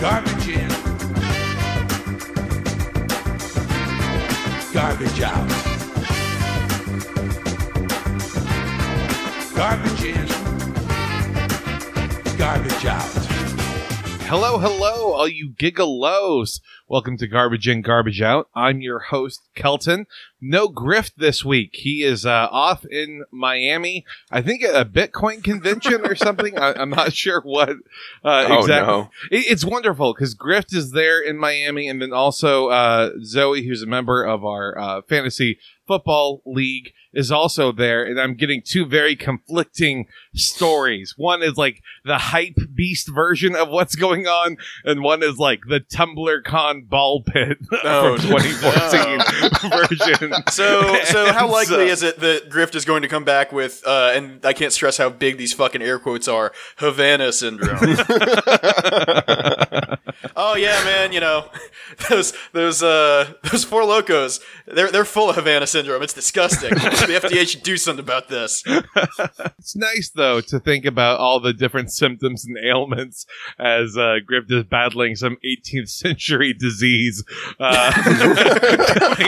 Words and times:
Garbage 0.00 0.48
in. 0.48 0.68
Garbage 4.72 5.20
out. 5.22 5.48
Garbage 9.54 10.04
in. 10.04 10.26
Garbage 12.36 12.86
out. 12.86 13.22
Hello, 14.28 14.58
hello, 14.58 15.12
all 15.12 15.28
you 15.28 15.50
gigalos. 15.50 16.60
Welcome 16.92 17.16
to 17.16 17.26
Garbage 17.26 17.66
In, 17.68 17.80
Garbage 17.80 18.20
Out. 18.20 18.50
I'm 18.54 18.82
your 18.82 18.98
host, 18.98 19.40
Kelton. 19.54 20.04
No 20.42 20.68
Grift 20.68 21.12
this 21.16 21.42
week. 21.42 21.70
He 21.72 22.02
is 22.02 22.26
uh, 22.26 22.48
off 22.50 22.84
in 22.84 23.24
Miami. 23.32 24.04
I 24.30 24.42
think 24.42 24.62
at 24.62 24.74
a 24.74 24.84
Bitcoin 24.84 25.42
convention 25.42 26.02
or 26.04 26.14
something. 26.14 26.58
I, 26.58 26.74
I'm 26.74 26.90
not 26.90 27.14
sure 27.14 27.40
what 27.40 27.70
uh, 28.22 28.44
Oh, 28.46 28.58
exactly. 28.58 28.92
no. 28.92 29.10
It, 29.30 29.46
it's 29.50 29.64
wonderful 29.64 30.12
because 30.12 30.34
Grift 30.34 30.74
is 30.74 30.90
there 30.90 31.18
in 31.18 31.38
Miami, 31.38 31.88
and 31.88 32.02
then 32.02 32.12
also 32.12 32.68
uh, 32.68 33.12
Zoe, 33.24 33.66
who's 33.66 33.80
a 33.82 33.86
member 33.86 34.22
of 34.22 34.44
our 34.44 34.78
uh, 34.78 35.00
fantasy 35.08 35.58
football 35.92 36.42
league, 36.46 36.92
is 37.12 37.30
also 37.30 37.72
there. 37.72 38.04
And 38.04 38.18
I'm 38.18 38.34
getting 38.34 38.62
two 38.64 38.86
very 38.86 39.14
conflicting 39.14 40.06
stories. 40.34 41.12
One 41.18 41.42
is 41.42 41.58
like 41.58 41.82
the 42.04 42.16
hype 42.16 42.56
beast 42.74 43.08
version 43.14 43.54
of 43.54 43.68
what's 43.68 43.94
going 43.94 44.26
on, 44.26 44.56
and 44.84 45.02
one 45.02 45.22
is 45.22 45.36
like 45.36 45.60
the 45.68 45.80
Tumblr 45.80 46.44
Con 46.44 46.84
ball 46.84 47.22
pit 47.22 47.58
Oh, 47.84 48.16
from 48.16 48.28
2014 48.28 49.70
version. 49.70 50.32
So, 50.50 50.98
so 51.04 51.32
how 51.32 51.50
likely 51.50 51.74
so- 51.88 51.92
is 51.92 52.02
it 52.02 52.18
that 52.20 52.48
Grift 52.48 52.74
is 52.74 52.84
going 52.86 53.02
to 53.02 53.08
come 53.08 53.24
back 53.24 53.52
with, 53.52 53.82
uh, 53.86 54.12
and 54.14 54.44
I 54.46 54.54
can't 54.54 54.72
stress 54.72 54.96
how 54.96 55.10
big 55.10 55.36
these 55.36 55.52
fucking 55.52 55.82
air 55.82 55.98
quotes 55.98 56.28
are, 56.28 56.52
Havana 56.78 57.32
syndrome? 57.32 57.78
Oh 60.52 60.56
yeah, 60.56 60.84
man, 60.84 61.14
you 61.14 61.20
know, 61.20 61.46
those 62.10 62.34
those 62.52 62.82
uh 62.82 63.32
those 63.50 63.64
Four 63.64 63.82
Lokos, 63.82 64.42
they're 64.66 64.90
they're 64.90 65.06
full 65.06 65.30
of 65.30 65.36
Havana 65.36 65.66
syndrome. 65.66 66.02
It's 66.02 66.12
disgusting. 66.12 66.70
the 66.74 67.20
FDA 67.22 67.48
should 67.48 67.62
do 67.62 67.78
something 67.78 68.04
about 68.04 68.28
this. 68.28 68.62
It's 69.58 69.74
nice 69.74 70.10
though 70.14 70.42
to 70.42 70.60
think 70.60 70.84
about 70.84 71.20
all 71.20 71.40
the 71.40 71.54
different 71.54 71.90
symptoms 71.90 72.44
and 72.44 72.58
ailments 72.58 73.24
as 73.58 73.96
uh, 73.96 74.18
Grift 74.30 74.50
is 74.50 74.64
battling 74.64 75.16
some 75.16 75.38
18th 75.42 75.88
century 75.88 76.52
disease. 76.52 77.24
Uh, 77.58 77.92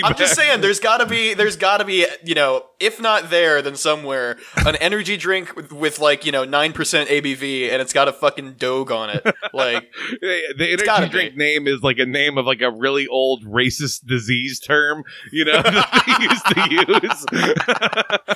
I'm 0.05 0.15
just 0.17 0.35
saying, 0.35 0.61
there's 0.61 0.81
gotta 0.81 1.07
be, 1.07 1.33
there's 1.35 1.57
gotta 1.57 1.85
be, 1.85 2.07
you 2.25 2.35
know, 2.35 2.67
if 2.81 3.01
not 3.01 3.31
there, 3.31 3.63
then 3.63 3.77
somewhere, 3.77 4.39
an 4.57 4.77
energy 4.77 5.17
drink 5.17 5.57
with, 5.57 5.73
with 5.73 5.99
like, 6.01 6.27
you 6.27 6.33
know, 6.33 6.45
nine 6.45 6.73
percent 6.73 7.09
ABV, 7.09 7.71
and 7.71 7.81
it's 7.81 7.93
got 7.93 8.09
a 8.09 8.13
fucking 8.13 8.55
dog 8.55 8.91
on 8.91 9.11
it. 9.11 9.25
Like, 9.53 9.91
the 10.21 10.75
energy. 11.05 11.14
Drink 11.15 11.37
name 11.37 11.67
is 11.67 11.83
like 11.83 11.99
a 11.99 12.07
name 12.07 12.39
of 12.39 12.47
like 12.47 12.61
a 12.61 12.71
really 12.71 13.07
old 13.07 13.45
racist 13.45 14.07
disease 14.07 14.59
term, 14.59 15.05
you 15.33 15.45
know, 15.45 15.63
that 15.63 16.05
they 16.07 16.25
used 16.25 16.47
to 16.47 17.39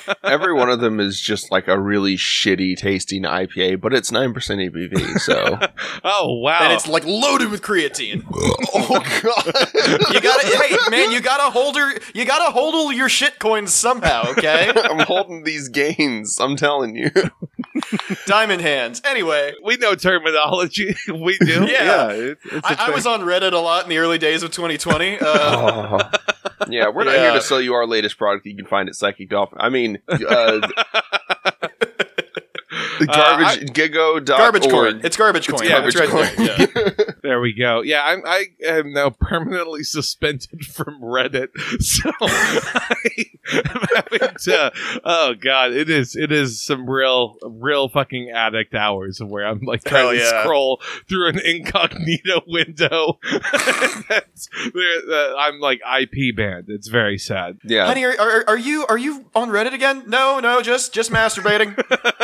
use. 0.03 0.15
Every 0.23 0.53
one 0.53 0.69
of 0.69 0.79
them 0.79 0.99
is 0.99 1.19
just 1.19 1.51
like 1.51 1.67
a 1.67 1.79
really 1.79 2.15
shitty 2.15 2.77
tasting 2.77 3.23
IPA, 3.23 3.81
but 3.81 3.93
it's 3.93 4.11
9% 4.11 4.33
ABV, 4.33 5.19
so. 5.19 5.59
oh 6.03 6.39
wow! 6.39 6.59
and 6.61 6.73
it's 6.73 6.87
like 6.87 7.05
loaded 7.05 7.51
with 7.51 7.61
creatine. 7.61 8.23
oh, 8.31 9.03
God. 9.23 10.13
You 10.13 10.21
gotta, 10.21 10.47
hey 10.47 10.77
man, 10.89 11.11
you 11.11 11.21
gotta 11.21 11.51
hold 11.51 11.75
her, 11.77 11.93
you 12.13 12.25
gotta 12.25 12.51
hold 12.51 12.75
all 12.75 12.91
your 12.91 13.09
shit 13.09 13.39
coins 13.39 13.73
somehow, 13.73 14.31
okay? 14.31 14.71
I'm 14.75 14.99
holding 15.05 15.43
these 15.43 15.69
gains, 15.69 16.39
I'm 16.39 16.55
telling 16.55 16.95
you. 16.95 17.11
Diamond 18.25 18.61
hands. 18.61 19.01
Anyway, 19.05 19.53
we 19.63 19.77
know 19.77 19.95
terminology. 19.95 20.95
we 21.07 21.37
do. 21.39 21.65
Yeah. 21.65 22.09
it's, 22.11 22.45
it's 22.45 22.68
a 22.68 22.68
I, 22.77 22.87
I 22.87 22.89
was 22.91 23.05
on 23.07 23.21
Reddit 23.21 23.53
a 23.53 23.57
lot 23.57 23.83
in 23.83 23.89
the 23.89 23.97
early 23.97 24.17
days 24.17 24.43
of 24.43 24.51
2020. 24.51 25.19
Uh, 25.19 25.25
Oh. 25.25 25.99
Yeah, 26.67 26.89
we're 26.89 27.03
not 27.05 27.13
Yeah. 27.15 27.21
here 27.31 27.33
to 27.33 27.41
sell 27.41 27.59
you 27.61 27.73
our 27.73 27.87
latest 27.87 28.17
product 28.19 28.45
you 28.45 28.55
can 28.55 28.65
find 28.65 28.89
at 28.89 28.95
Psychic 28.95 29.29
Dolphin. 29.29 29.57
I 29.59 29.69
mean, 29.69 29.97
uh, 30.07 30.59
garbage, 33.07 33.69
gigo 33.71 34.23
dot 34.23 34.37
garbage 34.37 34.65
org. 34.65 34.93
coin. 34.93 35.01
It's 35.03 35.17
garbage 35.17 35.47
coin. 35.47 35.67
yeah, 35.67 35.85
it's 35.85 35.95
garbage 35.95 36.13
right 36.15 36.35
coin. 36.35 36.45
there. 36.45 36.67
Yeah. 36.75 37.05
There 37.21 37.41
we 37.41 37.53
go. 37.53 37.81
Yeah, 37.81 38.01
I'm, 38.03 38.23
I 38.25 38.45
am 38.65 38.93
now 38.93 39.09
permanently 39.19 39.83
suspended 39.83 40.65
from 40.65 41.01
Reddit, 41.01 41.49
so 41.81 42.11
I 42.21 43.25
am 43.53 43.87
having 43.93 44.35
to. 44.43 44.71
Oh 45.03 45.33
god, 45.39 45.73
it 45.73 45.89
is 45.89 46.15
it 46.15 46.31
is 46.31 46.63
some 46.63 46.89
real 46.89 47.35
real 47.43 47.89
fucking 47.89 48.31
addict 48.31 48.73
hours 48.73 49.19
of 49.19 49.29
where 49.29 49.45
I'm 49.45 49.59
like 49.61 49.83
trying 49.83 50.17
Hell 50.17 50.31
to 50.31 50.41
scroll 50.43 50.81
through 51.07 51.27
an 51.29 51.39
incognito 51.39 52.41
window. 52.47 53.19
That's, 54.09 54.49
uh, 54.73 55.35
I'm 55.37 55.59
like 55.59 55.81
IP 55.99 56.35
banned. 56.35 56.65
It's 56.69 56.87
very 56.87 57.17
sad. 57.17 57.59
Yeah. 57.63 57.85
Honey, 57.85 58.05
are, 58.05 58.19
are, 58.19 58.43
are 58.47 58.57
you 58.57 58.85
are 58.87 58.97
you 58.97 59.25
on 59.35 59.49
Reddit 59.49 59.73
again? 59.73 60.03
No, 60.07 60.39
no, 60.39 60.61
just 60.61 60.93
just 60.93 61.11
masturbating. 61.11 61.75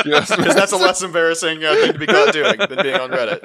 Yes. 0.06 0.36
Because 0.36 0.56
that's 0.72 0.82
a 0.82 0.84
less 0.84 1.02
embarrassing 1.02 1.64
uh, 1.64 1.74
thing 1.76 1.94
to 1.94 2.00
be 2.00 2.08
caught 2.08 2.34
doing 2.34 2.58
than 2.58 2.82
being 2.82 2.96
on 2.96 3.10
Reddit. 3.12 3.44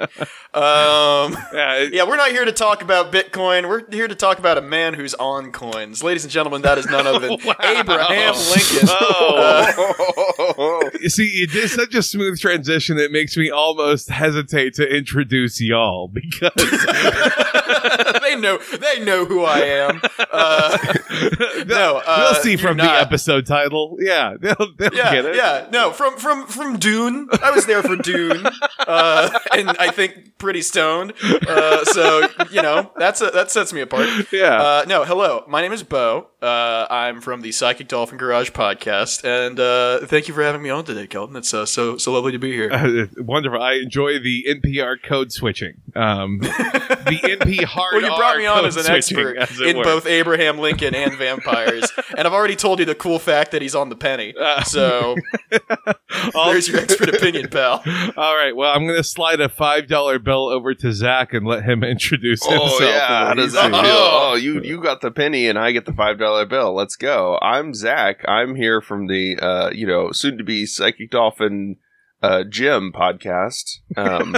Um, 0.53 1.37
Yeah, 1.53 1.75
it- 1.77 1.93
yeah, 1.93 2.07
we're 2.07 2.17
not 2.17 2.31
here 2.31 2.45
to 2.45 2.51
talk 2.51 2.81
about 2.81 3.11
Bitcoin. 3.11 3.69
We're 3.69 3.89
here 3.91 4.07
to 4.07 4.15
talk 4.15 4.39
about 4.39 4.57
a 4.57 4.61
man 4.61 4.93
who's 4.93 5.13
on 5.15 5.51
coins. 5.51 6.03
Ladies 6.03 6.23
and 6.23 6.31
gentlemen, 6.31 6.61
that 6.63 6.77
is 6.77 6.85
none 6.87 7.07
other 7.07 7.19
than 7.27 7.37
Wow. 7.45 7.55
Abraham 7.61 8.35
Lincoln. 8.35 8.89
Oh. 8.89 10.89
You 11.01 11.09
see, 11.09 11.31
you 11.33 11.47
did 11.47 11.69
such 11.69 11.95
a 11.95 12.03
smooth 12.03 12.39
transition. 12.39 12.99
It 12.99 13.11
makes 13.11 13.35
me 13.37 13.49
almost 13.49 14.09
hesitate 14.09 14.75
to 14.75 14.87
introduce 14.87 15.59
y'all 15.59 16.07
because 16.07 16.51
they 18.35 18.39
know 18.41 18.57
they 18.57 19.03
know 19.03 19.25
who 19.25 19.43
I 19.43 19.59
am. 19.59 20.01
Uh, 20.19 20.77
no, 21.67 22.01
uh, 22.05 22.33
they'll 22.33 22.41
see 22.41 22.55
from 22.57 22.77
the 22.77 22.83
not. 22.83 23.01
episode 23.01 23.45
title. 23.45 23.97
Yeah, 23.99 24.35
they'll, 24.39 24.55
they'll 24.77 24.93
Yeah, 24.93 25.11
get 25.11 25.25
it. 25.25 25.35
yeah, 25.35 25.67
no, 25.71 25.91
from 25.91 26.17
from 26.17 26.47
from 26.47 26.77
Dune. 26.77 27.27
I 27.41 27.51
was 27.51 27.65
there 27.65 27.83
for 27.83 27.95
Dune, 27.95 28.45
uh, 28.79 29.29
and 29.53 29.69
I 29.79 29.89
think 29.91 30.37
pretty 30.37 30.61
stoned. 30.61 31.13
Uh, 31.47 31.83
so 31.85 32.27
you 32.51 32.61
know 32.61 32.91
that's 32.97 33.21
a, 33.21 33.27
that 33.31 33.51
sets 33.51 33.73
me 33.73 33.81
apart. 33.81 34.07
Yeah. 34.31 34.61
Uh, 34.61 34.85
no, 34.87 35.03
hello. 35.03 35.43
My 35.47 35.61
name 35.61 35.71
is 35.73 35.83
Bo. 35.83 36.27
Uh, 36.41 36.87
I'm 36.89 37.21
from 37.21 37.41
the 37.41 37.51
Psychic 37.51 37.87
Dolphin 37.87 38.17
Garage 38.17 38.49
podcast, 38.49 39.23
and 39.23 39.59
uh, 39.59 40.05
thank 40.07 40.27
you 40.27 40.33
for 40.33 40.41
having 40.41 40.63
me 40.63 40.69
on 40.71 40.83
today, 40.85 41.05
Kelton. 41.05 41.35
It's 41.35 41.53
uh, 41.53 41.65
so 41.65 41.97
so 41.97 42.11
lovely 42.13 42.31
to 42.31 42.39
be 42.39 42.51
here. 42.51 42.69
Wonderful. 43.17 43.61
I 43.61 43.73
enjoy 43.73 44.19
the 44.19 44.45
NPR 44.49 44.97
code 45.03 45.31
switching. 45.31 45.75
Um, 45.95 46.39
the 46.41 47.19
NP 47.23 47.63
hard. 47.65 48.01
Well, 48.01 48.17
brought 48.21 48.37
me 48.37 48.45
on 48.45 48.65
as 48.65 48.77
an 48.77 48.91
expert 48.93 49.37
as 49.37 49.59
in 49.61 49.77
were. 49.77 49.83
both 49.83 50.05
Abraham 50.05 50.57
Lincoln 50.59 50.95
and 50.95 51.13
vampires, 51.17 51.91
and 52.17 52.27
I've 52.27 52.33
already 52.33 52.55
told 52.55 52.79
you 52.79 52.85
the 52.85 52.95
cool 52.95 53.19
fact 53.19 53.51
that 53.51 53.61
he's 53.61 53.75
on 53.75 53.89
the 53.89 53.95
penny. 53.95 54.33
Uh, 54.39 54.63
So 54.63 55.15
All- 56.35 56.51
there's 56.51 56.67
your 56.67 56.79
expert 56.79 57.09
opinion, 57.09 57.49
pal. 57.49 57.83
All 58.17 58.35
right. 58.35 58.55
Well, 58.55 58.71
I'm 58.73 58.85
going 58.85 58.97
to 58.97 59.03
slide 59.03 59.39
a 59.41 59.49
five 59.49 59.87
dollar 59.87 60.19
bill 60.19 60.47
over 60.49 60.73
to 60.75 60.93
Zach 60.93 61.33
and 61.33 61.45
let 61.45 61.63
him 61.63 61.83
introduce 61.83 62.43
himself. 62.45 62.71
Oh 62.73 62.83
yeah, 62.83 63.27
how 63.27 63.33
does 63.33 63.53
that 63.53 63.71
feel? 63.71 63.79
Oh. 63.83 64.31
Oh, 64.31 64.35
you 64.35 64.61
you 64.61 64.81
got 64.81 65.01
the 65.01 65.11
penny 65.11 65.47
and 65.47 65.57
I 65.57 65.71
get 65.71 65.85
the 65.85 65.93
five 65.93 66.19
dollar 66.19 66.45
bill. 66.45 66.73
Let's 66.75 66.95
go. 66.95 67.37
I'm 67.41 67.73
Zach. 67.73 68.23
I'm 68.27 68.55
here 68.55 68.81
from 68.81 69.07
the 69.07 69.37
uh, 69.41 69.69
you 69.73 69.87
know 69.87 70.11
soon 70.11 70.37
to 70.37 70.43
be 70.43 70.65
Psychic 70.65 71.09
Dolphin 71.11 71.77
uh, 72.21 72.43
Gym 72.43 72.91
podcast. 72.93 73.79
Um, 73.97 74.35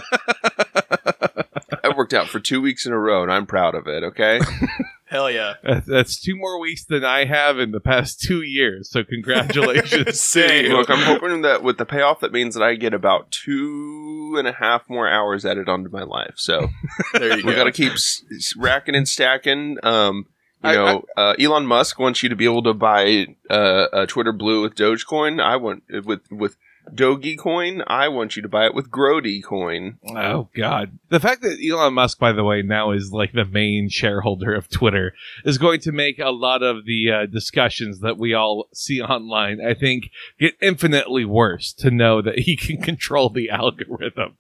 I 0.76 0.83
worked 2.14 2.26
out 2.26 2.32
for 2.32 2.40
two 2.40 2.62
weeks 2.62 2.86
in 2.86 2.94
a 2.94 3.00
row 3.00 3.24
and 3.24 3.32
I'm 3.32 3.46
proud 3.46 3.76
of 3.76 3.88
it. 3.88 4.04
Okay. 4.04 4.40
Hell 5.06 5.30
yeah. 5.30 5.54
That's- 5.64 5.86
That's 5.86 6.20
two 6.20 6.36
more 6.36 6.60
weeks 6.60 6.86
than 6.86 7.04
I 7.04 7.26
have 7.26 7.60
in 7.60 7.72
the 7.72 7.80
past 7.80 8.22
two 8.22 8.42
years. 8.42 8.90
So 8.90 9.04
congratulations. 9.04 10.06
to 10.06 10.14
Same. 10.14 10.72
Look, 10.72 10.90
I'm 10.90 11.00
hoping 11.04 11.42
that 11.44 11.62
with 11.64 11.78
the 11.78 11.86
payoff, 11.86 12.20
that 12.22 12.32
means 12.32 12.56
that 12.56 12.64
I 12.64 12.76
get 12.76 12.94
about 12.94 13.32
two 13.32 14.36
and 14.38 14.48
a 14.48 14.54
half 14.54 14.90
more 14.90 15.08
hours 15.08 15.46
added 15.46 15.70
onto 15.70 15.90
my 15.92 16.04
life. 16.04 16.34
So 16.38 16.70
There 17.14 17.38
you 17.38 17.46
we 17.46 17.52
go. 17.52 17.56
got 17.56 17.64
to 17.66 17.72
keep 17.72 17.94
s- 17.94 18.24
s- 18.36 18.56
racking 18.58 18.96
and 18.96 19.08
stacking. 19.08 19.78
Um, 19.84 20.26
you 20.64 20.70
I- 20.70 20.76
know, 20.76 21.04
uh, 21.18 21.36
Elon 21.40 21.66
Musk 21.68 22.00
wants 22.00 22.24
you 22.24 22.30
to 22.30 22.36
be 22.36 22.46
able 22.46 22.64
to 22.64 22.74
buy 22.74 23.28
uh, 23.50 23.88
a 23.94 24.08
Twitter 24.08 24.32
Blue 24.32 24.62
with 24.64 24.76
Dogecoin. 24.76 25.42
I 25.44 25.58
want 25.58 25.84
with 26.06 26.22
with 26.32 26.56
Doge 26.94 27.38
Coin. 27.38 27.84
I 27.88 28.08
want 28.08 28.36
you 28.36 28.42
to 28.42 28.48
buy 28.48 28.66
it 28.66 28.76
with 28.76 28.90
Grody 28.90 29.44
Coin. 29.44 29.98
Oh 30.16 30.50
God! 30.56 30.98
The 31.10 31.20
fact 31.20 31.42
that 31.42 31.60
Elon 31.64 31.94
Musk, 31.94 32.20
by 32.20 32.32
the 32.32 32.44
way, 32.44 32.62
now 32.62 32.92
is 32.92 33.12
like 33.12 33.34
the 33.34 33.46
main 33.46 33.90
shareholder 33.90 34.54
of 34.54 34.70
Twitter 34.70 35.14
is 35.46 35.58
going 35.58 35.80
to 35.82 35.92
make 35.92 36.20
a 36.20 36.30
lot 36.30 36.62
of 36.64 36.86
the 36.86 37.12
uh, 37.12 37.26
discussions 37.26 38.00
that 38.00 38.18
we 38.18 38.34
all 38.34 38.68
see 38.74 39.02
online. 39.02 39.60
I 39.66 39.74
think 39.74 40.10
get 40.40 40.56
infinitely 40.62 41.26
worse 41.26 41.74
to 41.74 41.92
know 41.92 42.22
that 42.22 42.40
he 42.40 42.56
can 42.56 42.82
control 42.82 43.30
the 43.30 43.50
algorithm 43.50 44.38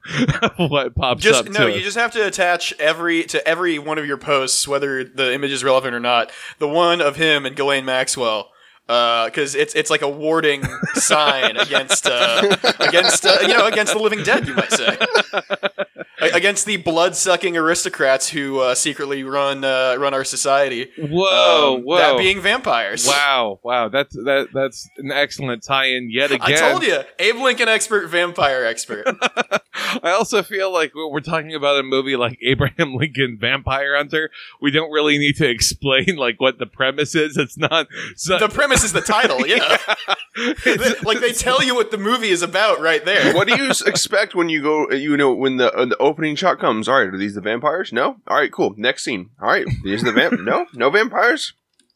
of 0.57 0.69
what 0.71 0.95
pops 0.95 1.23
just 1.23 1.47
up. 1.47 1.53
no, 1.53 1.67
to 1.67 1.71
you 1.71 1.77
us. 1.77 1.83
just 1.83 1.97
have 1.97 2.11
to 2.11 2.25
attach 2.25 2.73
every 2.79 3.23
to 3.25 3.45
every 3.47 3.79
one 3.79 3.97
of 3.97 4.05
your 4.05 4.17
posts, 4.17 4.67
whether 4.67 5.03
the 5.03 5.33
image 5.33 5.51
is 5.51 5.63
relevant 5.63 5.95
or 5.95 5.99
not. 5.99 6.31
The 6.59 6.67
one 6.67 7.01
of 7.01 7.15
him 7.15 7.45
and 7.45 7.55
Ghislaine 7.55 7.85
Maxwell 7.85 8.52
because 8.85 9.55
it's 9.55 9.75
it's 9.75 9.89
like 9.89 10.01
a 10.01 10.09
warding 10.09 10.63
sign 10.93 11.57
against 11.57 12.05
uh, 12.05 12.55
against 12.79 13.25
uh, 13.25 13.37
you 13.41 13.49
know 13.49 13.65
against 13.67 13.93
the 13.93 13.99
living 13.99 14.23
dead, 14.23 14.47
you 14.47 14.53
might 14.55 14.71
say, 14.71 14.97
against 16.33 16.65
the 16.65 16.77
blood 16.77 17.15
sucking 17.15 17.57
aristocrats 17.57 18.29
who 18.29 18.59
uh, 18.59 18.75
secretly 18.75 19.23
run 19.23 19.63
uh, 19.63 19.95
run 19.99 20.13
our 20.13 20.23
society. 20.23 20.89
Whoa, 20.97 21.75
Um, 21.77 21.83
whoa. 21.83 21.97
That 21.97 22.17
being 22.17 22.41
vampires. 22.41 23.07
Wow, 23.07 23.59
wow, 23.63 23.89
that's 23.89 24.13
that 24.15 24.49
that's 24.53 24.89
an 24.97 25.11
excellent 25.11 25.63
tie-in 25.63 26.09
yet 26.11 26.31
again. 26.31 26.53
I 26.53 26.71
told 26.71 26.83
you, 26.83 26.99
Abe 27.19 27.35
Lincoln 27.37 27.67
expert, 27.69 28.07
vampire 28.07 28.65
expert. 28.65 29.05
I 30.03 30.11
also 30.11 30.43
feel 30.43 30.71
like 30.71 30.93
when 30.95 31.11
we're 31.11 31.19
talking 31.19 31.53
about 31.55 31.79
a 31.79 31.83
movie 31.83 32.15
like 32.15 32.37
Abraham 32.41 32.95
Lincoln 32.99 33.37
Vampire 33.39 33.95
Hunter, 33.97 34.29
we 34.61 34.71
don't 34.71 34.91
really 34.91 35.17
need 35.17 35.35
to 35.37 35.49
explain 35.49 36.15
like 36.15 36.39
what 36.39 36.57
the 36.59 36.65
premise 36.65 37.15
is. 37.15 37.37
It's 37.37 37.57
not 37.57 37.87
so, 38.15 38.37
the 38.39 38.49
premise 38.49 38.83
is 38.83 38.93
the 38.93 39.01
title, 39.01 39.45
yeah. 39.47 39.77
it's- 40.35 41.03
like 41.03 41.19
they 41.19 41.31
tell 41.31 41.63
you 41.63 41.75
what 41.75 41.91
the 41.91 41.97
movie 41.97 42.29
is 42.29 42.41
about 42.41 42.79
right 42.79 43.03
there. 43.05 43.33
what 43.33 43.47
do 43.47 43.55
you 43.55 43.69
expect 43.85 44.35
when 44.35 44.49
you 44.49 44.61
go? 44.61 44.89
You 44.91 45.17
know, 45.17 45.33
when 45.33 45.57
the 45.57 45.71
uh, 45.73 45.85
the 45.85 45.97
opening 46.13 46.35
shot 46.35 46.59
comes. 46.59 46.87
All 46.87 46.99
right, 46.99 47.11
are 47.11 47.17
these 47.17 47.33
the 47.33 47.41
vampires? 47.41 47.91
No. 47.91 48.17
All 48.27 48.37
right, 48.37 48.51
cool. 48.51 48.75
Next 48.77 49.03
scene. 49.03 49.31
All 49.41 49.47
right, 49.47 49.65
these 49.83 50.03
are 50.03 50.05
the 50.05 50.11
vamp. 50.11 50.39
no, 50.41 50.67
no 50.75 50.91
vampires. 50.91 51.53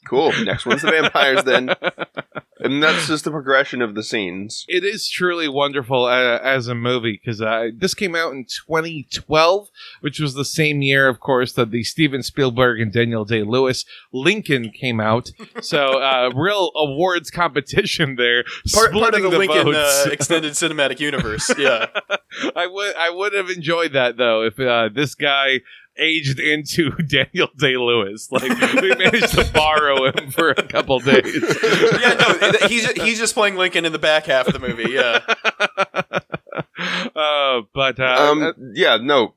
Cool. 0.07 0.31
Next 0.43 0.65
one's 0.65 0.81
the 0.81 0.91
vampires 0.91 1.43
then, 1.43 1.69
and 2.59 2.81
that's 2.81 3.07
just 3.07 3.23
the 3.23 3.31
progression 3.31 3.81
of 3.81 3.95
the 3.95 4.03
scenes. 4.03 4.65
it 4.67 4.83
is 4.83 5.09
truly 5.09 5.47
wonderful 5.47 6.05
uh, 6.05 6.39
as 6.41 6.67
a 6.67 6.75
movie 6.75 7.19
because 7.21 7.41
uh, 7.41 7.67
this 7.75 7.93
came 7.93 8.15
out 8.15 8.33
in 8.33 8.45
2012, 8.45 9.67
which 10.01 10.19
was 10.19 10.33
the 10.33 10.45
same 10.45 10.81
year, 10.81 11.07
of 11.07 11.19
course, 11.19 11.53
that 11.53 11.71
the 11.71 11.83
Steven 11.83 12.23
Spielberg 12.23 12.79
and 12.79 12.91
Daniel 12.91 13.25
Day 13.25 13.43
Lewis 13.43 13.85
Lincoln 14.13 14.69
came 14.69 14.99
out. 14.99 15.31
So, 15.61 16.01
uh, 16.01 16.31
real 16.35 16.71
awards 16.75 17.29
competition 17.29 18.15
there. 18.15 18.43
Part, 18.73 18.91
part 18.93 19.13
of 19.13 19.21
splitting 19.21 19.29
the, 19.29 19.37
Lincoln 19.37 19.75
uh, 19.75 20.05
extended 20.11 20.53
cinematic 20.53 20.99
universe. 20.99 21.51
Yeah. 21.57 21.87
I 22.55 22.67
would 22.67 22.95
I 22.95 23.09
would 23.09 23.33
have 23.33 23.49
enjoyed 23.49 23.93
that 23.93 24.17
though 24.17 24.43
if 24.43 24.59
uh, 24.59 24.89
this 24.93 25.15
guy 25.15 25.61
aged 25.99 26.39
into 26.39 26.91
Daniel 27.07 27.49
Day 27.57 27.77
Lewis. 27.77 28.31
Like 28.31 28.43
we 28.81 28.93
managed 28.95 29.33
to 29.33 29.49
borrow 29.53 30.05
him 30.11 30.31
for 30.31 30.49
a 30.49 30.63
couple 30.63 30.99
days. 30.99 31.25
Yeah, 31.99 32.13
no, 32.61 32.67
he's 32.67 32.89
he's 33.01 33.19
just 33.19 33.33
playing 33.33 33.55
Lincoln 33.55 33.85
in 33.85 33.91
the 33.91 33.99
back 33.99 34.25
half 34.25 34.47
of 34.47 34.53
the 34.53 34.59
movie. 34.59 34.91
Yeah. 34.91 35.19
uh, 37.15 37.61
but 37.73 37.99
uh, 37.99 38.03
Um, 38.31 38.53
yeah, 38.73 38.97
no. 39.01 39.35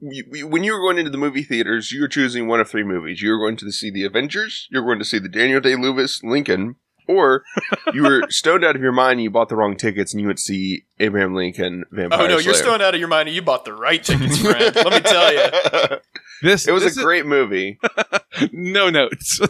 You, 0.00 0.24
you- 0.32 0.48
when 0.48 0.64
you 0.64 0.72
were 0.72 0.80
going 0.80 0.98
into 0.98 1.10
the 1.10 1.18
movie 1.18 1.42
theaters, 1.44 1.92
you 1.92 2.00
were 2.00 2.08
choosing 2.08 2.48
one 2.48 2.60
of 2.60 2.68
three 2.68 2.82
movies. 2.82 3.22
You 3.22 3.30
were 3.30 3.38
going 3.38 3.56
to 3.58 3.70
see 3.70 3.90
the 3.90 4.04
Avengers, 4.04 4.68
you 4.70 4.80
were 4.80 4.86
going 4.86 4.98
to 4.98 5.04
see 5.04 5.18
the 5.18 5.28
Daniel 5.28 5.60
Day 5.60 5.76
Lewis 5.76 6.22
Lincoln, 6.24 6.76
or 7.08 7.44
you 7.92 8.02
were 8.02 8.22
stoned 8.30 8.64
out 8.64 8.76
of 8.76 8.82
your 8.82 8.92
mind 8.92 9.12
and 9.12 9.22
you 9.22 9.30
bought 9.30 9.48
the 9.48 9.56
wrong 9.56 9.76
tickets 9.76 10.12
and 10.12 10.20
you 10.20 10.26
went 10.28 10.38
to 10.38 10.44
see 10.44 10.84
Abraham 11.00 11.34
Lincoln 11.34 11.84
Vampire 11.90 12.22
Oh 12.22 12.26
no, 12.26 12.38
you're 12.38 12.54
stoned 12.54 12.82
out 12.82 12.94
of 12.94 13.00
your 13.00 13.08
mind, 13.08 13.28
and 13.28 13.36
you 13.36 13.42
bought 13.42 13.64
the 13.64 13.72
right 13.74 14.02
tickets, 14.04 14.38
friend. 14.38 14.74
Let 14.74 14.86
me 14.92 15.00
tell 15.00 15.32
you. 15.32 15.98
this 16.42 16.66
It 16.68 16.72
was 16.72 16.82
this 16.84 16.96
a 16.96 17.02
great 17.02 17.26
movie. 17.26 17.78
no 18.52 18.90
notes. 18.90 19.40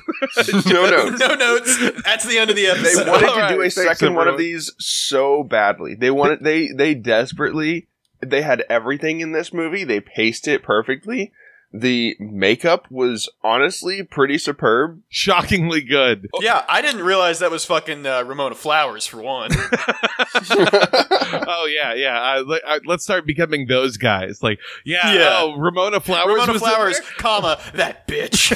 no, 0.66 0.88
no. 0.90 1.08
No 1.10 1.34
notes. 1.34 1.78
That's 2.04 2.26
the 2.26 2.38
end 2.38 2.50
of 2.50 2.56
the 2.56 2.66
episode. 2.66 2.82
They 2.84 2.88
episode. 2.90 3.08
wanted 3.08 3.28
All 3.28 3.34
to 3.48 3.54
do 3.54 3.60
right, 3.60 3.66
a 3.66 3.70
thanks, 3.70 3.98
second 3.98 4.14
one 4.14 4.28
of 4.28 4.38
these 4.38 4.72
so 4.78 5.42
badly. 5.42 5.94
They 5.94 6.10
wanted 6.10 6.42
they 6.42 6.68
they 6.68 6.94
desperately 6.94 7.88
they 8.20 8.42
had 8.42 8.64
everything 8.70 9.20
in 9.20 9.32
this 9.32 9.52
movie. 9.52 9.84
They 9.84 10.00
paced 10.00 10.46
it 10.48 10.62
perfectly. 10.62 11.32
The 11.74 12.16
makeup 12.20 12.86
was 12.90 13.30
honestly 13.42 14.02
pretty 14.02 14.36
superb. 14.36 15.00
Shockingly 15.08 15.80
good. 15.80 16.28
Yeah, 16.40 16.64
I 16.68 16.82
didn't 16.82 17.02
realize 17.02 17.38
that 17.38 17.50
was 17.50 17.64
fucking 17.64 18.04
uh, 18.06 18.24
Ramona 18.24 18.54
Flowers 18.54 19.06
for 19.06 19.22
one. 19.22 19.50
oh 20.50 21.66
yeah, 21.70 21.94
yeah. 21.94 22.20
I, 22.20 22.60
I, 22.66 22.80
let's 22.84 23.04
start 23.04 23.26
becoming 23.26 23.66
those 23.68 23.96
guys. 23.96 24.42
Like, 24.42 24.58
yeah, 24.84 25.12
Yeah. 25.14 25.38
oh, 25.40 25.54
Ramona 25.56 26.00
Flowers. 26.00 26.26
Ramona 26.26 26.52
was 26.52 26.62
in 26.62 26.68
Flowers, 26.68 26.98
there? 27.00 27.08
comma 27.18 27.58
that 27.74 28.06
bitch. 28.06 28.52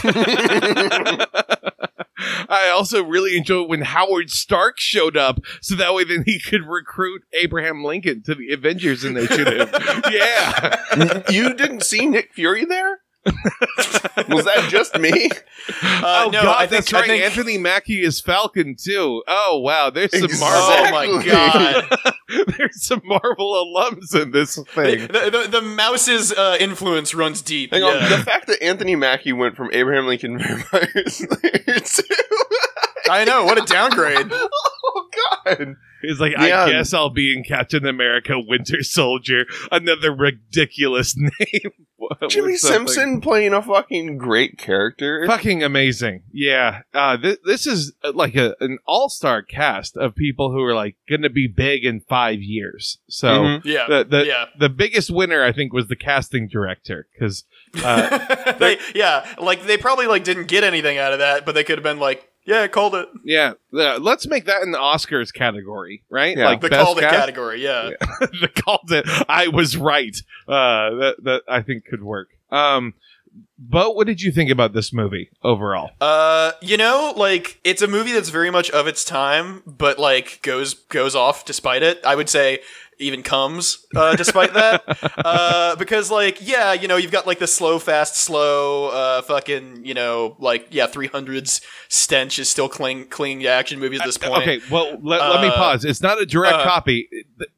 I 2.48 2.68
also 2.70 3.02
really 3.04 3.36
enjoyed 3.36 3.68
when 3.68 3.82
Howard 3.82 4.30
Stark 4.30 4.78
showed 4.78 5.16
up, 5.16 5.40
so 5.60 5.74
that 5.76 5.94
way 5.94 6.04
then 6.04 6.22
he 6.26 6.38
could 6.38 6.66
recruit 6.66 7.22
Abraham 7.32 7.84
Lincoln 7.84 8.22
to 8.24 8.34
the 8.34 8.52
Avengers 8.52 9.04
Initiative. 9.04 9.70
yeah. 10.10 11.22
you 11.30 11.54
didn't 11.54 11.82
see 11.82 12.06
Nick 12.06 12.32
Fury 12.32 12.64
there? 12.64 13.00
was 14.28 14.44
that 14.44 14.66
just 14.68 14.98
me? 14.98 15.30
Uh, 15.68 16.26
oh 16.26 16.30
no, 16.30 16.42
God, 16.42 16.56
I 16.56 16.58
think, 16.60 16.70
that's 16.70 16.92
right. 16.92 17.04
I 17.04 17.06
think, 17.08 17.24
Anthony 17.24 17.58
Mackie 17.58 18.02
is 18.02 18.20
Falcon 18.20 18.76
too. 18.76 19.24
Oh 19.26 19.58
wow, 19.58 19.90
there's 19.90 20.12
some 20.12 20.24
Exactly. 20.24 21.08
Oh 21.08 21.16
Marvel. 21.16 21.16
my 21.16 21.24
god. 21.24 22.14
there's 22.56 22.84
some 22.84 23.02
Marvel 23.04 23.52
alums 23.52 24.14
in 24.14 24.30
this 24.30 24.54
the, 24.54 24.64
thing. 24.64 25.08
the, 25.08 25.48
the 25.50 25.60
mouse's 25.60 26.32
uh, 26.32 26.56
influence 26.60 27.14
runs 27.14 27.42
deep. 27.42 27.72
Hang 27.72 27.82
yeah. 27.82 27.88
on. 27.88 28.10
The 28.10 28.18
fact 28.18 28.46
that 28.46 28.62
Anthony 28.62 28.94
Mackie 28.94 29.32
went 29.32 29.56
from 29.56 29.70
Abraham 29.72 30.06
Lincoln 30.06 30.38
Vampire 30.38 30.88
Slayer 31.08 31.80
to 31.80 32.04
I 33.10 33.24
know, 33.24 33.44
what 33.44 33.58
a 33.60 33.64
downgrade. 33.64 34.30
Oh 34.30 35.08
god. 35.44 35.76
He's 36.06 36.20
like, 36.20 36.32
Yeah. 36.32 36.64
I 36.64 36.70
guess 36.70 36.92
I'll 36.94 37.10
be 37.10 37.34
in 37.36 37.42
Captain 37.44 37.86
America: 37.86 38.34
Winter 38.38 38.82
Soldier. 38.82 39.44
Another 39.72 40.14
ridiculous 40.14 41.14
name. 41.16 41.70
What- 41.96 42.28
Jimmy 42.28 42.56
Simpson 42.56 43.20
playing 43.20 43.52
a 43.54 43.62
fucking 43.62 44.18
great 44.18 44.58
character. 44.58 45.24
Fucking 45.26 45.62
amazing. 45.62 46.22
Yeah. 46.32 46.82
Uh, 46.94 47.16
th- 47.16 47.38
this 47.44 47.66
is 47.66 47.94
uh, 48.04 48.12
like 48.14 48.34
a, 48.36 48.54
an 48.60 48.78
all 48.86 49.08
star 49.08 49.42
cast 49.42 49.96
of 49.96 50.14
people 50.14 50.52
who 50.52 50.62
are 50.62 50.74
like 50.74 50.96
going 51.08 51.22
to 51.22 51.30
be 51.30 51.46
big 51.48 51.84
in 51.84 52.00
five 52.00 52.40
years. 52.40 52.98
So 53.08 53.28
Mhm. 53.28 53.64
Yeah. 53.64 53.86
the, 53.88 54.04
the, 54.04 54.26
yeah. 54.26 54.44
the 54.58 54.68
biggest 54.68 55.10
winner, 55.10 55.42
I 55.42 55.52
think, 55.52 55.72
was 55.72 55.88
the 55.88 55.96
casting 55.96 56.48
director 56.48 57.08
because 57.12 57.44
uh, 57.82 58.52
they, 58.58 58.78
yeah, 58.94 59.26
like 59.40 59.64
they 59.64 59.76
probably 59.78 60.06
like 60.06 60.22
didn't 60.24 60.48
get 60.48 60.64
anything 60.64 60.98
out 60.98 61.12
of 61.14 61.18
that, 61.20 61.44
but 61.46 61.54
they 61.54 61.64
could 61.64 61.78
have 61.78 61.82
been 61.84 61.98
like, 61.98 62.28
yeah, 62.46 62.62
I 62.62 62.68
called 62.68 62.94
it. 62.94 63.08
yeah, 63.24 63.54
uh, 63.74 63.98
let's 63.98 64.26
make 64.26 64.44
that 64.46 64.62
in 64.62 64.70
the 64.70 64.78
Oscars 64.78 65.32
category, 65.34 66.02
right? 66.08 66.36
Yeah. 66.36 66.46
Like 66.46 66.60
The 66.60 66.68
best 66.70 66.84
called 66.84 66.98
it 66.98 67.02
cast? 67.02 67.14
category, 67.14 67.62
yeah. 67.62 67.90
the 68.20 68.50
called 68.54 68.90
it. 68.92 69.04
I 69.28 69.48
was 69.48 69.76
right. 69.76 70.16
Uh, 70.48 70.90
that 70.96 71.16
that 71.24 71.42
I 71.48 71.62
think 71.62 71.84
could 71.84 72.02
work. 72.02 72.28
Um, 72.50 72.94
but 73.58 73.96
what 73.96 74.06
did 74.06 74.22
you 74.22 74.32
think 74.32 74.50
about 74.50 74.72
this 74.72 74.92
movie 74.92 75.30
overall? 75.42 75.90
Uh, 76.00 76.52
you 76.60 76.76
know, 76.76 77.12
like 77.16 77.58
it's 77.64 77.82
a 77.82 77.86
movie 77.86 78.12
that's 78.12 78.28
very 78.28 78.50
much 78.50 78.70
of 78.70 78.86
its 78.86 79.04
time, 79.04 79.62
but 79.66 79.98
like 79.98 80.40
goes 80.42 80.74
goes 80.74 81.14
off 81.14 81.44
despite 81.44 81.82
it. 81.82 82.00
I 82.04 82.14
would 82.14 82.28
say 82.28 82.60
even 82.98 83.22
comes 83.22 83.86
uh, 83.94 84.16
despite 84.16 84.54
that, 84.54 84.82
uh, 85.24 85.76
because 85.76 86.10
like 86.10 86.46
yeah, 86.46 86.72
you 86.72 86.88
know, 86.88 86.96
you've 86.96 87.10
got 87.12 87.26
like 87.26 87.38
the 87.38 87.46
slow, 87.46 87.78
fast, 87.78 88.16
slow, 88.16 88.88
uh, 88.88 89.22
fucking, 89.22 89.84
you 89.84 89.94
know, 89.94 90.36
like 90.38 90.68
yeah, 90.70 90.86
three 90.86 91.06
hundreds 91.08 91.60
stench 91.88 92.38
is 92.38 92.48
still 92.48 92.68
cling 92.68 93.06
clinging 93.08 93.40
to 93.40 93.48
action 93.48 93.78
movies 93.78 94.00
at 94.00 94.06
this 94.06 94.18
point. 94.18 94.42
Okay, 94.42 94.60
well, 94.70 94.98
let, 95.02 95.20
let 95.20 95.40
me 95.42 95.48
Uh, 95.48 95.56
pause. 95.56 95.84
It's 95.84 96.00
not 96.00 96.20
a 96.20 96.26
direct 96.26 96.58
uh, 96.58 96.64
copy. 96.64 97.08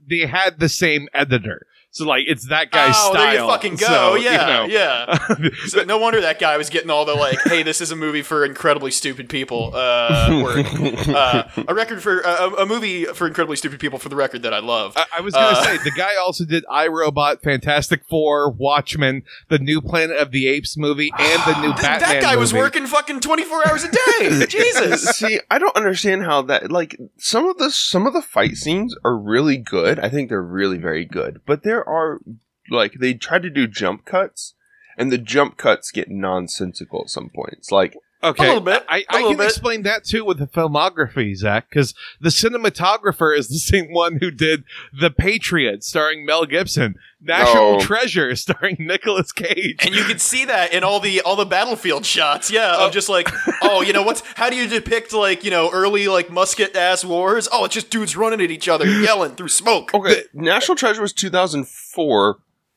They 0.09 0.27
had 0.27 0.59
the 0.59 0.69
same 0.69 1.09
editor. 1.15 1.67
So, 1.91 2.05
like, 2.07 2.25
it's 2.29 2.49
that 2.49 2.71
guy's 2.71 2.95
oh, 2.97 3.13
style. 3.13 3.15
there 3.15 3.35
you 3.35 3.49
fucking 3.49 3.77
go. 3.77 3.87
So, 3.87 4.15
you 4.17 4.25
yeah, 4.25 4.47
know. 4.47 4.65
yeah. 4.67 5.49
So 5.69 5.83
no 5.85 5.99
wonder 5.99 6.21
that 6.21 6.39
guy 6.39 6.57
was 6.57 6.71
getting 6.71 6.91
all 6.91 7.05
the 7.05 7.15
like, 7.15 7.39
"Hey, 7.45 7.63
this 7.63 7.81
is 7.81 7.91
a 7.91 7.97
movie 7.97 8.23
for 8.23 8.45
incredibly 8.45 8.91
stupid 8.91 9.29
people." 9.29 9.73
Uh, 9.75 10.43
or 10.45 11.15
uh, 11.17 11.65
a 11.69 11.75
record 11.75 12.03
for 12.03 12.25
uh, 12.27 12.51
a, 12.51 12.63
a 12.63 12.67
movie 12.67 13.05
for 13.05 13.27
incredibly 13.27 13.57
stupid 13.57 13.81
people. 13.81 13.99
For 13.99 14.09
the 14.09 14.17
record, 14.17 14.43
that 14.43 14.53
I 14.55 14.61
love. 14.61 14.95
I, 14.97 15.05
I 15.19 15.21
was 15.21 15.35
going 15.35 15.55
to 15.55 15.61
Uh, 15.61 15.65
say, 15.65 15.77
the 15.79 15.91
guy 15.91 16.17
also 16.17 16.45
did 16.45 16.65
iRobot, 16.71 17.43
Fantastic 17.43 18.03
Four, 18.09 18.51
Watchmen, 18.51 19.23
the 19.49 19.59
new 19.59 19.81
Planet 19.81 20.17
of 20.19 20.31
the 20.31 20.47
Apes 20.49 20.77
movie, 20.77 21.11
and 21.19 21.43
the 21.43 21.61
new 21.61 21.69
Th- 21.73 21.83
Batman 21.83 22.09
that 22.11 22.23
guy 22.23 22.37
was 22.37 22.53
working 22.55 22.87
fucking 22.87 23.21
twenty 23.21 23.45
four 23.45 23.67
hours 23.67 23.85
a 23.85 23.91
day. 23.91 24.47
Jesus. 24.49 25.03
See, 25.17 25.41
I 25.51 25.59
don't 25.59 25.77
understand 25.77 26.25
how 26.25 26.43
that 26.43 26.71
like 26.71 26.97
some 27.17 27.47
of 27.49 27.59
the 27.59 27.71
some 27.71 28.07
of 28.07 28.13
the 28.13 28.23
fight 28.23 28.57
scenes 28.57 28.95
are 29.05 29.17
really 29.17 29.57
good. 29.57 29.99
I 29.99 30.09
think 30.09 30.29
they're 30.29 30.43
really 30.43 30.79
very 30.79 31.05
good. 31.05 31.41
But 31.47 31.63
there 31.63 31.78
are 31.87 32.21
like 32.71 32.95
they 32.95 33.15
try 33.15 33.39
to 33.39 33.51
do 33.51 33.67
jump 33.67 34.05
cuts 34.05 34.55
and 34.97 35.13
the 35.13 35.19
jump 35.19 35.57
cuts 35.57 35.91
get 35.91 36.09
nonsensical 36.11 37.03
at 37.03 37.11
some 37.11 37.31
points. 37.31 37.71
Like 37.71 37.97
Okay, 38.23 38.45
A 38.45 38.49
little 38.49 38.61
bit. 38.63 38.85
I, 38.89 38.99
A 38.99 39.05
I 39.11 39.15
little 39.17 39.31
can 39.31 39.39
bit. 39.39 39.47
explain 39.47 39.83
that 39.83 40.05
too 40.05 40.25
with 40.25 40.39
the 40.39 40.47
filmography, 40.47 41.37
Zach, 41.37 41.69
because 41.69 41.95
the 42.21 42.31
cinematographer 42.31 43.37
is 43.37 43.49
the 43.49 43.59
same 43.61 43.93
one 43.93 44.17
who 44.21 44.31
did 44.31 44.65
The 44.93 45.11
Patriot, 45.11 45.85
starring 45.85 46.27
Mel 46.27 46.45
Gibson, 46.45 46.97
National 47.21 47.77
Oh. 47.77 47.81
Treasure, 47.81 48.35
starring 48.37 48.77
Nicolas 48.81 49.31
Cage. 49.33 49.77
And 49.87 49.95
you 49.95 50.03
can 50.05 50.19
see 50.19 50.45
that 50.47 50.73
in 50.73 50.83
all 50.83 50.99
the 51.01 51.21
all 51.21 51.37
the 51.37 51.45
battlefield 51.47 52.05
shots, 52.05 52.51
yeah, 52.51 52.75
of 52.75 52.89
oh. 52.89 52.91
just 52.91 53.09
like, 53.09 53.29
oh, 53.63 53.83
you 53.83 53.93
know 53.93 54.03
what's 54.03 54.23
how 54.35 54.51
do 54.51 54.57
you 54.57 54.67
depict 54.67 55.13
like 55.13 55.45
you 55.45 55.51
know 55.51 55.71
early 55.73 56.09
like 56.09 56.31
musket 56.31 56.75
ass 56.77 57.05
wars? 57.05 57.49
Oh, 57.53 57.65
it's 57.67 57.75
just 57.75 57.91
dudes 57.91 58.17
running 58.17 58.41
at 58.41 58.51
each 58.51 58.69
other, 58.69 58.87
yelling 58.87 59.37
through 59.37 59.49
smoke. 59.49 59.95
okay, 59.95 60.23
National 60.35 60.75
Treasure 60.77 61.03
was 61.03 61.13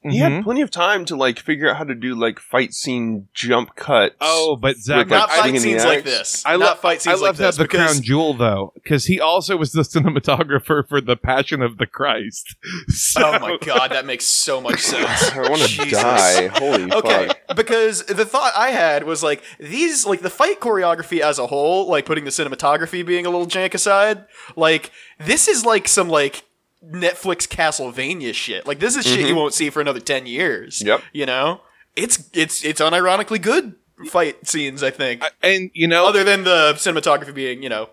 2004. 0.04 0.12
He 0.12 0.18
had 0.18 0.32
mm-hmm. 0.32 0.44
plenty 0.44 0.62
of 0.62 0.72
time 0.72 1.06
to 1.06 1.16
like 1.16 1.40
figure 1.40 1.70
out 1.70 1.78
how 1.78 1.84
to 1.84 1.94
do 1.94 2.16
like 2.16 2.40
fight 2.40 2.74
scene 2.74 3.28
jump 3.34 3.76
cuts. 3.76 4.16
Oh, 4.20 4.56
but 4.56 4.78
Zach, 4.78 5.06
With, 5.06 5.12
like, 5.12 5.20
Not 5.20 5.30
fight 5.30 5.40
swinging 5.42 5.54
the 5.54 5.60
scenes 5.60 5.86
like 5.86 6.00
axe. 6.00 6.06
this. 6.06 6.44
I 6.46 6.52
Not 6.54 6.60
love 6.60 6.80
fight 6.80 6.96
I 6.96 6.98
scenes 6.98 7.22
like 7.22 7.28
left 7.30 7.40
out 7.40 7.46
this 7.46 7.58
the 7.58 7.64
because 7.66 7.92
crown 7.92 8.02
jewel 8.04 8.34
though, 8.34 8.72
because 8.74 9.06
he 9.06 9.20
also 9.20 9.58
was 9.58 9.74
the 9.74 9.84
cinematographer 9.84 10.88
for 10.88 11.02
the 11.02 11.16
Passion 11.16 11.62
of 11.62 11.78
the 11.78 11.86
Christ. 11.86 12.56
So, 12.88 13.22
Oh 13.24 13.40
my 13.40 13.58
god, 13.62 13.92
that 13.92 14.06
makes 14.06 14.26
so 14.26 14.60
much 14.60 14.80
sense. 14.80 15.32
I 15.34 15.50
want 15.50 15.62
to 15.62 15.90
die. 15.90 16.48
Holy 16.48 16.92
Okay, 16.92 17.28
fuck. 17.28 17.56
because 17.56 18.04
the 18.06 18.26
thought 18.26 18.54
I 18.56 18.70
had 18.70 19.04
was 19.04 19.22
like 19.24 19.44
these, 19.60 20.06
like 20.06 20.22
the 20.22 20.30
fight 20.30 20.60
choreography 20.60 21.20
as 21.20 21.40
a 21.40 21.48
whole, 21.48 21.88
like 21.88 22.06
putting 22.06 22.26
the 22.26 22.32
cinematography 22.32 23.06
being 23.06 23.26
a 23.26 23.30
little 23.30 23.48
jank 23.48 23.74
aside, 23.74 24.26
like 24.56 24.92
this 25.20 25.48
is 25.48 25.66
like 25.66 25.88
some 25.88 26.10
like 26.10 26.44
Netflix 26.86 27.48
Castlevania 27.48 28.34
shit. 28.34 28.66
Like 28.66 28.80
this 28.80 28.96
is 28.96 29.06
shit 29.06 29.20
you 29.20 29.28
mm-hmm. 29.28 29.36
won't 29.36 29.54
see 29.54 29.70
for 29.70 29.82
another 29.82 30.00
ten 30.00 30.26
years. 30.26 30.82
Yep. 30.82 31.04
You 31.14 31.26
know, 31.26 31.62
it's 31.96 32.30
it's 32.34 32.64
it's 32.64 32.82
unironically 32.82 33.42
good 33.42 33.76
fight 34.08 34.48
scenes. 34.48 34.84
I 34.84 34.90
think, 34.90 35.24
and 35.44 35.70
you 35.74 35.88
know, 35.88 36.08
other 36.08 36.24
than 36.24 36.44
the 36.44 36.74
cinematography 36.74 37.34
being 37.34 37.62
you 37.62 37.70
know 37.70 37.90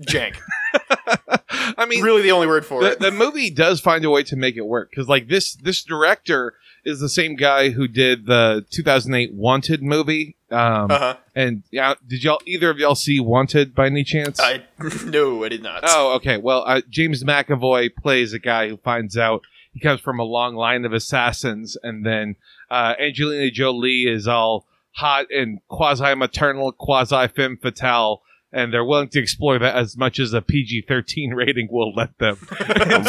jank. 0.00 0.36
I 1.78 1.86
mean, 1.86 2.02
really, 2.02 2.22
the 2.22 2.32
only 2.32 2.46
word 2.46 2.66
for 2.66 2.82
the, 2.82 2.92
it. 2.92 3.00
the 3.00 3.10
movie 3.10 3.50
does 3.50 3.80
find 3.80 4.04
a 4.04 4.10
way 4.10 4.22
to 4.24 4.36
make 4.36 4.56
it 4.56 4.66
work 4.66 4.90
because 4.90 5.08
like 5.08 5.28
this 5.28 5.54
this 5.54 5.82
director 5.82 6.54
is 6.84 7.00
the 7.00 7.08
same 7.08 7.36
guy 7.36 7.70
who 7.70 7.86
did 7.86 8.26
the 8.26 8.64
2008 8.70 9.34
wanted 9.34 9.82
movie 9.82 10.36
um 10.52 10.90
Uh 10.90 10.98
huh. 10.98 11.16
and 11.34 11.62
yeah 11.70 11.94
did 12.06 12.22
y'all 12.22 12.40
either 12.46 12.70
of 12.70 12.78
y'all 12.78 12.94
see 12.94 13.18
wanted 13.20 13.74
by 13.74 13.86
any 13.86 14.04
chance 14.04 14.38
I 14.40 14.62
no, 15.06 15.44
I 15.44 15.48
did 15.48 15.62
not. 15.62 15.80
oh 15.84 16.14
okay 16.16 16.36
well 16.36 16.64
uh, 16.66 16.82
james 16.90 17.24
mcavoy 17.24 17.94
plays 17.94 18.32
a 18.32 18.38
guy 18.38 18.68
who 18.68 18.76
finds 18.76 19.16
out 19.16 19.42
he 19.72 19.80
comes 19.80 20.00
from 20.00 20.18
a 20.18 20.24
long 20.24 20.54
line 20.54 20.84
of 20.84 20.92
assassins 20.92 21.76
and 21.82 22.04
then 22.04 22.36
uh 22.70 22.94
angelina 23.00 23.50
jolie 23.50 24.02
is 24.06 24.28
all 24.28 24.66
hot 24.96 25.26
and 25.30 25.58
quasi 25.68 26.14
maternal 26.14 26.70
quasi 26.72 27.26
femme 27.28 27.56
fatale 27.56 28.22
and 28.52 28.72
they're 28.72 28.84
willing 28.84 29.08
to 29.08 29.18
explore 29.18 29.58
that 29.58 29.74
as 29.76 29.96
much 29.96 30.18
as 30.18 30.32
a 30.32 30.42
PG-13 30.42 31.32
rating 31.34 31.68
will 31.70 31.92
let 31.94 32.16
them. 32.18 32.36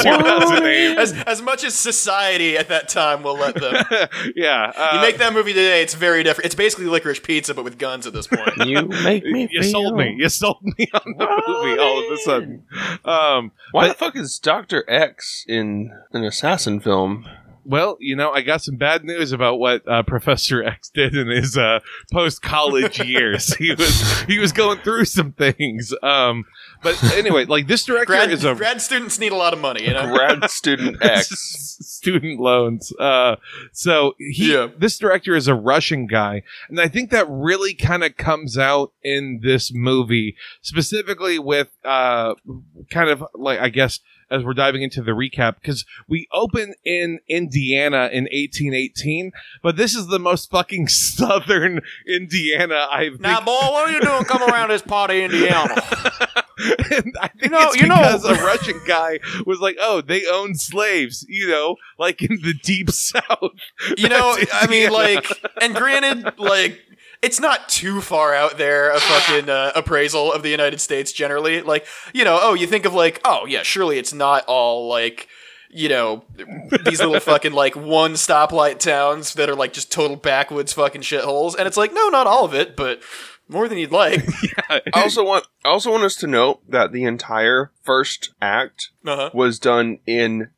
As 0.04 1.14
as 1.26 1.42
much 1.42 1.64
as 1.64 1.74
society 1.74 2.58
at 2.58 2.68
that 2.70 2.90
time 2.90 3.24
will 3.24 3.38
let 3.38 3.56
them. 3.56 3.76
yeah. 4.36 4.72
Uh, 4.76 4.92
You 4.96 5.02
make 5.02 5.18
that 5.18 5.34
movie 5.34 5.54
today, 5.54 5.82
it's 5.82 5.94
very 5.94 6.24
different. 6.24 6.46
It's 6.46 6.56
basically 6.56 6.86
licorice 6.86 7.20
pizza, 7.20 7.54
but 7.54 7.64
with 7.64 7.78
guns 7.78 8.08
at 8.08 8.14
this 8.14 8.28
point. 8.28 8.52
You 8.66 8.84
make 9.04 9.24
me 9.26 9.48
you 9.52 9.64
sold 9.64 9.96
me. 9.98 10.16
You 10.18 10.30
sold 10.30 10.58
me 10.64 10.88
on 10.94 11.16
the 11.18 11.44
movie 11.48 11.80
all 11.80 12.06
of 12.06 12.12
a 12.12 12.18
sudden. 12.18 12.64
Um, 13.06 13.52
Why 13.72 13.88
But- 13.88 13.88
the 13.90 13.94
fuck 14.06 14.16
is 14.16 14.40
Doctor 14.40 14.84
X 14.90 15.46
in 15.48 15.92
an 16.12 16.24
assassin 16.24 16.80
film? 16.80 17.26
Well, 17.66 17.98
you 18.00 18.16
know, 18.16 18.32
I 18.32 18.42
got 18.42 18.62
some 18.62 18.76
bad 18.76 19.04
news 19.04 19.32
about 19.32 19.60
what 19.60 19.88
uh, 19.88 20.04
Professor 20.04 20.64
X 20.64 20.90
did 20.90 21.16
in 21.16 21.28
his 21.28 21.58
uh, 21.58 21.80
post-college 22.12 23.00
years. 23.06 23.54
he 23.56 23.74
was 23.74 24.22
he 24.24 24.40
was 24.40 24.52
going 24.52 24.80
through 24.80 25.06
some 25.06 25.32
things. 25.34 25.94
Um, 26.02 26.46
but 26.82 27.02
anyway, 27.16 27.46
like 27.46 27.68
this 27.68 27.84
director 27.86 28.14
grad, 28.14 28.32
is 28.32 28.44
a 28.44 28.56
grad 28.56 28.82
students 28.82 29.20
need 29.20 29.32
a 29.32 29.36
lot 29.36 29.54
of 29.54 29.60
money, 29.60 29.84
you 29.88 29.94
know. 29.94 30.14
Grad 30.14 30.50
student 30.50 30.98
X. 31.02 31.30
student 31.80 32.40
loans. 32.40 32.94
Uh, 33.00 33.38
so 33.72 34.14
he, 34.18 34.54
Yeah. 34.54 34.68
this 34.78 34.98
director 34.98 35.36
is 35.36 35.48
a 35.48 35.56
Russian 35.56 36.08
guy, 36.08 36.44
and 36.70 36.80
I 36.80 36.88
think 36.88 37.10
that 37.12 37.26
really 37.30 37.74
kind 37.74 38.04
of 38.04 38.18
comes 38.18 38.58
out 38.58 38.92
in 39.04 39.40
this 39.42 39.72
movie, 39.74 40.36
specifically 40.62 41.40
with 41.40 41.70
uh, 41.86 42.34
kind 42.92 43.10
of 43.10 43.24
like 43.34 43.60
I 43.60 43.70
guess 43.70 44.00
as 44.34 44.44
we're 44.44 44.54
diving 44.54 44.82
into 44.82 45.02
the 45.02 45.12
recap 45.12 45.56
because 45.62 45.86
we 46.08 46.28
open 46.34 46.74
in 46.84 47.20
Indiana 47.30 48.10
in 48.12 48.24
1818, 48.26 49.32
but 49.62 49.78
this 49.78 49.96
is 49.96 50.08
the 50.08 50.20
most 50.20 50.50
fucking 50.50 50.88
southern 50.90 51.82
Indiana 52.08 52.88
I've. 52.92 53.20
Now, 53.20 53.40
boy, 53.42 53.52
what 53.52 53.90
are 53.90 53.92
you 53.92 54.02
doing? 54.02 54.24
Come 54.26 54.44
around 54.44 54.70
this 54.70 54.82
part 54.82 55.12
of 55.12 55.18
Indiana. 55.18 55.76
and 56.92 57.14
I 57.22 57.28
think 57.30 57.44
You 57.44 57.50
know- 57.50 57.60
it's 57.72 57.82
you 57.82 57.88
know- 57.88 57.96
because 57.98 58.26
a 58.26 58.36
Russian 58.44 58.80
guy 58.88 59.20
was 59.46 59.60
like, 59.60 59.78
"Oh, 59.80 60.02
they 60.02 60.26
own 60.26 60.56
slaves," 60.56 61.26
you 61.28 61.48
know, 61.48 61.76
like 61.98 62.22
in 62.22 62.42
the 62.42 62.54
deep 62.54 62.90
south. 62.92 63.52
You 63.98 64.10
know, 64.10 64.38
I 64.54 64.68
mean, 64.68 64.92
like, 64.92 65.26
and 65.62 65.76
granted, 65.76 66.38
like, 66.40 66.80
it's 67.24 67.40
not 67.40 67.68
too 67.70 68.02
far 68.02 68.34
out 68.36 68.58
there 68.58 68.92
a 68.92 69.00
fucking 69.00 69.50
uh, 69.50 69.72
appraisal 69.76 70.32
of 70.32 70.44
the 70.44 70.50
United 70.50 70.80
States 70.82 71.12
generally. 71.12 71.62
Like, 71.62 71.86
you 72.14 72.24
know, 72.24 72.38
oh, 72.42 72.54
you 72.54 72.68
think 72.68 72.86
of 72.86 72.94
like, 72.94 73.22
oh 73.26 73.46
yeah, 73.48 73.64
surely 73.64 73.98
it's 73.98 74.14
not 74.14 74.44
all 74.48 74.88
like. 74.88 75.28
You 75.76 75.90
know, 75.90 76.24
these 76.86 77.00
little 77.00 77.20
fucking 77.32 77.54
like 77.54 77.76
one 77.76 78.14
stoplight 78.14 78.78
towns 78.78 79.34
that 79.34 79.50
are 79.50 79.56
like 79.56 79.74
just 79.74 79.92
total 79.92 80.16
backwoods 80.16 80.72
fucking 80.72 81.02
shitholes. 81.02 81.56
And 81.58 81.66
it's 81.68 81.78
like, 81.78 81.92
no, 81.92 82.10
not 82.10 82.28
all 82.28 82.46
of 82.46 82.54
it, 82.54 82.76
but 82.76 83.02
more 83.48 83.68
than 83.68 83.80
you'd 83.80 83.92
like. 83.92 84.24
yeah. 84.44 84.80
I 84.94 85.02
also 85.02 85.24
want 85.26 85.48
I 85.66 85.70
also 85.70 85.90
want 85.90 86.04
us 86.04 86.16
to 86.18 86.28
note 86.28 86.60
that 86.70 86.92
the 86.92 87.06
entire 87.06 87.72
first 87.82 88.36
act 88.40 88.90
Uh-huh. 89.04 89.32
was 89.34 89.58
done 89.58 89.98
in 90.06 90.52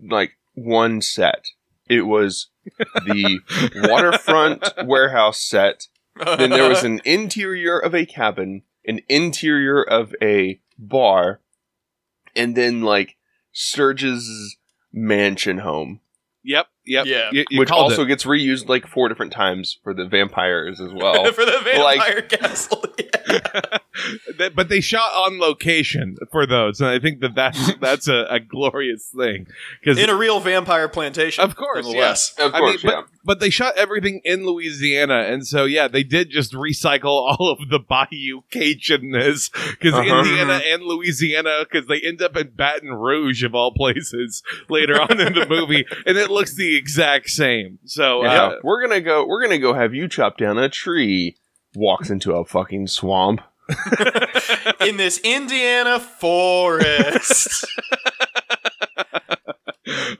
like 0.00 0.36
one 0.54 1.00
set. 1.00 1.46
It 1.88 2.02
was 2.02 2.49
the 2.78 3.40
waterfront 3.88 4.72
warehouse 4.84 5.40
set. 5.40 5.86
Then 6.16 6.50
there 6.50 6.68
was 6.68 6.84
an 6.84 7.00
interior 7.04 7.78
of 7.78 7.94
a 7.94 8.06
cabin, 8.06 8.62
an 8.86 9.00
interior 9.08 9.82
of 9.82 10.14
a 10.22 10.60
bar, 10.78 11.40
and 12.36 12.56
then 12.56 12.82
like 12.82 13.16
Sturgis's 13.52 14.56
mansion 14.92 15.58
home, 15.58 16.00
Yep, 16.42 16.68
yep. 16.90 17.06
Yeah. 17.06 17.30
You, 17.32 17.44
you 17.50 17.58
which 17.60 17.70
also 17.70 18.02
it. 18.02 18.06
gets 18.08 18.24
reused 18.24 18.68
like 18.68 18.86
four 18.86 19.08
different 19.08 19.32
times 19.32 19.78
for 19.82 19.94
the 19.94 20.06
vampires 20.06 20.80
as 20.80 20.92
well. 20.92 21.32
for 21.32 21.44
the 21.44 21.60
vampire 21.64 22.16
like- 22.16 22.28
castle. 22.28 22.84
Yeah. 23.30 23.78
But 24.54 24.68
they 24.70 24.80
shot 24.80 25.12
on 25.12 25.38
location 25.38 26.16
for 26.32 26.46
those, 26.46 26.80
and 26.80 26.88
I 26.88 26.98
think 26.98 27.20
that 27.20 27.34
that's 27.34 27.74
that's 27.76 28.08
a, 28.08 28.26
a 28.30 28.40
glorious 28.40 29.12
thing 29.14 29.46
because 29.80 29.98
In 29.98 30.08
a 30.08 30.14
real 30.16 30.40
vampire 30.40 30.88
plantation. 30.88 31.44
Of 31.44 31.54
course, 31.56 31.84
nonetheless. 31.84 32.34
of 32.38 32.54
I 32.54 32.58
course, 32.58 32.82
mean, 32.82 32.92
yeah. 32.92 33.02
but, 33.02 33.19
but 33.24 33.40
they 33.40 33.50
shot 33.50 33.76
everything 33.76 34.20
in 34.24 34.46
Louisiana, 34.46 35.20
and 35.28 35.46
so 35.46 35.64
yeah, 35.64 35.88
they 35.88 36.02
did 36.02 36.30
just 36.30 36.52
recycle 36.52 37.04
all 37.38 37.50
of 37.50 37.68
the 37.70 37.78
Bayou 37.78 38.42
Cajunness 38.52 39.50
because 39.52 39.94
Uh-huh. 39.94 40.18
Indiana 40.20 40.60
and 40.66 40.82
Louisiana, 40.82 41.64
because 41.70 41.86
they 41.88 42.00
end 42.00 42.22
up 42.22 42.36
in 42.36 42.50
Baton 42.54 42.90
Rouge 42.92 43.42
of 43.44 43.54
all 43.54 43.72
places 43.74 44.42
later 44.68 45.00
on 45.00 45.20
in 45.20 45.34
the 45.34 45.46
movie, 45.48 45.84
and 46.06 46.16
it 46.16 46.30
looks 46.30 46.54
the 46.54 46.76
exact 46.76 47.28
same. 47.30 47.78
So 47.84 48.22
Yeah, 48.24 48.44
uh, 48.44 48.56
we're 48.62 48.82
gonna 48.86 49.00
go. 49.00 49.26
We're 49.26 49.42
gonna 49.42 49.58
go 49.58 49.74
have 49.74 49.94
you 49.94 50.08
chop 50.08 50.38
down 50.38 50.58
a 50.58 50.68
tree. 50.68 51.36
Walks 51.74 52.10
into 52.10 52.32
a 52.34 52.44
fucking 52.44 52.88
swamp. 52.88 53.40
in 54.80 54.96
this 54.96 55.18
Indiana 55.22 56.00
forest. 56.00 57.64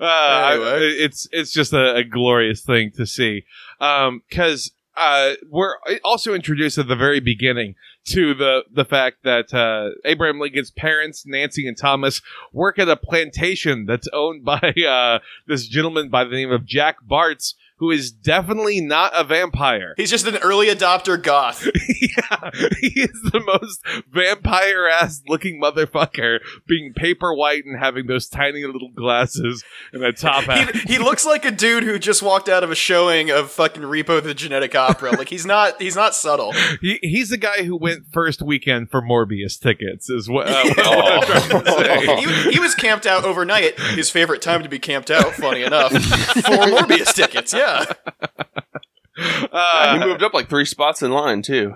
uh, 0.05 0.51
Anyway. 0.53 0.87
it's 0.99 1.29
it's 1.33 1.53
just 1.53 1.73
a, 1.73 1.97
a 1.97 2.05
glorious 2.05 2.63
thing 2.63 2.91
to 2.97 3.07
see 3.07 3.45
because 3.79 4.73
uh, 4.97 5.33
we're 5.49 5.77
also 6.05 6.35
introduced 6.35 6.77
at 6.77 6.89
the 6.89 6.97
very 6.97 7.21
beginning 7.21 7.75
to 8.05 8.35
the 8.35 8.65
the 8.73 8.85
fact 8.85 9.19
that 9.25 9.53
uh, 9.55 9.91
Abraham 10.05 10.41
Lincoln's 10.41 10.71
parents, 10.71 11.25
Nancy 11.27 11.67
and 11.67 11.77
Thomas, 11.77 12.21
work 12.53 12.79
at 12.79 12.89
a 12.89 12.97
plantation 12.97 13.87
that's 13.87 14.09
owned 14.13 14.45
by 14.45 14.75
uh, 14.87 15.21
this 15.47 15.67
gentleman 15.67 16.09
by 16.09 16.25
the 16.25 16.31
name 16.31 16.51
of 16.51 16.65
Jack 16.67 16.97
Barts, 17.03 17.55
who 17.81 17.91
is 17.91 18.13
definitely 18.13 18.81
not 18.81 19.11
a 19.17 19.25
vampire. 19.25 19.95
He's 19.97 20.11
just 20.11 20.27
an 20.27 20.37
early 20.37 20.67
adopter 20.67 21.21
goth. 21.21 21.65
yeah, 22.01 22.51
he 22.79 23.01
is 23.01 23.21
the 23.33 23.43
most 23.45 23.81
vampire 24.13 24.87
ass 24.87 25.23
looking 25.27 25.61
motherfucker, 25.61 26.41
being 26.67 26.93
paper 26.93 27.35
white 27.35 27.65
and 27.65 27.79
having 27.81 28.07
those 28.07 28.29
tiny 28.29 28.65
little 28.65 28.91
glasses 28.95 29.65
and 29.95 30.05
a 30.05 30.13
top 30.13 30.45
hat. 30.45 30.77
He, 30.77 30.95
he 30.95 30.99
looks 30.99 31.25
like 31.25 31.47
a 31.47 31.51
dude 31.51 31.83
who 31.83 31.99
just 31.99 32.23
walked 32.23 32.51
out 32.51 32.63
of 32.63 32.71
a 32.71 32.75
showing 32.75 33.31
of 33.31 33.51
fucking 33.51 33.83
Repo 33.83 34.23
the 34.23 34.35
Genetic 34.35 34.75
Opera. 34.75 35.13
Like 35.13 35.31
he's 35.31 35.47
not 35.47 35.81
he's 35.81 35.97
not 35.97 36.15
subtle. 36.15 36.55
He, 36.81 36.99
he's 37.03 37.29
the 37.31 37.37
guy 37.37 37.65
who 37.65 37.77
went 37.77 38.05
first 38.13 38.41
weekend 38.41 38.91
for 38.91 39.03
Morbius 39.03 39.61
tickets, 39.61 40.09
is 40.09 40.31
what, 40.31 40.47
uh, 40.49 40.63
what 40.65 41.53
I'm 41.53 41.65
to 41.65 41.73
say. 41.73 42.17
He, 42.21 42.53
he 42.53 42.59
was 42.61 42.75
camped 42.75 43.07
out 43.07 43.25
overnight. 43.25 43.79
His 43.79 44.09
favorite 44.09 44.41
time 44.41 44.63
to 44.63 44.69
be 44.69 44.79
camped 44.79 45.11
out, 45.11 45.35
funny 45.35 45.63
enough, 45.63 45.93
for 45.93 45.99
Morbius 45.99 47.13
tickets. 47.13 47.53
Yeah, 47.53 47.70
he 49.17 49.47
Uh, 49.53 49.99
moved 50.07 50.23
up 50.23 50.33
like 50.35 50.49
three 50.49 50.65
spots 50.65 51.03
in 51.03 51.11
line 51.11 51.43
too. 51.43 51.75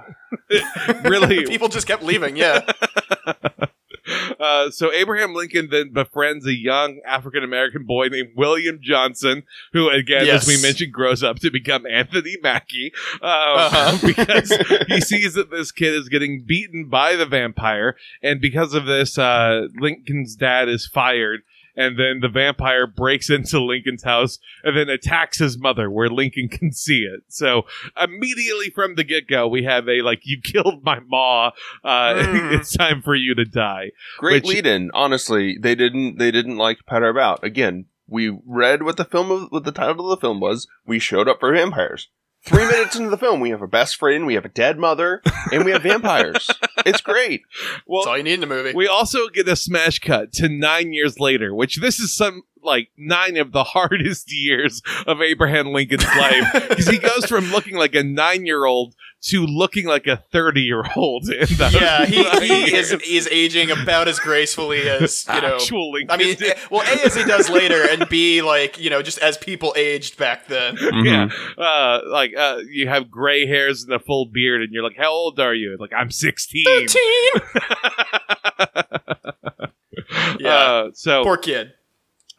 really, 1.04 1.44
people 1.46 1.68
just 1.68 1.86
kept 1.86 2.02
leaving. 2.02 2.36
Yeah, 2.36 2.60
Uh, 4.38 4.70
so 4.70 4.92
Abraham 4.92 5.32
Lincoln 5.34 5.68
then 5.70 5.90
befriends 5.94 6.44
a 6.46 6.52
young 6.52 7.00
African 7.06 7.42
American 7.42 7.84
boy 7.86 8.08
named 8.08 8.30
William 8.36 8.78
Johnson, 8.82 9.44
who, 9.72 9.88
again, 9.88 10.28
as 10.28 10.46
we 10.46 10.60
mentioned, 10.60 10.92
grows 10.92 11.22
up 11.22 11.38
to 11.38 11.50
become 11.50 11.86
Anthony 11.86 12.36
Mackie 12.42 12.92
um, 13.22 13.30
Uh-huh. 13.30 13.98
because 14.06 14.50
he 14.88 15.00
sees 15.00 15.32
that 15.34 15.50
this 15.50 15.72
kid 15.72 15.94
is 15.94 16.10
getting 16.10 16.44
beaten 16.46 16.90
by 16.90 17.16
the 17.16 17.24
vampire, 17.24 17.96
and 18.22 18.42
because 18.42 18.74
of 18.74 18.84
this, 18.84 19.16
uh, 19.16 19.68
Lincoln's 19.78 20.36
dad 20.36 20.68
is 20.68 20.86
fired. 20.86 21.40
And 21.76 21.98
then 21.98 22.20
the 22.20 22.28
vampire 22.28 22.86
breaks 22.86 23.30
into 23.30 23.60
Lincoln's 23.60 24.04
house 24.04 24.38
and 24.62 24.76
then 24.76 24.88
attacks 24.88 25.38
his 25.38 25.58
mother 25.58 25.90
where 25.90 26.08
Lincoln 26.08 26.48
can 26.52 26.72
see 26.72 27.00
it. 27.00 27.22
So 27.28 27.62
immediately 28.00 28.70
from 28.70 28.94
the 28.94 29.04
get 29.04 29.28
go, 29.28 29.48
we 29.48 29.64
have 29.64 29.88
a 29.88 30.02
like, 30.02 30.20
you 30.24 30.40
killed 30.44 30.84
my 30.84 31.00
ma. 31.00 31.50
Uh, 31.82 32.14
Mm. 32.14 32.52
it's 32.58 32.76
time 32.76 33.02
for 33.02 33.14
you 33.14 33.34
to 33.34 33.44
die. 33.44 33.90
Great 34.18 34.44
Which- 34.44 34.54
lead 34.56 34.66
in. 34.66 34.90
Honestly, 34.94 35.56
they 35.60 35.74
didn't 35.74 36.18
they 36.18 36.30
didn't 36.30 36.56
like 36.56 36.78
pat 36.86 37.02
our 37.02 37.08
about. 37.10 37.42
Again, 37.44 37.86
we 38.06 38.36
read 38.46 38.82
what 38.82 38.96
the 38.96 39.04
film 39.04 39.48
what 39.50 39.64
the 39.64 39.72
title 39.72 40.10
of 40.12 40.18
the 40.18 40.20
film 40.26 40.40
was. 40.40 40.66
We 40.86 40.98
showed 40.98 41.28
up 41.28 41.40
for 41.40 41.52
vampires. 41.52 42.08
Three 42.44 42.66
minutes 42.66 42.94
into 42.94 43.08
the 43.08 43.16
film, 43.16 43.40
we 43.40 43.50
have 43.50 43.62
a 43.62 43.66
best 43.66 43.96
friend, 43.96 44.26
we 44.26 44.34
have 44.34 44.44
a 44.44 44.50
dead 44.50 44.78
mother, 44.78 45.22
and 45.50 45.64
we 45.64 45.70
have 45.72 45.82
vampires. 45.82 46.50
It's 46.86 47.00
great. 47.00 47.40
Well, 47.86 48.02
That's 48.02 48.08
all 48.08 48.16
you 48.18 48.22
need 48.24 48.34
in 48.34 48.42
a 48.42 48.46
movie. 48.46 48.74
We 48.74 48.86
also 48.86 49.28
get 49.28 49.48
a 49.48 49.56
smash 49.56 50.00
cut 50.00 50.34
to 50.34 50.50
nine 50.50 50.92
years 50.92 51.18
later, 51.18 51.54
which 51.54 51.80
this 51.80 51.98
is 51.98 52.14
some 52.14 52.42
like 52.62 52.90
nine 52.98 53.38
of 53.38 53.52
the 53.52 53.64
hardest 53.64 54.30
years 54.30 54.82
of 55.06 55.22
Abraham 55.22 55.72
Lincoln's 55.72 56.04
life 56.04 56.68
because 56.68 56.86
he 56.86 56.98
goes 56.98 57.24
from 57.24 57.50
looking 57.52 57.76
like 57.76 57.94
a 57.94 58.02
nine 58.02 58.44
year 58.44 58.66
old 58.66 58.94
to 59.26 59.46
looking 59.46 59.86
like 59.86 60.06
a 60.06 60.16
30 60.32 60.60
year 60.60 60.82
old 60.96 61.26
yeah, 61.28 62.04
he, 62.04 62.22
he 62.22 62.76
is 62.76 62.90
he's 63.02 63.26
aging 63.28 63.70
about 63.70 64.06
as 64.06 64.18
gracefully 64.20 64.88
as 64.88 65.26
you 65.26 65.40
know. 65.40 65.54
actual 65.56 65.92
Lincoln. 65.92 66.10
I 66.10 66.16
mean, 66.16 66.36
did. 66.36 66.52
eh, 66.52 66.60
well, 66.70 66.82
a 66.82 67.06
as 67.06 67.14
he 67.14 67.24
does 67.24 67.48
later, 67.48 67.86
and 67.90 68.08
b 68.08 68.42
like 68.42 68.78
you 68.78 68.90
know, 68.90 69.00
just 69.02 69.18
as 69.18 69.38
people 69.38 69.72
aged 69.76 70.18
back 70.18 70.46
then. 70.46 70.76
yeah, 71.04 71.28
uh, 71.56 72.00
like 72.08 72.36
uh, 72.36 72.58
you 72.70 72.88
have 72.88 73.10
gray 73.10 73.46
hairs 73.46 73.82
and 73.84 73.92
a 73.92 73.98
full 73.98 74.26
beard, 74.26 74.62
and 74.62 74.72
you're 74.72 74.82
like, 74.84 74.96
"How 74.96 75.10
old 75.10 75.40
are 75.40 75.54
you?" 75.54 75.76
Like, 75.80 75.92
I'm 75.96 76.10
16. 76.10 76.64
13! 76.64 77.70
Yeah, 80.38 80.50
Uh, 80.54 80.90
so 80.94 81.22
poor 81.24 81.36
kid. 81.36 81.72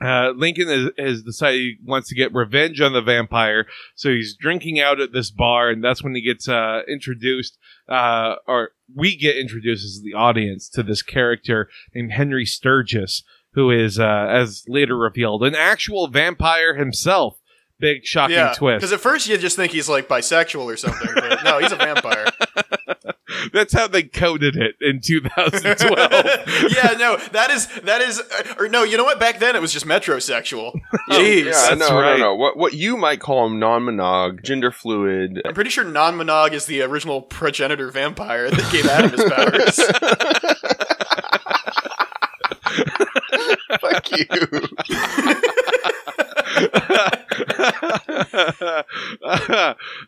Uh, 0.05 0.33
Lincoln 0.35 0.67
has, 0.67 0.89
has 0.97 1.23
decided 1.23 1.59
he 1.59 1.77
wants 1.83 2.09
to 2.09 2.15
get 2.15 2.33
revenge 2.33 2.79
on 2.81 2.93
the 2.93 3.01
vampire, 3.01 3.65
so 3.95 4.09
he's 4.09 4.35
drinking 4.35 4.79
out 4.79 4.99
at 4.99 5.11
this 5.13 5.31
bar, 5.31 5.69
and 5.69 5.83
that's 5.83 6.03
when 6.03 6.15
he 6.15 6.21
gets 6.21 6.47
uh, 6.47 6.81
introduced, 6.87 7.57
uh, 7.89 8.35
or 8.47 8.71
we 8.95 9.15
get 9.15 9.35
introduced 9.37 9.83
as 9.85 10.01
the 10.03 10.13
audience 10.13 10.69
to 10.69 10.83
this 10.83 11.01
character 11.01 11.69
named 11.93 12.11
Henry 12.11 12.45
Sturgis, 12.45 13.23
who 13.53 13.71
is, 13.71 13.99
uh, 13.99 14.27
as 14.29 14.63
later 14.67 14.97
revealed, 14.97 15.43
an 15.43 15.55
actual 15.55 16.07
vampire 16.07 16.75
himself. 16.75 17.37
Big 17.77 18.05
shocking 18.05 18.37
Yeah, 18.37 18.53
twist. 18.53 18.79
because 18.79 18.93
at 18.93 19.01
first 19.01 19.27
you 19.27 19.37
just 19.37 19.57
think 19.57 19.73
he's 19.73 19.89
like 19.89 20.07
bisexual 20.07 20.63
or 20.63 20.77
something, 20.77 21.09
but 21.13 21.43
no, 21.43 21.59
he's 21.59 21.73
a 21.73 21.75
vampire. 21.75 22.27
That's 23.53 23.73
how 23.73 23.87
they 23.87 24.03
coded 24.03 24.55
it 24.55 24.75
in 24.81 24.99
2012. 25.01 25.95
yeah, 26.71 26.93
no, 26.97 27.17
that 27.31 27.49
is 27.51 27.67
that 27.83 28.01
is, 28.01 28.19
uh, 28.19 28.55
or 28.59 28.67
no, 28.67 28.83
you 28.83 28.97
know 28.97 29.03
what? 29.03 29.19
Back 29.19 29.39
then 29.39 29.55
it 29.55 29.61
was 29.61 29.71
just 29.73 29.85
metrosexual. 29.85 30.73
Jeez, 31.11 31.45
Yeah, 31.45 31.51
that's 31.51 31.77
no, 31.89 31.99
right. 32.01 32.17
no, 32.17 32.25
no. 32.25 32.35
What 32.35 32.57
what 32.57 32.73
you 32.73 32.97
might 32.97 33.19
call 33.19 33.45
him 33.45 33.59
non-monog, 33.59 34.43
gender 34.43 34.71
fluid. 34.71 35.41
I'm 35.45 35.53
pretty 35.53 35.69
sure 35.69 35.83
non-monog 35.83 36.53
is 36.53 36.65
the 36.65 36.81
original 36.81 37.21
progenitor 37.21 37.89
vampire 37.91 38.49
that 38.49 38.71
gave 38.71 38.85
Adam 38.87 39.11
his 39.11 39.23
powers. 39.31 39.79
Fuck 43.81 44.11
you. 44.11 44.25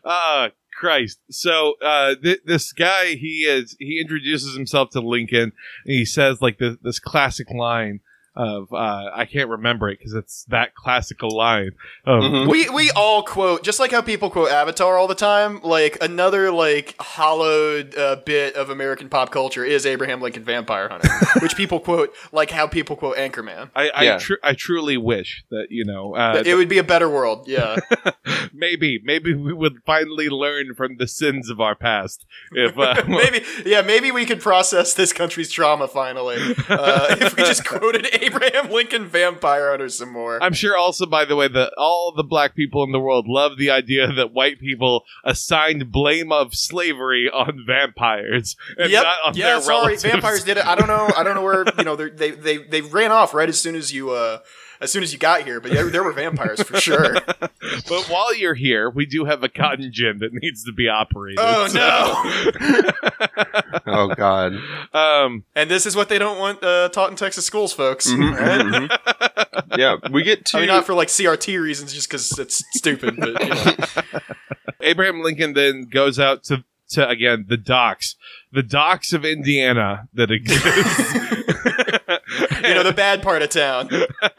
uh, 0.04 0.48
Christ. 0.78 1.18
So 1.30 1.74
uh, 1.84 2.14
th- 2.22 2.40
this 2.44 2.72
guy, 2.72 3.14
he 3.14 3.44
is 3.46 3.76
he 3.78 4.00
introduces 4.00 4.54
himself 4.54 4.90
to 4.90 5.00
Lincoln, 5.00 5.42
and 5.42 5.52
he 5.84 6.04
says 6.04 6.40
like 6.40 6.58
this, 6.58 6.76
this 6.82 7.00
classic 7.00 7.50
line 7.50 8.00
of 8.38 8.72
uh, 8.72 9.10
I 9.14 9.26
can't 9.26 9.50
remember 9.50 9.90
it 9.90 9.98
because 9.98 10.14
it's 10.14 10.44
that 10.44 10.74
classical 10.74 11.36
line 11.36 11.72
of 12.06 12.22
Mhm. 12.22 12.48
we 12.48 12.70
we 12.70 12.90
all 12.92 13.22
quote 13.22 13.62
just 13.64 13.80
like 13.80 13.90
how 13.90 14.00
people 14.00 14.30
quote 14.30 14.50
Avatar 14.50 14.96
all 14.96 15.08
the 15.08 15.14
time. 15.14 15.60
Like 15.62 15.98
another 16.00 16.50
like 16.52 16.94
hollowed 17.00 17.96
uh, 17.98 18.16
bit 18.24 18.54
of 18.54 18.70
American 18.70 19.08
pop 19.08 19.30
culture 19.32 19.64
is 19.64 19.84
Abraham 19.84 20.20
Lincoln 20.22 20.44
Vampire 20.44 20.88
Hunter, 20.88 21.08
which 21.42 21.56
people 21.56 21.80
quote 21.80 22.14
like 22.32 22.50
how 22.50 22.66
people 22.66 22.96
quote 22.96 23.16
Anchorman. 23.16 23.70
I 23.74 23.88
I, 23.90 24.02
Yeah. 24.04 24.18
tru- 24.18 24.38
I 24.42 24.54
truly 24.54 24.96
wish 24.96 25.44
that 25.50 25.66
you 25.70 25.84
know 25.84 26.14
uh, 26.14 26.42
it 26.46 26.54
would 26.54 26.68
be 26.68 26.78
a 26.78 26.84
better 26.84 27.08
world. 27.10 27.48
Yeah, 27.48 27.76
maybe 28.52 29.00
maybe 29.04 29.34
we 29.34 29.52
would 29.52 29.78
finally 29.84 30.28
learn 30.28 30.74
from 30.74 30.96
the 30.98 31.08
sins 31.08 31.50
of 31.50 31.60
our 31.60 31.74
past 31.74 32.24
if 32.52 32.78
uh, 32.78 33.02
maybe 33.08 33.42
yeah 33.66 33.82
maybe 33.82 34.10
we 34.10 34.24
could 34.24 34.40
process 34.40 34.94
this 34.94 35.12
country's 35.12 35.50
trauma 35.50 35.88
finally 35.88 36.36
uh, 36.68 37.16
if 37.20 37.36
we 37.36 37.42
just 37.42 37.64
quoted 37.66 38.06
Abraham 38.34 38.70
Lincoln 38.70 39.06
Vampire 39.06 39.70
Hunter 39.70 39.88
some 39.88 40.12
more. 40.12 40.42
I'm 40.42 40.52
sure 40.52 40.76
also, 40.76 41.06
by 41.06 41.24
the 41.24 41.36
way, 41.36 41.48
that 41.48 41.72
all 41.76 42.12
the 42.16 42.22
black 42.24 42.54
people 42.54 42.82
in 42.84 42.92
the 42.92 43.00
world 43.00 43.26
love 43.28 43.58
the 43.58 43.70
idea 43.70 44.12
that 44.12 44.32
white 44.32 44.60
people 44.60 45.04
assigned 45.24 45.90
blame 45.92 46.32
of 46.32 46.54
slavery 46.54 47.28
on 47.32 47.64
vampires 47.66 48.56
and 48.76 48.90
yep. 48.90 49.02
not 49.04 49.16
on 49.26 49.34
Yeah, 49.36 49.46
their 49.54 49.60
sorry. 49.62 49.76
relatives. 49.78 50.02
Vampires 50.04 50.44
did 50.44 50.56
it. 50.56 50.66
I 50.66 50.74
don't 50.74 50.88
know. 50.88 51.08
I 51.16 51.22
don't 51.22 51.34
know 51.34 51.42
where 51.42 51.64
you 51.76 51.84
know 51.84 51.96
they 51.96 52.30
they 52.30 52.58
they 52.58 52.80
ran 52.80 53.12
off 53.12 53.34
right 53.34 53.48
as 53.48 53.60
soon 53.60 53.74
as 53.74 53.92
you 53.92 54.10
uh 54.10 54.38
as 54.80 54.90
soon 54.92 55.02
as 55.02 55.12
you 55.12 55.18
got 55.18 55.42
here. 55.42 55.60
But 55.60 55.72
yeah, 55.72 55.82
there 55.84 56.02
were 56.04 56.12
vampires 56.12 56.62
for 56.62 56.80
sure. 56.80 57.16
But 57.88 58.04
while 58.08 58.34
you're 58.34 58.54
here, 58.54 58.88
we 58.90 59.04
do 59.06 59.24
have 59.24 59.42
a 59.42 59.48
cotton 59.48 59.90
gin 59.92 60.18
that 60.18 60.32
needs 60.32 60.64
to 60.64 60.72
be 60.72 60.88
operated. 60.88 61.38
Oh 61.40 61.66
so- 61.68 62.90
Oh 63.86 64.14
God. 64.14 64.54
um, 64.94 65.44
And 65.54 65.70
this 65.70 65.86
is 65.86 65.94
what 65.96 66.08
they 66.08 66.18
don't 66.18 66.38
want 66.38 66.62
uh, 66.62 66.88
taught 66.90 67.10
in 67.10 67.16
Texas 67.16 67.44
schools, 67.44 67.72
folks. 67.72 68.10
Mhm, 68.10 68.36
Right? 68.38 68.60
mhm, 68.60 68.88
mhm. 68.88 69.78
Yeah, 69.78 69.96
we 70.10 70.22
get 70.22 70.44
to 70.46 70.56
I 70.58 70.60
mean, 70.60 70.68
not 70.68 70.86
for 70.86 70.94
like 70.94 71.08
CRT 71.08 71.60
reasons, 71.60 71.92
just 71.92 72.08
because 72.08 72.38
it's 72.38 72.62
stupid. 72.72 73.16
But 73.18 73.42
you 73.42 73.48
know. 73.48 73.74
Abraham 74.80 75.22
Lincoln 75.22 75.52
then 75.54 75.84
goes 75.84 76.18
out 76.18 76.44
to 76.44 76.64
to 76.90 77.06
again 77.08 77.44
the 77.48 77.56
docks, 77.58 78.16
the 78.52 78.62
docks 78.62 79.12
of 79.12 79.24
Indiana 79.24 80.08
that 80.14 80.30
exist. 80.30 81.97
you 82.62 82.74
know, 82.74 82.82
the 82.82 82.94
bad 82.94 83.22
part 83.22 83.42
of 83.42 83.50
town. 83.50 83.90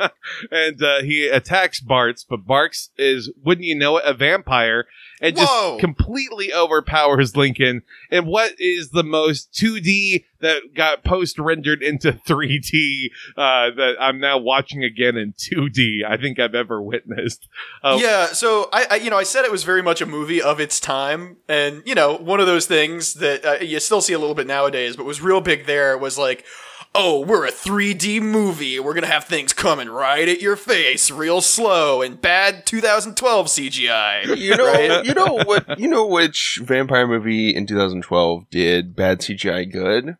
and 0.51 0.81
uh, 0.81 1.01
he 1.01 1.27
attacks 1.27 1.79
Barts, 1.79 2.25
but 2.27 2.45
Barts 2.45 2.89
is, 2.97 3.31
wouldn't 3.43 3.65
you 3.65 3.75
know 3.75 3.97
it, 3.97 4.03
a 4.05 4.13
vampire, 4.13 4.85
and 5.21 5.37
Whoa. 5.37 5.43
just 5.43 5.79
completely 5.79 6.53
overpowers 6.53 7.35
Lincoln. 7.35 7.83
And 8.09 8.25
what 8.25 8.53
is 8.57 8.89
the 8.89 9.03
most 9.03 9.53
2D 9.53 10.25
that 10.39 10.73
got 10.73 11.03
post 11.03 11.37
rendered 11.37 11.83
into 11.83 12.13
3D 12.13 13.11
uh, 13.37 13.71
that 13.75 13.95
I'm 13.99 14.19
now 14.19 14.37
watching 14.37 14.83
again 14.83 15.17
in 15.17 15.33
2D? 15.33 16.03
I 16.07 16.17
think 16.17 16.39
I've 16.39 16.55
ever 16.55 16.81
witnessed. 16.81 17.47
Oh. 17.83 17.99
Yeah, 17.99 18.27
so 18.27 18.69
I, 18.73 18.87
I, 18.91 18.95
you 18.95 19.09
know, 19.09 19.17
I 19.17 19.23
said 19.23 19.45
it 19.45 19.51
was 19.51 19.63
very 19.63 19.83
much 19.83 20.01
a 20.01 20.05
movie 20.05 20.41
of 20.41 20.59
its 20.59 20.79
time, 20.79 21.37
and 21.47 21.83
you 21.85 21.93
know, 21.95 22.15
one 22.15 22.39
of 22.39 22.47
those 22.47 22.65
things 22.65 23.15
that 23.15 23.45
uh, 23.45 23.63
you 23.63 23.79
still 23.79 24.01
see 24.01 24.13
a 24.13 24.19
little 24.19 24.35
bit 24.35 24.47
nowadays, 24.47 24.95
but 24.95 25.05
was 25.05 25.21
real 25.21 25.41
big 25.41 25.65
there 25.65 25.97
was 25.97 26.17
like, 26.17 26.45
oh, 26.95 27.21
we're 27.25 27.45
a 27.45 27.51
3D 27.51 28.21
movie, 28.21 28.79
we're 28.79 28.93
gonna 28.93 29.07
have 29.07 29.25
things 29.25 29.53
coming 29.53 29.89
right 29.89 30.27
at 30.27 30.41
your 30.41 30.55
face, 30.55 31.09
real 31.11 31.41
slow, 31.41 32.01
and 32.01 32.19
bad 32.19 32.65
2012 32.65 33.47
CGI. 33.47 34.35
You 34.37 34.55
know, 34.57 34.65
Right? 34.73 35.05
you 35.05 35.13
know 35.13 35.35
what? 35.45 35.79
You 35.79 35.87
know 35.87 36.05
which 36.07 36.59
vampire 36.63 37.07
movie 37.07 37.55
in 37.55 37.65
2012 37.67 38.49
did 38.49 38.95
bad 38.95 39.19
CGI 39.19 39.71
good? 39.71 40.17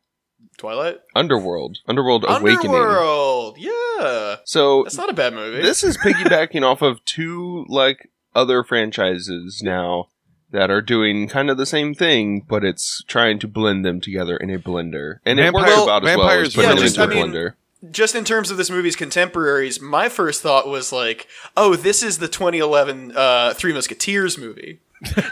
Twilight, 0.58 0.97
Underworld. 1.15 1.77
Underworld 1.88 2.25
Awakening. 2.27 2.75
Underworld, 2.75 3.58
yeah, 3.58 4.36
So 4.43 4.84
that's 4.84 4.97
not 4.97 5.10
a 5.10 5.13
bad 5.13 5.34
movie. 5.34 5.62
this 5.62 5.84
is 5.86 5.97
piggybacking 5.97 6.63
off 6.63 6.82
of 6.82 7.03
two 7.05 7.65
like 7.69 8.10
other 8.36 8.63
franchises 8.65 9.62
now 9.63 10.10
that 10.51 10.71
are 10.71 10.81
doing 10.81 11.27
kind 11.27 11.49
of 11.49 11.57
the 11.57 11.65
same 11.65 11.93
thing, 11.93 12.45
but 12.47 12.63
it's 12.63 13.03
trying 13.07 13.39
to 13.39 13.47
blend 13.47 13.85
them 13.85 14.01
together 14.01 14.35
in 14.38 14.49
a 14.49 14.57
blender, 14.59 15.19
and 15.25 15.39
it 15.39 15.43
Vampire- 15.43 15.63
works 15.63 15.81
about 15.83 16.07
as 16.07 16.17
well 16.17 16.29
as 16.29 16.55
putting 16.55 16.69
yeah, 16.69 16.75
them 16.75 16.83
just- 16.83 16.97
into 16.97 17.09
a 17.09 17.12
I 17.12 17.23
mean, 17.23 17.31
blender. 17.33 17.53
just 17.91 18.15
in 18.15 18.23
terms 18.25 18.51
of 18.51 18.57
this 18.57 18.69
movie's 18.69 18.95
contemporaries, 18.95 19.79
my 19.81 20.09
first 20.09 20.41
thought 20.41 20.67
was 20.67 20.91
like, 20.91 21.27
oh, 21.55 21.75
this 21.75 22.01
is 22.03 22.17
the 22.17 22.27
2011 22.27 23.13
uh, 23.15 23.53
Three 23.53 23.73
Musketeers 23.73 24.38
movie. 24.38 24.79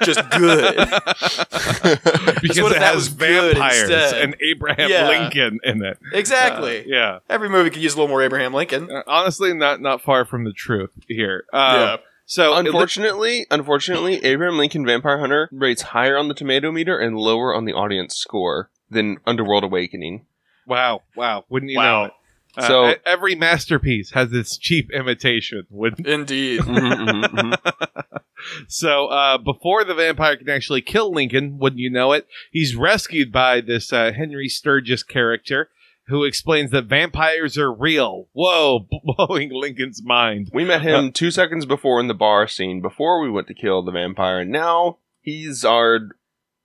Just 0.02 0.22
good. 0.30 0.76
because 2.42 2.58
it 2.58 2.78
has 2.78 2.96
was 2.96 3.08
vampires 3.10 4.14
and 4.14 4.36
Abraham 4.42 4.90
Yeah. 4.90 5.08
Lincoln 5.10 5.60
in 5.64 5.84
it. 5.84 5.98
exactly. 6.14 6.80
Uh, 6.82 6.84
yeah. 6.88 7.20
Every 7.30 7.50
movie 7.50 7.70
could 7.70 7.82
use 7.82 7.94
a 7.94 7.98
little 7.98 8.08
more 8.08 8.22
Abraham 8.22 8.54
Lincoln. 8.54 8.90
Uh, 8.90 9.04
honestly, 9.08 9.54
not 9.54 9.82
not 9.82 10.02
far 10.02 10.24
from 10.26 10.44
the 10.46 10.54
truth 10.54 10.92
here. 11.10 11.44
Uh, 11.52 11.98
yeah. 12.00 12.07
So 12.30 12.52
it 12.52 12.62
li- 12.64 12.68
Unfortunately, 12.68 13.46
unfortunately, 13.50 14.16
Abraham 14.24 14.58
Lincoln 14.58 14.86
Vampire 14.86 15.18
Hunter 15.20 15.50
rates 15.52 15.82
higher 15.82 16.18
on 16.18 16.28
the 16.28 16.34
tomato 16.34 16.72
meter 16.72 16.98
and 17.00 17.18
lower 17.18 17.56
on 17.56 17.64
the 17.66 17.74
audience 17.74 18.16
score 18.16 18.70
than 18.90 19.18
Underworld 19.26 19.64
Awakening. 19.64 20.26
wow, 20.68 21.02
wow, 21.16 21.46
wouldn't 21.50 21.72
you 21.72 21.78
Wow. 21.78 22.00
know 22.02 22.06
it? 22.06 22.12
Uh, 22.58 22.68
So- 22.68 22.96
every 23.06 23.36
masterpiece 23.36 24.12
has 24.12 24.34
its 24.34 24.58
cheap 24.58 24.92
imitation. 24.92 25.66
Wouldn't 25.70 26.06
Indeed. 26.08 26.62
Mhm, 26.62 27.24
mhm, 27.24 27.54
mhm. 27.54 28.20
so? 28.68 29.08
Uh, 29.08 29.38
before 29.38 29.84
the 29.86 29.94
vampire 29.96 30.36
can 30.36 30.50
actually 30.50 30.82
kill 30.82 31.12
Lincoln, 31.12 31.60
wouldn't 31.60 31.80
you 31.80 31.90
know 31.90 32.12
it? 32.14 32.28
He's 32.52 32.76
rescued 32.76 33.32
by 33.32 33.62
this 33.62 33.94
uh, 33.94 34.12
Henry 34.12 34.50
Sturgis 34.50 35.04
character, 35.04 35.70
who 36.08 36.24
explains 36.24 36.72
that 36.72 36.86
vampires 36.86 37.58
are 37.58 37.72
real. 37.72 38.28
Whoa, 38.34 38.88
blowing 39.04 39.50
Lincoln's 39.52 40.02
mind. 40.04 40.50
We 40.54 40.64
met 40.64 40.82
him 40.82 41.12
two 41.12 41.32
seconds 41.32 41.66
before 41.66 42.00
in 42.00 42.08
the 42.08 42.14
bar 42.14 42.48
scene 42.48 42.82
before 42.82 43.22
we 43.22 43.30
went 43.30 43.48
to 43.48 43.54
kill 43.54 43.84
the 43.84 43.92
vampire, 43.92 44.40
and 44.40 44.52
now 44.52 45.00
he's 45.22 45.66
our 45.66 46.10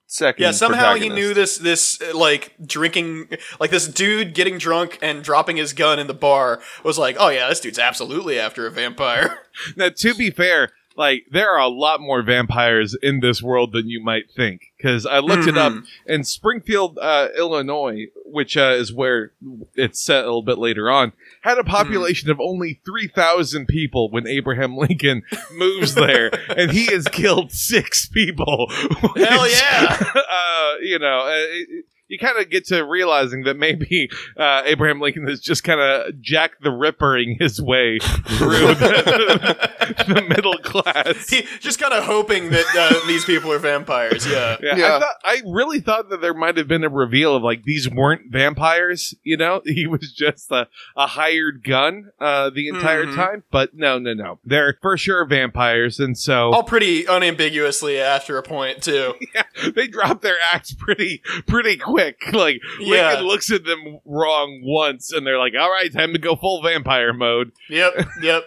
second. 0.07 0.43
Yeah, 0.43 0.51
somehow 0.51 0.95
he 0.95 1.09
knew 1.09 1.33
this 1.33 1.57
this 1.57 2.01
uh, 2.01 2.17
like 2.17 2.53
drinking 2.65 3.29
like 3.59 3.71
this 3.71 3.87
dude 3.87 4.33
getting 4.33 4.57
drunk 4.57 4.99
and 5.01 5.23
dropping 5.23 5.57
his 5.57 5.73
gun 5.73 5.99
in 5.99 6.07
the 6.07 6.13
bar 6.13 6.61
was 6.83 6.97
like, 6.97 7.17
"Oh 7.19 7.29
yeah, 7.29 7.49
this 7.49 7.59
dude's 7.59 7.79
absolutely 7.79 8.39
after 8.39 8.65
a 8.65 8.71
vampire." 8.71 9.39
Now, 9.75 9.89
to 9.97 10.15
be 10.15 10.31
fair, 10.31 10.69
like 10.95 11.25
there 11.31 11.49
are 11.49 11.59
a 11.59 11.67
lot 11.67 12.01
more 12.01 12.21
vampires 12.21 12.95
in 13.01 13.19
this 13.19 13.41
world 13.41 13.73
than 13.73 13.89
you 13.89 14.03
might 14.03 14.31
think. 14.31 14.73
Because 14.77 15.05
I 15.05 15.19
looked 15.19 15.47
it 15.47 15.57
up 15.57 15.73
in 16.05 16.23
Springfield, 16.23 16.99
uh, 17.01 17.29
Illinois, 17.37 18.07
which 18.25 18.57
uh, 18.57 18.75
is 18.77 18.91
where 18.91 19.31
it's 19.75 20.01
set 20.01 20.23
a 20.23 20.27
little 20.27 20.41
bit 20.41 20.57
later 20.57 20.91
on, 20.91 21.13
had 21.41 21.57
a 21.57 21.63
population 21.63 22.29
of 22.29 22.39
only 22.41 22.81
three 22.85 23.07
thousand 23.07 23.67
people 23.67 24.11
when 24.11 24.27
Abraham 24.27 24.75
Lincoln 24.83 25.23
moves 25.53 25.95
there, 25.95 26.31
and 26.49 26.71
he 26.71 26.87
has 26.87 27.07
killed 27.07 27.51
six 27.51 28.07
people. 28.07 28.67
which, 29.15 29.27
Hell 29.27 29.49
yeah. 29.49 30.11
uh, 30.15 30.73
you 30.81 30.99
know. 30.99 31.21
Uh, 31.21 31.31
it, 31.35 31.85
you 32.07 32.19
kind 32.19 32.37
of 32.37 32.49
get 32.49 32.65
to 32.67 32.83
realizing 32.83 33.43
that 33.43 33.57
maybe 33.57 34.09
uh, 34.37 34.61
Abraham 34.65 34.99
Lincoln 35.01 35.27
is 35.29 35.39
just 35.39 35.63
kind 35.63 35.79
of 35.79 36.19
Jack 36.21 36.51
the 36.61 36.69
Rippering 36.69 37.35
his 37.39 37.61
way 37.61 37.97
through 37.99 38.75
the, 38.75 40.03
the 40.07 40.21
middle 40.21 40.57
class. 40.59 41.29
He 41.29 41.43
just 41.59 41.79
kind 41.79 41.93
of 41.93 42.03
hoping 42.03 42.49
that 42.49 42.65
uh, 42.77 43.07
these 43.07 43.25
people 43.25 43.51
are 43.51 43.59
vampires. 43.59 44.25
Yeah. 44.27 44.57
Yeah, 44.61 44.95
I, 44.95 44.99
thought, 44.99 45.15
I 45.23 45.41
really 45.45 45.79
thought 45.79 46.09
that 46.09 46.21
there 46.21 46.33
might 46.33 46.57
have 46.57 46.67
been 46.67 46.83
a 46.83 46.89
reveal 46.89 47.35
of 47.35 47.43
like 47.43 47.63
these 47.63 47.89
weren't 47.89 48.31
vampires. 48.31 49.13
You 49.23 49.37
know, 49.37 49.61
he 49.65 49.87
was 49.87 50.11
just 50.11 50.51
a, 50.51 50.67
a 50.95 51.07
hired 51.07 51.63
gun 51.63 52.11
uh, 52.19 52.49
the 52.49 52.67
entire 52.69 53.05
Mhm. 53.05 53.15
time. 53.15 53.43
But 53.51 53.71
no, 53.73 53.99
no, 53.99 54.13
no, 54.13 54.39
they're 54.45 54.77
for 54.81 54.97
sure 54.97 55.25
vampires, 55.25 55.99
and 55.99 56.17
so 56.17 56.51
All 56.53 56.63
pretty 56.63 57.05
unambiguously 57.05 57.99
after 57.99 58.37
a 58.37 58.43
point 58.43 58.81
too. 58.83 59.13
Yeah, 59.33 59.43
they 59.75 59.87
drop 59.87 60.21
their 60.21 60.35
axe 60.53 60.73
pretty 60.75 61.21
pretty 61.47 61.77
quick. 61.77 61.92
Like 62.33 62.61
Yeah. 62.79 63.09
Lincoln 63.09 63.25
looks 63.27 63.51
at 63.51 63.63
them 63.65 63.99
wrong 64.05 64.61
once, 64.63 65.11
and 65.11 65.25
they're 65.25 65.37
like, 65.39 65.53
"All 65.59 65.69
right, 65.69 65.91
time 65.91 66.13
to 66.13 66.19
go 66.19 66.35
full 66.35 66.61
vampire 66.61 67.13
mode." 67.13 67.51
Yep. 67.69 67.93
Yep. 68.21 68.43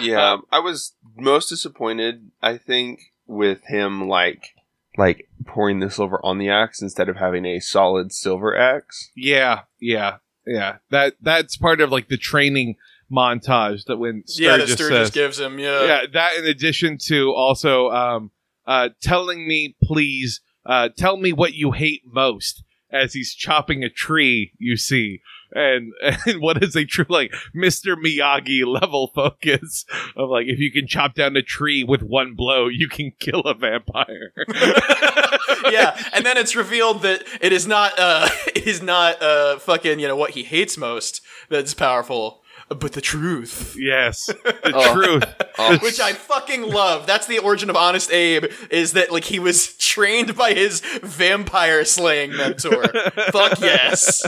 Yeah, 0.00 0.32
Um, 0.32 0.42
I 0.50 0.60
was 0.60 0.94
most 1.16 1.48
disappointed. 1.48 2.30
I 2.40 2.56
think 2.56 3.00
with 3.26 3.60
him 3.66 4.08
like 4.08 4.54
like 4.96 5.28
pouring 5.46 5.80
the 5.80 5.90
silver 5.90 6.20
on 6.24 6.38
the 6.38 6.50
axe 6.50 6.80
instead 6.82 7.08
of 7.08 7.16
having 7.16 7.44
a 7.44 7.60
solid 7.60 8.12
silver 8.12 8.56
axe. 8.56 9.10
Yeah, 9.16 9.62
yeah, 9.80 10.16
yeah. 10.46 10.76
That 10.90 11.14
that's 11.20 11.56
part 11.56 11.80
of 11.80 11.90
like 11.90 12.08
the 12.08 12.16
training 12.16 12.76
montage 13.10 13.84
that 13.86 13.96
when 13.98 14.22
Sturgis, 14.26 14.38
yeah, 14.40 14.56
that 14.58 14.68
Sturgis 14.68 14.96
says, 14.98 15.10
gives 15.10 15.38
him. 15.40 15.58
Yeah. 15.58 15.84
yeah, 15.84 16.00
that 16.12 16.36
in 16.38 16.46
addition 16.46 16.98
to 17.06 17.32
also 17.32 17.90
um, 17.90 18.30
uh, 18.66 18.90
telling 19.02 19.46
me, 19.46 19.76
please, 19.82 20.40
uh, 20.64 20.88
tell 20.96 21.16
me 21.16 21.32
what 21.32 21.54
you 21.54 21.72
hate 21.72 22.02
most 22.06 22.62
as 22.90 23.14
he's 23.14 23.34
chopping 23.34 23.82
a 23.82 23.90
tree. 23.90 24.52
You 24.58 24.76
see. 24.76 25.20
And, 25.54 25.92
and 26.26 26.40
what 26.40 26.62
is 26.62 26.74
a 26.74 26.86
true 26.86 27.04
like 27.10 27.30
Mr. 27.54 27.94
Miyagi 27.94 28.64
level 28.64 29.10
focus 29.14 29.84
of 30.16 30.30
like 30.30 30.46
if 30.46 30.58
you 30.58 30.72
can 30.72 30.86
chop 30.86 31.14
down 31.14 31.36
a 31.36 31.42
tree 31.42 31.84
with 31.84 32.02
one 32.02 32.34
blow 32.34 32.68
you 32.68 32.88
can 32.88 33.12
kill 33.20 33.40
a 33.40 33.52
vampire 33.52 34.32
yeah, 35.70 36.00
and 36.12 36.24
then 36.24 36.36
it's 36.36 36.56
revealed 36.56 37.02
that 37.02 37.24
it 37.40 37.52
is 37.52 37.66
not 37.66 37.98
uh 37.98 38.28
it 38.48 38.66
is 38.66 38.82
not 38.82 39.20
uh 39.22 39.58
fucking, 39.58 39.98
you 39.98 40.08
know, 40.08 40.16
what 40.16 40.30
he 40.30 40.42
hates 40.42 40.76
most 40.76 41.20
that's 41.48 41.74
powerful, 41.74 42.41
but 42.74 42.92
the 42.92 43.00
truth. 43.00 43.76
yes 43.78 44.26
the 44.26 44.54
Oh. 44.74 44.94
truth 44.94 45.24
Oh. 45.58 45.78
Which 45.82 46.00
I 46.00 46.12
fucking 46.14 46.62
love. 46.62 47.06
That's 47.06 47.26
the 47.26 47.38
origin 47.38 47.68
of 47.68 47.76
Honest 47.76 48.10
Abe, 48.10 48.46
is 48.70 48.92
that 48.92 49.12
like 49.12 49.24
he 49.24 49.38
was 49.38 49.76
trained 49.76 50.34
by 50.34 50.54
his 50.54 50.80
vampire 51.02 51.84
slaying 51.84 52.34
mentor. 52.34 52.84
Fuck 53.32 53.60
yes. 53.60 54.24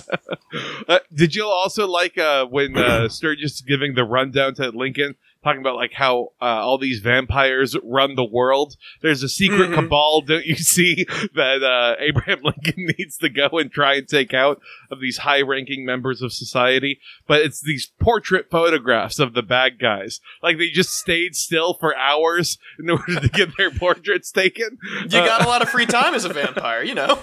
Uh, 0.86 0.98
did 1.14 1.34
you 1.34 1.46
also 1.46 1.86
like 1.88 2.18
uh, 2.18 2.44
when 2.46 2.76
uh, 2.76 3.08
Sturgis 3.08 3.54
is 3.54 3.60
giving 3.62 3.94
the 3.94 4.04
rundown 4.04 4.54
to 4.56 4.68
Lincoln, 4.68 5.14
talking 5.44 5.60
about 5.60 5.76
like 5.76 5.92
how 5.92 6.32
uh, 6.42 6.44
all 6.46 6.78
these 6.78 7.00
vampires 7.00 7.76
run 7.84 8.14
the 8.16 8.24
world? 8.24 8.74
There's 9.02 9.22
a 9.22 9.28
secret 9.28 9.70
Mhm. 9.70 9.74
cabal, 9.74 10.22
don't 10.22 10.44
you 10.46 10.56
see, 10.74 11.04
that 11.34 11.62
uh, 11.62 11.94
Abraham 12.00 12.40
Lincoln 12.42 12.86
needs 12.98 13.16
to 13.18 13.28
go 13.28 13.48
and 13.58 13.70
try 13.70 13.94
and 13.94 14.08
take 14.08 14.34
out 14.34 14.60
of 14.90 15.00
these 15.00 15.18
high-ranking 15.18 15.84
members 15.84 16.22
of 16.22 16.32
society. 16.32 16.98
But 17.28 17.42
it's 17.42 17.60
these 17.60 17.92
portrait 18.00 18.46
photographs 18.50 19.18
of 19.18 19.34
the 19.34 19.42
bad 19.42 19.78
guys, 19.78 20.20
like 20.42 20.58
they 20.58 20.70
just 20.70 20.94
stayed 20.96 21.36
still 21.36 21.74
for 21.74 21.96
hours 21.96 22.58
in 22.80 22.90
order 22.90 23.20
to 23.20 23.28
get 23.28 23.56
their 23.56 23.70
portraits 23.70 24.32
taken. 24.32 24.78
You 25.02 25.08
got 25.10 25.44
a 25.44 25.48
lot 25.48 25.62
of 25.62 25.68
free 25.68 25.86
time 25.86 26.14
as 26.14 26.24
a 26.24 26.32
vampire, 26.32 26.82
you 26.82 26.94
know. 26.94 27.18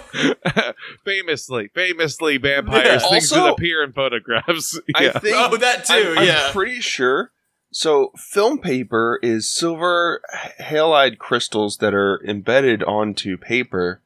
famously, 1.04 1.68
famously, 1.74 2.36
vampires 2.38 3.02
Yeah. 3.02 3.08
things 3.10 3.32
Also- 3.32 3.44
that 3.44 3.52
appear 3.52 3.82
in 3.82 3.92
photographs. 3.92 4.78
I 4.94 5.08
think 5.10 5.36
Oh, 5.36 5.56
that 5.56 5.84
too, 5.86 5.92
I'm, 5.94 6.18
I'm 6.18 6.26
yeah. 6.26 6.50
pretty 6.52 6.80
sure. 6.80 7.30
So 7.72 8.12
film 8.16 8.58
paper 8.58 9.18
is 9.22 9.48
silver 9.48 10.20
halide 10.60 11.18
crystals 11.18 11.78
that 11.78 11.94
are 11.94 12.22
embedded 12.24 12.82
onto 12.82 13.36
paper. 13.38 14.02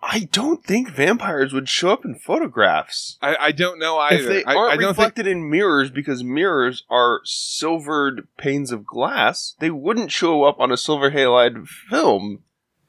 I 0.00 0.28
don't 0.32 0.64
think 0.64 0.90
vampires 0.90 1.52
would 1.52 1.68
show 1.68 1.90
up 1.90 2.04
in 2.04 2.14
photographs. 2.14 3.18
I, 3.20 3.36
I 3.36 3.52
don't 3.52 3.78
know 3.78 3.98
either. 3.98 4.22
If 4.22 4.26
they 4.26 4.44
I, 4.44 4.54
aren't 4.54 4.72
I 4.72 4.76
don't 4.76 4.94
think 4.94 4.98
reflected 4.98 5.26
in 5.26 5.50
mirrors 5.50 5.90
because 5.90 6.24
mirrors 6.24 6.84
are 6.90 7.20
silvered 7.24 8.26
panes 8.36 8.72
of 8.72 8.86
glass, 8.86 9.54
they 9.58 9.70
wouldn't 9.70 10.10
show 10.10 10.44
up 10.44 10.58
on 10.60 10.72
a 10.72 10.76
silver 10.76 11.10
halide 11.10 11.66
film. 11.68 12.42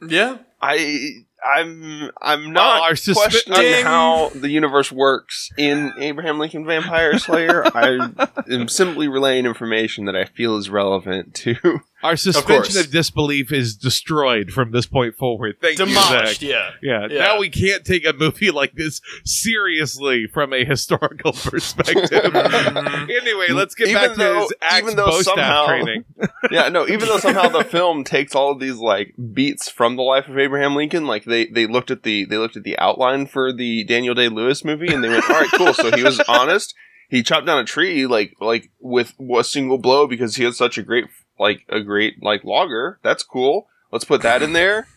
Yeah. 0.07 0.39
I 0.61 1.25
I'm 1.45 2.11
I'm 2.21 2.53
not 2.53 2.91
suspi- 2.93 3.15
questioning 3.15 3.83
how 3.83 4.29
the 4.29 4.49
universe 4.49 4.91
works 4.91 5.49
in 5.57 5.91
Abraham 5.99 6.39
Lincoln 6.39 6.65
Vampire 6.65 7.17
Slayer. 7.19 7.65
I 7.75 8.09
am 8.49 8.67
simply 8.67 9.07
relaying 9.07 9.45
information 9.45 10.05
that 10.05 10.15
I 10.15 10.25
feel 10.25 10.57
is 10.57 10.69
relevant 10.69 11.35
to. 11.35 11.55
Our 12.03 12.15
suspension 12.15 12.73
course. 12.73 12.85
of, 12.85 12.91
disbelief 12.91 13.51
is 13.51 13.75
destroyed 13.75 14.51
from 14.51 14.71
this 14.71 14.85
point 14.85 15.15
forward. 15.15 15.55
Thank 15.61 15.77
Demolished, 15.77 16.41
you, 16.41 16.49
Zach. 16.49 16.73
yeah. 16.81 17.01
Yeah, 17.01 17.07
Yeah. 17.09 17.19
now 17.25 17.39
we 17.39 17.49
can't 17.49 17.85
take 17.85 18.05
a 18.05 18.13
movie 18.13 18.51
like 18.61 18.73
this 18.73 19.01
seriously 19.25 20.27
from 20.27 20.53
a 20.53 20.65
historical 20.65 21.31
perspective. 21.33 22.33
Anyway, 23.23 23.47
let's 23.49 23.75
get 23.75 23.87
Even 23.89 24.01
back 24.01 24.11
to 24.13 24.17
though- 24.17 24.39
his 24.41 24.53
axe 24.61 24.81
even 24.83 24.95
though 24.95 25.21
somehow- 25.21 25.67
training. 25.67 26.05
yeah, 26.51 26.69
no. 26.69 26.87
Even 26.87 27.07
though 27.07 27.17
somehow 27.19 27.47
the 27.49 27.63
film 27.63 28.03
takes 28.03 28.35
all 28.35 28.51
of 28.51 28.59
these 28.59 28.77
like 28.77 29.13
beats 29.33 29.69
from 29.69 29.95
the 29.95 30.01
life 30.03 30.27
of 30.27 30.37
Abraham 30.37 30.75
Lincoln, 30.75 31.05
like 31.05 31.25
they 31.25 31.45
they 31.47 31.65
looked 31.67 31.91
at 31.91 32.03
the 32.03 32.25
they 32.25 32.37
looked 32.37 32.57
at 32.57 32.63
the 32.63 32.77
outline 32.79 33.25
for 33.27 33.51
the 33.53 33.83
Daniel 33.83 34.13
Day 34.15 34.29
Lewis 34.29 34.63
movie, 34.65 34.93
and 34.93 35.03
they 35.03 35.09
went, 35.09 35.29
"All 35.29 35.35
right, 35.39 35.49
cool." 35.55 35.73
So 35.73 35.91
he 35.95 36.03
was 36.03 36.19
honest. 36.27 36.73
He 37.09 37.21
chopped 37.23 37.45
down 37.45 37.59
a 37.59 37.63
tree 37.65 38.05
like 38.07 38.33
like 38.39 38.71
with 38.79 39.13
a 39.37 39.43
single 39.43 39.77
blow 39.77 40.07
because 40.07 40.35
he 40.35 40.43
had 40.43 40.55
such 40.55 40.77
a 40.77 40.83
great 40.83 41.05
like 41.39 41.65
a 41.69 41.81
great 41.81 42.21
like 42.21 42.43
logger. 42.43 42.99
That's 43.03 43.23
cool. 43.23 43.67
Let's 43.91 44.05
put 44.05 44.21
that 44.21 44.41
in 44.41 44.53
there. 44.53 44.87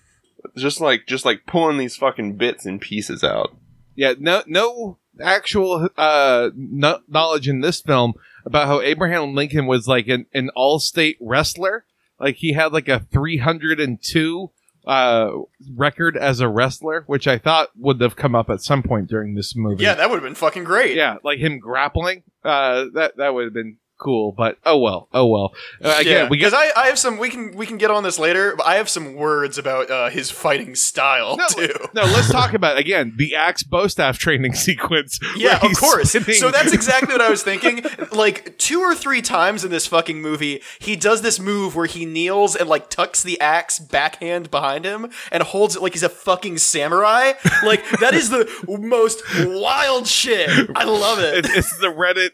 Just 0.56 0.80
like 0.80 1.06
just 1.06 1.24
like 1.24 1.46
pulling 1.46 1.78
these 1.78 1.96
fucking 1.96 2.36
bits 2.36 2.64
and 2.66 2.80
pieces 2.80 3.24
out. 3.24 3.56
Yeah, 3.94 4.14
no, 4.18 4.42
no 4.46 4.98
actual 5.20 5.88
uh, 5.96 6.50
no- 6.54 7.00
knowledge 7.08 7.48
in 7.48 7.62
this 7.62 7.80
film 7.80 8.12
about 8.44 8.66
how 8.66 8.80
Abraham 8.80 9.34
Lincoln 9.34 9.66
was 9.66 9.88
like 9.88 10.06
an, 10.08 10.26
an 10.34 10.50
all-state 10.54 11.16
wrestler. 11.20 11.84
Like 12.20 12.36
he 12.36 12.52
had 12.52 12.72
like 12.72 12.88
a 12.88 13.00
302 13.10 14.50
uh, 14.86 15.30
record 15.74 16.16
as 16.16 16.40
a 16.40 16.48
wrestler, 16.48 17.02
which 17.06 17.26
I 17.26 17.38
thought 17.38 17.70
would 17.76 18.00
have 18.00 18.16
come 18.16 18.34
up 18.34 18.50
at 18.50 18.62
some 18.62 18.82
point 18.82 19.08
during 19.08 19.34
this 19.34 19.56
movie. 19.56 19.82
Yeah, 19.82 19.94
that 19.94 20.08
would 20.10 20.16
have 20.16 20.22
been 20.24 20.34
fucking 20.34 20.64
great. 20.64 20.96
yeah, 20.96 21.16
like 21.24 21.38
him 21.38 21.58
grappling. 21.58 22.22
Uh, 22.44 22.86
that 22.94 23.16
that 23.16 23.34
would 23.34 23.44
have 23.44 23.54
been 23.54 23.78
cool. 23.98 24.32
But 24.32 24.58
oh 24.64 24.78
well, 24.78 25.08
oh 25.12 25.26
well. 25.26 25.54
Uh, 25.82 25.96
again, 26.00 26.12
yeah, 26.24 26.28
we 26.28 26.36
because 26.38 26.54
I, 26.54 26.70
I 26.76 26.86
have 26.86 26.98
some 26.98 27.18
we 27.18 27.28
can 27.30 27.54
we 27.56 27.66
can 27.66 27.78
get 27.78 27.90
on 27.90 28.02
this 28.02 28.18
later, 28.18 28.54
but 28.56 28.66
I 28.66 28.76
have 28.76 28.88
some 28.88 29.14
words 29.14 29.58
about 29.58 29.90
uh, 29.90 30.08
his 30.10 30.30
fighting 30.30 30.74
style 30.74 31.36
no, 31.36 31.46
too. 31.48 31.68
no. 31.94 32.02
Let's 32.02 32.30
talk 32.30 32.54
about 32.54 32.78
again 32.78 33.14
the 33.16 33.34
axe 33.34 33.62
bow 33.62 33.86
staff 33.86 34.18
training 34.18 34.54
sequence. 34.66 35.18
Yeah, 35.36 35.58
of 35.62 35.76
course. 35.76 36.10
spinning- 36.10 36.34
So 36.40 36.50
that's 36.50 36.72
exactly 36.80 37.12
what 37.14 37.20
I 37.20 37.30
was 37.30 37.42
thinking. 37.42 37.84
Like 38.12 38.58
two 38.58 38.80
or 38.80 38.94
three 38.94 39.22
times 39.22 39.64
in 39.64 39.70
this 39.70 39.86
fucking 39.86 40.20
movie, 40.20 40.62
he 40.78 40.96
does 40.96 41.22
this 41.22 41.38
move 41.40 41.74
where 41.76 41.86
he 41.86 42.04
kneels 42.06 42.56
and 42.56 42.68
like 42.68 42.90
tucks 42.90 43.22
the 43.22 43.40
axe 43.40 43.78
backhand 43.78 44.50
behind 44.50 44.84
him 44.84 45.10
and 45.32 45.42
holds 45.42 45.76
it 45.76 45.82
like 45.82 45.92
he's 45.92 46.02
a 46.02 46.08
fucking 46.08 46.58
samurai. 46.58 47.32
Like 47.64 47.82
that 48.00 48.14
is 48.14 48.30
the 48.30 48.46
most 48.80 49.22
wild 49.46 50.06
shit. 50.06 50.48
I 50.74 50.84
love 50.84 51.18
it. 51.18 51.44
It- 51.44 51.46
it's 51.56 51.76
the 51.78 51.88
Reddit 51.88 52.30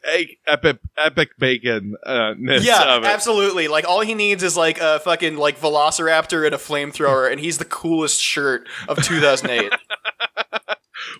epic 0.46 0.78
epic 0.96 1.30
bacon 1.60 1.96
uh, 2.04 2.34
Yeah, 2.38 3.00
absolutely. 3.04 3.68
Like 3.68 3.86
all 3.88 4.00
he 4.00 4.14
needs 4.14 4.42
is 4.42 4.56
like 4.56 4.80
a 4.80 4.98
fucking 5.00 5.36
like 5.36 5.58
velociraptor 5.60 6.44
and 6.46 6.54
a 6.54 6.58
flamethrower, 6.58 7.30
and 7.30 7.40
he's 7.40 7.58
the 7.58 7.64
coolest 7.64 8.20
shirt 8.20 8.68
of 8.88 9.02
2008. 9.02 9.72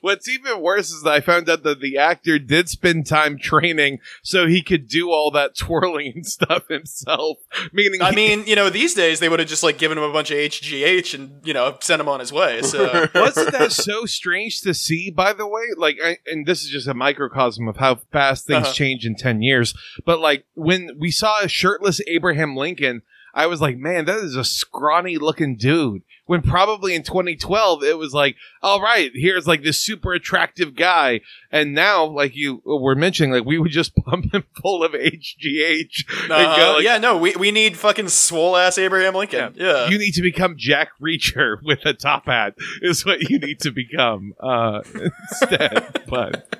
What's 0.00 0.28
even 0.28 0.60
worse 0.60 0.90
is 0.90 1.02
that 1.02 1.10
I 1.12 1.20
found 1.20 1.48
out 1.48 1.64
that 1.64 1.80
the 1.80 1.98
actor 1.98 2.38
did 2.38 2.68
spend 2.68 3.06
time 3.06 3.36
training 3.38 3.98
so 4.22 4.46
he 4.46 4.62
could 4.62 4.88
do 4.88 5.10
all 5.10 5.30
that 5.32 5.56
twirling 5.56 6.12
and 6.14 6.26
stuff 6.26 6.68
himself. 6.68 7.38
Meaning, 7.72 8.00
I 8.00 8.10
he- 8.10 8.16
mean, 8.16 8.44
you 8.46 8.54
know, 8.56 8.70
these 8.70 8.94
days 8.94 9.18
they 9.20 9.28
would 9.28 9.38
have 9.40 9.48
just 9.48 9.62
like 9.62 9.78
given 9.78 9.98
him 9.98 10.04
a 10.04 10.12
bunch 10.12 10.30
of 10.30 10.36
HGH 10.38 11.14
and 11.14 11.40
you 11.44 11.52
know 11.52 11.76
sent 11.80 12.00
him 12.00 12.08
on 12.08 12.20
his 12.20 12.32
way. 12.32 12.62
So 12.62 13.08
wasn't 13.14 13.52
that 13.52 13.72
so 13.72 14.04
strange 14.06 14.60
to 14.62 14.72
see? 14.74 15.10
By 15.10 15.32
the 15.32 15.46
way, 15.48 15.62
like, 15.76 15.98
I, 16.02 16.18
and 16.26 16.46
this 16.46 16.62
is 16.62 16.70
just 16.70 16.86
a 16.88 16.94
microcosm 16.94 17.66
of 17.68 17.76
how 17.76 17.96
fast 18.12 18.46
things 18.46 18.66
Uh-huh. 18.66 18.72
change 18.74 19.04
in 19.04 19.14
ten 19.16 19.42
years. 19.42 19.74
But 20.04 20.20
like 20.22 20.44
when 20.54 20.90
we 20.98 21.10
saw 21.10 21.40
a 21.42 21.48
shirtless 21.48 22.00
Abraham 22.06 22.56
Lincoln. 22.56 23.02
I 23.34 23.46
was 23.46 23.62
like, 23.62 23.78
man, 23.78 24.04
that 24.04 24.18
is 24.18 24.36
a 24.36 24.44
scrawny 24.44 25.16
looking 25.16 25.56
dude. 25.56 26.02
When 26.26 26.42
probably 26.42 26.94
in 26.94 27.02
2012, 27.02 27.82
it 27.82 27.96
was 27.96 28.12
like, 28.12 28.36
all 28.62 28.82
right, 28.82 29.10
here's 29.14 29.46
like 29.46 29.62
this 29.62 29.80
super 29.80 30.12
attractive 30.12 30.74
guy. 30.76 31.22
And 31.50 31.72
now, 31.74 32.04
like 32.04 32.36
you 32.36 32.60
were 32.66 32.94
mentioning, 32.94 33.32
like 33.32 33.46
we 33.46 33.56
would 33.58 33.70
just 33.70 33.96
pump 34.04 34.34
him 34.34 34.44
full 34.60 34.84
of 34.84 34.92
HGH. 34.92 36.04
and 36.24 36.28
go, 36.28 36.34
Uh, 36.34 36.72
like, 36.74 36.84
yeah, 36.84 36.98
no, 36.98 37.16
we, 37.16 37.34
we 37.36 37.50
need 37.50 37.78
fucking 37.78 38.08
swole 38.08 38.54
ass 38.54 38.76
Abraham 38.76 39.14
Lincoln. 39.14 39.54
Yeah, 39.56 39.88
You 39.88 39.96
need 39.98 40.12
to 40.12 40.22
become 40.22 40.56
Jack 40.58 40.88
Reacher 41.00 41.56
with 41.62 41.86
a 41.86 41.94
top 41.94 42.26
hat 42.26 42.52
is 42.82 43.06
what 43.06 43.30
you 43.30 43.38
need 43.38 43.60
to 43.60 43.70
become 43.70 44.34
uh, 44.40 44.82
instead. 45.30 46.02
but 46.06 46.54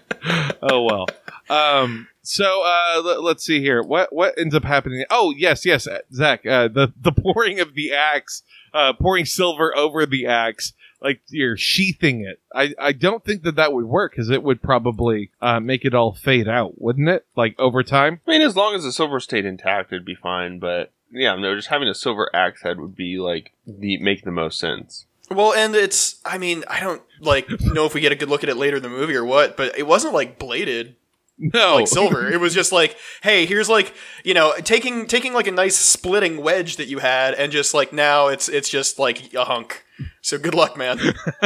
oh 0.63 0.85
well. 0.85 1.07
Um, 1.51 2.09
so 2.23 2.63
uh, 2.65 3.03
let, 3.05 3.23
let's 3.23 3.45
see 3.45 3.61
here. 3.61 3.83
What 3.83 4.13
what 4.13 4.39
ends 4.39 4.55
up 4.55 4.65
happening? 4.65 5.05
Oh 5.11 5.33
yes, 5.37 5.67
yes, 5.67 5.87
uh, 5.87 5.99
Zach. 6.13 6.47
Uh, 6.47 6.69
the 6.69 6.93
the 7.01 7.13
pouring 7.35 7.61
of 7.61 7.75
the 7.75 7.93
axe, 7.93 8.43
uh, 8.73 8.93
pouring 8.93 9.25
silver 9.25 9.77
over 9.77 10.07
the 10.07 10.27
axe. 10.27 10.73
Like 11.01 11.21
you're 11.29 11.57
sheathing 11.57 12.21
it. 12.21 12.41
I, 12.55 12.75
I 12.79 12.93
don't 12.93 13.25
think 13.25 13.43
that 13.43 13.57
that 13.57 13.73
would 13.73 13.87
work 13.87 14.13
because 14.13 14.31
it 14.31 14.45
would 14.45 14.63
probably 14.63 15.31
uh, 15.41 15.59
make 15.59 15.85
it 15.85 15.95
all 15.95 16.13
fade 16.13 16.49
out, 16.49 16.81
wouldn't 16.81 17.09
it? 17.09 17.27
Like 17.35 17.59
over 17.59 17.83
time. 17.83 18.21
I 18.27 18.31
mean, 18.31 18.43
as 18.43 18.55
long 18.55 18.77
as 18.77 18.85
the 18.85 18.93
silver 18.93 19.19
stayed 19.19 19.45
intact, 19.45 19.93
it'd 19.93 20.05
be 20.05 20.15
fine. 20.15 20.61
But 20.61 20.93
yeah, 21.11 21.35
no, 21.35 21.57
just 21.57 21.69
having 21.69 21.89
a 21.89 21.95
silver 21.95 22.31
axe 22.33 22.63
head 22.63 22.79
would 22.79 22.95
be 22.95 23.19
like 23.19 23.53
the 23.67 23.99
make 23.99 24.23
the 24.23 24.31
most 24.31 24.61
sense. 24.61 25.07
Well, 25.29 25.53
and 25.55 25.75
it's 25.75 26.21
I 26.25 26.39
mean 26.39 26.63
I 26.69 26.79
don't 26.79 27.03
like 27.21 27.49
know 27.61 27.87
if 27.87 27.95
we 27.95 28.01
get 28.01 28.13
a 28.13 28.17
good 28.17 28.29
look 28.29 28.45
at 28.45 28.49
it 28.49 28.57
later 28.57 28.77
in 28.77 28.83
the 28.85 28.89
movie 28.89 29.17
or 29.17 29.25
what, 29.25 29.57
but 29.57 29.77
it 29.77 29.89
wasn't 29.89 30.15
like 30.15 30.39
bladed 30.39 30.95
No, 31.53 31.77
like 31.77 31.89
silver. 31.89 32.31
it 32.31 32.41
was 32.41 32.55
just 32.55 32.71
like, 32.71 32.97
hey, 33.23 33.47
here's 33.47 33.69
like 33.69 33.93
you 34.25 34.33
know 34.33 34.55
taking 34.63 35.07
taking 35.07 35.33
like 35.33 35.49
a 35.49 35.53
nice 35.53 35.75
splitting 35.77 36.41
wedge 36.41 36.77
that 36.77 36.87
you 36.87 37.01
had, 37.01 37.35
and 37.35 37.51
just 37.51 37.75
like 37.75 37.93
now 37.93 38.29
it's 38.29 38.49
it's 38.49 38.69
just 38.69 38.99
like 38.99 39.35
a 39.35 39.45
hunk. 39.45 39.85
So 40.21 40.39
good 40.39 40.55
luck, 40.55 40.77
man. 40.77 40.99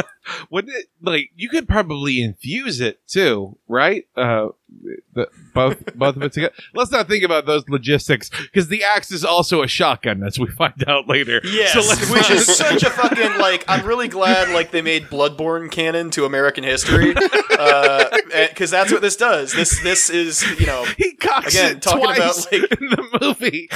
Wouldn't 0.49 0.73
it 0.75 0.87
like 1.01 1.31
you 1.35 1.49
could 1.49 1.67
probably 1.67 2.21
infuse 2.21 2.79
it 2.81 2.99
too, 3.07 3.57
right? 3.67 4.07
Uh, 4.15 4.49
the, 5.13 5.27
both 5.53 5.83
both 5.95 6.15
of 6.17 6.23
it 6.23 6.33
together. 6.33 6.53
Let's 6.73 6.91
not 6.91 7.07
think 7.07 7.23
about 7.23 7.45
those 7.45 7.67
logistics 7.69 8.29
because 8.29 8.67
the 8.67 8.83
axe 8.83 9.11
is 9.11 9.23
also 9.23 9.63
a 9.63 9.67
shotgun, 9.67 10.23
as 10.23 10.37
we 10.39 10.47
find 10.47 10.83
out 10.87 11.07
later. 11.07 11.39
Yes, 11.43 11.73
So 11.73 12.13
which 12.13 12.29
is 12.29 12.45
such 12.57 12.83
a 12.83 12.89
fucking 12.89 13.37
like. 13.39 13.63
I'm 13.67 13.85
really 13.85 14.07
glad 14.09 14.49
like 14.49 14.71
they 14.71 14.81
made 14.81 15.03
Bloodborne 15.05 15.71
canon 15.71 16.09
to 16.11 16.25
American 16.25 16.63
history, 16.63 17.13
because 17.13 18.69
that's 18.71 18.91
what 18.91 19.01
this 19.01 19.15
does. 19.15 19.53
This 19.53 19.81
this 19.81 20.09
is 20.09 20.43
you 20.59 20.65
know 20.65 20.85
he 20.97 21.13
cocks 21.13 21.53
Again, 21.55 21.77
it 21.77 21.81
talking 21.81 22.03
twice 22.03 22.17
about, 22.47 22.51
like- 22.51 22.79
in 22.81 22.89
the 22.89 23.19
movie. 23.21 23.69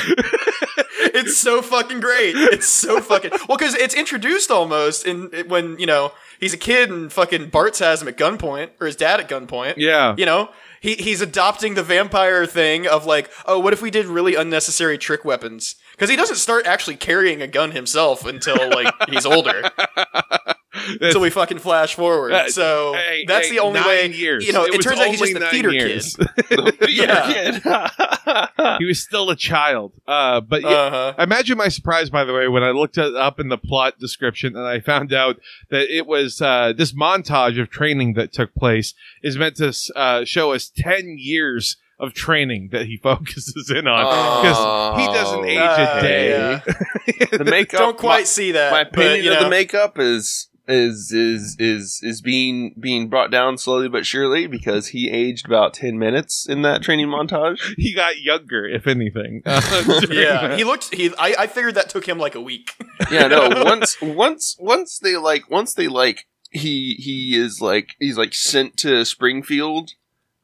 it's 1.14 1.38
so 1.38 1.62
fucking 1.62 2.00
great. 2.02 2.36
It's 2.36 2.68
so 2.68 3.00
fucking 3.02 3.32
well 3.48 3.58
because 3.58 3.76
it's 3.76 3.94
introduced 3.96 4.52
almost 4.62 5.06
in 5.06 5.30
when 5.48 5.78
you 5.80 5.86
know 5.86 6.14
he's 6.40 6.54
a 6.54 6.58
kid 6.58 6.90
and 6.90 7.12
fucking 7.12 7.50
Barts 7.50 7.80
has 7.80 8.02
him 8.02 8.08
at 8.08 8.18
gunpoint 8.18 8.70
or 8.80 8.88
his 8.88 8.96
dad 8.96 9.20
at 9.20 9.28
gunpoint. 9.30 9.74
yeah, 9.78 10.16
You 10.18 10.26
know, 10.26 10.50
he 10.80 10.96
he's 10.96 11.22
adopting 11.22 11.74
the 11.76 11.84
vampire 11.84 12.46
thing 12.46 12.88
of 12.88 13.06
like, 13.06 13.30
oh, 13.46 13.60
what 13.60 13.74
if 13.74 13.82
we 13.82 13.92
did 13.92 14.06
really 14.06 14.36
unnecessary 14.36 14.98
trick 14.98 15.26
weapons? 15.26 15.76
Because 15.92 16.10
he 16.10 16.16
doesn't 16.16 16.38
start 16.38 16.66
actually 16.66 16.96
carrying 16.96 17.42
a 17.42 17.48
gun 17.48 17.72
himself 17.72 18.26
until 18.26 18.70
like 18.70 18.94
he's 19.10 19.26
older. 19.26 19.70
Until 21.02 21.22
we 21.22 21.30
fucking 21.30 21.60
flash 21.60 21.96
forward. 21.96 22.32
Uh, 22.32 22.50
so 22.50 22.94
hey, 22.94 23.26
that's 23.28 23.48
hey, 23.48 23.54
the 23.56 23.60
only 23.60 23.80
nine 23.80 23.88
way. 23.88 24.08
Years. 24.12 24.46
You 24.46 24.54
know, 24.54 24.66
it, 24.66 24.76
was 24.76 24.86
turns 24.86 25.00
out 25.00 25.08
he's 25.08 25.20
just 25.20 25.36
only 25.36 25.48
a 25.48 25.50
theater 25.50 25.72
years. 25.72 26.16
kid. 26.16 26.78
Yeah. 26.90 28.78
he 28.80 28.86
was 28.86 29.02
still 29.02 29.30
a 29.30 29.36
child. 29.36 29.94
Uh, 30.08 30.42
but 30.42 30.62
yeah, 30.62 30.70
Uh 30.70 30.90
huh. 30.90 31.14
Imagine 31.24 31.58
my 31.58 31.68
surprise, 31.68 32.10
by 32.10 32.24
the 32.24 32.34
way, 32.34 32.48
when 32.48 32.64
I 32.64 32.72
looked 32.72 32.98
it 32.98 33.16
up 33.16 33.40
in 33.40 33.50
the 33.50 33.58
plot 33.58 34.00
description 34.00 34.56
and 34.56 34.66
I 34.66 34.80
found 34.80 35.14
out 35.14 35.38
that 35.70 35.94
it 35.96 36.06
was 36.08 36.42
uh, 36.42 36.74
this 36.76 36.94
montage 36.94 37.60
of 37.62 37.70
training 37.70 38.14
that 38.14 38.32
took 38.34 38.54
place 38.56 38.94
is 39.24 39.38
meant 39.38 39.56
to 39.58 39.74
uh, 39.96 40.26
show 40.26 40.54
us 40.54 40.72
10 40.76 41.16
years 41.18 41.78
of 42.00 42.14
training 42.14 42.70
that 42.72 42.88
he 42.88 42.98
focuses 43.04 43.70
in 43.70 43.88
on. 43.88 44.42
Because 44.42 45.00
he 45.02 45.06
doesn't 45.14 45.46
age 45.46 45.58
Uh, 45.60 45.96
a 45.98 46.02
day. 46.02 46.30
yeah. 46.30 47.38
the 47.38 47.46
makeup. 47.46 47.80
Don't 47.80 47.98
quite 47.98 48.28
see 48.28 48.52
that. 48.54 48.72
My, 48.72 48.84
my 48.84 48.90
opinion 48.90 49.12
but, 49.20 49.24
you 49.24 49.32
of 49.32 49.38
know, 49.38 49.44
the 49.46 49.50
makeup 49.50 50.00
is 50.00 50.48
is 50.68 51.12
is 51.12 51.56
is 51.60 52.00
is 52.04 52.22
being 52.22 52.76
being 52.80 53.10
brought 53.10 53.32
down 53.32 53.58
slowly 53.58 53.90
but 53.90 54.06
surely 54.06 54.48
because 54.48 54.88
he 54.88 55.10
aged 55.10 55.46
about 55.46 55.74
ten 55.74 55.98
minutes 55.98 56.48
in 56.48 56.62
that 56.62 56.82
training 56.82 57.08
montage. 57.08 57.60
He 57.78 57.94
got 57.94 58.20
younger, 58.22 58.66
if 58.68 58.88
anything. 58.88 59.42
uh, 59.46 59.62
Yeah, 60.10 60.48
that. 60.48 60.58
he 60.58 60.64
looked. 60.64 60.94
He. 60.94 61.12
I, 61.18 61.36
I 61.40 61.48
figured 61.48 61.76
that 61.76 61.90
took 61.90 62.08
him 62.08 62.18
like 62.18 62.36
a 62.36 62.42
week. 62.42 62.76
Yeah, 63.12 63.28
no. 63.28 63.50
Once 63.66 64.00
once 64.02 64.56
once 64.60 65.00
they 65.00 65.18
like 65.18 65.50
once 65.50 65.74
they 65.74 65.88
like 65.88 66.28
he 66.52 66.96
he 67.00 67.36
is 67.38 67.62
like 67.62 67.96
he's 68.00 68.18
like 68.18 68.34
sent 68.34 68.78
to 68.78 69.04
Springfield. 69.06 69.92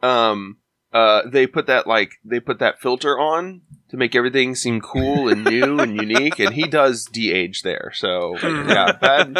Um. 0.01 0.57
Uh. 0.91 1.21
They 1.27 1.47
put 1.47 1.67
that 1.67 1.87
like 1.87 2.13
they 2.23 2.39
put 2.39 2.59
that 2.59 2.79
filter 2.81 3.17
on 3.19 3.61
to 3.89 3.97
make 3.97 4.15
everything 4.15 4.55
seem 4.55 4.81
cool 4.81 5.29
and 5.29 5.43
new 5.43 5.79
and 5.79 5.95
unique, 6.01 6.39
and 6.39 6.53
he 6.53 6.63
does 6.63 7.05
de-age 7.05 7.61
there. 7.61 7.91
So 7.93 8.35
hmm. 8.37 8.69
yeah, 8.69 8.91
bad. 8.93 9.33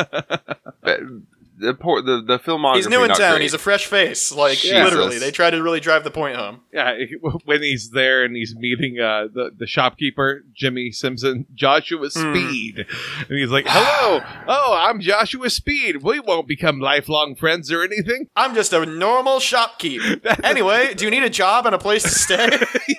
bad 0.82 1.24
the 1.58 1.74
poor 1.74 2.02
the 2.02 2.22
the 2.22 2.39
filmography. 2.39 2.76
He's 2.78 2.88
new 2.89 3.04
in 3.04 3.10
town. 3.10 3.32
great. 3.34 3.41
He's 3.41 3.54
a 3.54 3.58
fresh 3.58 3.86
face. 3.88 4.32
Like 4.32 4.58
Jesus. 4.58 4.84
literally, 4.84 5.17
they 5.20 5.32
try 5.32 5.50
to 5.50 5.62
really 5.62 5.80
drive 5.80 6.04
the 6.04 6.12
point 6.12 6.36
home. 6.36 6.62
Yeah, 6.72 6.93
when 7.46 7.62
he's 7.62 7.89
there 7.91 8.24
and 8.24 8.36
he's 8.36 8.56
meeting 8.56 9.00
uh, 9.00 9.28
the 9.34 9.52
the 9.58 9.67
shopkeeper 9.67 10.43
Jimmy 10.54 10.91
Simpson, 10.91 11.46
Joshua 11.54 11.98
Hmm. 11.98 12.08
Speed, 12.36 12.86
and 13.30 13.38
he's 13.39 13.50
like, 13.50 13.65
"Hello, 13.67 14.22
oh, 14.48 14.78
I'm 14.80 15.00
Joshua 15.00 15.50
Speed. 15.50 16.04
We 16.04 16.20
won't 16.20 16.48
become 16.48 16.80
lifelong 16.80 17.36
friends 17.36 17.72
or 17.72 17.84
anything." 17.84 18.28
I'm 18.36 18.54
just 18.54 18.72
a 18.74 18.86
normal 18.86 19.39
shopkeep. 19.39 20.26
anyway, 20.43 20.93
do 20.93 21.06
you 21.06 21.12
need 21.12 21.24
a 21.24 21.30
job 21.30 21.65
and 21.65 21.74
a 21.74 21.80
place 21.80 22.04
to 22.04 22.10
stay? 22.10 22.50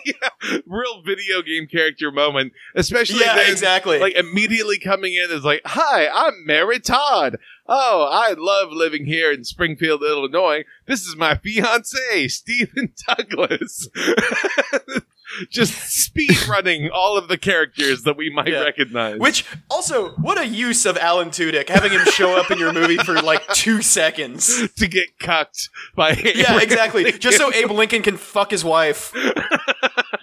yeah, 0.05 0.59
real 0.67 1.03
video 1.03 1.43
game 1.43 1.67
character 1.71 2.11
moment, 2.11 2.53
especially 2.75 3.21
yeah, 3.21 3.37
then, 3.37 3.51
exactly. 3.51 3.99
Like 3.99 4.15
immediately 4.15 4.79
coming 4.79 5.15
in 5.15 5.31
is 5.31 5.45
like, 5.45 5.63
"Hi, 5.65 6.09
I'm 6.09 6.45
Mary 6.45 6.81
Todd. 6.81 7.37
Oh, 7.71 8.09
I 8.11 8.33
love 8.39 8.73
living 8.73 9.05
here 9.05 9.31
in 9.31 9.45
Springfield, 9.45 10.03
Illinois. 10.03 10.65
This 10.87 11.03
is 11.03 11.17
my 11.17 11.37
fiance, 11.37 12.29
Stephen 12.29 12.95
Douglas." 13.09 13.89
Just 15.51 15.75
speed 15.91 16.49
running 16.49 16.89
all 16.91 17.19
of 17.19 17.29
the 17.29 17.37
characters 17.37 18.05
that 18.05 18.17
we 18.17 18.31
might 18.31 18.49
Yeah. 18.49 18.61
recognize. 18.63 19.19
Which 19.21 19.45
also, 19.71 20.13
what 20.13 20.39
a 20.39 20.47
use 20.47 20.87
of 20.87 20.97
Alan 20.97 21.29
Tudyk 21.29 21.69
having 21.69 21.93
him 21.93 22.03
show 22.07 22.35
up 22.35 22.51
in 22.51 22.59
your 22.59 22.73
movie 22.73 22.97
for 22.97 23.21
like 23.21 23.47
two 23.53 23.83
seconds. 23.83 24.73
to 24.77 24.89
get 24.89 25.19
cucked 25.21 25.69
by 25.95 26.13
Yeah, 26.13 26.31
Abraham 26.31 26.61
exactly. 26.61 27.03
Lincoln. 27.05 27.21
Just 27.21 27.37
so 27.37 27.53
Abe 27.53 27.71
Lincoln 27.73 28.01
can 28.03 28.17
fuck 28.17 28.51
his 28.51 28.65
wife. 28.65 29.13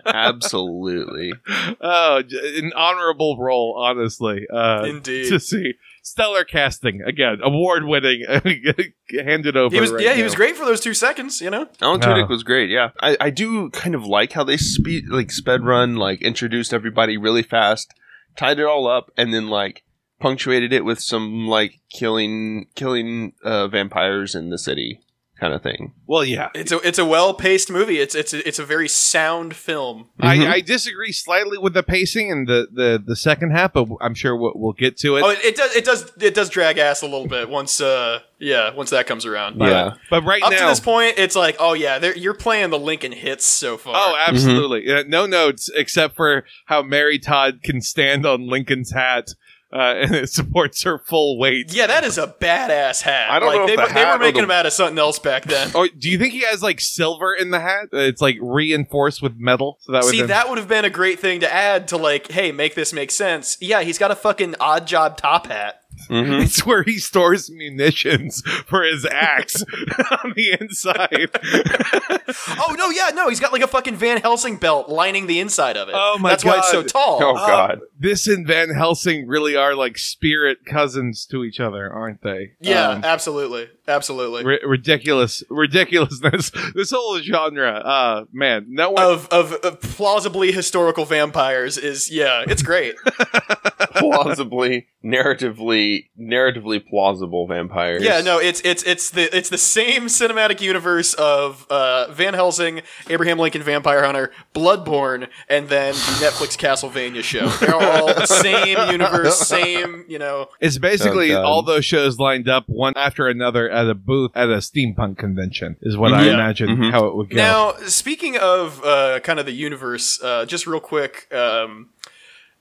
Absolutely. 0.08 1.34
oh, 1.82 2.22
j- 2.24 2.60
an 2.60 2.72
honorable 2.76 3.38
role, 3.40 3.76
honestly. 3.78 4.48
Uh, 4.52 4.86
Indeed. 4.88 5.30
to 5.30 5.40
see 5.40 5.74
stellar 6.06 6.44
casting 6.44 7.02
again, 7.02 7.40
award 7.42 7.84
winning, 7.86 8.24
handed 9.10 9.58
over. 9.58 9.74
He 9.74 9.82
was 9.82 9.92
right 9.92 10.04
yeah, 10.04 10.14
he 10.14 10.24
was 10.24 10.36
great 10.36 10.56
for 10.56 10.64
those 10.64 10.80
two 10.80 10.94
seconds. 10.94 11.42
You 11.42 11.50
know. 11.50 11.68
Alan 11.82 12.00
Yeah. 12.00 12.08
Tudyk 12.08 12.30
was 12.30 12.44
great. 12.44 12.70
Yeah, 12.70 12.92
I, 13.02 13.18
I 13.20 13.30
do 13.32 13.70
kind 13.72 13.96
of 13.96 14.06
like 14.06 14.32
how 14.32 14.44
they 14.44 14.58
speed 14.58 15.06
like 15.10 15.32
sped 15.32 15.64
run, 15.64 15.96
like 15.96 16.22
introduced 16.22 16.74
everybody 16.74 17.18
really 17.18 17.44
fast, 17.44 17.92
tied 18.38 18.60
it 18.60 18.66
all 18.66 18.88
up, 18.88 19.12
and 19.18 19.34
then 19.34 19.48
like 19.50 19.84
punctuated 20.20 20.72
it 20.72 20.86
with 20.86 21.00
some 21.00 21.48
like 21.48 21.82
killing 21.90 22.68
killing 22.76 23.34
uh, 23.44 23.68
vampires 23.68 24.36
in 24.36 24.50
the 24.50 24.58
city 24.58 25.00
kind 25.40 25.54
of 25.54 25.62
thing. 25.62 25.94
Well, 26.08 26.24
yeah. 26.24 26.50
It's 26.56 26.72
a 26.72 26.78
it's 26.88 26.98
a 26.98 27.06
well 27.06 27.34
paced 27.34 27.70
movie. 27.70 28.00
It's 28.00 28.16
it's 28.16 28.34
a, 28.34 28.48
it's 28.48 28.60
a 28.60 28.66
very 28.66 28.88
sound 28.88 29.56
film. 29.56 30.10
Mhm. 30.22 30.26
I, 30.48 30.54
I 30.56 30.62
disagree 30.62 31.12
slightly 31.12 31.58
with 31.58 31.74
the 31.74 31.84
pacing 31.84 32.30
in 32.30 32.46
the, 32.46 32.68
the, 32.72 33.04
the 33.06 33.16
second 33.16 33.52
half, 33.52 33.74
but 33.74 33.88
I'm 34.02 34.14
sure 34.14 34.36
we'll, 34.36 34.54
we'll 34.56 34.74
get 34.74 34.98
to 35.00 35.18
it. 35.18 35.24
Oh, 35.24 35.30
it, 35.30 35.40
it 35.44 35.56
does 35.56 35.76
it 35.76 35.84
does 35.86 36.12
it 36.22 36.34
does 36.34 36.50
drag 36.50 36.78
ass 36.78 37.02
a 37.02 37.06
little 37.06 37.28
bit 37.28 37.50
once 37.50 37.82
uh 37.82 38.20
yeah 38.40 38.74
once 38.74 38.92
that 38.92 39.08
comes 39.08 39.26
around. 39.26 39.58
But 39.60 39.70
Yeah. 39.70 39.94
but 40.10 40.24
right 40.24 40.42
Up 40.44 40.52
now, 40.52 40.60
to 40.60 40.66
this 40.68 40.80
point, 40.80 41.16
it's 41.18 41.36
like 41.36 41.58
oh 41.60 41.74
yeah, 41.74 42.14
you're 42.16 42.34
playing 42.34 42.70
the 42.70 42.80
Lincoln 42.80 43.12
hits 43.12 43.46
so 43.46 43.78
far. 43.78 43.94
Oh, 43.96 44.16
absolutely. 44.28 44.90
Uh, 44.92 45.04
no 45.08 45.26
notes 45.26 45.70
except 45.76 46.16
for 46.16 46.46
how 46.66 46.82
Mary 46.82 47.20
Todd 47.20 47.62
can 47.64 47.82
stand 47.82 48.26
on 48.26 48.48
Lincoln's 48.48 48.92
hat 48.94 49.30
uh, 49.74 49.78
and 49.98 50.16
it 50.16 50.30
supports 50.30 50.84
her 50.84 51.00
full 51.00 51.38
weight. 51.38 51.74
Yeah, 51.74 51.88
that 51.88 52.04
is 52.04 52.18
a 52.18 52.28
badass 52.28 53.02
hat. 53.02 53.30
I 53.30 53.40
don't 53.40 53.48
like, 53.50 53.58
know 53.58 53.64
if 53.64 53.70
they, 53.70 53.76
the 53.88 53.94
they 53.94 54.06
were 54.06 54.18
making 54.20 54.34
the- 54.36 54.42
them 54.42 54.52
out 54.52 54.66
of 54.66 54.74
something 54.74 54.98
else 54.98 55.20
back 55.20 55.44
then. 55.46 55.72
Oh, 55.76 55.88
do 55.98 56.10
you 56.10 56.18
think 56.18 56.34
he 56.34 56.42
has 56.42 56.62
like 56.64 56.80
silver 56.82 57.34
in 57.34 57.52
the 57.52 57.60
hat? 57.60 57.88
Uh, 57.94 57.98
It's 57.98 58.22
like 58.22 58.38
reinforced 58.42 59.22
with 59.22 59.34
metal, 59.38 59.78
so 59.82 59.92
that 59.94 60.04
would 60.04 60.12
See, 60.12 60.22
that 60.22 60.50
would 60.50 60.58
have 60.58 60.68
been 60.68 60.86
a 60.86 60.90
great 60.90 61.20
thing 61.20 61.40
to 61.42 61.54
add 61.54 61.88
to 61.90 61.98
like, 61.98 62.32
hey, 62.32 62.52
make 62.52 62.76
this 62.76 62.94
make 62.94 63.12
sense. 63.12 63.58
Yeah, 63.60 63.82
he's 63.82 63.98
got 63.98 64.12
a 64.12 64.16
fucking 64.16 64.54
Oddjob 64.54 65.18
top 65.18 65.48
hat. 65.48 65.82
Mhm. 66.10 66.44
It's 66.44 66.66
where 66.66 66.84
he 66.84 66.98
stores 67.00 67.50
munitions 67.50 68.42
for 68.68 68.84
his 68.84 69.06
axe 69.06 69.64
on 70.24 70.34
the 70.36 70.58
inside. 70.60 71.30
Oh 72.58 72.76
no, 72.78 72.90
yeah, 72.90 73.12
no, 73.14 73.30
he's 73.30 73.40
got 73.40 73.52
like 73.54 73.62
a 73.62 73.68
fucking 73.68 73.96
Van 73.96 74.20
Helsing 74.20 74.58
belt 74.58 74.90
lining 74.90 75.28
the 75.28 75.40
inside 75.40 75.78
of 75.78 75.90
it. 75.90 75.96
Oh, 75.96 76.18
my 76.20 76.30
god. 76.30 76.32
That's 76.32 76.46
why 76.46 76.58
it's 76.58 76.72
so 76.72 76.84
tall. 76.84 77.20
Oh 77.22 77.34
god. 77.36 77.80
this 78.00 78.28
and 78.28 78.48
Van 78.48 78.70
Helsing 78.74 79.28
really 79.28 79.56
are 79.56 79.76
like 79.76 79.98
spirit 79.98 80.66
cousins 80.66 81.26
to 81.28 81.44
each 81.44 81.60
other, 81.60 81.92
aren't 81.92 82.22
they? 82.24 82.54
Yeah, 82.60 82.90
Um, 82.90 83.04
absolutely, 83.04 83.70
absolutely. 83.88 84.44
ri- 84.46 84.60
ridiculous, 84.66 85.44
ridiculousness. 85.50 86.52
This 86.76 86.92
whole 86.92 87.20
genre, 87.20 87.70
uh, 87.72 88.26
man, 88.34 88.66
no 88.70 88.92
one. 88.92 89.04
of, 89.04 89.28
of 89.30 89.54
of 89.54 89.80
plausibly 89.82 90.52
historical 90.52 91.06
vampires 91.06 91.78
is 91.78 92.12
yeah, 92.12 92.44
it's 92.48 92.62
great. 92.62 92.96
plausibly, 93.96 94.88
narratively, 95.04 96.10
narratively 96.20 96.86
plausible 96.86 97.48
vampires. 97.48 98.04
Yeah, 98.04 98.22
no, 98.22 98.40
it's 98.40 98.62
it's 98.62 98.84
it's 98.84 99.10
the 99.12 99.36
it's 99.36 99.50
the 99.50 99.58
same 99.58 100.04
cinematic 100.08 100.62
universe 100.62 101.14
of 101.16 101.66
uh, 101.70 102.12
Van 102.12 102.34
Helsing, 102.34 102.82
Abraham 103.10 103.38
Lincoln 103.40 103.64
Vampire 103.64 104.04
Hunter, 104.04 104.32
Bloodborne, 104.54 105.28
and 105.50 105.70
then 105.70 105.94
the 105.94 106.26
Netflix 106.26 106.58
Castlevania 106.58 107.24
show. 107.24 107.48
They're 107.48 107.76
all 107.76 108.08
the 108.08 108.26
same 108.26 108.92
universe, 108.92 109.38
same 109.40 110.06
you 110.08 110.20
know. 110.20 110.48
It's 110.60 110.78
basically 110.78 111.34
Oh, 111.34 111.44
all 111.44 111.62
those 111.64 111.86
shows 111.86 112.20
lined 112.20 112.48
up 112.50 112.66
one 112.68 112.94
after 112.96 113.28
another 113.28 113.70
at 113.76 113.88
a 113.90 113.94
booth 113.94 114.32
at 114.36 114.50
a 114.50 114.58
steampunk 114.58 115.18
convention 115.18 115.78
is 115.82 115.96
what 115.98 116.14
I 116.14 116.26
Yeah. 116.26 116.34
imagine 116.36 116.70
Mhm. 116.70 116.92
how 116.92 117.06
it 117.08 117.16
would 117.16 117.30
go. 117.30 117.36
Now, 117.36 117.74
speaking 117.88 118.38
of 118.38 118.84
uh, 118.84 119.20
kind 119.20 119.40
of 119.40 119.46
the 119.46 119.52
universe, 119.52 120.20
uh, 120.24 120.46
just 120.46 120.66
real 120.66 120.80
quick, 120.80 121.28
um, 121.34 121.90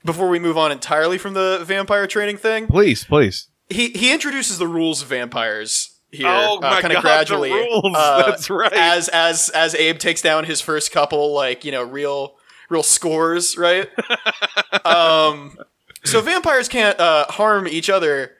before 0.03 0.29
we 0.29 0.37
move 0.39 0.57
on 0.57 0.71
entirely 0.71 1.17
from 1.17 1.33
the 1.33 1.61
vampire 1.63 2.05
training 2.07 2.37
thing, 2.37 2.67
please, 2.67 3.03
please. 3.05 3.47
he 3.69 3.89
he 3.89 4.13
introduces 4.13 4.57
the 4.59 4.67
rules 4.67 5.01
of 5.01 5.07
vampires 5.07 5.91
here, 6.11 6.27
Oh 6.29 6.59
my 6.61 6.79
kind 6.81 6.93
of 6.93 7.01
gradually. 7.01 7.49
the 7.49 7.55
rules. 7.55 7.95
uh, 7.97 8.23
That's 8.29 8.49
right. 8.49 8.71
As 8.73 9.07
as 9.09 9.49
as 9.49 9.73
Abe 9.75 9.97
takes 9.97 10.21
down 10.21 10.43
his 10.45 10.61
first 10.61 10.91
couple, 10.91 11.33
like 11.33 11.65
you 11.65 11.71
know, 11.71 11.83
real 11.83 12.35
real 12.69 12.83
scores, 12.83 13.57
right? 13.57 13.89
um, 14.85 15.57
so 16.03 16.21
vampires 16.21 16.67
can't 16.67 16.99
uh, 16.99 17.25
harm 17.29 17.67
each 17.67 17.89
other. 17.89 18.31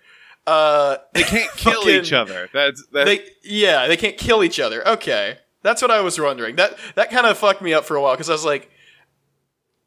Uh, 0.48 0.98
They 1.14 1.24
can't 1.24 1.52
kill 1.58 1.82
Fucking- 1.82 1.96
each 2.02 2.14
other. 2.14 2.50
That's 2.54 2.86
that. 2.92 3.06
they 3.06 3.26
yeah, 3.44 3.88
they 3.88 3.98
can't 3.98 4.18
kill 4.18 4.44
each 4.44 4.60
other. 4.60 4.88
Okay, 4.88 5.38
that's 5.64 5.82
what 5.82 5.92
I 5.92 6.02
was 6.02 6.20
wondering. 6.20 6.56
That 6.58 6.78
that 6.96 7.10
kind 7.12 7.26
of 7.26 7.38
fucked 7.38 7.62
me 7.62 7.74
up 7.74 7.86
for 7.86 7.96
a 7.96 8.02
while 8.02 8.14
because 8.14 8.30
I 8.30 8.34
was 8.34 8.46
like. 8.46 8.70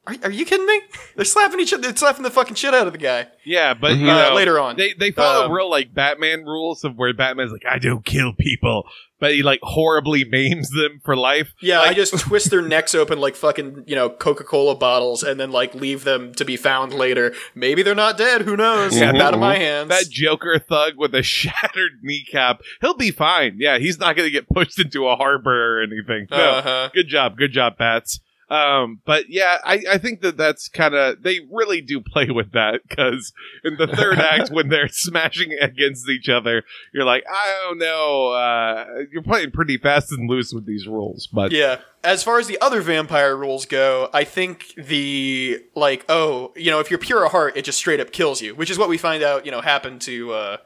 Are, 0.09 0.15
are 0.25 0.31
you 0.31 0.45
kidding 0.47 0.67
me? 0.67 0.81
They're 1.17 1.25
slapping 1.25 1.61
each 1.61 1.73
other. 1.73 1.83
They're 1.83 1.95
slapping 1.97 2.23
the 2.23 2.31
fucking 2.31 2.55
shit 2.57 2.73
out 2.75 2.87
of 2.87 2.93
the 2.93 2.99
guy. 2.99 3.29
yeah, 3.45 3.75
but 3.75 3.93
Mhm. 3.93 4.01
you 4.01 4.11
Uh, 4.11 4.29
know, 4.31 4.35
later 4.35 4.59
on. 4.59 4.77
they 4.77 4.93
they 4.95 5.11
follow 5.11 5.47
Um, 5.47 5.53
real 5.53 5.71
like 5.71 5.93
Batman 5.95 6.45
rules 6.45 6.83
of 6.85 6.97
where 6.97 7.13
Batman's 7.15 7.53
like, 7.53 7.65
I 7.71 7.79
don't 7.79 8.05
kill 8.05 8.33
people, 8.33 8.87
but 9.21 9.33
he 9.35 9.43
like 9.43 9.61
horribly 9.63 10.25
maims 10.25 10.71
them 10.71 11.01
for 11.05 11.15
life. 11.17 11.53
Yeah, 11.61 11.81
Like- 11.81 11.91
I 11.91 11.95
just 11.95 12.19
twist 12.21 12.51
their 12.51 12.63
necks 12.63 12.95
open 12.95 13.19
like 13.21 13.37
fucking, 13.37 13.85
you 13.87 13.95
know, 13.95 14.09
Coca 14.11 14.45
Cola 14.45 14.75
bottles 14.75 15.23
and 15.23 15.39
then 15.41 15.51
like 15.51 15.75
leave 15.75 16.05
them 16.05 16.33
to 16.35 16.45
be 16.45 16.57
found 16.57 16.93
later. 16.95 17.35
Maybe 17.55 17.83
they're 17.83 17.95
not 17.95 18.17
dead. 18.19 18.43
Who 18.43 18.57
knows? 18.57 18.97
Yeah, 18.99 19.09
out 19.11 19.15
of 19.17 19.21
that- 19.33 19.39
my 19.39 19.57
hands. 19.57 19.89
That 19.91 20.09
Joker 20.11 20.59
thug 20.59 20.95
with 20.97 21.15
a 21.15 21.23
shattered 21.39 22.01
kneecap, 22.03 22.63
he'll 22.81 22.95
be 22.95 23.11
fine. 23.11 23.57
Yeah, 23.59 23.79
he's 23.79 23.99
not 23.99 24.17
going 24.17 24.27
to 24.27 24.31
get 24.33 24.49
pushed 24.49 24.79
into 24.79 25.07
a 25.09 25.17
harbor 25.17 25.79
or 25.79 25.83
anything. 25.83 26.27
No, 26.31 26.37
uh-huh. 26.37 26.91
good 26.95 27.09
job, 27.09 27.37
good 27.37 27.53
job, 27.53 27.77
Pats. 27.79 28.21
Um, 28.51 29.01
but 29.05 29.29
yeah, 29.29 29.59
I, 29.63 29.83
I 29.91 29.99
think 29.99 30.23
that 30.23 30.37
that's 30.39 30.69
kind 30.69 30.95
of 30.95 31.23
they 31.23 31.41
really 31.51 31.81
do 31.83 32.01
play 32.01 32.31
with 32.31 32.53
that 32.53 32.81
because 32.89 33.33
in 33.63 33.77
the 33.77 33.87
third 33.87 34.19
act 34.19 34.51
when 34.51 34.69
they're 34.69 34.89
smashing 34.89 35.53
against 35.61 36.09
each 36.09 36.29
other, 36.29 36.65
you're 36.95 37.05
like, 37.05 37.25
I 37.31 37.63
don't 37.65 37.79
know, 37.79 38.29
uh, 38.29 38.87
you're 39.13 39.23
playing 39.23 39.51
pretty 39.51 39.77
fast 39.77 40.11
and 40.13 40.31
loose 40.31 40.53
with 40.53 40.67
these 40.67 40.87
rules, 40.87 41.27
but 41.27 41.53
Yeah. 41.53 41.81
As 42.05 42.23
far 42.23 42.39
as 42.39 42.47
the 42.47 42.59
other 42.61 42.81
vampire 42.81 43.37
rules 43.37 43.67
go, 43.67 44.09
I 44.15 44.23
think 44.23 44.73
the 44.77 45.61
like, 45.75 46.05
oh, 46.09 46.53
you 46.57 46.71
know, 46.71 46.79
if 46.79 46.91
you're 46.91 46.99
pure 46.99 47.25
of 47.25 47.33
heart, 47.33 47.57
it 47.57 47.65
just 47.65 47.77
straight 47.77 47.99
up 48.01 48.13
kills 48.13 48.41
you, 48.41 48.55
which 48.55 48.71
is 48.71 48.79
what 48.79 48.89
we 48.89 48.97
find 48.97 49.23
out, 49.23 49.45
you 49.45 49.51
know, 49.51 49.61
happened 49.61 50.01
to 50.03 50.33
uh 50.33 50.57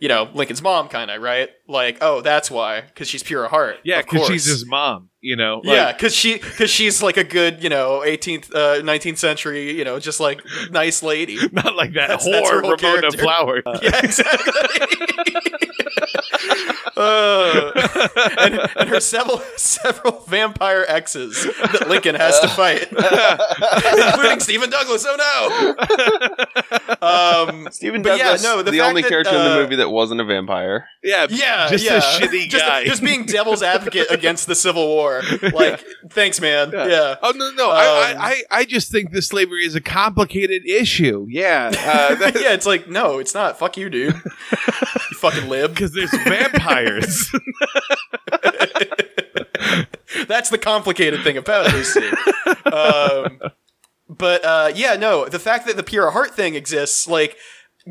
you 0.00 0.08
know, 0.08 0.28
Lincoln's 0.34 0.62
mom 0.62 0.88
kind 0.88 1.10
of, 1.10 1.22
right? 1.22 1.50
Like, 1.68 1.98
oh, 2.00 2.20
that's 2.20 2.50
why 2.50 2.84
cuz 2.94 3.08
she's 3.08 3.22
pure 3.22 3.44
of 3.44 3.50
heart. 3.50 3.78
yeah, 3.84 4.02
because 4.02 4.26
she's 4.26 4.44
his 4.44 4.66
mom, 4.66 5.10
you 5.20 5.36
know. 5.36 5.60
yeah, 5.64 5.92
because 5.92 6.14
she 6.14 6.34
because 6.38 6.70
she's 6.70 7.02
like 7.02 7.16
a 7.16 7.24
good 7.24 7.62
you 7.62 7.68
know 7.68 8.02
18th 8.04 8.54
uh, 8.54 8.82
19th 8.82 9.18
century 9.18 9.72
you 9.76 9.84
know 9.84 9.98
just 9.98 10.20
like 10.20 10.40
nice 10.70 11.02
lady. 11.02 11.38
not 11.52 11.74
like 11.76 11.92
that 11.94 12.08
That's- 12.08 12.24
that's 12.24 12.50
whore 12.50 12.62
whole 12.62 12.72
Ramona 12.72 12.76
character. 12.76 13.18
Flower. 13.18 13.62
Yeah, 13.82 14.00
exactly. 14.04 14.52
Uh, 16.96 17.72
and, 18.38 18.58
and 18.76 18.88
her 18.88 19.00
several 19.00 19.38
several 19.56 20.20
vampire 20.20 20.84
exes 20.88 21.44
that 21.44 21.88
Lincoln 21.88 22.14
has 22.14 22.40
to 22.40 22.48
fight, 22.48 22.88
including 24.12 24.40
Stephen 24.40 24.70
Douglas. 24.70 25.06
Oh 25.06 25.76
no! 27.00 27.06
Um, 27.06 27.68
Stephen 27.70 28.02
But 28.02 28.18
yeah, 28.18 28.36
no, 28.42 28.62
the 28.62 28.70
the, 28.70 28.80
only 28.80 29.02
that, 29.02 29.08
character 29.08 29.34
in 29.34 29.40
uh, 29.40 29.48
the 29.50 29.62
movie 29.62 29.76
that 29.76 29.90
wasn't 29.90 30.20
a 30.20 30.24
vampire. 30.24 30.88
yeah, 31.02 31.26
yeah, 31.28 31.68
just 31.68 31.84
yeah. 31.84 31.98
a 31.98 32.00
shitty 32.00 32.48
just, 32.48 32.64
guy. 32.64 32.84
just 32.84 33.02
being 33.02 33.26
devil's 33.26 33.62
advocate 33.62 34.10
against 34.10 34.46
the 34.46 34.54
Civil 34.54 34.86
War. 34.86 35.22
Like, 35.56 35.82
thanks, 36.10 36.40
man. 36.40 36.72
Yeah. 36.72 37.16
Oh 37.22 37.32
no, 37.34 37.50
no! 37.52 37.70
I, 37.70 38.12
Um, 38.12 38.20
I, 38.20 38.42
I 38.50 38.58
I 38.60 38.64
just 38.64 38.90
think 38.90 39.12
that 39.12 39.22
slavery 39.22 39.64
is 39.64 39.74
a 39.74 39.80
complicated 39.80 40.66
issue. 40.66 41.26
Yeah, 41.30 41.70
uh, 41.72 42.16
yeah, 42.34 42.52
it's 42.52 42.66
like, 42.66 42.88
no, 42.88 43.18
it's 43.18 43.34
not. 43.34 43.58
Fuck 43.58 43.76
you, 43.76 43.88
dude. 43.88 44.14
you 44.14 45.16
fucking 45.18 45.48
lib. 45.48 45.72
because 45.72 45.92
there's 45.92 46.10
vampires. 46.24 46.85
That's 50.28 50.50
the 50.50 50.58
complicated 50.58 51.22
thing 51.22 51.36
about 51.36 51.66
it. 51.68 52.72
Um, 52.72 53.40
but 54.08 54.44
uh, 54.44 54.72
yeah, 54.74 54.96
no, 54.96 55.28
the 55.28 55.38
fact 55.38 55.66
that 55.66 55.76
the 55.76 55.82
pure 55.82 56.10
heart 56.10 56.34
thing 56.34 56.54
exists, 56.54 57.08
like. 57.08 57.36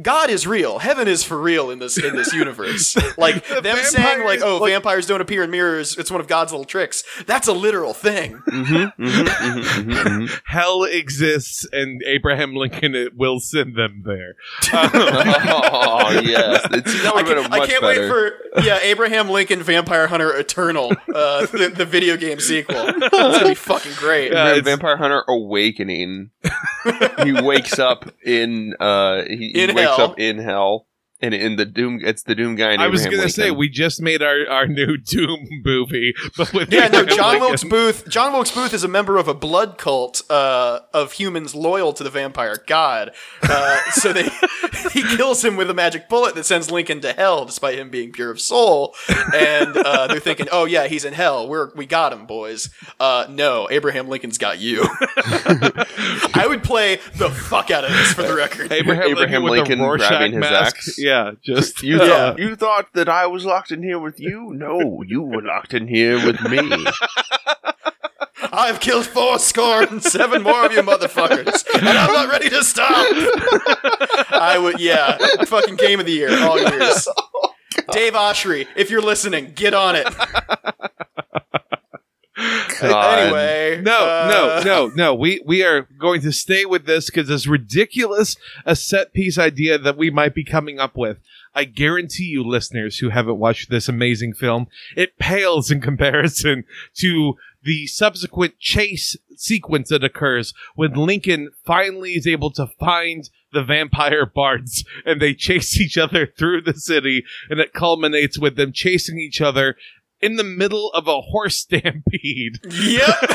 God 0.01 0.29
is 0.29 0.45
real. 0.45 0.79
Heaven 0.79 1.07
is 1.07 1.23
for 1.23 1.39
real 1.39 1.71
in 1.71 1.79
this 1.79 1.97
in 1.97 2.15
this 2.15 2.33
universe. 2.33 2.95
Like 3.17 3.47
The 3.47 3.61
them 3.61 3.77
saying, 3.77 4.25
like, 4.25 4.41
"Oh, 4.41 4.57
like- 4.57 4.71
vampires 4.73 5.05
don't 5.07 5.21
appear 5.21 5.43
in 5.43 5.51
mirrors. 5.51 5.97
It's 5.97 6.11
one 6.11 6.19
of 6.19 6.27
God's 6.27 6.51
little 6.51 6.65
tricks." 6.65 7.03
That's 7.25 7.47
a 7.47 7.53
literal 7.53 7.93
thing. 7.93 8.37
Mm-hmm, 8.47 8.75
mm-hmm, 8.75 9.05
mm-hmm, 9.05 9.89
mm-hmm. 9.91 10.35
Hell 10.45 10.83
exists, 10.83 11.65
and 11.71 12.01
Abraham 12.05 12.55
Lincoln 12.55 13.09
will 13.15 13.39
send 13.39 13.75
them 13.75 14.03
there. 14.05 14.35
oh 14.73 16.19
yes, 16.23 16.67
it's, 16.71 17.03
that 17.03 17.13
I, 17.15 17.21
would 17.21 17.37
have 17.37 17.37
been 17.37 17.43
can, 17.43 17.51
a 17.51 17.55
I 17.55 17.59
much 17.59 17.69
can't 17.69 17.81
better. 17.81 18.01
wait 18.01 18.07
for 18.09 18.61
yeah 18.63 18.79
Abraham 18.81 19.29
Lincoln 19.29 19.61
Vampire 19.63 20.07
Hunter 20.07 20.35
Eternal, 20.35 20.91
uh, 21.13 21.45
the, 21.47 21.71
the 21.75 21.85
video 21.85 22.17
game 22.17 22.39
sequel. 22.39 22.75
It's 22.87 23.09
gonna 23.09 23.47
be 23.47 23.55
fucking 23.55 23.93
great. 23.95 24.31
Yeah. 24.31 24.55
Vampire- 24.55 24.61
Vampire 24.63 24.97
Hunter 24.97 25.23
Awakening. 25.27 26.31
He 27.23 27.31
wakes 27.33 27.79
up 27.79 28.09
in 28.23 28.75
uh 28.79 29.23
he, 29.27 29.37
he 29.53 29.63
In 29.63 29.75
wakes 29.75 29.81
hell. 29.97 30.01
up 30.11 30.19
in 30.19 30.37
hell. 30.39 30.87
And 31.21 31.33
in 31.33 31.55
the 31.55 31.65
Doom, 31.65 32.01
it's 32.03 32.23
the 32.23 32.35
Doom 32.35 32.55
guy. 32.55 32.71
And 32.73 32.81
I 32.81 32.87
was 32.87 33.05
gonna 33.05 33.29
say 33.29 33.49
we 33.49 33.69
just 33.69 34.01
made 34.01 34.21
our, 34.21 34.47
our 34.49 34.67
new 34.67 34.97
Doom 35.05 35.47
movie, 35.63 36.13
but 36.37 36.53
with 36.53 36.73
Yeah, 36.73 36.87
no. 36.89 37.05
John 37.05 37.39
Lincoln. 37.39 37.39
Wilkes 37.39 37.63
Booth. 37.63 38.09
John 38.09 38.33
Wilkes 38.33 38.51
Booth 38.51 38.73
is 38.73 38.83
a 38.83 38.87
member 38.89 39.17
of 39.17 39.27
a 39.29 39.33
blood 39.33 39.77
cult 39.77 40.21
uh, 40.29 40.79
of 40.93 41.13
humans 41.13 41.55
loyal 41.55 41.93
to 41.93 42.03
the 42.03 42.09
vampire 42.09 42.57
god. 42.67 43.11
Uh, 43.41 43.79
so 43.91 44.11
they 44.11 44.27
he 44.91 45.03
kills 45.15 45.43
him 45.43 45.55
with 45.55 45.69
a 45.69 45.73
magic 45.73 46.09
bullet 46.09 46.35
that 46.35 46.43
sends 46.45 46.69
Lincoln 46.69 46.99
to 47.01 47.13
hell, 47.13 47.45
despite 47.45 47.79
him 47.79 47.89
being 47.89 48.11
pure 48.11 48.29
of 48.29 48.39
soul. 48.41 48.93
And 49.33 49.75
uh, 49.77 50.07
they're 50.07 50.19
thinking, 50.19 50.47
"Oh 50.51 50.65
yeah, 50.65 50.87
he's 50.87 51.05
in 51.05 51.13
hell. 51.13 51.47
We're 51.47 51.71
we 51.75 51.85
got 51.85 52.11
him, 52.11 52.25
boys." 52.25 52.69
Uh, 52.99 53.25
no, 53.29 53.69
Abraham 53.71 54.09
Lincoln's 54.09 54.37
got 54.37 54.59
you. 54.59 54.83
I 56.33 56.45
would 56.47 56.63
play 56.63 56.97
the 57.15 57.29
fuck 57.29 57.71
out 57.71 57.83
of 57.85 57.91
this 57.91 58.13
for 58.13 58.23
the 58.23 58.35
record. 58.35 58.71
Abraham, 58.71 59.09
Abraham 59.09 59.43
Lincoln, 59.43 59.79
Lincoln 59.79 59.97
grabbing 60.07 60.31
his 60.33 60.41
mask. 60.41 60.75
axe. 60.75 60.97
Yeah, 61.05 61.33
just 61.43 61.83
You 61.83 62.01
uh, 62.01 62.07
thought 62.07 62.39
you 62.39 62.55
thought 62.55 62.93
that 62.93 63.07
I 63.07 63.27
was 63.27 63.45
locked 63.45 63.71
in 63.71 63.83
here 63.83 63.99
with 63.99 64.19
you? 64.19 64.53
No, 64.55 65.03
you 65.05 65.21
were 65.21 65.43
locked 65.43 65.75
in 65.75 65.87
here 65.87 66.15
with 66.25 66.41
me. 66.41 66.67
I've 68.51 68.79
killed 68.79 69.05
four 69.05 69.37
score 69.37 69.83
and 69.83 70.01
seven 70.01 70.41
more 70.41 70.65
of 70.65 70.71
you 70.71 70.81
motherfuckers, 70.81 71.63
and 71.75 71.87
I'm 71.87 72.11
not 72.11 72.27
ready 72.29 72.49
to 72.49 72.63
stop. 72.63 73.05
I 74.31 74.57
would, 74.59 74.79
yeah, 74.79 75.17
fucking 75.45 75.75
game 75.75 75.99
of 75.99 76.07
the 76.07 76.11
year, 76.11 76.43
all 76.43 76.59
years. 76.59 77.07
Dave 77.91 78.13
Oshry, 78.13 78.65
if 78.75 78.89
you're 78.89 79.01
listening, 79.01 79.51
get 79.53 79.75
on 79.75 79.95
it. 79.95 80.07
Anyway, 83.15 83.81
No, 83.81 83.97
uh, 83.97 84.61
no, 84.63 84.63
no, 84.63 84.87
no. 84.95 85.15
We 85.15 85.41
we 85.45 85.63
are 85.63 85.87
going 85.97 86.21
to 86.21 86.31
stay 86.31 86.65
with 86.65 86.85
this 86.85 87.05
because 87.09 87.29
as 87.29 87.47
ridiculous 87.47 88.35
a 88.65 88.75
set 88.75 89.13
piece 89.13 89.37
idea 89.37 89.77
that 89.77 89.97
we 89.97 90.09
might 90.09 90.35
be 90.35 90.43
coming 90.43 90.79
up 90.79 90.95
with, 90.95 91.19
I 91.53 91.63
guarantee 91.63 92.25
you, 92.25 92.43
listeners 92.43 92.97
who 92.97 93.09
haven't 93.09 93.39
watched 93.39 93.69
this 93.69 93.87
amazing 93.87 94.33
film, 94.33 94.67
it 94.95 95.17
pales 95.17 95.71
in 95.71 95.81
comparison 95.89 96.65
to 96.95 97.35
the 97.63 97.87
subsequent 97.87 98.59
chase 98.59 99.17
sequence 99.35 99.89
that 99.89 100.03
occurs 100.03 100.53
when 100.75 100.93
Lincoln 100.93 101.49
finally 101.65 102.11
is 102.11 102.27
able 102.27 102.51
to 102.51 102.67
find 102.79 103.29
the 103.51 103.63
vampire 103.63 104.25
Barts 104.25 104.83
and 105.05 105.19
they 105.19 105.33
chase 105.47 105.79
each 105.79 105.97
other 105.97 106.27
through 106.27 106.61
the 106.61 106.75
city 106.75 107.25
and 107.49 107.59
it 107.59 107.73
culminates 107.73 108.37
with 108.37 108.55
them 108.55 108.71
chasing 108.71 109.19
each 109.19 109.41
other 109.41 109.75
in 110.25 110.35
the 110.37 110.43
middle 110.43 110.89
of 110.93 111.07
a 111.07 111.21
horse 111.21 111.57
stampede. 111.57 112.59
Yep. 112.63 113.15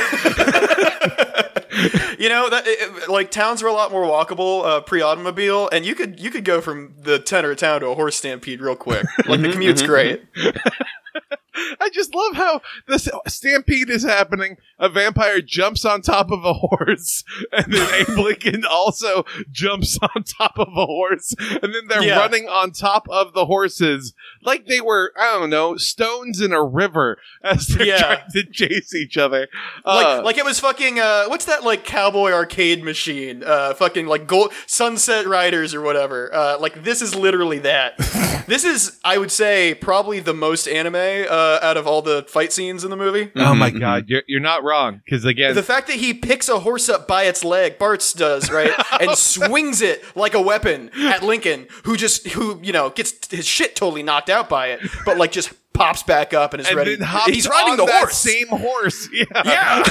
you 2.18 2.28
know 2.28 2.50
that 2.50 2.64
it- 2.66 3.08
like 3.08 3.30
towns 3.30 3.62
were 3.62 3.68
a 3.68 3.72
lot 3.72 3.90
more 3.92 4.02
walkable 4.04 4.64
uh, 4.64 4.80
pre-automobile, 4.80 5.68
and 5.72 5.84
you 5.84 5.94
could 5.94 6.18
you 6.20 6.30
could 6.30 6.44
go 6.44 6.60
from 6.60 6.94
the 6.98 7.22
center 7.24 7.52
of 7.52 7.58
town 7.58 7.80
to 7.80 7.86
a 7.88 7.94
horse 7.94 8.16
stampede 8.16 8.60
real 8.60 8.76
quick. 8.76 9.06
Like 9.26 9.40
the 9.40 9.48
Mhm, 9.48 9.52
commute's 9.52 9.82
mhm, 9.82 9.86
great. 9.86 10.22
I 11.80 11.90
just 11.92 12.14
love 12.14 12.34
how 12.36 12.60
this 12.86 13.08
stampede 13.26 13.90
is 13.90 14.02
happening. 14.04 14.56
A 14.78 14.88
vampire 14.88 15.40
jumps 15.40 15.84
on 15.84 16.00
top 16.02 16.30
of 16.30 16.44
a 16.44 16.54
horse, 16.54 17.22
and 17.52 17.72
then 17.72 17.94
Abe 17.94 18.18
Lincoln 18.18 18.64
also 18.64 19.24
jumps 19.50 19.98
on 20.14 20.22
top 20.24 20.58
of 20.58 20.68
a 20.76 20.86
horse, 20.86 21.34
and 21.62 21.74
then 21.74 21.86
they're 21.88 22.02
Yeah. 22.04 22.18
running 22.18 22.48
on 22.48 22.70
top 22.72 23.06
of 23.10 23.32
the 23.34 23.46
horses 23.46 24.14
like 24.42 24.66
they 24.66 24.80
were, 24.80 25.12
I 25.18 25.38
don't 25.38 25.50
know, 25.50 25.76
stones 25.76 26.40
in 26.40 26.52
a 26.52 26.64
river 26.64 27.18
as 27.42 27.66
they're 27.66 27.86
Yeah. 27.86 27.98
trying 27.98 28.30
to 28.32 28.44
chase 28.50 28.94
each 28.94 29.18
other. 29.18 29.48
Like, 29.84 30.06
Uh, 30.06 30.22
like 30.22 30.38
it 30.38 30.44
was 30.44 30.58
fucking 30.60 30.98
uh, 30.98 31.24
what's 31.26 31.44
that 31.46 31.62
like 31.64 31.84
cowboy 31.84 32.32
arcade 32.32 32.82
machine? 32.82 33.42
Uh, 33.44 33.74
fucking 33.74 34.06
like 34.06 34.26
gold 34.26 34.52
Sunset 34.66 35.26
Riders 35.26 35.74
or 35.74 35.80
whatever. 35.82 36.32
Uh, 36.34 36.58
like 36.58 36.84
this 36.84 37.02
is 37.02 37.14
literally 37.14 37.58
that. 37.60 37.98
this 38.46 38.64
is, 38.64 38.98
I 39.04 39.18
would 39.18 39.30
say, 39.30 39.74
probably 39.74 40.20
the 40.20 40.34
most 40.34 40.66
anime 40.68 40.94
uh, 41.40 41.58
out 41.62 41.76
of 41.76 41.86
all 41.86 42.02
the 42.02 42.24
fight 42.28 42.52
scenes 42.52 42.84
in 42.84 42.90
the 42.90 42.96
movie. 42.96 43.30
oh 43.36 43.54
my 43.54 43.70
Mhm, 43.70 43.80
god, 43.80 44.04
you're, 44.08 44.22
you're 44.26 44.40
not 44.40 44.62
wrong. 44.62 45.00
Because 45.04 45.24
again, 45.24 45.54
The 45.54 45.62
fact 45.62 45.86
that 45.86 45.96
he 45.96 46.12
picks 46.14 46.48
a 46.48 46.60
horse 46.60 46.88
up 46.88 47.08
by 47.08 47.24
its 47.24 47.42
leg, 47.44 47.78
Bart's 47.78 48.12
does, 48.12 48.50
right, 48.50 48.72
and 49.00 49.16
swings 49.16 49.80
it 49.82 50.04
like 50.16 50.34
a 50.34 50.40
weapon 50.40 50.90
at 50.98 51.22
Lincoln, 51.22 51.66
who 51.84 51.96
just, 51.96 52.28
who, 52.28 52.60
you 52.62 52.72
know, 52.72 52.90
gets 52.90 53.30
his 53.30 53.46
shit 53.46 53.74
totally 53.76 54.02
knocked 54.02 54.28
out 54.30 54.48
by 54.48 54.68
it, 54.68 54.80
but 55.04 55.16
like 55.16 55.32
just 55.32 55.52
pops 55.72 56.02
back 56.02 56.34
up 56.34 56.52
and 56.52 56.60
is 56.60 56.68
and 56.68 56.76
ready. 56.76 56.96
then 56.96 57.06
hops 57.06 57.32
He's 57.32 57.48
riding 57.48 57.72
on 57.72 57.76
the 57.78 57.86
that 57.86 57.98
horse. 58.00 58.16
same 58.18 58.48
horse. 58.48 59.08
Yeah. 59.12 59.24
Yeah. 59.44 59.84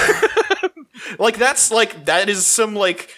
like 1.19 1.37
that's 1.37 1.71
like 1.71 2.05
that 2.05 2.29
is 2.29 2.45
some 2.45 2.75
like 2.75 3.09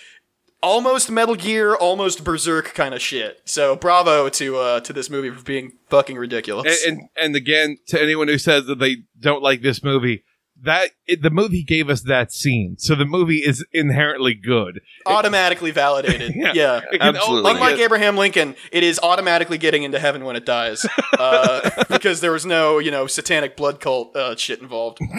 almost 0.61 1.11
Metal 1.11 1.35
Gear, 1.35 1.75
almost 1.75 2.23
Berserk 2.23 2.73
kind 2.73 2.93
of 2.93 3.01
shit. 3.01 3.41
So 3.45 3.75
bravo 3.75 4.29
to 4.29 4.57
uh 4.57 4.79
to 4.81 4.93
this 4.93 5.09
movie 5.09 5.29
for 5.29 5.43
being 5.43 5.73
fucking 5.89 6.17
ridiculous. 6.17 6.85
and, 6.85 6.99
and 6.99 7.09
and 7.17 7.35
again 7.35 7.77
to 7.87 8.01
anyone 8.01 8.27
who 8.27 8.37
says 8.37 8.65
that 8.67 8.79
they 8.79 8.97
don't 9.19 9.43
like 9.43 9.61
this 9.61 9.83
movie 9.83 10.23
that 10.63 10.91
it, 11.07 11.23
the 11.23 11.31
movie 11.31 11.63
gave 11.63 11.89
us 11.89 12.03
that 12.03 12.31
scene 12.31 12.75
so 12.77 12.93
the 12.93 13.05
movie 13.05 13.39
is 13.39 13.65
inherently 13.71 14.35
good 14.35 14.79
automatically 15.07 15.71
validated. 15.71 16.33
Yeah. 16.35 16.51
yeah. 16.53 16.81
It 16.91 16.99
can 16.99 17.15
Absolutely. 17.15 17.51
Unlike 17.51 17.77
get- 17.77 17.83
Abraham 17.85 18.17
Lincoln, 18.17 18.55
it 18.71 18.83
is 18.83 18.99
automatically 19.01 19.57
getting 19.57 19.81
into 19.83 19.97
heaven 19.99 20.23
when 20.23 20.35
it 20.35 20.45
dies, 20.45 20.85
uh, 21.17 21.69
because 21.89 22.21
there 22.21 22.31
was 22.31 22.45
no, 22.45 22.77
you 22.79 22.91
know, 22.91 23.07
satanic 23.07 23.57
blood 23.57 23.79
cult 23.79 24.15
uh, 24.15 24.35
shit 24.35 24.61
involved. 24.61 24.99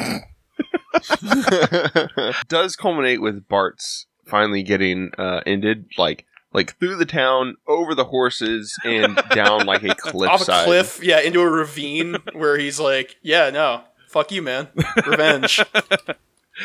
does 2.48 2.76
culminate 2.76 3.20
with 3.20 3.48
Bart's 3.48 4.06
finally 4.32 4.62
getting 4.64 5.12
uh, 5.18 5.42
ended, 5.46 5.84
like 5.96 6.24
like 6.52 6.76
through 6.78 6.96
the 6.96 7.06
town, 7.06 7.56
over 7.68 7.94
the 7.94 8.04
horses, 8.04 8.74
and 8.84 9.16
down 9.34 9.66
like 9.66 9.82
a 9.84 9.90
Off 9.92 9.98
cliffside. 9.98 10.62
a 10.62 10.64
cliff, 10.64 11.00
yeah, 11.02 11.20
into 11.20 11.40
a 11.40 11.48
ravine 11.48 12.16
where 12.32 12.56
he's 12.58 12.80
like, 12.80 13.16
"Yeah, 13.22 13.50
no, 13.50 13.82
fuck 14.08 14.32
you, 14.32 14.42
man, 14.42 14.68
revenge." 15.06 15.60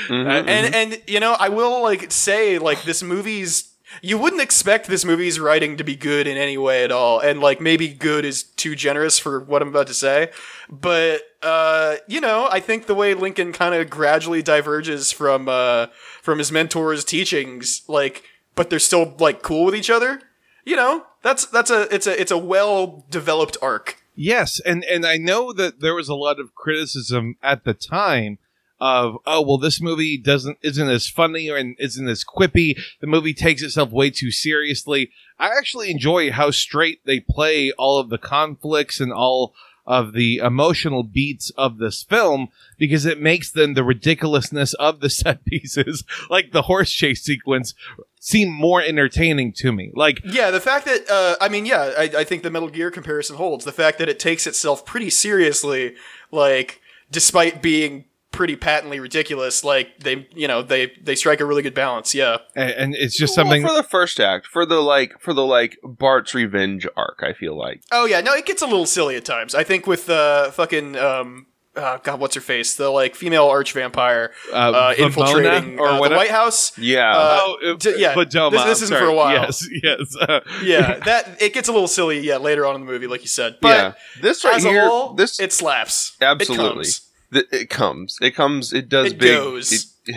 Mhm. 0.10 0.48
and 0.48 0.76
and 0.76 1.02
you 1.08 1.22
know 1.22 1.34
i 1.40 1.48
will 1.48 1.82
like 1.82 2.12
say 2.12 2.60
like 2.60 2.84
this 2.84 3.02
movie's 3.02 3.72
you 4.02 4.18
wouldn't 4.18 4.42
expect 4.42 4.88
this 4.88 5.06
movie's 5.06 5.40
writing 5.40 5.78
to 5.78 5.84
be 5.84 5.96
good 5.96 6.28
in 6.28 6.38
any 6.38 6.58
way 6.58 6.84
at 6.84 6.92
all 6.92 7.20
and 7.20 7.40
like 7.40 7.62
maybe 7.62 7.88
good 7.88 8.26
is 8.26 8.44
too 8.44 8.76
generous 8.76 9.18
for 9.20 9.40
what 9.40 9.62
i'm 9.62 9.70
about 9.70 9.88
to 9.88 9.94
say 9.94 10.30
but 10.70 11.22
uh 11.44 11.96
you 12.08 12.22
know 12.22 12.48
i 12.52 12.60
think 12.60 12.86
the 12.86 12.96
way 12.96 13.14
lincoln 13.14 13.52
kind 13.52 13.74
of 13.76 13.90
gradually 13.90 14.42
diverges 14.42 15.12
from 15.12 15.48
uh 15.48 15.88
from 16.22 16.38
his 16.40 16.52
mentor's 16.52 17.04
teachings 17.04 17.84
like 17.88 18.24
but 18.56 18.70
they're 18.70 18.80
still 18.80 19.16
like 19.20 19.42
cool 19.42 19.66
with 19.66 19.76
each 19.76 19.90
other 19.90 20.22
you 20.66 20.76
know 20.76 21.06
that's 21.22 21.46
that's 21.46 21.70
a 21.70 21.94
it's 21.94 22.08
a 22.08 22.20
it's 22.20 22.32
a 22.32 22.38
well 22.38 23.06
developed 23.10 23.58
arc. 23.62 24.02
Yes 24.16 24.60
and 24.60 24.84
and 24.86 25.06
i 25.06 25.18
know 25.18 25.54
that 25.54 25.80
there 25.80 25.94
was 25.94 26.10
a 26.10 26.16
lot 26.16 26.40
of 26.40 26.56
criticism 26.56 27.36
at 27.44 27.64
the 27.64 27.74
time 27.74 28.40
of 28.80 29.18
oh 29.26 29.42
well 29.42 29.58
this 29.58 29.82
movie 29.82 30.18
doesn't 30.18 30.58
isn't 30.62 30.90
as 30.90 31.08
funny 31.08 31.50
or 31.50 31.58
isn't 31.58 32.08
as 32.08 32.24
quippy. 32.24 32.80
The 33.02 33.08
movie 33.08 33.34
takes 33.34 33.62
itself 33.62 33.92
way 33.92 34.10
too 34.10 34.32
seriously. 34.32 35.12
I 35.40 35.50
actually 35.58 35.92
enjoy 35.92 36.32
how 36.32 36.52
straight 36.52 37.06
they 37.06 37.20
play 37.20 37.72
all 37.72 38.00
of 38.00 38.10
the 38.10 38.18
conflicts 38.18 39.00
and 39.00 39.12
all 39.12 39.54
of 39.86 40.12
the 40.12 40.38
emotional 40.38 41.02
beats 41.02 41.50
of 41.52 41.78
this 41.78 42.04
film 42.04 42.50
because 42.78 43.06
it 43.06 43.22
makes 43.22 43.50
then 43.50 43.74
the 43.74 43.86
ridiculousness 43.86 44.74
of 44.74 45.00
the 45.00 45.10
set 45.10 45.46
pieces 45.46 46.04
like 46.30 46.52
the 46.52 46.64
horse 46.64 46.92
chase 46.92 47.24
sequence 47.24 47.74
seem 48.20 48.52
more 48.52 48.82
entertaining 48.82 49.54
to 49.54 49.72
me. 49.72 49.92
Like 49.96 50.20
Yeah, 50.24 50.52
the 50.52 50.60
fact 50.60 50.86
that 50.86 51.10
uh, 51.10 51.36
I 51.44 51.50
mean, 51.50 51.66
yeah, 51.66 51.94
I, 51.98 52.12
I 52.18 52.24
think 52.26 52.44
the 52.44 52.52
Metal 52.52 52.70
Gear 52.70 52.92
comparison 52.92 53.38
holds. 53.38 53.64
The 53.64 53.72
fact 53.72 53.98
that 54.00 54.10
it 54.10 54.20
takes 54.20 54.46
itself 54.46 54.86
pretty 54.86 55.10
seriously, 55.10 55.96
like 56.30 56.82
despite 57.10 57.62
being 57.62 58.06
pretty 58.38 58.56
patently 58.56 59.00
ridiculous, 59.00 59.64
like 59.64 60.00
they, 60.00 60.28
you 60.34 60.48
know, 60.48 60.62
they 60.62 60.94
they 61.02 61.16
strike 61.16 61.42
a 61.42 61.46
really 61.46 61.64
good 61.64 61.74
balance. 61.74 62.14
Yeah, 62.16 62.38
and, 62.56 62.70
and 62.72 62.96
it's 62.96 63.18
just 63.18 63.36
Well, 63.36 63.46
something 63.48 63.64
for 63.68 63.74
the 63.74 63.84
first 63.84 64.20
act, 64.20 64.46
for 64.48 64.66
the 64.66 64.80
like, 64.80 65.20
for 65.20 65.34
the 65.34 65.44
like 65.46 65.78
Bart's 65.84 66.34
revenge 66.36 66.88
arc. 66.96 67.20
I 67.24 67.34
feel 67.34 67.58
like 67.58 67.82
Oh 67.92 68.06
yeah, 68.06 68.22
no, 68.22 68.34
it 68.34 68.46
gets 68.46 68.62
a 68.62 68.66
little 68.68 68.86
silly 68.86 69.16
at 69.16 69.26
times. 69.26 69.56
I 69.56 69.64
think 69.64 69.88
with 69.88 70.10
uh, 70.10 70.52
fucking 70.52 70.96
um, 70.96 71.48
oh, 71.76 72.00
God, 72.04 72.20
what's 72.20 72.36
her 72.36 72.42
face? 72.42 72.76
The 72.76 72.90
like 72.90 73.16
female 73.16 73.48
arch 73.48 73.74
vampire 73.74 74.32
uh, 74.52 74.56
uh, 74.56 74.94
infiltrating 74.98 75.80
or 75.80 75.88
uh, 75.88 76.08
the. 76.10 76.16
White 76.16 76.30
House. 76.32 76.78
yeah, 76.78 77.12
Uh, 77.16 77.38
oh, 77.42 77.58
uh, 77.72 77.76
d- 77.78 77.96
yeah, 77.98 78.14
Vadoma, 78.14 78.52
this- 78.52 78.64
this 78.66 78.82
isn't 78.84 78.98
for 78.98 79.06
a 79.06 79.14
while. 79.14 79.34
Yes, 79.34 79.68
yes. 79.84 80.16
uh, 80.22 80.42
Yeah, 80.64 81.00
that 81.06 81.42
it 81.42 81.54
gets 81.54 81.70
a 81.70 81.72
little 81.72 81.88
silly. 81.88 82.20
Yeah, 82.20 82.38
later 82.38 82.66
on 82.66 82.76
in 82.76 82.82
the 82.82 82.88
movie, 82.88 83.08
like 83.08 83.22
you 83.22 83.28
said. 83.28 83.58
But 83.62 83.70
yeah. 83.70 83.94
This 84.22 84.44
right 84.46 84.56
as 84.58 84.64
here, 84.64 84.86
a 84.86 84.90
whole, 84.90 85.14
this 85.14 85.40
it 85.40 85.52
slaps. 85.54 86.16
Absolutely. 86.22 86.66
It 86.66 86.74
comes. 86.76 87.07
Th- 87.34 87.46
it 87.52 87.70
comes, 87.70 88.18
it 88.22 88.32
comes, 88.36 88.74
it 88.74 88.90
does 88.90 89.12
It 89.14 89.20
big. 89.20 89.36
goes. 89.38 89.72
It, 90.06 90.16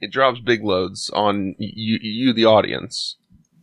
it 0.00 0.10
drops 0.12 0.40
big 0.40 0.62
loads 0.64 1.10
on 1.14 1.54
you, 1.58 1.98
you 2.02 2.32
the 2.32 2.44
audience. 2.46 3.16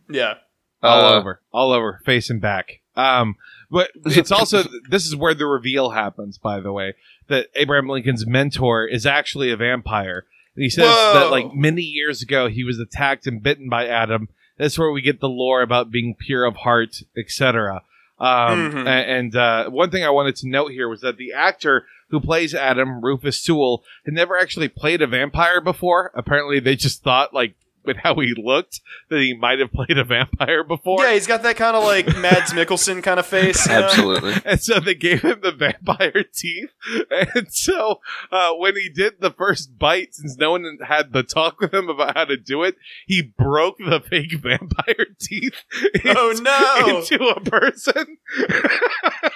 Yeah. 0.08 0.34
all 0.82 1.04
Uh, 1.04 1.18
over, 1.18 1.40
all 1.52 1.72
over, 1.72 2.00
face 2.04 2.30
and 2.30 2.40
back. 2.40 2.80
Um, 2.96 3.36
but 3.70 3.90
it's 4.06 4.32
also 4.32 4.64
this 4.88 5.06
is 5.06 5.14
where 5.14 5.34
the 5.34 5.46
reveal 5.46 5.90
happens. 5.90 6.38
By 6.38 6.60
the 6.60 6.72
way, 6.72 6.94
that 7.28 7.48
Abraham 7.54 7.88
Lincoln's 7.88 8.26
mentor 8.26 8.86
is 8.86 9.06
actually 9.06 9.50
a 9.50 9.56
vampire. 9.56 10.24
And 10.56 10.64
he 10.64 10.70
says 10.70 10.86
Whoa. 10.88 11.12
that 11.14 11.30
like 11.30 11.54
many 11.54 11.82
years 11.82 12.22
ago 12.22 12.48
he 12.48 12.64
was 12.64 12.78
attacked 12.80 13.26
and 13.26 13.42
bitten 13.42 13.68
by 13.68 13.86
Adam. 13.86 14.28
That's 14.58 14.78
where 14.78 14.90
we 14.90 15.00
get 15.00 15.20
the 15.20 15.28
lore 15.28 15.62
about 15.62 15.90
being 15.90 16.14
pure 16.18 16.44
of 16.44 16.56
heart, 16.56 16.96
etc. 17.16 17.82
Um, 18.18 18.72
Mhm. 18.72 18.86
and 18.86 19.36
uh, 19.36 19.70
one 19.70 19.90
thing 19.90 20.04
I 20.04 20.10
wanted 20.10 20.36
to 20.36 20.48
note 20.48 20.72
here 20.72 20.88
was 20.88 21.00
that 21.02 21.16
the 21.16 21.32
actor 21.32 21.86
who 22.10 22.20
plays 22.20 22.54
Adam, 22.54 23.00
Rufus 23.02 23.40
Sewell, 23.40 23.82
had 24.04 24.14
never 24.14 24.36
actually 24.36 24.68
played 24.68 25.02
a 25.02 25.06
vampire 25.06 25.60
before. 25.60 26.10
Apparently, 26.14 26.60
they 26.60 26.76
just 26.76 27.02
thought 27.02 27.32
like 27.34 27.54
with 27.82 27.96
how 27.96 28.14
he 28.16 28.34
looked 28.36 28.82
that 29.08 29.20
he 29.20 29.32
might 29.34 29.58
have 29.58 29.72
played 29.72 29.96
a 29.96 30.04
vampire 30.04 30.62
before. 30.62 31.02
Yeah, 31.02 31.14
he's 31.14 31.26
got 31.26 31.42
that 31.44 31.56
kind 31.56 31.74
of 31.74 31.82
like 31.82 32.06
Mads 32.18 32.52
Mikkelsen 32.52 33.02
kind 33.02 33.18
of 33.18 33.24
face. 33.24 33.66
you 33.66 33.72
know? 33.72 33.84
Absolutely. 33.84 34.34
And 34.44 34.60
so 34.60 34.80
they 34.80 34.94
gave 34.94 35.22
him 35.22 35.40
the 35.42 35.50
vampire 35.50 36.24
teeth. 36.30 36.68
And 37.10 37.46
so 37.50 38.00
uh, 38.30 38.52
when 38.52 38.76
he 38.76 38.90
did 38.90 39.14
the 39.20 39.30
first 39.30 39.78
bite, 39.78 40.14
since 40.14 40.36
no 40.36 40.50
one 40.50 40.76
had 40.86 41.14
the 41.14 41.22
talk 41.22 41.58
with 41.58 41.72
him 41.72 41.88
about 41.88 42.18
how 42.18 42.26
to 42.26 42.36
do 42.36 42.64
it, 42.64 42.76
he 43.06 43.22
broke 43.22 43.78
the 43.78 44.00
fake 44.00 44.32
vampire 44.42 45.06
teeth 45.18 45.64
Oh 46.04 46.30
into- 46.32 46.42
no! 46.42 46.98
into 47.00 47.28
a 47.28 47.40
person. 47.40 48.18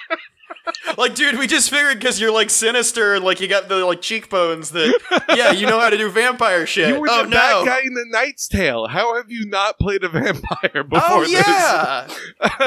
like, 0.97 1.15
dude, 1.15 1.37
we 1.37 1.47
just 1.47 1.69
figured 1.69 1.99
because 1.99 2.19
you're 2.19 2.31
like 2.31 2.49
sinister 2.49 3.13
and 3.15 3.23
like 3.25 3.39
you 3.39 3.47
got 3.47 3.67
the 3.69 3.85
like 3.85 4.01
cheekbones 4.01 4.71
that 4.71 4.99
yeah, 5.35 5.51
you 5.51 5.65
know 5.67 5.79
how 5.79 5.89
to 5.89 5.97
do 5.97 6.09
vampire 6.09 6.65
shit. 6.65 6.89
You 6.89 6.99
were 6.99 7.07
oh 7.09 7.23
the 7.23 7.29
no! 7.29 7.37
bad 7.37 7.65
guy 7.65 7.79
in 7.85 7.93
the 7.93 8.05
Knight's 8.09 8.47
Tale. 8.47 8.87
How 8.87 9.15
have 9.15 9.31
you 9.31 9.45
not 9.45 9.77
played 9.79 10.03
a 10.03 10.09
vampire 10.09 10.83
before 10.83 11.01
oh 11.01 11.21
this? 11.21 11.31
yeah! 11.31 12.07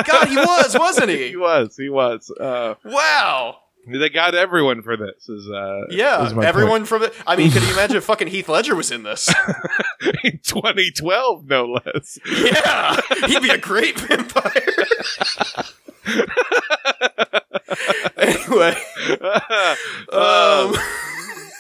God, 0.05 0.29
he 0.29 0.37
was, 0.37 0.77
wasn't 0.79 1.11
he 1.11 1.29
he? 1.31 1.37
was. 1.37 1.77
He 1.77 1.89
was. 1.89 2.31
Uh, 2.31 2.75
Wow. 2.85 3.59
They 3.91 4.09
got 4.11 4.35
everyone 4.35 4.83
for 4.83 4.97
this. 4.97 5.29
Is 5.29 5.49
uh, 5.51 5.87
Yeah, 5.91 6.27
is 6.27 6.33
everyone 6.39 6.85
from 6.85 7.03
it. 7.05 7.15
I 7.27 7.37
mean, 7.37 7.51
could 7.51 7.63
you 7.63 7.73
imagine 7.73 7.97
if 7.97 8.05
fucking 8.05 8.29
Heath 8.29 8.49
Ledger 8.49 8.75
was 8.75 8.91
in 8.91 9.03
this? 9.03 9.29
in 10.25 10.41
2012, 10.45 11.47
no 11.47 11.65
less. 11.67 12.19
yeah, 12.27 13.01
he'd 13.27 13.43
be 13.43 13.51
a 13.51 13.59
great 13.59 13.99
vampire. 13.99 14.53
anyway, 18.17 18.77
um, 20.13 20.75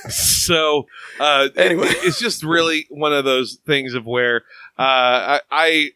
so 0.08 0.86
uh, 1.20 1.48
Anyway. 1.56 1.86
it's 1.88 2.18
just 2.18 2.42
really 2.42 2.86
one 2.90 3.12
of 3.12 3.24
those 3.24 3.58
things 3.66 3.94
of 3.94 4.06
where 4.06 4.42
uh, 4.78 5.38
I, 5.38 5.40
I 5.50 5.90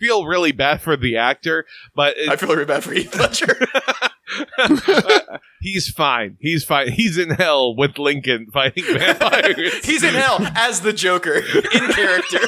feel 0.00 0.26
really 0.26 0.50
bad 0.52 0.80
for 0.80 0.96
the 0.96 1.16
actor, 1.16 1.66
but 1.94 2.16
I 2.28 2.36
feel 2.36 2.48
really 2.48 2.64
bad 2.64 2.82
for 2.82 2.92
Heath 2.92 3.14
Ledger. 3.14 3.58
he's 5.60 5.88
fine. 5.88 6.36
He's 6.40 6.64
fine. 6.64 6.92
He's 6.92 7.18
in 7.18 7.30
hell 7.30 7.76
with 7.76 7.98
Lincoln 7.98 8.46
fighting 8.52 8.84
vampires. 8.84 9.74
He's 9.84 10.02
in 10.02 10.14
hell 10.14 10.38
as 10.54 10.80
the 10.80 10.92
Joker 10.92 11.34
in 11.74 11.92
character, 11.92 12.38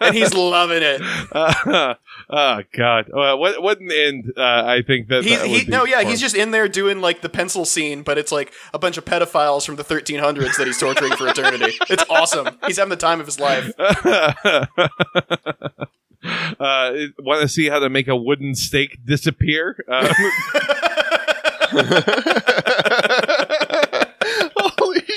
and 0.00 0.14
he's 0.14 0.32
loving 0.34 0.82
it. 0.82 1.00
Uh, 1.32 1.94
oh 2.30 2.60
God! 2.76 3.10
Uh, 3.10 3.36
what 3.36 3.62
what 3.62 3.80
an 3.80 3.90
end? 3.92 4.32
Uh, 4.36 4.62
I 4.66 4.82
think 4.82 5.08
that, 5.08 5.24
He, 5.24 5.36
that 5.36 5.46
he, 5.46 5.52
would 5.52 5.66
be 5.66 5.72
no, 5.72 5.84
yeah, 5.84 6.02
for 6.02 6.08
he's 6.08 6.20
just 6.20 6.36
in 6.36 6.50
there 6.50 6.68
doing 6.68 7.00
like 7.00 7.20
the 7.20 7.28
pencil 7.28 7.64
scene, 7.64 8.02
but 8.02 8.18
it's 8.18 8.32
like 8.32 8.52
a 8.72 8.78
bunch 8.78 8.96
of 8.96 9.04
pedophiles 9.04 9.66
from 9.66 9.76
the 9.76 9.84
1300s 9.84 10.56
that 10.56 10.66
he's 10.66 10.78
torturing 10.78 11.12
for 11.16 11.28
eternity. 11.28 11.72
It's 11.94 12.04
awesome. 12.10 12.58
He's 12.66 12.78
having 12.78 12.90
the 12.90 12.96
time 12.96 13.20
of 13.20 13.26
his 13.26 13.38
life. 13.38 13.70
uh, 13.78 14.66
Want 17.18 17.42
to 17.42 17.48
see 17.48 17.68
how 17.68 17.78
to 17.78 17.88
make 17.88 18.08
a 18.08 18.16
wooden 18.16 18.54
stake 18.54 18.98
disappear? 19.04 19.76
Uh, 19.88 20.12
Holy 20.12 20.30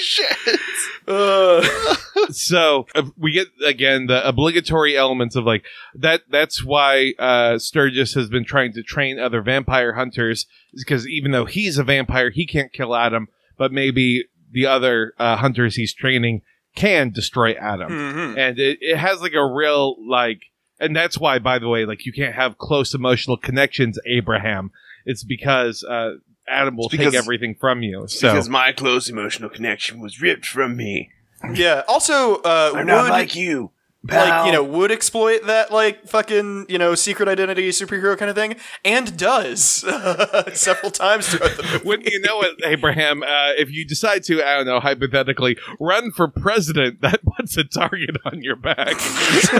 shit! 0.02 0.60
Uh, 1.08 1.62
so 2.32 2.86
uh, 2.96 3.04
we 3.18 3.32
get 3.32 3.48
again 3.64 4.08
the 4.08 4.28
obligatory 4.28 4.98
elements 4.98 5.36
of 5.36 5.46
like 5.46 5.64
that. 5.96 6.22
That's 6.30 6.64
why 6.64 7.14
uh, 7.20 7.60
Sturgess 7.60 8.14
has 8.14 8.30
been 8.30 8.46
trying 8.46 8.74
to 8.74 8.84
train 8.84 9.20
other 9.20 9.42
vampire 9.42 9.94
hunters, 9.94 10.46
because 10.76 11.08
even 11.08 11.32
though 11.32 11.46
he's 11.46 11.78
a 11.78 11.84
vampire, 11.84 12.30
he 12.30 12.46
can't 12.46 12.74
kill 12.74 12.96
Adam, 12.96 13.28
but 13.58 13.72
maybe 13.72 14.26
the 14.52 14.66
other 14.66 15.14
uh, 15.18 15.38
hunters 15.38 15.76
he's 15.76 15.94
training 15.94 16.42
can 16.76 17.10
destroy 17.10 17.54
Adam. 17.54 17.92
mhm. 17.92 18.38
and 18.38 18.60
it, 18.60 18.78
it 18.82 18.98
has 18.98 19.22
like 19.22 19.34
a 19.34 19.46
real 19.46 19.96
like 20.08 20.42
and 20.80 20.96
that's 20.96 21.18
why 21.18 21.40
by 21.40 21.58
the 21.58 21.68
way 21.68 21.86
like 21.86 22.06
you 22.06 22.14
can't 22.14 22.36
have 22.36 22.58
close 22.60 22.94
emotional 22.94 23.36
connections 23.36 23.98
abraham 24.06 24.70
it's 25.06 25.24
because 25.24 25.84
uh 25.84 26.12
adam 26.48 26.76
will 26.78 26.86
It's 26.86 26.92
because- 26.98 27.14
take 27.14 27.20
everything 27.22 27.56
from 27.60 27.84
you 27.84 28.08
so 28.08 28.30
Because 28.34 28.50
my 28.50 28.72
close 28.72 29.10
emotional 29.10 29.50
connection 29.50 30.00
was 30.00 30.22
ripped 30.22 30.46
from 30.46 30.76
me. 30.78 31.10
Yeah. 31.54 31.84
Also, 31.88 32.38
uh, 32.38 32.72
I'm 32.74 32.78
would, 32.80 32.88
not 32.88 33.10
like 33.10 33.36
you. 33.36 33.72
like 34.10 34.46
you 34.46 34.52
know 34.54 34.64
would 34.64 34.92
exploit 34.92 35.46
that 35.48 35.72
like 35.72 36.08
fucking 36.08 36.66
you 36.70 36.78
know 36.78 36.96
secret 36.96 37.28
identity 37.28 37.68
superhero 37.70 38.18
kind 38.18 38.30
of 38.30 38.36
thing, 38.36 38.56
and 38.86 39.18
does 39.18 39.62
several 40.54 40.92
times 40.92 41.28
throughout 41.28 41.58
the 41.58 41.64
movie. 41.64 41.86
wouldn't 41.86 42.08
you 42.08 42.22
know 42.22 42.42
it 42.42 42.56
abraham 42.64 43.22
uh, 43.24 43.52
if 43.58 43.70
you 43.70 43.84
decide 43.86 44.24
to 44.24 44.42
i 44.48 44.56
don't 44.56 44.66
know 44.68 44.80
hypothetically 44.80 45.58
run 45.80 46.12
for 46.12 46.28
president 46.30 47.02
that 47.02 47.20
puts 47.26 47.58
a 47.58 47.64
target 47.66 48.16
on 48.24 48.42
your 48.44 48.56
back 48.56 48.96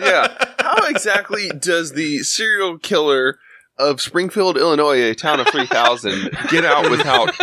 yeah. 0.00 0.28
How 0.58 0.86
exactly 0.88 1.48
does 1.48 1.92
the 1.92 2.18
serial 2.18 2.76
killer 2.78 3.38
of 3.80 4.00
Springfield, 4.00 4.56
Illinois, 4.56 5.02
a 5.10 5.14
town 5.14 5.40
of 5.40 5.48
3,000, 5.48 6.30
get 6.50 6.64
out 6.64 6.90
without 6.90 7.34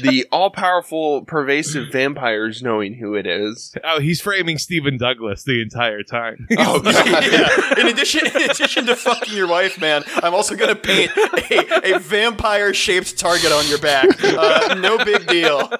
the 0.00 0.26
all 0.30 0.50
powerful, 0.50 1.22
pervasive 1.24 1.90
vampires 1.90 2.62
knowing 2.62 2.94
who 2.94 3.14
it 3.14 3.26
is? 3.26 3.74
oh 3.84 3.98
he's 4.00 4.20
framing 4.20 4.58
stephen 4.58 4.96
douglas 4.98 5.44
the 5.44 5.60
entire 5.62 6.02
time 6.02 6.46
Oh, 6.58 6.80
yeah. 6.84 7.80
In 7.80 7.86
addition, 7.88 8.26
in 8.26 8.50
addition 8.50 8.86
to 8.86 8.96
fucking 8.96 9.34
your 9.34 9.48
wife, 9.48 9.80
man, 9.80 10.04
I'm 10.16 10.34
also 10.34 10.54
gonna 10.56 10.74
paint 10.74 11.10
a, 11.16 11.94
a 11.94 11.98
vampire-shaped 11.98 13.18
target 13.18 13.52
on 13.52 13.66
your 13.68 13.78
back. 13.78 14.06
Uh, 14.22 14.74
no 14.74 15.02
big 15.04 15.26
deal. 15.26 15.70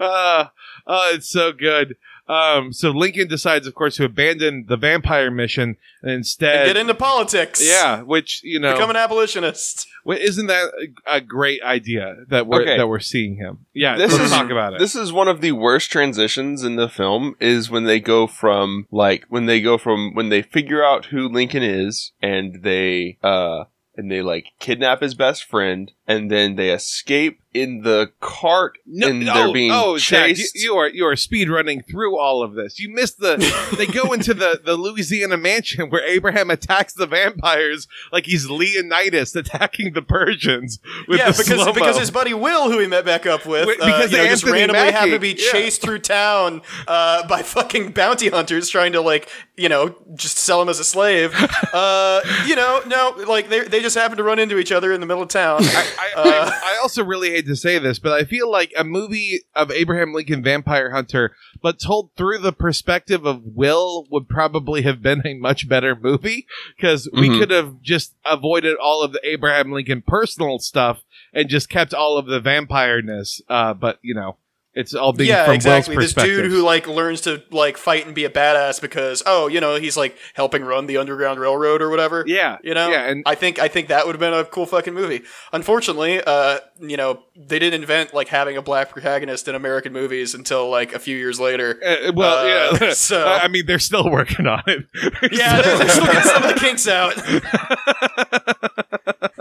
uh, 0.00 0.46
oh, 0.86 1.12
it's 1.14 1.28
so 1.28 1.52
good. 1.52 1.96
Um, 2.26 2.72
so 2.72 2.90
Lincoln 2.90 3.28
decides, 3.28 3.66
of 3.66 3.74
course, 3.74 3.96
to 3.96 4.04
abandon 4.04 4.64
the 4.66 4.76
vampire 4.78 5.30
mission 5.30 5.76
and 6.02 6.10
instead, 6.10 6.56
And 6.56 6.66
get 6.68 6.76
into 6.78 6.94
politics. 6.94 7.62
yeah, 7.62 8.00
which 8.02 8.40
you 8.42 8.58
know, 8.58 8.72
Become 8.72 8.90
an 8.90 8.96
abolitionist. 8.96 9.86
wh- 10.06 10.14
isn't 10.16 10.46
that 10.46 10.70
a, 11.06 11.16
a 11.16 11.20
great 11.20 11.62
idea 11.62 12.16
that 12.28 12.46
we're 12.46 12.62
Okay. 12.62 12.76
that 12.78 12.88
we're 12.88 12.98
seeing 13.00 13.36
him? 13.36 13.66
Yeah, 13.74 13.96
This 13.96 14.12
let's 14.12 14.24
is- 14.24 14.30
talk 14.30 14.50
about 14.50 14.72
it. 14.72 14.78
This 14.78 14.96
is 14.96 15.12
one 15.12 15.28
of 15.28 15.42
the 15.42 15.52
worst 15.52 15.90
transitions 15.90 16.64
in 16.64 16.76
the 16.76 16.88
film 16.88 17.36
is 17.40 17.70
when 17.70 17.84
they 17.84 18.00
go 18.00 18.26
from 18.26 18.86
like 18.90 19.24
when 19.28 19.44
they 19.46 19.60
go 19.60 19.76
from 19.76 20.14
when 20.14 20.30
they 20.30 20.40
figure 20.42 20.82
out 20.84 21.06
who 21.06 21.28
Lincoln 21.28 21.62
is 21.62 22.12
and 22.22 22.62
they 22.62 23.18
uh 23.22 23.64
and 23.96 24.10
they 24.10 24.22
like 24.22 24.46
kidnap 24.58 25.02
his 25.02 25.14
best 25.14 25.44
friend 25.44 25.92
and 26.06 26.30
then 26.30 26.56
they 26.56 26.70
escape 26.70 27.38
in 27.54 27.82
the 27.82 28.10
cart 28.20 28.78
and 28.84 29.22
they're 29.22 29.46
oh, 29.46 29.52
being 29.52 29.70
oh, 29.72 29.96
Zach, 29.96 30.36
you, 30.36 30.46
you 30.54 30.74
are 30.74 30.88
you 30.88 31.06
are 31.06 31.14
speed 31.14 31.48
running 31.48 31.82
through 31.82 32.18
all 32.18 32.42
of 32.42 32.54
this. 32.54 32.80
You 32.80 32.92
missed 32.92 33.20
the. 33.20 33.36
they 33.78 33.86
go 33.86 34.12
into 34.12 34.34
the 34.34 34.60
the 34.62 34.74
Louisiana 34.74 35.36
mansion 35.36 35.88
where 35.88 36.04
Abraham 36.04 36.50
attacks 36.50 36.92
the 36.94 37.06
vampires 37.06 37.86
like 38.12 38.26
he's 38.26 38.50
Leonidas 38.50 39.36
attacking 39.36 39.92
the 39.92 40.02
Persians. 40.02 40.80
With 41.06 41.20
yeah, 41.20 41.30
the 41.30 41.38
because 41.38 41.62
slow-mo. 41.62 41.72
because 41.72 41.96
his 41.96 42.10
buddy 42.10 42.34
Will, 42.34 42.70
who 42.70 42.80
he 42.80 42.88
met 42.88 43.04
back 43.04 43.24
up 43.24 43.46
with, 43.46 43.68
Wait, 43.68 43.80
uh, 43.80 43.86
because 43.86 44.10
you 44.10 44.18
know, 44.18 44.26
just 44.26 44.44
randomly 44.44 44.82
Mackie, 44.82 44.92
happened 44.92 45.12
to 45.12 45.18
be 45.20 45.36
yeah. 45.38 45.52
chased 45.52 45.80
through 45.80 46.00
town 46.00 46.60
uh, 46.88 47.26
by 47.28 47.42
fucking 47.44 47.92
bounty 47.92 48.28
hunters 48.28 48.68
trying 48.68 48.92
to 48.92 49.00
like 49.00 49.28
you 49.56 49.68
know 49.68 49.94
just 50.16 50.38
sell 50.38 50.60
him 50.60 50.68
as 50.68 50.80
a 50.80 50.84
slave. 50.84 51.32
uh, 51.72 52.20
you 52.46 52.56
know, 52.56 52.82
no, 52.88 53.14
like 53.28 53.48
they 53.48 53.60
they 53.60 53.80
just 53.80 53.96
happened 53.96 54.18
to 54.18 54.24
run 54.24 54.40
into 54.40 54.58
each 54.58 54.72
other 54.72 54.92
in 54.92 55.00
the 55.00 55.06
middle 55.06 55.22
of 55.22 55.28
town. 55.28 55.60
I, 55.62 55.92
I, 55.98 56.10
Uh, 56.14 56.50
I, 56.50 56.74
I 56.74 56.78
also 56.82 57.04
really 57.04 57.30
hate 57.30 57.43
to 57.46 57.56
say 57.56 57.78
this, 57.78 57.98
but 57.98 58.12
I 58.12 58.24
feel 58.24 58.50
like 58.50 58.72
a 58.76 58.84
movie 58.84 59.40
of 59.54 59.70
Abraham 59.70 60.12
Lincoln 60.12 60.42
Vampire 60.42 60.90
Hunter, 60.92 61.34
but 61.62 61.78
told 61.80 62.10
through 62.16 62.38
the 62.38 62.52
perspective 62.52 63.24
of 63.24 63.42
Will, 63.44 64.06
would 64.10 64.28
probably 64.28 64.82
have 64.82 65.02
been 65.02 65.22
a 65.26 65.34
much 65.34 65.68
better 65.68 65.94
movie 65.96 66.46
because 66.76 67.08
we 67.12 67.28
Mhm. 67.28 67.38
could 67.38 67.50
have 67.50 67.80
just 67.82 68.14
avoided 68.24 68.76
all 68.76 69.02
of 69.02 69.12
the 69.12 69.20
Abraham 69.26 69.72
Lincoln 69.72 70.02
personal 70.06 70.58
stuff 70.58 71.02
and 71.32 71.48
just 71.48 71.68
kept 71.68 71.94
all 71.94 72.16
of 72.18 72.26
the 72.26 72.40
vampireness. 72.40 73.40
Uh, 73.48 73.74
but 73.74 73.98
you 74.02 74.14
know, 74.14 74.36
it's 74.74 74.94
all 74.94 75.12
being 75.12 75.30
yeah, 75.30 75.50
exactly. 75.52 75.96
This 75.96 76.14
dude 76.14 76.50
who 76.50 76.62
like 76.62 76.86
learns 76.86 77.22
to 77.22 77.42
like 77.50 77.76
fight 77.76 78.06
and 78.06 78.14
be 78.14 78.24
a 78.24 78.30
badass 78.30 78.80
because 78.80 79.22
oh, 79.26 79.48
you 79.48 79.60
know, 79.60 79.76
he's 79.76 79.96
like 79.96 80.16
helping 80.34 80.64
run 80.64 80.86
the 80.86 80.96
Underground 80.96 81.40
Railroad 81.40 81.82
or 81.82 81.90
whatever. 81.90 82.24
yeah, 82.26 82.58
You 82.62 82.74
know, 82.74 82.88
yeah, 82.90 83.08
and 83.08 83.22
I 83.26 83.34
think 83.34 83.58
I 83.58 83.68
think 83.68 83.88
that 83.88 84.06
would 84.06 84.14
have 84.14 84.20
been 84.20 84.34
a 84.34 84.44
cool 84.44 84.66
fucking 84.66 84.94
movie. 84.94 85.22
Unfortunately, 85.52 86.20
uh, 86.26 86.58
you 86.80 86.96
know, 86.96 87.22
they 87.36 87.58
didn't 87.58 87.80
invent 87.80 88.14
like 88.14 88.28
having 88.28 88.56
a 88.56 88.62
black 88.62 88.90
protagonist 88.90 89.48
in 89.48 89.54
American 89.54 89.92
movies 89.92 90.34
until 90.34 90.68
like 90.70 90.94
a 90.94 90.98
few 90.98 91.16
years 91.16 91.38
later. 91.40 91.80
uh, 91.84 92.12
well, 92.14 92.44
Uh, 92.44 92.78
yeah. 92.80 92.90
so- 92.92 93.24
I 93.24 93.48
mean, 93.48 93.66
they're 93.66 93.78
still 93.78 94.10
working 94.10 94.46
on 94.46 94.62
it. 94.66 94.86
Yeah, 95.32 95.62
they're, 95.62 95.78
they're 95.78 95.88
still 95.88 96.06
getting 96.06 96.22
some 96.22 96.42
of 96.42 96.54
the 96.54 96.60
kinks 96.60 96.88
out. 96.88 97.14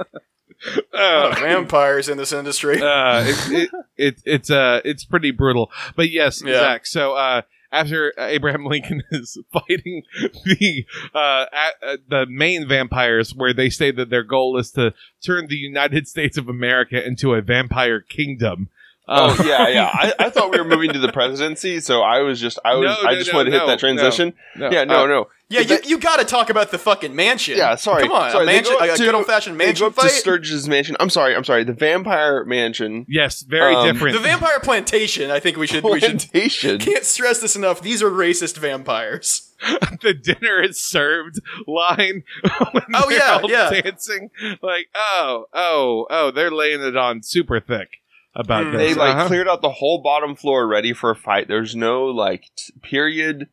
Uh, 0.94 1.36
vampires 1.40 2.10
in 2.10 2.18
this 2.18 2.32
industry. 2.32 2.82
uh, 2.82 3.24
it, 3.26 3.52
it, 3.52 3.70
it, 3.98 4.22
it's 4.26 4.50
uh, 4.50 4.82
it's 4.86 5.06
pretty 5.06 5.32
brutal. 5.32 5.72
But 5.96 6.10
yes, 6.10 6.42
Yeah. 6.44 6.60
Zach. 6.60 6.86
So 6.86 7.14
uh, 7.14 7.42
after 7.72 8.14
Abraham 8.18 8.66
Lincoln 8.66 9.02
is 9.12 9.38
fighting 9.52 10.04
the 10.46 10.86
uh, 11.14 11.46
at, 11.52 11.74
uh, 11.86 11.98
the 12.08 12.26
main 12.30 12.68
vampires, 12.68 13.34
where 13.36 13.54
they 13.54 13.70
say 13.70 13.92
that 13.92 14.10
their 14.10 14.24
goal 14.24 14.58
is 14.58 14.72
to 14.72 14.94
turn 15.26 15.48
the 15.48 15.56
United 15.56 16.08
States 16.08 16.38
of 16.38 16.48
America 16.48 17.06
into 17.06 17.34
a 17.34 17.42
vampire 17.42 18.00
kingdom. 18.00 18.70
Oh 19.08 19.36
Uh, 19.40 19.44
yeah, 19.46 19.68
yeah. 19.68 19.86
I, 19.94 20.14
I 20.20 20.30
thought 20.30 20.52
we 20.52 20.58
were 20.58 20.64
moving 20.64 20.94
to 20.94 21.00
the 21.00 21.12
presidency, 21.12 21.80
so 21.82 22.02
I 22.02 22.20
was 22.22 22.40
just 22.40 22.58
I 22.64 22.76
was 22.76 22.86
No, 23.04 23.10
I 23.10 23.16
just 23.16 23.32
no, 23.34 23.38
wanted 23.40 23.52
to 23.52 23.60
hit 23.60 23.68
that 23.68 23.80
transition. 23.80 24.34
no. 24.56 24.72
Yeah, 24.72 24.86
no, 24.86 25.04
Uh, 25.04 25.08
no. 25.08 25.28
yeah, 25.50 25.60
you, 25.60 25.78
you 25.84 25.98
got 26.00 26.20
to 26.20 26.26
talk 26.26 26.50
about 26.50 26.72
the 26.72 26.78
fucking 26.78 27.14
mansion. 27.14 27.58
Yeah, 27.58 27.76
sorry. 27.76 28.04
Come 28.04 28.14
on, 28.14 28.32
sorry, 28.32 28.44
a 28.44 28.48
mansion, 28.48 28.74
go 28.74 28.80
up 28.80 28.90
a 28.94 28.98
to- 28.98 29.04
good 29.04 29.16
old 29.16 29.26
fashioned 29.26 29.60
They 29.60 29.64
go 29.66 29.68
mansion 29.68 29.88
up 29.88 29.96
to 29.96 30.02
fight. 30.04 30.12
Sturgess's 30.12 30.70
mansion. 30.70 30.96
I'm 31.02 31.10
sorry, 31.10 31.36
I'm 31.36 31.44
sorry. 31.44 31.66
The 31.66 31.74
vampire 31.74 32.46
mansion 32.46 33.06
Yes, 33.10 33.42
very 33.42 33.76
Um, 33.76 33.86
different. 33.92 34.14
the 34.16 34.22
vampire 34.22 34.60
plantation. 34.62 35.32
I 35.32 35.40
think 35.42 35.58
we 35.58 35.68
should 35.68 35.84
we 35.84 36.00
should 36.00 36.20
plantation. 36.20 36.80
can't 36.80 37.04
stress 37.04 37.40
this 37.42 37.56
enough. 37.58 37.82
These 37.82 38.02
are 38.02 38.10
racist 38.10 38.58
vampires. 38.58 39.50
the 40.02 40.14
dinner 40.14 40.62
is 40.62 40.80
served 40.82 41.40
line. 41.68 42.24
when 42.72 42.84
Oh, 42.96 43.10
yeah, 43.10 43.40
all 43.44 43.50
yeah. 43.50 43.70
dancing 43.82 44.30
like 44.62 44.88
oh 44.96 45.46
oh 45.54 46.06
oh 46.10 46.32
they're 46.32 46.52
laying 46.52 46.82
it 46.82 46.96
on 46.98 47.22
super 47.22 47.60
thick 47.60 48.00
about 48.36 48.66
Mm. 48.66 48.72
this. 48.74 48.80
They 48.82 48.94
like 49.00 49.16
Uh-huh. 49.16 49.28
cleared 49.28 49.48
out 49.48 49.62
the 49.62 49.70
whole 49.72 50.00
bottom 50.02 50.36
floor 50.36 50.68
ready 50.68 50.94
for 50.94 51.10
a 51.12 51.16
fight. 51.16 51.48
There's 51.48 51.76
no 51.76 52.06
like 52.06 52.50
t- 52.56 52.74
period 52.82 53.48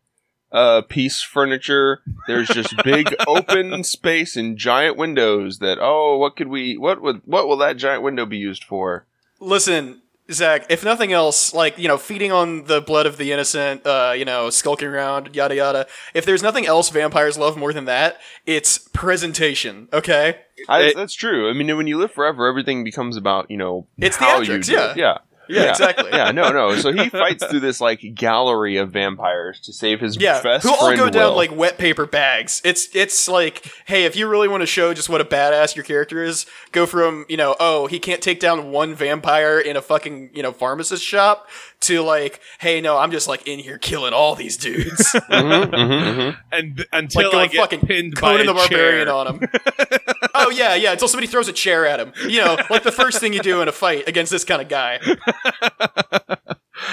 uh, 0.52 0.82
piece 0.82 1.22
furniture. 1.22 2.00
There's 2.26 2.48
just 2.48 2.74
big 2.82 3.14
open 3.28 3.84
space 3.84 4.36
and 4.36 4.56
giant 4.56 4.96
windows. 4.96 5.58
That 5.60 5.78
oh, 5.80 6.16
what 6.18 6.34
could 6.36 6.48
we? 6.48 6.76
What 6.76 7.00
would? 7.02 7.22
What 7.24 7.46
will 7.46 7.58
that 7.58 7.76
giant 7.76 8.02
window 8.02 8.26
be 8.26 8.38
used 8.38 8.64
for? 8.64 9.06
Listen, 9.38 10.02
Zach, 10.32 10.66
if 10.70 10.84
nothing 10.84 11.12
else, 11.12 11.52
like, 11.54 11.76
you 11.78 11.88
know, 11.88 11.96
feeding 11.98 12.32
on 12.32 12.64
the 12.64 12.80
blood 12.80 13.06
of 13.06 13.16
the 13.16 13.32
innocent, 13.32 13.84
uh, 13.86 14.12
you 14.16 14.24
know, 14.24 14.50
skulking 14.50 14.88
around, 14.88 15.34
yada 15.34 15.54
yada. 15.56 15.86
If 16.14 16.24
there's 16.24 16.42
nothing 16.42 16.66
else 16.66 16.88
vampires 16.90 17.36
love 17.38 17.56
more 17.56 17.72
than 17.72 17.86
that, 17.86 18.18
it's 18.46 18.78
presentation, 18.78 19.88
okay? 19.92 20.38
I, 20.68 20.80
It- 20.82 20.96
that's 20.96 21.14
true. 21.14 21.50
I 21.50 21.52
mean, 21.52 21.74
when 21.76 21.86
you 21.86 21.98
live 21.98 22.12
forever, 22.12 22.46
everything 22.46 22.84
becomes 22.84 23.16
about 23.16 23.50
you 23.50 23.56
know 23.56 23.86
It's 23.98 24.16
how 24.16 24.40
theatrics, 24.40 24.46
you 24.48 24.62
do 24.62 24.72
yeah. 24.72 24.90
it. 24.92 24.96
yeah. 24.96 25.18
Yeah, 25.50 25.70
exactly. 25.70 26.10
Yeah, 26.12 26.30
no, 26.30 26.50
no. 26.50 26.76
So 26.76 26.92
he 26.92 27.08
fights 27.08 27.44
through 27.50 27.60
this 27.60 27.80
like 27.80 28.00
gallery 28.14 28.76
of 28.76 28.90
vampires 28.92 29.60
to 29.60 29.72
save 29.72 30.00
his 30.00 30.16
Yeah, 30.16 30.40
best 30.42 30.64
who 30.64 30.70
all 30.70 30.86
friend. 30.86 30.96
go 30.98 31.10
down 31.10 31.34
like 31.36 31.54
wet 31.54 31.78
paper 31.78 32.06
bags. 32.06 32.60
It's 32.64 32.88
it's 32.94 33.28
like, 33.28 33.64
hey, 33.86 34.04
if 34.04 34.16
you 34.16 34.28
really 34.28 34.48
want 34.48 34.62
to 34.62 34.66
show 34.66 34.94
just 34.94 35.08
what 35.08 35.20
a 35.20 35.24
badass 35.24 35.74
your 35.76 35.84
character 35.84 36.22
is, 36.22 36.46
go 36.72 36.86
from 36.86 37.24
you 37.28 37.36
know, 37.36 37.56
oh, 37.60 37.86
he 37.86 37.98
can't 37.98 38.20
take 38.22 38.40
down 38.40 38.70
one 38.70 38.94
vampire 38.94 39.58
in 39.58 39.76
a 39.76 39.82
fucking 39.82 40.30
you 40.34 40.42
know 40.42 40.52
pharmacist 40.52 41.04
shop, 41.04 41.48
to 41.80 42.02
like, 42.02 42.40
hey, 42.58 42.80
no, 42.80 42.96
I'm 42.98 43.10
just 43.10 43.26
like 43.28 43.46
in 43.48 43.58
here 43.58 43.78
killing 43.78 44.12
all 44.12 44.34
these 44.34 44.56
dudes, 44.56 45.12
Mhm, 45.12 45.64
mhm, 45.70 45.70
mhm. 45.70 46.36
and 46.52 46.76
th- 46.76 46.88
until 46.92 47.32
like 47.32 47.50
I 47.50 47.52
get 47.52 47.60
fucking 47.60 47.80
pinned 47.80 48.20
by 48.20 48.40
a 48.40 48.44
the 48.46 48.52
Barbarian 48.54 49.08
on 49.08 49.26
him. 49.26 49.40
oh 50.46 50.50
yeah, 50.50 50.74
yeah, 50.74 50.92
until 50.92 51.08
somebody 51.08 51.26
throws 51.26 51.48
a 51.48 51.52
chair 51.52 51.86
at 51.86 52.00
him. 52.00 52.12
You 52.28 52.40
know, 52.40 52.56
like 52.68 52.82
the 52.82 52.92
first 52.92 53.20
thing 53.20 53.32
you 53.32 53.40
do 53.40 53.60
in 53.62 53.68
a 53.68 53.72
fight 53.72 54.08
against 54.08 54.30
this 54.30 54.44
kind 54.44 54.62
of 54.62 54.68
guy. 54.68 55.00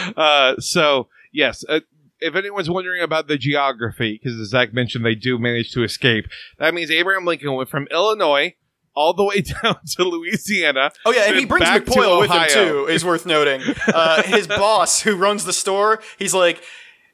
uh, 0.18 0.56
so 0.60 1.08
yes, 1.32 1.64
uh, 1.68 1.82
if 2.20 2.36
anyone's 2.36 2.70
wondering 2.70 3.02
about 3.02 3.28
the 3.28 3.38
geography, 3.38 4.20
because 4.22 4.40
as 4.40 4.50
Zach 4.50 4.74
mentioned, 4.74 5.06
they 5.06 5.16
do 5.16 5.38
manage 5.38 5.72
to 5.72 5.84
escape. 5.84 6.26
That 6.60 6.74
means 6.74 6.92
Abraham 6.92 7.26
Lincoln 7.26 7.54
went 7.54 7.70
from 7.70 7.88
Illinois 7.92 8.56
all 8.98 9.14
the 9.14 9.24
way 9.24 9.42
down 9.64 9.78
to 9.86 10.04
Louisiana. 10.04 10.92
Oh 11.06 11.12
yeah, 11.12 11.26
and 11.28 11.38
he 11.38 11.46
brings 11.46 11.68
McPoyle 11.68 12.20
with 12.20 12.32
him 12.32 12.46
too. 12.50 12.88
Is 12.88 13.06
worth 13.06 13.26
noting. 13.26 13.62
Uh, 13.88 14.24
his 14.24 14.48
boss, 14.48 15.02
who 15.02 15.16
runs 15.16 15.46
the 15.46 15.54
store, 15.54 16.02
he's 16.18 16.34
like, 16.34 16.62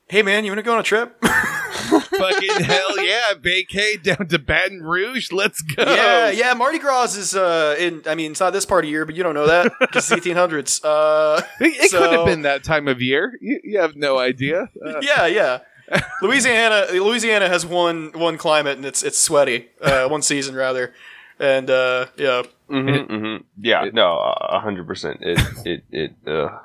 "Hey 0.07 0.21
man, 0.21 0.45
you 0.45 0.51
want 0.51 0.59
to 0.59 0.63
go 0.63 0.73
on 0.73 0.79
a 0.79 0.83
trip?" 0.83 1.15
Fucking 1.23 2.49
hell 2.63 3.03
yeah, 3.03 3.33
vacay 3.35 4.01
down 4.01 4.27
to 4.29 4.39
Baton 4.39 4.81
Rouge. 4.81 5.31
Let's 5.31 5.61
go. 5.61 5.83
yeah, 5.83 6.29
yeah. 6.29 6.53
Mardi 6.53 6.79
Gras 6.79 7.15
is 7.15 7.35
uh, 7.35 7.75
in. 7.77 8.01
I 8.05 8.15
mean, 8.15 8.31
it's 8.31 8.39
not 8.39 8.53
this 8.53 8.65
part 8.65 8.85
of 8.85 8.89
year, 8.89 9.05
but 9.05 9.15
you 9.15 9.23
don't 9.23 9.33
know 9.35 9.47
that 9.47 9.71
because 9.79 10.11
it's 10.11 10.25
1800s. 10.25 10.81
Uh, 10.83 11.41
It, 11.59 11.65
it 11.85 11.91
could 11.91 12.11
have 12.11 12.25
been 12.25 12.43
that 12.43 12.63
time 12.63 12.87
of 12.87 13.01
year. 13.01 13.37
You, 13.41 13.59
you 13.63 13.79
have 13.79 13.95
no 13.95 14.17
idea. 14.17 14.69
Uh, 14.83 14.99
yeah, 15.01 15.25
yeah. 15.25 15.59
Louisiana, 16.21 16.87
Louisiana 16.93 17.49
has 17.49 17.65
one 17.65 18.11
one 18.13 18.37
climate, 18.37 18.77
and 18.77 18.85
it's 18.85 19.03
it's 19.03 19.17
sweaty. 19.19 19.67
Uh, 19.81 20.07
one 20.07 20.21
season 20.21 20.55
rather, 20.55 20.93
and 21.39 21.69
uh, 21.69 22.05
yeah. 22.15 22.43
Mhm, 22.69 23.07
mhm. 23.07 23.43
Yeah, 23.59 23.85
no, 23.93 24.17
a 24.17 24.59
hundred 24.59 24.87
percent. 24.87 25.17
It, 25.21 25.39
it, 25.65 25.83
it. 25.91 26.13
Uh, 26.25 26.57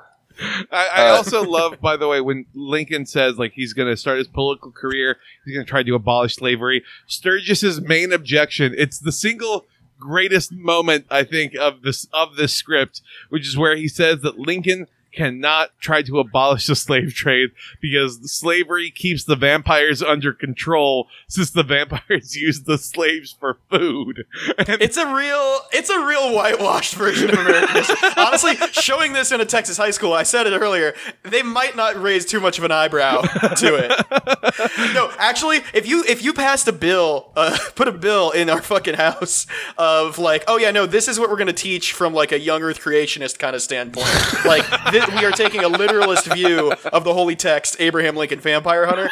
I, 0.71 0.87
I 0.93 1.09
Uh, 1.09 1.15
also 1.15 1.43
love, 1.49 1.79
by 1.81 1.97
the 1.97 2.07
way, 2.07 2.21
when 2.21 2.45
Lincoln 2.53 3.05
says 3.05 3.37
like 3.37 3.53
he's 3.53 3.73
going 3.73 3.89
to 3.89 3.97
start 3.97 4.17
his 4.17 4.27
political 4.27 4.71
career, 4.71 5.17
he's 5.45 5.53
going 5.53 5.65
to 5.65 5.69
try 5.69 5.83
to 5.83 5.95
abolish 5.95 6.35
slavery. 6.35 6.83
Sturgess's 7.07 7.81
main 7.81 8.11
objection, 8.11 8.73
it's 8.77 8.99
the 8.99 9.11
single 9.11 9.65
greatest 9.99 10.51
moment 10.53 11.05
I 11.09 11.23
think 11.23 11.55
of 11.55 11.81
this 11.81 12.07
of 12.13 12.35
this 12.37 12.53
script, 12.53 13.01
which 13.29 13.47
is 13.47 13.57
where 13.57 13.75
he 13.75 13.87
says 13.87 14.21
that 14.21 14.39
Lincoln 14.39 14.87
cannot 15.13 15.71
try 15.79 16.01
to 16.03 16.19
abolish 16.19 16.67
the 16.67 16.75
slave 16.75 17.13
trade 17.13 17.49
because 17.81 18.31
slavery 18.31 18.91
keeps 18.91 19.23
the 19.23 19.35
vampires 19.35 20.01
under 20.01 20.33
control 20.33 21.07
since 21.27 21.51
the 21.51 21.63
vampires 21.63 22.35
use 22.41 22.63
the 22.63 22.77
slaves 22.77 23.35
for 23.39 23.57
food. 23.69 24.25
And 24.57 24.81
It's 24.81 24.97
a 24.97 25.13
real, 25.13 25.59
it's 25.71 25.89
a 25.89 26.05
real 26.05 26.33
whitewashed 26.33 26.95
version 26.95 27.29
of 27.29 27.39
Americanism. 27.39 27.95
Honestly, 28.17 28.55
showing 28.71 29.13
this 29.13 29.31
in 29.31 29.41
a 29.41 29.45
Texas 29.45 29.77
high 29.77 29.91
school, 29.91 30.13
I 30.13 30.23
said 30.23 30.47
it 30.47 30.53
earlier, 30.53 30.93
they 31.23 31.41
might 31.41 31.75
not 31.75 32.01
raise 32.01 32.25
too 32.25 32.39
much 32.39 32.57
of 32.57 32.63
an 32.63 32.71
eyebrow 32.71 33.21
to 33.21 33.75
it. 33.75 34.93
no, 34.93 35.11
actually, 35.17 35.57
if 35.73 35.87
you 35.87 36.03
if 36.07 36.23
you 36.23 36.33
passed 36.33 36.67
a 36.67 36.73
bill, 36.73 37.31
uh, 37.35 37.57
put 37.75 37.87
a 37.87 37.91
bill 37.91 38.31
in 38.31 38.49
our 38.49 38.61
fucking 38.61 38.95
house 38.95 39.47
of 39.77 40.17
like, 40.17 40.43
oh 40.47 40.57
yeah, 40.57 40.71
no, 40.71 40.85
this 40.85 41.07
is 41.07 41.19
what 41.19 41.29
we're 41.29 41.37
gonna 41.37 41.53
teach 41.53 41.93
from 41.93 42.13
like 42.13 42.31
a 42.31 42.39
young 42.39 42.61
Earth 42.61 42.79
creationist 42.79 43.39
kind 43.39 43.55
of 43.55 43.61
standpoint. 43.61 44.07
Like 44.45 44.65
thi- 45.05 45.15
we 45.19 45.25
are 45.25 45.31
taking 45.31 45.63
a 45.63 45.67
literalist 45.67 46.31
view 46.33 46.71
of 46.91 47.03
the 47.03 47.13
holy 47.13 47.35
text, 47.35 47.77
Abraham 47.79 48.15
Lincoln 48.15 48.39
Vampire 48.39 48.85
Hunter. 48.85 49.09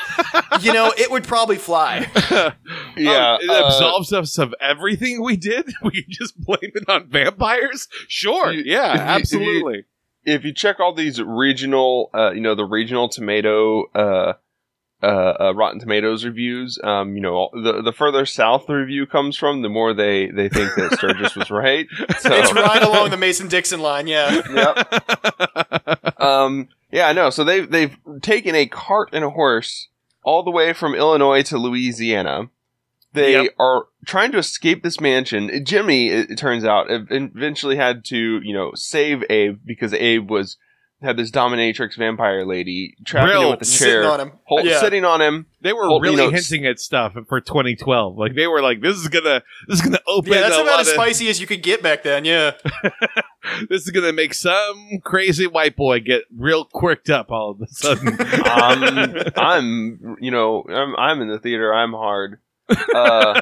You 0.61 0.73
know, 0.73 0.93
it 0.97 1.11
would 1.11 1.23
probably 1.23 1.57
fly. 1.57 2.07
yeah, 2.97 3.33
Um, 3.35 3.39
it 3.41 3.49
uh, 3.49 3.65
absolves 3.67 4.13
us 4.13 4.37
of 4.37 4.53
everything 4.59 5.23
we 5.23 5.37
did. 5.37 5.65
We 5.83 5.91
can 6.03 6.05
just 6.09 6.39
blame 6.39 6.71
it 6.75 6.87
on 6.89 7.07
vampires. 7.09 7.87
Sure, 8.07 8.51
You- 8.51 8.63
yeah, 8.65 8.93
if 8.93 9.31
you- 9.31 9.39
if 9.39 9.43
you- 9.43 9.47
absolutely. 9.49 9.83
if 10.25 10.43
you 10.45 10.53
check 10.53 10.79
all 10.79 10.93
these 10.93 11.21
regional, 11.21 12.09
uh, 12.13 12.31
you 12.31 12.41
know, 12.41 12.55
the 12.55 12.65
regional 12.65 13.07
tomato, 13.09 13.85
uh, 13.95 14.33
uh, 15.03 15.33
uh, 15.39 15.53
Rotten 15.55 15.79
Tomatoes 15.79 16.25
reviews, 16.25 16.79
um, 16.83 17.15
you 17.15 17.21
know, 17.21 17.49
the 17.53 17.81
the 17.83 17.91
further 17.93 18.25
south 18.25 18.65
the 18.67 18.73
review 18.73 19.05
comes 19.05 19.37
from, 19.37 19.61
the 19.61 19.69
more 19.69 19.93
they 19.93 20.27
they 20.27 20.49
think 20.49 20.73
that 20.75 20.93
Sturgess 20.97 21.35
was 21.35 21.51
right. 21.51 21.87
So, 22.19 22.33
It's 22.33 22.53
right 22.53 22.81
along 22.89 23.11
the 23.11 23.17
Mason 23.17 23.47
Dixon 23.47 23.79
line, 23.79 24.07
yeah. 24.07 24.41
Yep. 24.51 26.19
um, 26.19 26.67
yeah, 26.91 27.07
I 27.07 27.13
know. 27.13 27.29
So 27.29 27.43
they've 27.43 27.69
they've 27.69 27.95
taken 28.21 28.55
a 28.55 28.65
cart 28.65 29.09
and 29.13 29.23
a 29.23 29.29
horse 29.29 29.89
all 30.23 30.43
the 30.43 30.51
way 30.51 30.73
from 30.73 30.95
Illinois 30.95 31.43
to 31.43 31.57
Louisiana. 31.57 32.49
They 33.13 33.33
Yep. 33.43 33.55
are 33.59 33.85
trying 34.05 34.31
to 34.33 34.37
escape 34.37 34.83
this 34.83 34.99
mansion. 34.99 35.63
Jimmy, 35.65 36.09
it, 36.09 36.31
it 36.31 36.35
turns 36.37 36.65
out, 36.65 36.87
eventually 36.89 37.75
had 37.75 38.03
to 38.05 38.41
you 38.43 38.53
know 38.53 38.71
save 38.75 39.23
Abe 39.29 39.59
because 39.65 39.93
Abe 39.93 40.29
was 40.29 40.57
had 41.01 41.15
this 41.15 41.29
dominatrix 41.29 41.95
vampire 41.97 42.43
lady 42.45 42.95
trapping 43.05 43.39
him 43.41 43.51
with 43.51 43.61
a 43.61 43.65
Sitting 43.65 43.93
chair, 43.93 44.11
on 44.11 44.19
him. 44.19 44.31
hol- 44.45 44.65
Yeah. 44.65 44.79
sitting 44.79 45.05
on 45.05 45.21
him. 45.21 45.45
they 45.61 45.71
were 45.73 45.81
Well, 45.87 45.97
you 45.97 46.01
really 46.01 46.15
know, 46.17 46.29
hinting 46.31 46.65
at 46.65 46.79
stuff 46.79 47.13
for 47.29 47.39
2012. 47.39 48.17
Like 48.17 48.33
they 48.35 48.47
were 48.47 48.61
like, 48.61 48.81
"This 48.81 48.95
is 48.97 49.07
gonna, 49.07 49.43
this 49.67 49.79
is 49.79 49.81
gonna 49.85 49.99
open. 50.07 50.33
Yeah, 50.33 50.41
that's 50.41 50.57
a 50.57 50.61
about 50.61 50.71
lot 50.71 50.79
as 50.81 50.87
of- 50.87 50.93
spicy 50.95 51.29
as 51.29 51.39
you 51.39 51.45
could 51.47 51.61
get 51.61 51.83
back 51.83 52.03
then, 52.03 52.25
yeah. 52.25 52.51
This 53.69 53.83
is 53.85 53.91
gonna 53.91 54.11
make 54.11 54.33
some 54.33 54.99
crazy 55.03 55.47
white 55.47 55.75
boy 55.77 55.99
get 56.01 56.23
real 56.35 56.65
quirked 56.65 57.09
up 57.09 57.31
all 57.31 57.51
of 57.51 57.61
a 57.61 57.67
sudden." 57.67 58.17
Um, 58.57 59.15
I'm 59.37 60.17
you 60.19 60.31
know 60.31 60.63
I'm 60.69 60.95
I'm 60.97 61.21
in 61.21 61.27
the 61.29 61.39
theater. 61.39 61.73
I'm 61.73 61.93
hard. 61.93 62.39
Uh, 62.69 63.39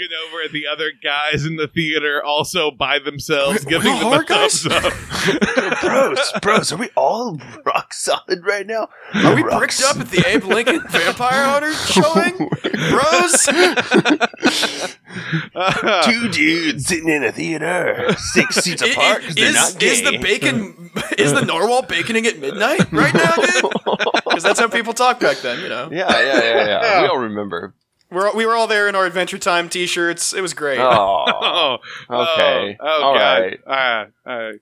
Looking 0.00 0.16
over 0.28 0.42
at 0.42 0.52
the 0.52 0.66
other 0.66 0.90
guys 1.02 1.44
in 1.44 1.56
the 1.56 1.68
theater, 1.68 2.22
also 2.24 2.70
by 2.70 2.98
themselves, 2.98 3.64
We're 3.64 3.70
giving 3.70 3.92
all 3.92 3.98
them 3.98 4.06
a 4.08 4.10
hard 4.14 4.26
guys? 4.26 4.62
thumbs 4.62 4.84
up. 4.84 5.80
bros, 5.80 6.32
bros, 6.40 6.72
are 6.72 6.76
we 6.76 6.88
all 6.96 7.38
rock 7.64 7.92
solid 7.92 8.44
right 8.44 8.66
now? 8.66 8.88
Are 9.14 9.34
we 9.34 9.42
Rock 9.42 9.58
bricked 9.58 9.82
up 9.82 9.96
at 9.98 10.10
the 10.10 10.24
Abe 10.26 10.44
Lincoln 10.44 10.80
Vampire 10.88 11.44
Hunter 11.44 11.72
showing? 11.74 12.36
Bros? 12.90 13.48
Two 16.04 16.28
dudes 16.30 16.86
sitting 16.86 17.08
in 17.08 17.24
a 17.24 17.32
theater, 17.32 18.14
six 18.18 18.56
seats 18.56 18.82
I- 18.82 18.86
apart. 18.88 19.22
i- 19.22 19.26
'cause 19.26 19.34
they're 19.34 19.48
is, 19.48 19.54
not 19.54 19.78
gay. 19.78 19.86
is 19.88 20.02
the 20.02 20.18
bacon 20.18 20.90
is 21.18 21.32
the 21.32 21.44
narwhal 21.44 21.82
baconing 21.82 22.26
at 22.26 22.38
midnight 22.38 22.90
right 22.92 23.14
now, 23.14 23.34
dude? 23.34 23.64
Because 24.24 24.42
that's 24.42 24.60
how 24.60 24.68
people 24.68 24.92
talk 24.92 25.20
back 25.20 25.38
then, 25.38 25.60
you 25.60 25.68
know. 25.68 25.88
yeah, 25.90 26.08
yeah, 26.10 26.42
yeah, 26.42 26.66
yeah. 26.66 27.02
We 27.02 27.08
all 27.08 27.18
remember. 27.18 27.74
We're, 28.10 28.34
we 28.34 28.46
were 28.46 28.54
all 28.54 28.66
there 28.66 28.88
in 28.88 28.94
our 28.94 29.04
Adventure 29.04 29.38
Time 29.38 29.68
T-shirts. 29.68 30.32
It 30.32 30.40
was 30.40 30.54
great. 30.54 30.78
Oh, 30.80 31.26
Oh, 32.10 32.22
Okay. 32.34 32.76
Oh, 32.80 32.86
oh 32.86 33.02
All 33.04 33.14
God. 33.14 33.42
right. 33.42 33.60
Uh, 33.66 34.06
I, 34.26 34.52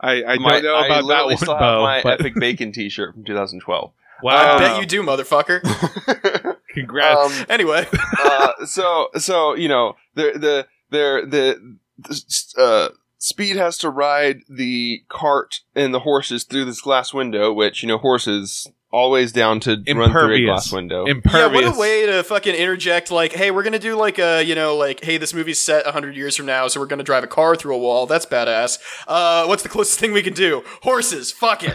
I, 0.00 0.24
I 0.24 0.38
my, 0.38 0.50
don't 0.60 0.64
know 0.64 0.74
I 0.74 0.86
about 0.86 1.08
that 1.08 1.24
one, 1.26 1.36
still 1.36 1.54
have 1.54 1.60
Bo, 1.60 1.82
my 1.82 2.02
but 2.02 2.20
epic 2.20 2.34
bacon 2.34 2.72
T-shirt 2.72 3.14
from 3.14 3.24
2012. 3.24 3.92
wow. 4.22 4.56
I 4.56 4.58
bet 4.58 4.80
you 4.80 4.86
do, 4.86 5.02
motherfucker. 5.02 6.56
Congrats. 6.74 7.40
Um, 7.40 7.46
Anyway, 7.48 7.86
uh, 8.22 8.66
so 8.66 9.08
so 9.16 9.54
you 9.54 9.68
know 9.68 9.94
the 10.14 10.32
the 10.34 10.66
the 10.90 11.26
the, 11.26 11.76
the 11.98 12.62
uh, 12.62 12.88
speed 13.18 13.56
has 13.56 13.78
to 13.78 13.88
ride 13.90 14.40
the 14.48 15.02
cart 15.08 15.60
and 15.74 15.94
the 15.94 16.00
horses 16.00 16.44
through 16.44 16.66
this 16.66 16.80
glass 16.82 17.14
window, 17.14 17.52
which 17.52 17.82
you 17.82 17.88
know 17.88 17.96
horses 17.98 18.66
always 18.90 19.32
down 19.32 19.60
to 19.60 19.82
run 19.94 20.10
through 20.10 20.34
a 20.34 20.44
glass 20.44 20.72
window. 20.72 21.04
Impervious. 21.06 21.62
yeah, 21.62 21.68
what 21.68 21.76
a 21.76 21.78
way 21.78 22.06
to 22.06 22.22
fucking 22.22 22.54
interject. 22.54 23.10
Like, 23.10 23.32
hey, 23.32 23.50
we're 23.50 23.62
gonna 23.62 23.78
do 23.78 23.96
like 23.96 24.18
a, 24.18 24.42
you 24.42 24.54
know, 24.54 24.76
like, 24.76 25.04
hey, 25.04 25.18
this 25.18 25.34
movie's 25.34 25.60
set 25.60 25.86
hundred 25.86 26.16
years 26.16 26.36
from 26.36 26.46
now, 26.46 26.68
so 26.68 26.80
we're 26.80 26.86
gonna 26.86 27.02
drive 27.02 27.24
a 27.24 27.28
car 27.28 27.56
through 27.56 27.74
a 27.74 27.78
wall. 27.78 28.06
That's 28.06 28.26
badass. 28.26 28.78
Uh, 29.06 29.46
what's 29.46 29.62
the 29.62 29.68
closest 29.68 29.98
thing 29.98 30.12
we 30.12 30.22
can 30.22 30.34
do? 30.34 30.62
Horses. 30.82 31.32
Fuck 31.32 31.62
it. 31.64 31.74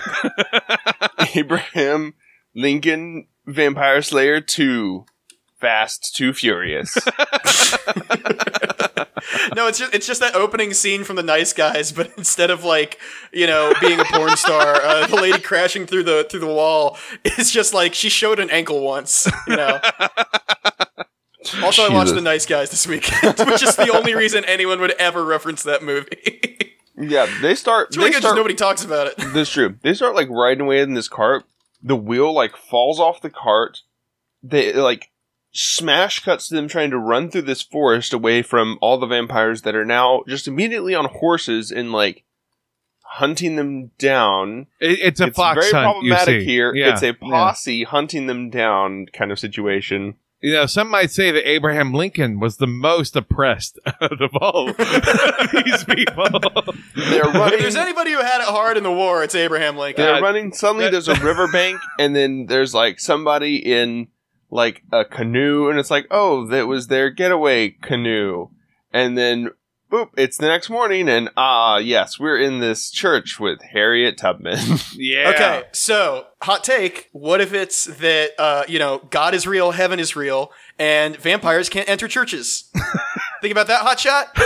Abraham 1.36 2.14
Lincoln 2.56 3.28
Vampire 3.46 4.02
Slayer 4.02 4.42
two. 4.42 5.06
Fast, 5.60 6.16
too 6.16 6.34
furious. 6.34 6.98
no, 9.56 9.68
it's 9.68 9.80
just 9.80 9.94
it's 9.94 10.08
just 10.08 10.22
that 10.22 10.36
opening 10.36 10.74
scene 10.74 11.04
from 11.04 11.16
the 11.16 11.24
Nice 11.24 11.54
Guys, 11.54 11.92
but 11.92 12.12
instead 12.18 12.50
of 12.50 12.64
like 12.64 13.00
you 13.32 13.48
know 13.48 13.74
being 13.82 14.00
a 14.00 14.06
porn 14.06 14.36
star, 14.38 14.76
uh, 14.76 15.08
the 15.08 15.16
lady 15.16 15.40
crashing 15.40 15.86
through 15.86 16.04
the 16.04 16.26
through 16.30 16.42
the 16.42 16.48
wall 16.48 16.98
is 17.38 17.52
just 17.52 17.74
like 17.74 17.94
she 17.94 18.10
showed 18.10 18.40
an 18.40 18.50
ankle 18.50 18.82
once. 18.82 19.28
You 19.48 19.56
know. 19.58 19.80
Also, 21.64 21.84
I 21.84 21.90
watched 21.90 22.14
the 22.14 22.22
Nice 22.22 22.46
Guys 22.46 22.70
this 22.70 22.86
weekend, 22.86 23.40
which 23.40 23.64
is 23.64 23.76
the 23.76 23.92
only 23.96 24.14
reason 24.14 24.46
anyone 24.46 24.80
would 24.80 24.92
ever 24.92 25.26
reference 25.26 25.64
that 25.64 25.82
movie. 25.82 26.76
Yeah, 26.96 27.28
they 27.42 27.56
start. 27.56 27.88
it's 27.88 27.98
really 27.98 28.10
they 28.10 28.14
good, 28.14 28.22
start 28.22 28.32
just 28.34 28.38
nobody 28.38 28.54
talks 28.54 28.86
about 28.86 29.08
it. 29.08 29.16
That's 29.34 29.50
true. 29.50 29.76
They 29.82 29.96
start 29.96 30.14
like 30.14 30.30
riding 30.30 30.62
away 30.62 30.82
in 30.82 30.94
this 30.94 31.08
cart. 31.08 31.44
The 31.82 31.96
wheel 31.96 32.32
like 32.32 32.56
falls 32.56 33.00
off 33.00 33.22
the 33.22 33.32
cart. 33.32 33.80
They 34.44 34.74
like 34.74 35.11
smash 35.54 36.20
cuts 36.24 36.48
to 36.48 36.56
them 36.56 36.68
trying 36.68 36.90
to 36.92 36.98
run 36.98 37.30
through 37.30 37.42
this 37.44 37.62
forest 37.62 38.14
away 38.14 38.42
from 38.42 38.78
all 38.82 38.98
the 38.98 39.08
vampires 39.08 39.64
that 39.64 39.76
are 39.76 39.86
now 39.86 40.24
just 40.28 40.48
immediately 40.48 40.96
on 40.96 41.06
horses 41.06 41.72
and 41.72 41.92
like 41.92 42.24
hunting 43.04 43.58
them 43.58 43.92
down. 43.98 44.68
It, 44.80 45.00
it's 45.02 45.20
a 45.20 45.28
it's 45.28 45.36
fox 45.36 45.70
very 45.70 45.72
hunt. 45.86 46.04
You 46.04 46.12
problematic 46.14 46.42
see. 46.42 46.46
here. 46.46 46.74
Yeah, 46.74 46.94
It's 46.94 47.04
a 47.04 47.08
yeah. 47.08 47.14
posse 47.20 47.84
hunting 47.84 48.28
them 48.28 48.50
down 48.50 49.08
kind 49.14 49.32
of 49.32 49.40
situation. 49.40 50.16
You 50.44 50.54
know, 50.54 50.66
some 50.66 50.90
might 50.90 51.12
say 51.12 51.30
that 51.30 51.48
Abraham 51.48 51.94
Lincoln 51.94 52.40
was 52.40 52.58
the 52.58 52.66
most 52.66 53.16
oppressed 53.16 53.78
out 53.86 54.22
of 54.24 54.32
all 54.40 54.66
these 54.74 55.84
people. 55.84 56.28
They're 56.96 57.28
If 57.28 57.60
there's 57.60 57.76
anybody 57.76 58.12
who 58.12 58.22
had 58.22 58.42
it 58.42 58.48
hard 58.48 58.78
in 58.78 58.84
the 58.84 58.92
war, 58.92 59.24
it's 59.24 59.36
Abraham 59.36 59.78
Lincoln. 59.78 60.04
They're 60.04 60.16
Uh, 60.16 60.22
running. 60.22 60.52
Suddenly, 60.54 60.86
that- 60.86 60.92
there's 60.94 61.10
a 61.10 61.16
riverbank, 61.24 61.80
and 62.00 62.16
then 62.16 62.48
there's 62.48 62.74
like 62.74 63.00
somebody 63.00 63.58
in 63.58 64.08
like 64.52 64.84
a 64.92 65.06
canoe, 65.06 65.70
and 65.70 65.80
it's 65.80 65.90
like, 65.90 66.06
oh, 66.12 66.46
that 66.48 66.68
was 66.68 66.88
their 66.88 67.10
getaway 67.10 67.70
canoe. 67.70 68.50
And 68.94 69.18
then, 69.18 69.52
boop, 69.90 70.10
it's 70.18 70.38
the 70.38 70.48
next 70.48 70.70
morning, 70.70 71.08
and 71.08 71.30
ah, 71.38 71.78
yes, 71.78 72.20
we're 72.20 72.38
in 72.38 72.60
this 72.60 72.92
church 72.92 73.40
with 73.40 73.62
Harriet 73.72 74.18
Tubman. 74.18 74.60
yeah. 74.96 75.30
Okay, 75.30 75.64
so 75.72 76.28
hot 76.42 76.64
take. 76.66 77.10
What 77.14 77.40
if 77.40 77.54
it's 77.54 77.86
that 77.86 78.32
uh, 78.38 78.66
you 78.68 78.78
know 78.78 79.08
God 79.10 79.34
is 79.34 79.48
real, 79.48 79.72
heaven 79.72 80.00
is 80.00 80.16
real, 80.16 80.52
and 80.78 81.16
vampires 81.16 81.70
can't 81.70 81.88
enter 81.88 82.10
churches? 82.10 82.70
Think 83.42 83.54
about 83.54 83.68
that, 83.68 83.82
hot 83.82 84.00
shot. 84.00 84.38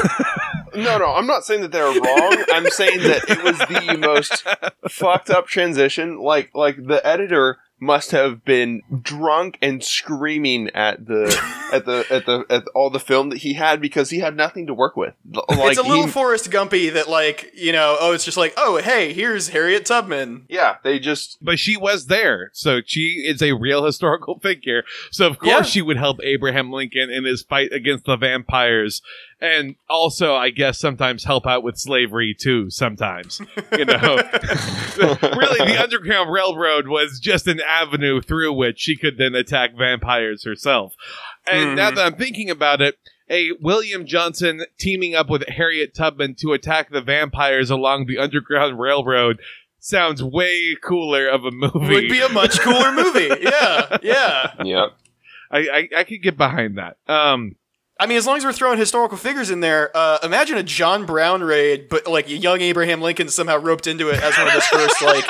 no, 0.76 0.98
no, 1.00 1.14
I'm 1.16 1.28
not 1.28 1.44
saying 1.44 1.62
that 1.62 1.72
they're 1.72 1.84
wrong. 1.84 2.46
I'm 2.54 2.70
saying 2.70 3.00
that 3.00 3.30
it 3.30 3.44
was 3.44 3.58
the 3.58 3.98
most 3.98 4.46
fucked 4.90 5.30
up 5.30 5.48
transition. 5.48 6.20
Like, 6.20 6.52
like 6.54 6.78
the 6.78 7.06
editor 7.06 7.58
must 7.80 8.12
have 8.12 8.46
been 8.46 8.82
drunk 9.02 9.58
and 9.62 9.84
screaming 9.84 10.70
at 10.74 11.06
the 11.06 11.26
at 11.74 11.86
the 11.86 12.06
at 12.10 12.26
the 12.26 12.46
at 12.50 12.64
all 12.74 12.90
the 12.90 13.00
film 13.00 13.30
that 13.30 13.40
he 13.40 13.54
had 13.54 13.82
because 13.82 14.10
he 14.10 14.20
had 14.20 14.36
nothing 14.36 14.66
to 14.68 14.74
work 14.74 14.96
with. 14.96 15.14
Like 15.26 15.72
it's 15.72 15.80
a 15.80 15.84
little 15.84 16.06
he- 16.06 16.12
Forrest 16.12 16.50
Gumpy 16.50 16.94
that 16.94 17.10
like 17.10 17.52
you 17.54 17.72
know 17.74 17.98
oh 18.00 18.14
it's 18.14 18.24
just 18.26 18.38
like 18.38 18.54
oh 18.58 18.78
hey 18.78 19.14
here's 19.14 19.50
Harriet 19.50 19.86
Tubman. 19.86 20.46
yeah, 20.50 20.78
they 20.84 21.00
just 21.00 21.38
But 21.42 21.60
she 21.60 21.76
was 21.76 22.08
there, 22.08 22.50
so 22.54 22.80
she 22.86 23.24
is 23.28 23.42
a 23.42 23.52
real 23.54 23.86
historical 23.86 24.40
figure. 24.40 24.84
So 25.12 25.28
of 25.28 25.40
course 25.40 25.52
Yeah. 25.52 25.62
she 25.64 25.82
would 25.82 25.98
help 25.98 26.20
Abraham 26.24 26.72
Lincoln 26.72 27.10
in 27.10 27.26
his 27.26 27.42
fight 27.44 27.72
against 27.74 28.06
the 28.06 28.16
vampires, 28.18 29.02
and 29.42 29.76
also 29.90 30.34
I 30.36 30.50
guess 30.50 30.80
sometimes 30.80 31.24
help 31.24 31.46
out 31.46 31.64
with 31.64 31.78
slavery 31.78 32.36
too. 32.40 32.70
Sometimes, 32.70 33.42
you 33.78 33.86
know, 33.86 34.16
really 34.98 35.66
the 35.72 35.80
Underground 35.82 36.32
Railroad 36.32 36.88
was 36.88 37.20
just 37.20 37.48
an 37.48 37.60
avenue 37.62 38.22
through 38.22 38.54
which 38.54 38.80
she 38.80 38.96
could 38.98 39.18
then 39.18 39.36
attack 39.36 39.72
vampires 39.78 40.44
herself. 40.44 40.94
And 41.50 41.76
now 41.76 41.92
Mhm. 41.92 41.96
that 41.96 42.06
I'm 42.06 42.16
thinking 42.16 42.50
about 42.50 42.82
it. 42.82 42.98
A 43.30 43.52
William 43.60 44.06
Johnson 44.06 44.66
teaming 44.78 45.16
up 45.16 45.30
with 45.32 45.48
Harriet 45.50 45.96
Tubman 45.96 46.36
to 46.42 46.54
attack 46.54 46.92
the 46.92 47.02
vampires 47.02 47.72
along 47.72 48.06
the 48.06 48.20
Underground 48.20 48.80
Railroad 48.80 49.40
sounds 49.80 50.24
way 50.24 50.76
cooler 50.84 51.28
of 51.28 51.44
a 51.44 51.50
movie. 51.52 51.94
Would 51.94 52.10
be 52.10 52.22
a 52.22 52.30
much 52.30 52.60
cooler 52.60 52.92
movie. 52.92 53.30
Yeah, 53.42 53.98
yeah. 54.04 54.54
yeah. 54.64 54.86
I, 55.52 55.58
I 55.60 55.90
I 55.98 56.04
could 56.04 56.22
get 56.22 56.38
behind 56.38 56.78
that. 56.78 56.98
Um, 57.08 57.56
I 57.98 58.08
mean, 58.08 58.18
as 58.18 58.28
long 58.28 58.38
as 58.38 58.44
we're 58.44 58.52
throwing 58.52 58.78
historical 58.78 59.18
figures 59.18 59.50
in 59.50 59.62
there, 59.62 59.90
uh, 59.96 60.20
imagine 60.22 60.58
a 60.58 60.64
John 60.64 61.06
Brown 61.06 61.42
raid, 61.42 61.88
but 61.88 62.08
like 62.08 62.28
young 62.28 62.60
Abraham 62.60 63.02
Lincoln 63.02 63.30
somehow 63.30 63.58
roped 63.58 63.88
into 63.88 64.10
it 64.10 64.22
as 64.22 64.38
one 64.38 64.48
of 64.48 64.54
his 64.54 64.66
first 64.68 65.02
like, 65.02 65.26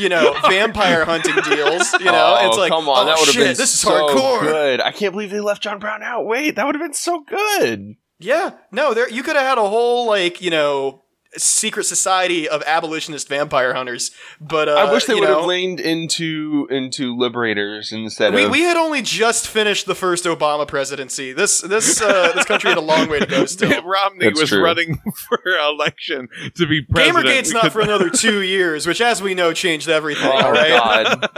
you 0.00 0.08
know, 0.08 0.34
vampire 0.48 1.04
hunting 1.04 1.34
deals. 1.44 1.92
You 1.94 2.06
know, 2.06 2.36
oh, 2.40 2.48
it's 2.48 2.56
like, 2.56 2.70
come 2.70 2.88
on, 2.88 3.02
oh, 3.02 3.06
that 3.06 3.18
would 3.18 3.26
have 3.26 3.36
been 3.36 3.48
this 3.48 3.74
is 3.74 3.80
so 3.80 3.90
hardcore. 3.90 4.40
good. 4.40 4.80
I 4.80 4.90
can't 4.90 5.12
believe 5.12 5.30
they 5.30 5.40
left 5.40 5.62
John 5.62 5.78
Brown 5.78 6.02
out. 6.02 6.24
Wait, 6.24 6.56
that 6.56 6.64
would 6.64 6.74
have 6.74 6.82
been 6.82 6.94
so 6.94 7.20
good. 7.20 7.96
Yeah, 8.18 8.52
no, 8.72 8.94
there 8.94 9.08
you 9.10 9.22
could 9.22 9.36
have 9.36 9.46
had 9.46 9.58
a 9.58 9.68
whole 9.68 10.06
like 10.06 10.40
you 10.40 10.50
know 10.50 11.04
secret 11.36 11.84
society 11.84 12.48
of 12.48 12.62
abolitionist 12.66 13.28
vampire 13.28 13.74
hunters, 13.74 14.10
but 14.40 14.68
uh, 14.68 14.72
I 14.74 14.92
wish 14.92 15.04
they 15.04 15.14
would 15.14 15.24
know, 15.28 15.38
have 15.40 15.46
leaned 15.46 15.78
into 15.80 16.66
into 16.70 17.16
liberators 17.16 17.92
instead 17.92 18.34
We, 18.34 18.44
of. 18.44 18.50
we 18.50 18.62
had 18.62 18.76
only 18.76 19.02
just 19.02 19.46
finished 19.46 19.86
the 19.86 19.94
first 19.94 20.24
Obama 20.24 20.66
presidency. 20.66 21.32
This 21.32 21.60
this 21.60 22.00
uh, 22.00 22.32
this 22.34 22.44
country 22.46 22.70
had 22.70 22.78
a 22.78 22.82
long 22.82 23.08
way 23.08 23.18
to 23.20 23.26
go 23.26 23.40
Mitt 23.40 23.50
still. 23.50 23.82
Romney 23.82 24.24
That's 24.26 24.40
was 24.40 24.48
true. 24.48 24.62
running 24.64 24.96
for 25.28 25.40
election 25.58 26.28
to 26.54 26.66
be 26.66 26.82
president. 26.82 27.26
Gamergate's 27.26 27.52
not 27.52 27.72
for 27.72 27.80
another 27.80 28.08
two 28.14 28.40
years, 28.42 28.86
which, 28.86 29.00
as 29.00 29.22
we 29.22 29.34
know, 29.34 29.52
changed 29.52 29.88
everything. 29.88 30.26
oh 30.32 30.46
all 30.46 30.52
right. 30.52 30.68
God! 30.70 31.30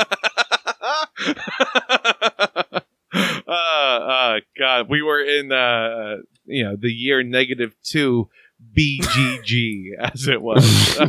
uh, 3.46 3.50
uh, 3.52 4.40
God, 4.58 4.86
we 4.88 5.02
were 5.02 5.22
in 5.22 5.52
uh, 5.52 6.16
you 6.46 6.64
know 6.64 6.76
the 6.76 6.90
year 6.92 7.22
negative 7.22 7.74
two 7.82 8.28
BGG 8.76 9.90
as 9.98 10.28
it 10.28 10.40
was. 10.42 10.60
Um, 11.00 11.08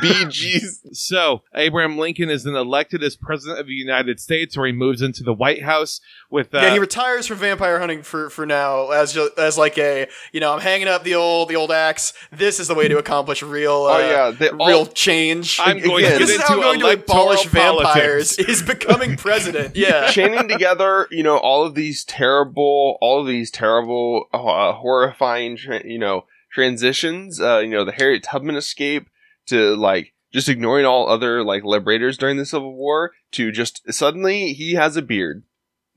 BGs. 0.00 0.94
So, 0.96 1.42
Abraham 1.54 1.98
Lincoln 1.98 2.30
is 2.30 2.44
then 2.44 2.54
elected 2.54 3.02
as 3.02 3.16
president 3.16 3.58
of 3.58 3.66
the 3.66 3.72
United 3.72 4.20
States, 4.20 4.56
where 4.56 4.66
he 4.66 4.72
moves 4.72 5.02
into 5.02 5.22
the 5.24 5.32
White 5.34 5.62
House 5.62 6.00
with. 6.30 6.54
Uh, 6.54 6.58
yeah, 6.60 6.72
he 6.72 6.78
retires 6.78 7.26
from 7.26 7.38
vampire 7.38 7.78
hunting 7.80 8.02
for, 8.02 8.30
for 8.30 8.46
now 8.46 8.90
as 8.90 9.12
ju- 9.12 9.30
as 9.36 9.58
like 9.58 9.76
a 9.78 10.06
you 10.32 10.40
know 10.40 10.52
I'm 10.52 10.60
hanging 10.60 10.86
up 10.88 11.02
the 11.02 11.16
old 11.16 11.48
the 11.48 11.56
old 11.56 11.70
axe. 11.72 12.12
This 12.30 12.60
is 12.60 12.68
the 12.68 12.74
way 12.74 12.88
to 12.88 12.98
accomplish 12.98 13.42
real 13.42 13.86
uh, 13.86 13.96
Oh, 13.96 13.98
yeah, 13.98 14.30
they 14.30 14.48
all- 14.50 14.68
real 14.68 14.86
change. 14.86 15.58
I'm 15.60 15.78
going 15.82 16.04
Again, 16.04 16.20
to 16.20 16.26
this 16.26 16.36
is 16.36 16.42
how 16.42 16.54
I'm 16.54 16.60
going 16.60 16.80
to 16.80 16.90
abolish 17.02 17.46
electoral 17.46 17.78
vampires 17.82 18.38
is 18.38 18.62
becoming 18.62 19.16
president. 19.16 19.76
Yeah. 19.76 20.10
chaining 20.10 20.48
together, 20.48 21.08
you 21.10 21.22
know, 21.24 21.36
all 21.36 21.64
of 21.64 21.74
these 21.74 22.04
terrible, 22.04 22.96
all 23.00 23.20
of 23.20 23.26
these 23.26 23.50
terrible, 23.50 24.26
uh, 24.32 24.72
horrifying, 24.72 25.58
you 25.84 25.98
know, 25.98 26.24
transitions. 26.52 27.40
Uh, 27.40 27.58
you 27.58 27.70
know, 27.70 27.84
the 27.84 27.92
Harriet 27.92 28.22
Tubman 28.22 28.56
escape 28.56 29.08
to 29.46 29.76
like 29.76 30.14
just 30.32 30.48
ignoring 30.48 30.86
all 30.86 31.08
other 31.08 31.42
like 31.44 31.64
liberators 31.64 32.16
during 32.16 32.36
the 32.36 32.46
Civil 32.46 32.74
War 32.74 33.12
to 33.32 33.50
just 33.50 33.92
suddenly 33.92 34.52
he 34.52 34.74
has 34.74 34.96
a 34.96 35.02
beard. 35.02 35.44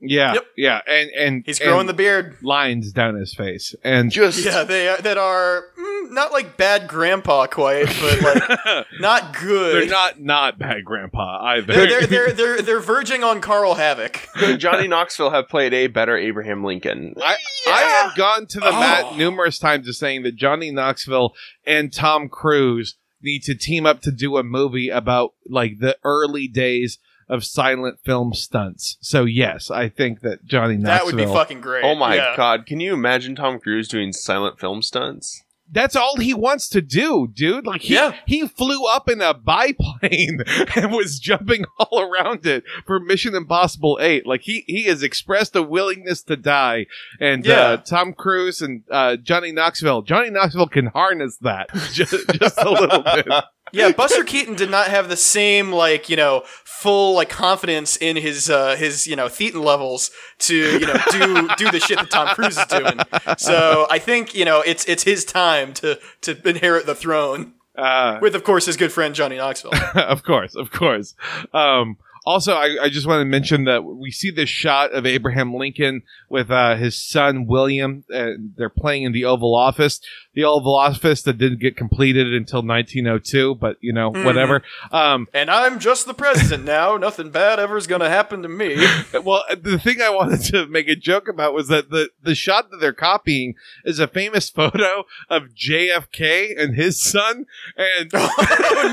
Yeah, 0.00 0.34
Yep. 0.34 0.44
yeah, 0.56 0.80
and 0.86 1.10
and 1.10 1.42
He's 1.46 1.58
growing 1.58 1.80
and 1.80 1.88
the 1.88 1.94
beard. 1.94 2.36
lines 2.42 2.92
down 2.92 3.14
his 3.14 3.32
face, 3.34 3.74
and 3.82 4.10
Just 4.10 4.44
Yeah, 4.44 4.64
they 4.64 4.88
are, 4.88 4.98
that 4.98 5.16
are 5.16 5.64
mm, 5.78 6.10
not 6.10 6.30
like 6.32 6.56
bad 6.58 6.88
grandpa 6.88 7.46
quite, 7.46 7.86
but 8.00 8.20
like 8.20 8.86
not 9.00 9.34
good. 9.40 9.74
they're 9.82 9.90
not 9.90 10.20
not 10.20 10.58
bad 10.58 10.84
grandpa 10.84 11.42
either. 11.44 11.72
They're, 11.72 11.86
they're, 11.86 12.06
they're, 12.06 12.32
they're, 12.32 12.62
they're 12.62 12.80
verging 12.80 13.24
on 13.24 13.40
Carl 13.40 13.74
Havoc. 13.76 14.28
could 14.34 14.60
Johnny 14.60 14.88
Knoxville 14.88 15.30
have 15.30 15.48
played 15.48 15.72
a 15.72 15.86
better 15.86 16.16
Abraham 16.18 16.64
Lincoln? 16.64 17.14
I, 17.22 17.36
I 17.68 17.80
have 18.04 18.16
gone 18.16 18.46
to 18.48 18.60
the 18.60 18.68
Oh. 18.68 18.80
mat 18.80 19.16
numerous 19.16 19.58
times 19.58 19.88
of 19.88 19.96
saying 19.96 20.22
that 20.24 20.36
Johnny 20.36 20.70
Knoxville 20.70 21.32
and 21.66 21.90
Tom 21.92 22.28
Cruise 22.28 22.96
need 23.22 23.42
to 23.44 23.54
team 23.54 23.86
up 23.86 24.02
to 24.02 24.10
do 24.12 24.36
a 24.36 24.42
movie 24.42 24.90
about 24.90 25.30
like 25.48 25.78
the 25.78 25.96
early 26.04 26.46
days 26.46 26.98
of 27.28 27.44
silent 27.44 27.98
film 28.04 28.34
stunts. 28.34 28.96
So 29.00 29.24
yes, 29.24 29.70
I 29.70 29.88
think 29.88 30.20
that 30.20 30.44
Johnny 30.44 30.76
Knoxville. 30.76 30.94
That 30.94 31.04
would 31.06 31.16
be 31.16 31.32
fucking 31.32 31.60
great. 31.60 31.84
Oh 31.84 31.94
my 31.94 32.16
Yeah. 32.16 32.34
god! 32.36 32.66
Can 32.66 32.80
you 32.80 32.94
imagine 32.94 33.34
Tom 33.36 33.58
Cruise 33.58 33.88
doing 33.88 34.12
silent 34.12 34.58
film 34.58 34.82
stunts? 34.82 35.42
That's 35.72 35.96
all 35.96 36.18
he 36.18 36.34
wants 36.34 36.68
to 36.68 36.82
do, 36.82 37.26
dude. 37.32 37.66
Like 37.66 37.80
he 37.80 37.94
Yeah. 37.94 38.14
he 38.26 38.46
flew 38.46 38.86
up 38.86 39.08
in 39.08 39.22
a 39.22 39.32
biplane 39.32 40.40
and 40.76 40.92
was 40.92 41.18
jumping 41.18 41.64
all 41.78 42.00
around 42.02 42.44
it 42.44 42.64
for 42.86 43.00
Mission 43.00 43.34
Impossible 43.34 43.98
8. 44.00 44.26
Like 44.26 44.42
he 44.42 44.64
he 44.66 44.82
has 44.84 45.02
expressed 45.02 45.56
a 45.56 45.62
willingness 45.62 46.22
to 46.24 46.36
die. 46.36 46.84
And 47.18 47.46
Yeah. 47.46 47.60
uh, 47.60 47.76
Tom 47.78 48.12
Cruise 48.12 48.60
and 48.60 48.82
uh, 48.90 49.16
Johnny 49.16 49.52
Knoxville. 49.52 50.02
Johnny 50.02 50.28
Knoxville 50.28 50.68
can 50.68 50.86
harness 50.88 51.38
that 51.38 51.70
just, 51.92 52.14
just 52.38 52.58
a 52.60 52.70
little 52.70 53.02
bit. 53.02 53.26
Yeah, 53.74 53.92
Buster 53.92 54.24
Keaton 54.24 54.54
did 54.54 54.70
not 54.70 54.88
have 54.88 55.08
the 55.08 55.16
same 55.16 55.72
like 55.72 56.08
you 56.08 56.16
know 56.16 56.42
full 56.64 57.14
like 57.14 57.28
confidence 57.28 57.96
in 57.96 58.16
his 58.16 58.48
uh, 58.50 58.76
his 58.76 59.06
you 59.06 59.16
know 59.16 59.26
thetan 59.26 59.64
levels 59.64 60.10
to 60.40 60.54
you 60.54 60.86
know 60.86 60.96
do 61.10 61.48
do 61.56 61.70
the 61.70 61.80
shit 61.80 61.98
that 61.98 62.10
Tom 62.10 62.28
Cruise 62.34 62.56
is 62.58 62.66
doing. 62.66 62.98
So 63.38 63.86
I 63.90 63.98
think 63.98 64.34
you 64.34 64.44
know 64.44 64.60
it's 64.60 64.84
it's 64.86 65.02
his 65.02 65.24
time 65.24 65.72
to 65.74 65.98
to 66.22 66.48
inherit 66.48 66.86
the 66.86 66.94
throne 66.94 67.54
Uh, 67.76 68.18
with 68.22 68.34
of 68.34 68.44
course 68.44 68.66
his 68.66 68.76
good 68.76 68.92
friend 68.92 69.14
Johnny 69.14 69.36
Knoxville. 69.36 69.72
of 69.94 70.22
course, 70.22 70.54
of 70.54 70.70
course. 70.70 71.14
Um, 71.52 71.96
also, 72.26 72.54
I, 72.54 72.84
I 72.84 72.88
just 72.88 73.06
want 73.06 73.20
to 73.20 73.26
mention 73.26 73.64
that 73.64 73.84
we 73.84 74.10
see 74.10 74.30
this 74.30 74.48
shot 74.48 74.92
of 74.92 75.04
Abraham 75.04 75.52
Lincoln 75.52 76.02
with 76.30 76.50
uh, 76.50 76.74
his 76.76 76.96
son 76.96 77.46
William. 77.46 78.02
And 78.08 78.54
they're 78.56 78.70
playing 78.70 79.02
in 79.02 79.12
the 79.12 79.26
Oval 79.26 79.54
Office. 79.54 80.00
The 80.34 80.44
Oval 80.44 80.74
Office 80.74 81.22
that 81.22 81.38
didn't 81.38 81.60
get 81.60 81.76
completed 81.76 82.32
until 82.34 82.62
1902, 82.62 83.54
but 83.56 83.76
you 83.80 83.92
know, 83.92 84.10
Mhm. 84.12 84.24
whatever. 84.24 84.62
Um, 84.92 85.28
And 85.32 85.50
I'm 85.50 85.78
just 85.78 86.06
the 86.06 86.14
president 86.14 86.64
now. 86.64 86.96
Nothing 87.04 87.30
bad 87.30 87.58
ever's 87.58 87.86
gonna 87.86 88.08
happen 88.08 88.42
to 88.42 88.48
me. 88.48 88.76
well, 89.24 89.44
the 89.60 89.78
thing 89.78 90.00
I 90.02 90.10
wanted 90.10 90.40
to 90.52 90.66
make 90.66 90.88
a 90.88 90.96
joke 90.96 91.28
about 91.28 91.54
was 91.54 91.68
that 91.68 91.90
the, 91.90 92.10
the 92.22 92.34
shot 92.34 92.70
that 92.70 92.78
they're 92.80 92.92
copying 92.92 93.54
is 93.84 93.98
a 93.98 94.06
famous 94.08 94.50
photo 94.50 95.04
of 95.28 95.54
JFK 95.54 96.54
and 96.60 96.74
his 96.74 97.00
son, 97.00 97.46
and 97.76 98.10
oh 98.14 98.90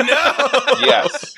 no! 0.80 0.86
yes. 0.86 1.34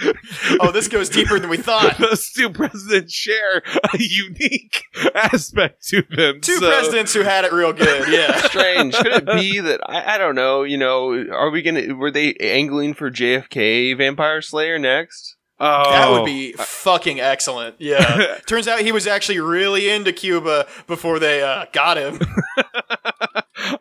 Oh, 0.60 0.72
this 0.72 0.88
goes 0.88 1.10
deeper 1.10 1.40
than 1.40 1.50
we 1.50 1.58
thought. 1.58 1.98
those 1.98 2.30
two 2.32 2.50
presidents 2.50 3.14
share 3.14 3.64
a 3.94 3.98
unique 3.98 4.84
aspect 5.16 5.86
to 5.88 6.02
them. 6.10 6.42
Two 6.42 6.58
So- 6.58 6.70
presidents 6.70 7.14
who 7.14 7.22
had 7.22 7.46
it 7.46 7.54
real 7.54 7.74
good. 7.74 8.08
Yeah. 8.12 8.36
Strange. 8.48 8.96
Could 8.96 9.14
it 9.14 9.26
be 9.26 9.60
that 9.60 9.80
I, 9.94 10.16
I 10.16 10.18
don't 10.18 10.36
know? 10.36 10.64
You 10.64 10.78
know, 10.78 11.12
are 11.32 11.50
we 11.50 11.62
gonna? 11.62 11.96
Were 11.96 12.12
they 12.12 12.34
angling 12.36 12.94
for 12.94 13.12
JFK 13.12 13.98
Vampire 13.98 14.42
Slayer 14.42 14.80
next? 14.80 15.36
Oh, 15.60 15.92
That 15.92 16.12
would 16.12 16.26
be 16.26 16.54
fucking 16.54 17.20
excellent. 17.22 17.76
Yeah. 17.80 18.38
Turns 18.48 18.68
out 18.68 18.80
he 18.82 18.92
was 18.92 19.08
actually 19.08 19.40
really 19.40 19.90
into 19.90 20.12
Cuba 20.12 20.68
before 20.88 21.20
they 21.20 21.42
uh, 21.42 21.66
got 21.72 21.98
him. 21.98 22.20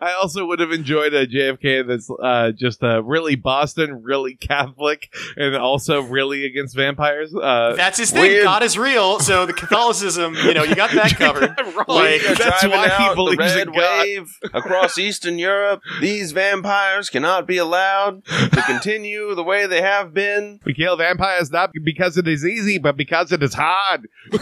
I 0.00 0.12
also 0.20 0.46
would 0.46 0.60
have 0.60 0.72
enjoyed 0.72 1.14
a 1.14 1.26
JFK 1.26 1.86
that's 1.86 2.10
uh, 2.22 2.52
just 2.52 2.82
uh, 2.82 3.02
really 3.02 3.34
Boston, 3.36 4.02
really 4.02 4.34
Catholic, 4.34 5.12
and 5.36 5.54
also 5.56 6.02
really 6.02 6.44
against 6.44 6.74
vampires. 6.76 7.34
Uh, 7.34 7.74
That's 7.76 7.98
his 7.98 8.10
thing. 8.10 8.22
Weird. 8.22 8.44
God 8.44 8.62
is 8.62 8.78
real. 8.78 9.20
So 9.20 9.46
the 9.46 9.52
Catholicism, 9.52 10.34
you 10.34 10.54
know, 10.54 10.62
you 10.62 10.74
got 10.74 10.90
that 10.92 11.10
covered. 11.16 11.54
Like, 11.88 12.22
that's 12.22 12.38
driving 12.38 12.70
why 12.70 12.88
he 12.88 12.92
out 12.92 13.10
the 13.10 13.14
believes 13.14 13.38
red 13.38 13.68
in 13.68 13.74
God. 13.74 14.02
wave 14.02 14.38
across 14.54 14.98
Eastern 14.98 15.38
Europe. 15.38 15.82
These 16.00 16.32
vampires 16.32 17.10
cannot 17.10 17.46
be 17.46 17.58
allowed 17.58 18.24
to 18.24 18.62
continue 18.66 19.34
the 19.34 19.42
way 19.42 19.66
they 19.66 19.82
have 19.82 20.14
been. 20.14 20.60
We 20.64 20.74
kill 20.74 20.96
vampires 20.96 21.50
not 21.50 21.72
because 21.84 22.16
it 22.16 22.28
is 22.28 22.44
easy, 22.44 22.78
but 22.78 22.96
because 22.96 23.32
it 23.32 23.42
is 23.42 23.54
hard. 23.54 24.08
yeah, 24.32 24.38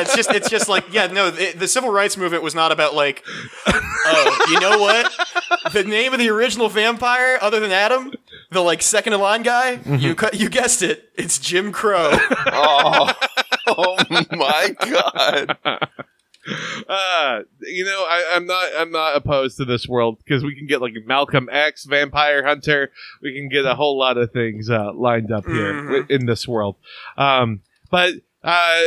it's 0.00 0.14
just 0.14 0.30
it's 0.30 0.48
just 0.48 0.68
like 0.68 0.92
yeah, 0.92 1.06
no, 1.06 1.30
the, 1.30 1.52
the 1.52 1.68
civil 1.68 1.90
rights 1.90 2.16
movement 2.16 2.42
was 2.42 2.54
not 2.54 2.72
about 2.72 2.94
like, 2.94 3.09
oh, 3.66 4.46
you 4.50 4.60
know 4.60 4.78
what? 4.78 5.12
The 5.72 5.84
name 5.84 6.12
of 6.12 6.18
the 6.18 6.28
original 6.30 6.68
vampire, 6.68 7.38
other 7.40 7.60
than 7.60 7.70
Adam, 7.72 8.12
the 8.50 8.60
like 8.60 8.82
second 8.82 9.12
in 9.12 9.20
line 9.20 9.42
guy, 9.42 9.80
you 9.86 10.14
cu- 10.14 10.36
you 10.36 10.48
guessed 10.48 10.82
it, 10.82 11.10
it's 11.16 11.38
Jim 11.38 11.72
Crow. 11.72 12.10
Oh, 12.52 13.12
oh 13.68 13.96
my 14.32 14.74
god! 14.80 15.56
uh, 16.88 17.40
you 17.60 17.84
know, 17.84 18.04
I, 18.08 18.32
I'm 18.34 18.46
not 18.46 18.66
I'm 18.76 18.90
not 18.90 19.14
opposed 19.16 19.56
to 19.58 19.64
this 19.64 19.86
world 19.86 20.18
because 20.24 20.42
we 20.42 20.54
can 20.56 20.66
get 20.66 20.80
like 20.80 20.94
Malcolm 21.06 21.48
X, 21.52 21.84
Vampire 21.84 22.44
Hunter. 22.44 22.90
We 23.22 23.34
can 23.34 23.48
get 23.48 23.64
a 23.66 23.74
whole 23.74 23.98
lot 23.98 24.16
of 24.16 24.32
things 24.32 24.70
uh, 24.70 24.92
lined 24.94 25.30
up 25.30 25.44
here 25.46 25.74
Mhm. 25.74 25.86
wi- 25.86 26.06
in 26.08 26.26
this 26.26 26.48
world. 26.48 26.76
Um, 27.16 27.60
but 27.90 28.14
uh, 28.42 28.80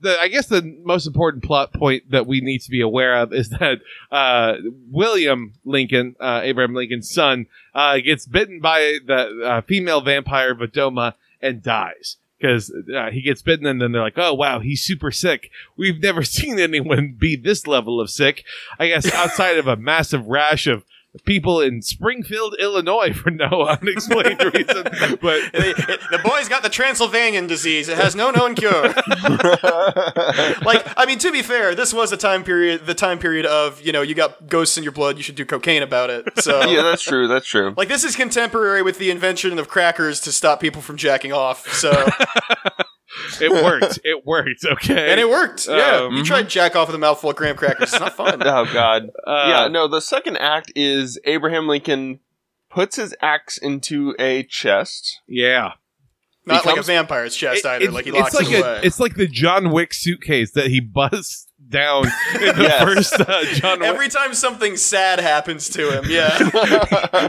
the 0.00 0.18
I 0.20 0.28
guess 0.28 0.46
the 0.46 0.62
most 0.82 1.06
important 1.06 1.44
plot 1.44 1.72
point 1.72 2.10
that 2.10 2.26
we 2.26 2.40
need 2.40 2.60
to 2.62 2.70
be 2.70 2.80
aware 2.80 3.16
of 3.16 3.32
is 3.32 3.50
that 3.50 3.80
uh, 4.10 4.54
William 4.90 5.54
Lincoln, 5.64 6.16
uh, 6.20 6.40
Abraham 6.42 6.74
Lincoln's 6.74 7.10
son, 7.10 7.46
uh, 7.74 7.98
gets 7.98 8.26
bitten 8.26 8.60
by 8.60 8.98
the 9.06 9.42
uh, 9.44 9.60
female 9.62 10.00
vampire 10.00 10.54
Vadoma 10.54 11.14
and 11.40 11.62
dies. 11.62 12.16
Because 12.38 12.72
uh, 12.96 13.10
he 13.10 13.20
gets 13.20 13.42
bitten, 13.42 13.66
and 13.66 13.82
then 13.82 13.92
they're 13.92 14.00
like, 14.00 14.16
"Oh 14.16 14.32
wow, 14.32 14.60
he's 14.60 14.82
super 14.82 15.10
sick." 15.10 15.50
We've 15.76 16.00
never 16.00 16.22
seen 16.24 16.58
anyone 16.58 17.14
be 17.18 17.36
this 17.36 17.66
level 17.66 18.00
of 18.00 18.08
sick. 18.08 18.44
I 18.78 18.88
guess 18.88 19.12
outside 19.12 19.58
of 19.58 19.66
a 19.66 19.76
massive 19.76 20.26
rash 20.26 20.66
of 20.66 20.86
people 21.24 21.60
in 21.60 21.82
Springfield, 21.82 22.54
Illinois, 22.60 23.12
for 23.12 23.30
no 23.30 23.64
unexplained 23.68 24.42
reason. 24.54 24.84
But 25.20 25.40
It- 25.54 25.78
it- 25.88 26.00
the 26.10 26.18
boy's 26.24 26.48
got 26.48 26.62
the 26.62 26.68
Transylvanian 26.68 27.46
disease. 27.46 27.88
It 27.88 27.96
has 27.98 28.14
no 28.14 28.30
known 28.30 28.54
cure. 28.54 28.82
like, 30.62 30.86
I 30.96 31.04
mean, 31.06 31.18
to 31.18 31.32
be 31.32 31.42
fair, 31.42 31.74
this 31.74 31.92
was 31.92 32.12
a 32.12 32.16
time 32.16 32.44
period, 32.44 32.86
the 32.86 32.94
time 32.94 33.18
period 33.18 33.46
of 33.46 33.80
you 33.82 33.92
know, 33.92 34.02
you 34.02 34.14
got 34.14 34.46
ghosts 34.48 34.76
in 34.78 34.82
your 34.84 34.92
blood, 34.92 35.16
you 35.16 35.22
should 35.22 35.34
do 35.36 35.44
cocaine 35.44 35.82
about 35.82 36.10
it. 36.10 36.24
So. 36.42 36.62
yeah, 36.66 36.82
that's 36.82 37.02
true. 37.02 37.28
That's 37.28 37.46
true. 37.46 37.74
Like 37.76 37.88
this 37.88 38.04
is 38.04 38.16
contemporary 38.16 38.82
with 38.82 38.98
the 38.98 39.10
invention 39.10 39.58
of 39.58 39.68
crackers 39.68 40.20
to 40.20 40.32
stop 40.32 40.60
people 40.60 40.82
from 40.82 40.96
jacking 40.96 41.32
off. 41.32 41.66
So 41.72 41.90
it 43.40 43.50
worked. 43.64 43.98
It 44.04 44.24
worked. 44.26 44.64
Okay. 44.64 45.10
and 45.10 45.20
it 45.20 45.28
worked. 45.28 45.66
Yeah, 45.68 46.02
Um, 46.06 46.16
you 46.16 46.24
tried 46.24 46.48
jack 46.48 46.76
off 46.76 46.88
with 46.88 46.94
a 46.94 46.98
mouthful 46.98 47.30
of 47.30 47.36
graham 47.36 47.56
crackers. 47.56 47.92
It's 47.92 48.00
not 48.00 48.14
fun. 48.14 48.40
Oh 48.46 48.64
god. 48.72 49.10
Uh, 49.26 49.46
yeah, 49.48 49.68
no, 49.68 49.88
the 49.88 50.00
second 50.00 50.36
act 50.36 50.72
is 50.76 51.18
Abraham 51.24 51.66
Lincoln 51.68 52.20
puts 52.70 52.96
his 52.96 53.14
axe 53.20 53.58
into 53.58 54.14
a 54.18 54.44
chest. 54.44 55.20
Yeah. 55.26 55.72
Not 56.46 56.64
like 56.64 56.78
a 56.78 56.82
vampire's 56.82 57.36
chest 57.36 57.64
It- 57.64 57.68
either. 57.68 57.84
it- 57.86 57.92
like 57.92 58.04
he 58.06 58.12
locks 58.12 58.34
it's 58.34 58.42
like 58.44 58.52
it 58.54 58.60
a, 58.64 58.66
away. 58.66 58.80
it's 58.84 58.98
like 59.00 59.14
the 59.14 59.26
John 59.26 59.70
Wick 59.70 59.92
suitcase 59.92 60.52
that 60.52 60.68
he 60.68 60.80
busts 60.80 61.46
down 61.70 62.04
in 62.34 62.56
the 62.56 62.62
Yes. 62.62 62.82
first 62.82 63.20
uh, 63.20 63.44
John 63.54 63.80
Wick. 63.80 63.88
Every 63.88 64.08
time 64.08 64.34
something 64.34 64.76
sad 64.76 65.20
happens 65.20 65.68
to 65.70 65.90
him, 65.90 66.04
yeah. 66.08 66.36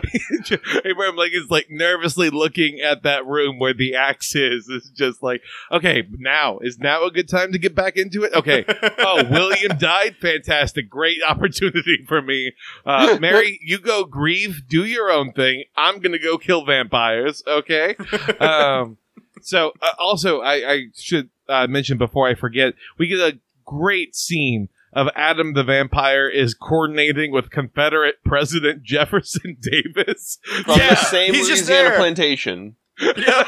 Abraham 0.85 1.15
Lincoln's 1.15 1.49
like 1.49 1.67
nervously 1.69 2.29
looking 2.29 2.79
at 2.81 3.03
that 3.03 3.25
room 3.25 3.59
where 3.59 3.73
the 3.73 3.95
axe 3.95 4.35
is. 4.35 4.67
It's 4.69 4.89
just 4.89 5.21
like, 5.23 5.41
okay, 5.71 6.03
now 6.17 6.59
is 6.59 6.79
now 6.79 7.05
a 7.05 7.11
good 7.11 7.29
time 7.29 7.51
to 7.51 7.59
get 7.59 7.75
back 7.75 7.97
into 7.97 8.23
it? 8.23 8.33
Okay. 8.33 8.65
Oh, 9.03 9.23
William 9.29 9.77
died. 9.77 10.15
Fantastic, 10.21 10.89
great 10.89 11.17
opportunity 11.27 12.03
for 12.07 12.21
me. 12.21 12.53
Uh, 12.85 13.17
Mary, 13.19 13.59
you 13.63 13.79
go 13.79 14.03
grieve, 14.05 14.63
do 14.67 14.85
your 14.85 15.09
own 15.11 15.31
thing. 15.31 15.63
I'm 15.75 15.99
gonna 15.99 16.19
go 16.19 16.37
kill 16.37 16.65
vampires. 16.65 17.43
Okay. 17.47 17.95
Um, 18.39 18.97
so 19.41 19.71
uh, 19.81 19.91
also, 19.99 20.41
I, 20.41 20.71
I 20.71 20.83
should 20.95 21.29
uh, 21.47 21.67
mention 21.67 21.97
before 21.97 22.27
I 22.27 22.33
forget, 22.35 22.73
we 22.97 23.07
get 23.07 23.19
a 23.19 23.39
great 23.80 24.15
scene 24.15 24.67
of 24.93 25.07
Adam 25.15 25.53
the 25.53 25.63
vampire 25.63 26.28
is 26.28 26.53
coordinating 26.53 27.32
with 27.32 27.49
Confederate 27.49 28.15
President 28.26 28.84
Jefferson 28.93 29.57
Davis 29.61 30.38
From 30.65 30.78
Yeah, 30.78 30.89
the 30.89 30.95
same 30.95 31.34
he's 31.34 31.47
just 31.47 31.63
Louisiana 31.67 31.89
there. 31.89 31.97
plantation. 31.97 32.76
yeah. 32.99 33.45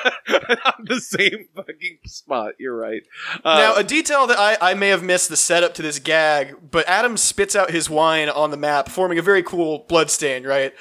on 0.65 0.86
the 0.86 0.99
same 1.01 1.47
fucking 1.55 1.99
spot. 2.05 2.53
You're 2.59 2.76
right. 2.78 3.01
Uh, 3.43 3.57
Now, 3.57 3.76
a 3.76 3.84
detail 3.84 4.26
that 4.28 4.39
I, 4.39 4.71
I 4.71 4.74
may 4.74 4.88
have 4.88 5.03
missed 5.03 5.30
the 5.30 5.36
setup 5.38 5.74
to 5.76 5.82
this 5.82 5.99
gag, 5.99 6.55
but 6.71 6.88
Adam 6.88 7.17
spits 7.17 7.55
out 7.55 7.69
his 7.69 7.89
wine 7.89 8.30
on 8.30 8.49
the 8.51 8.57
map, 8.57 8.88
forming 8.89 9.19
a 9.19 9.21
very 9.21 9.43
cool 9.43 9.86
blood 9.89 10.09
stain, 10.09 10.43
right? 10.45 10.74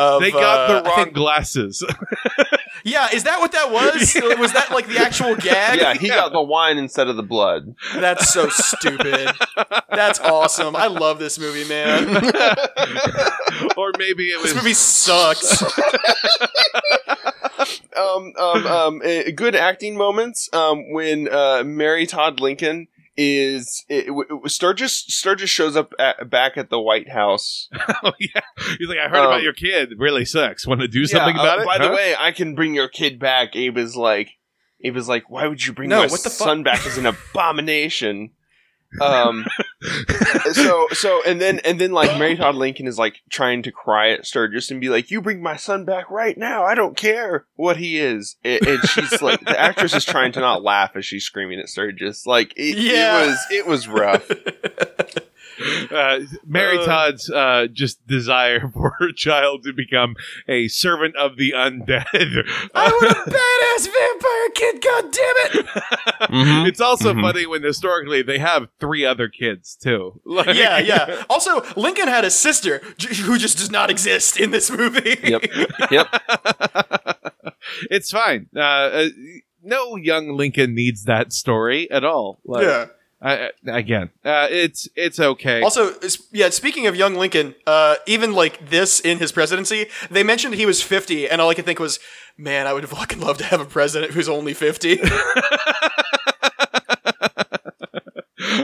Of, 0.00 0.20
they 0.22 0.30
got 0.30 0.70
uh, 0.70 0.82
the 0.82 0.88
wrong 0.88 1.04
think- 1.04 1.14
glasses. 1.14 1.84
yeah, 2.84 3.08
is 3.12 3.24
that 3.24 3.40
what 3.40 3.52
that 3.52 3.70
was? 3.70 4.14
was 4.38 4.52
that 4.52 4.70
like 4.70 4.86
the 4.86 4.98
actual 4.98 5.36
gag? 5.36 5.78
Yeah, 5.78 5.94
he 5.94 6.08
got 6.08 6.32
the 6.32 6.42
wine 6.42 6.78
instead 6.78 7.08
of 7.08 7.16
the 7.16 7.22
blood. 7.22 7.74
That's 7.94 8.32
so 8.32 8.48
stupid. 8.48 9.30
That's 9.90 10.20
awesome. 10.20 10.74
I 10.76 10.86
love 10.86 11.18
this 11.18 11.38
movie, 11.38 11.68
man. 11.68 12.08
or 13.76 13.92
maybe 13.98 14.30
it 14.30 14.40
was 14.40 14.54
This 14.54 14.62
movie 14.62 14.74
sucks. 14.74 15.62
um, 17.96 18.32
um, 18.38 18.66
um, 18.66 19.02
eh, 19.04 19.30
good 19.30 19.54
acting 19.54 19.96
moments. 19.96 20.48
Um, 20.52 20.92
when 20.92 21.28
uh, 21.28 21.62
Mary 21.64 22.06
Todd 22.06 22.40
Lincoln 22.40 22.88
is 23.22 23.84
it, 23.90 24.06
it, 24.08 24.50
Sturgess 24.50 25.04
Sturgess 25.08 25.50
shows 25.50 25.76
up 25.76 25.92
at, 25.98 26.30
back 26.30 26.56
at 26.56 26.70
the 26.70 26.80
White 26.80 27.10
House. 27.10 27.68
oh, 28.02 28.12
yeah. 28.18 28.40
He's 28.78 28.88
like, 28.88 28.96
I 28.98 29.08
heard 29.10 29.18
Um, 29.18 29.26
about 29.26 29.42
your 29.42 29.52
kid. 29.52 29.92
Really 29.98 30.24
sucks. 30.24 30.66
Want 30.66 30.80
to 30.80 30.88
do 30.88 31.04
something 31.06 31.36
Yeah, 31.36 31.42
about 31.42 31.58
uh, 31.58 31.62
it? 31.62 31.66
By 31.66 31.78
the 31.86 31.92
way, 31.92 32.14
I 32.18 32.32
can 32.32 32.54
bring 32.54 32.74
your 32.74 32.88
kid 32.88 33.18
back. 33.18 33.54
Abe 33.54 33.76
is 33.76 33.94
like, 33.94 34.30
Abe 34.82 34.96
is 34.96 35.06
like, 35.06 35.28
why 35.28 35.46
would 35.46 35.66
you 35.66 35.74
bring 35.74 35.90
No, 35.90 35.98
my 35.98 36.06
what 36.06 36.22
the 36.22 36.30
son 36.30 36.62
back 36.62 36.86
Is 36.86 36.96
an 36.96 37.04
abomination? 37.34 38.30
Um, 39.00 39.46
so 40.52 40.86
so 40.92 41.22
and 41.26 41.40
then 41.40 41.60
and 41.60 41.80
then 41.80 41.92
like 41.92 42.18
Mary 42.18 42.36
Todd 42.36 42.54
Lincoln 42.54 42.86
is 42.86 42.98
like 42.98 43.20
trying 43.30 43.62
to 43.62 43.70
cry 43.72 44.10
at 44.10 44.26
Sturgess 44.26 44.70
and 44.70 44.80
be 44.80 44.88
like, 44.88 45.10
"You 45.10 45.20
bring 45.20 45.42
my 45.42 45.56
son 45.56 45.84
back 45.84 46.10
right 46.10 46.36
now. 46.36 46.64
I 46.64 46.74
don't 46.74 46.96
care 46.96 47.46
what 47.56 47.76
he 47.76 47.98
is." 47.98 48.36
And, 48.44 48.66
and 48.66 48.80
she's 48.88 49.22
like, 49.22 49.40
the 49.40 49.58
actress 49.58 49.94
is 49.94 50.04
trying 50.04 50.32
to 50.32 50.40
not 50.40 50.62
laugh 50.62 50.92
as 50.96 51.06
she's 51.06 51.24
screaming 51.24 51.60
at 51.60 51.68
Sturgess. 51.68 52.26
Like 52.26 52.52
it, 52.56 52.76
Yeah. 52.78 53.22
it 53.22 53.26
was 53.26 53.38
it 53.52 53.66
was 53.66 53.88
rough. 53.88 54.28
uh, 55.90 56.20
Mary 56.46 56.78
Uh. 56.78 56.84
Todd's 56.86 57.30
uh, 57.30 57.66
just 57.72 58.06
desire 58.06 58.68
for 58.72 58.96
her 58.98 59.12
child 59.12 59.62
to 59.64 59.72
become 59.72 60.16
a 60.48 60.68
servant 60.68 61.16
of 61.16 61.36
the 61.36 61.52
undead. 61.52 62.04
I 62.74 62.88
want 62.88 63.12
a 63.12 63.30
badass 63.30 63.88
vampire 63.92 64.50
kid, 64.54 64.82
god 64.82 65.12
damn 65.12 65.60
it! 65.60 65.66
Mhm. 66.30 66.68
It's 66.68 66.80
also 66.80 67.12
Mhm. 67.14 67.20
funny 67.22 67.46
when 67.46 67.62
historically 67.62 68.22
they 68.22 68.38
have 68.38 68.68
three 68.78 69.04
other 69.04 69.28
kids 69.28 69.76
too. 69.76 70.20
Like- 70.24 70.54
Yeah, 70.56 70.78
yeah. 70.78 71.24
Also, 71.28 71.62
Lincoln 71.76 72.08
had 72.08 72.24
a 72.24 72.30
sister 72.30 72.80
j- 72.98 73.14
who 73.22 73.36
just 73.38 73.58
does 73.58 73.70
not 73.70 73.90
exist 73.90 74.38
in 74.38 74.50
this 74.52 74.70
movie. 74.70 75.16
Yep. 75.22 75.44
Yep. 75.90 76.06
it's 77.90 78.10
fine. 78.10 78.46
Uh, 78.54 78.60
uh, 78.60 79.08
no 79.62 79.96
young 79.96 80.36
Lincoln 80.36 80.74
needs 80.74 81.04
that 81.04 81.32
story 81.32 81.90
at 81.90 82.04
all. 82.04 82.40
Like, 82.44 82.62
yeah. 82.64 82.86
I, 83.22 83.50
I- 83.66 83.78
again, 83.78 84.10
uh, 84.24 84.46
it's 84.50 84.88
it's 84.96 85.20
okay. 85.20 85.60
Also, 85.62 85.92
yeah. 86.32 86.48
Speaking 86.50 86.86
of 86.86 86.96
young 86.96 87.14
Lincoln, 87.14 87.54
uh, 87.66 87.96
even 88.06 88.32
like 88.32 88.70
this 88.70 88.98
in 89.00 89.18
his 89.18 89.30
presidency, 89.32 89.86
they 90.10 90.22
mentioned 90.22 90.54
he 90.54 90.66
was 90.66 90.82
fifty, 90.82 91.28
and 91.28 91.40
all 91.40 91.50
I 91.50 91.54
could 91.54 91.66
think 91.66 91.78
was, 91.78 91.98
man, 92.38 92.66
I 92.66 92.72
would 92.72 92.88
fucking 92.88 93.20
love 93.20 93.36
to 93.38 93.44
have 93.44 93.60
a 93.60 93.66
president 93.66 94.12
who's 94.12 94.28
only 94.28 94.54
fifty. 94.54 94.98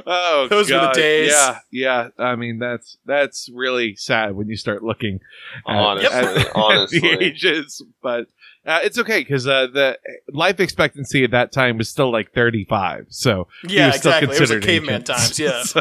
oh, 0.07 0.47
Those 0.49 0.71
were 0.71 0.81
the 0.81 0.93
days. 0.95 1.31
Yeah, 1.31 1.59
yeah. 1.71 2.09
I 2.19 2.37
mean, 2.37 2.59
that's 2.59 2.97
that's 3.05 3.49
really 3.53 3.95
sad 3.97 4.35
when 4.35 4.49
you 4.49 4.57
start 4.57 4.83
looking 4.83 5.21
at, 5.67 5.77
Honestly, 5.77 6.09
at- 6.09 6.37
at 6.57 6.89
the 6.91 7.19
ages. 7.21 7.83
But 8.03 8.27
uh, 8.67 8.81
it's 8.83 8.99
okay 8.99 9.21
because 9.21 9.47
uh, 9.47 9.67
the 9.73 9.99
life 10.29 10.61
expectancy 10.61 11.25
at 11.25 11.31
that 11.31 11.53
time 11.53 11.79
was 11.79 11.89
still 11.89 12.11
like 12.11 12.33
thirty 12.33 12.65
five. 12.65 13.07
So 13.11 13.49
he 13.67 13.77
yeah, 13.77 13.87
was 13.89 13.97
still 13.97 14.13
exactly. 14.13 14.37
It 14.37 14.41
was 14.41 14.51
like 14.51 14.63
caveman 14.63 14.95
ancient. 14.97 15.07
times. 15.07 15.39
Yeah. 15.39 15.63
so, 15.65 15.81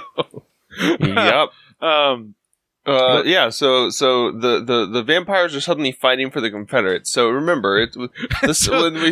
yep. 0.99 1.49
um, 1.81 2.35
Uh, 2.85 3.23
yeah, 3.25 3.49
so 3.49 3.89
so 3.89 4.31
the, 4.31 4.63
the, 4.63 4.85
the 4.85 5.01
vampires 5.01 5.55
are 5.55 5.61
suddenly 5.61 5.91
fighting 5.91 6.29
for 6.29 6.39
the 6.39 6.51
Confederates. 6.51 7.11
So 7.11 7.29
remember, 7.29 7.79
it 7.79 7.95
this 8.43 8.59
So- 8.59 8.83
when 8.83 8.93
we 8.93 9.11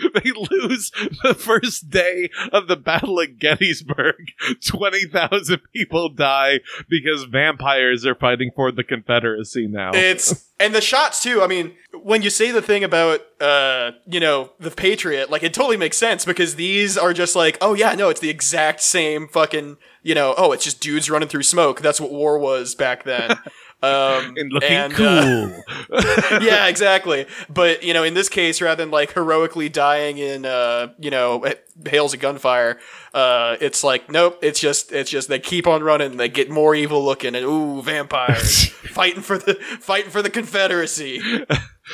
they 0.14 0.30
lose 0.32 0.90
the 1.22 1.34
first 1.34 1.90
day 1.90 2.30
of 2.52 2.68
the 2.68 2.76
Battle 2.76 3.20
of 3.20 3.38
Gettysburg. 3.38 4.32
20,000 4.66 5.60
people 5.72 6.08
die 6.08 6.60
because 6.88 7.24
vampires 7.24 8.06
are 8.06 8.14
fighting 8.14 8.50
for 8.54 8.72
the 8.72 8.84
Confederacy 8.84 9.66
now. 9.66 9.90
It's 9.94 10.50
and 10.58 10.74
the 10.74 10.80
shots 10.80 11.22
too. 11.22 11.42
I 11.42 11.46
mean, 11.46 11.74
when 12.02 12.22
you 12.22 12.30
say 12.30 12.50
the 12.50 12.62
thing 12.62 12.84
about 12.84 13.20
uh, 13.40 13.92
you 14.06 14.20
know, 14.20 14.52
the 14.58 14.70
Patriot, 14.70 15.30
like 15.30 15.42
it 15.42 15.54
totally 15.54 15.76
makes 15.76 15.96
sense 15.96 16.24
because 16.24 16.56
these 16.56 16.98
are 16.98 17.12
just 17.12 17.34
like, 17.34 17.56
oh 17.60 17.74
yeah, 17.74 17.94
no, 17.94 18.10
it's 18.10 18.20
the 18.20 18.28
exact 18.28 18.82
same 18.82 19.28
fucking, 19.28 19.78
you 20.02 20.14
know, 20.14 20.34
oh, 20.36 20.52
it's 20.52 20.64
just 20.64 20.80
dudes 20.80 21.10
running 21.10 21.28
through 21.28 21.42
smoke. 21.42 21.80
That's 21.80 22.00
what 22.00 22.12
war 22.12 22.38
was 22.38 22.74
back 22.74 23.04
then. 23.04 23.38
Um, 23.82 24.34
and 24.36 24.52
looking 24.52 24.76
uh, 24.76 24.88
cool. 24.90 25.64
yeah, 26.42 26.66
exactly. 26.66 27.26
But 27.48 27.82
you 27.82 27.94
know, 27.94 28.02
in 28.02 28.14
this 28.14 28.28
case, 28.28 28.60
rather 28.60 28.82
than 28.82 28.90
like 28.90 29.12
heroically 29.12 29.68
dying 29.68 30.18
in, 30.18 30.44
uh, 30.44 30.88
you 30.98 31.10
know, 31.10 31.44
hails 31.86 32.14
of 32.14 32.20
gunfire, 32.20 32.78
uh, 33.14 33.56
it's 33.60 33.82
like 33.82 34.10
nope. 34.10 34.38
It's 34.42 34.60
just 34.60 34.92
it's 34.92 35.10
just 35.10 35.28
they 35.28 35.38
keep 35.38 35.66
on 35.66 35.82
running. 35.82 36.16
They 36.16 36.28
get 36.28 36.50
more 36.50 36.74
evil 36.74 37.04
looking, 37.04 37.34
and 37.34 37.44
ooh, 37.44 37.82
vampires 37.82 38.68
fighting 38.68 39.22
for 39.22 39.38
the 39.38 39.54
fighting 39.54 40.10
for 40.10 40.22
the 40.22 40.30
Confederacy. 40.30 41.20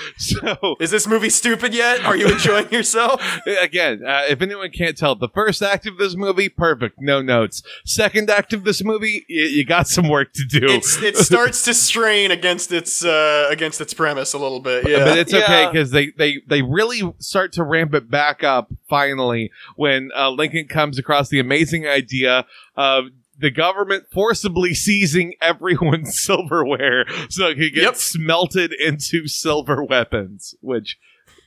so, 0.19 0.77
Is 0.81 0.91
this 0.91 1.07
movie 1.07 1.31
stupid 1.31 1.75
yet? 1.75 2.05
Are 2.05 2.17
you 2.17 2.29
enjoying 2.29 2.69
yourself? 2.73 3.23
again, 3.61 4.03
uh, 4.07 4.23
if 4.29 4.43
anyone 4.43 4.71
can't 4.71 4.97
tell, 4.97 5.15
the 5.15 5.29
first 5.29 5.63
act 5.63 5.87
of 5.87 5.99
this 5.99 6.17
movie, 6.17 6.49
perfect, 6.49 7.01
no 7.01 7.23
notes. 7.23 7.63
Second 7.85 8.31
act 8.31 8.53
of 8.53 8.65
this 8.65 8.83
movie, 8.85 9.25
y- 9.29 9.37
you 9.37 9.65
got 9.65 9.89
some 9.89 10.09
work 10.09 10.33
to 10.35 10.45
do. 10.45 10.67
It's 10.69 11.01
it 11.03 11.17
starts 11.17 11.65
to 11.65 11.75
strain 11.75 12.31
against 12.31 12.73
its 12.73 13.05
uh, 13.05 13.49
against 13.51 13.81
its 13.81 13.95
premise 13.95 14.33
a 14.33 14.39
little 14.39 14.61
bit. 14.61 14.89
Yeah. 14.89 15.05
But 15.05 15.19
it's 15.19 15.35
okay 15.35 15.63
Yeah. 15.63 15.71
because 15.71 15.91
they, 15.91 16.11
they, 16.11 16.41
they 16.47 16.63
really 16.63 17.03
start 17.19 17.53
to 17.55 17.65
ramp 17.65 17.95
it 17.95 18.11
back 18.11 18.43
up 18.45 18.71
finally 18.89 19.51
when 19.77 20.11
uh, 20.17 20.31
Lincoln 20.31 20.67
comes 20.69 20.99
across 20.99 21.29
the 21.29 21.41
amazing 21.41 21.87
idea 21.87 22.47
of 22.77 23.07
the 23.39 23.51
government 23.51 24.05
forcibly 24.13 24.73
seizing 24.75 25.35
everyone's 25.41 26.19
silverware 26.25 27.05
so 27.29 27.49
it 27.49 27.57
could 27.57 27.75
get 27.75 27.83
Yep. 27.83 27.97
smelted 27.97 28.73
into 28.73 29.29
silver 29.29 29.83
weapons, 29.85 30.55
which, 30.61 30.99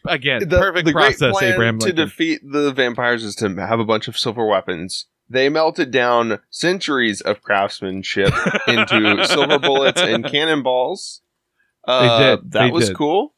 again, 0.07 0.47
the, 0.47 0.57
perfect 0.59 0.85
the 0.85 0.93
great 0.93 1.17
plan 1.17 1.33
Abraham 1.53 1.79
to 1.79 1.91
defeat 1.93 2.41
the 2.43 2.71
vampires 2.71 3.23
is 3.23 3.35
to 3.37 3.49
have 3.55 3.79
a 3.79 3.85
bunch 3.85 4.07
of 4.07 4.17
silver 4.17 4.45
weapons. 4.45 5.07
They 5.31 5.49
melted 5.49 5.91
down 5.91 6.39
centuries 6.49 7.21
of 7.21 7.41
craftsmanship 7.43 8.33
into 8.67 9.23
silver 9.25 9.59
bullets 9.59 10.01
and 10.01 10.25
cannonballs. 10.25 11.21
Uh, 11.87 12.35
did. 12.37 12.51
That 12.51 12.65
They 12.65 12.71
was 12.71 12.87
did. 12.89 12.97
cool. 12.97 13.33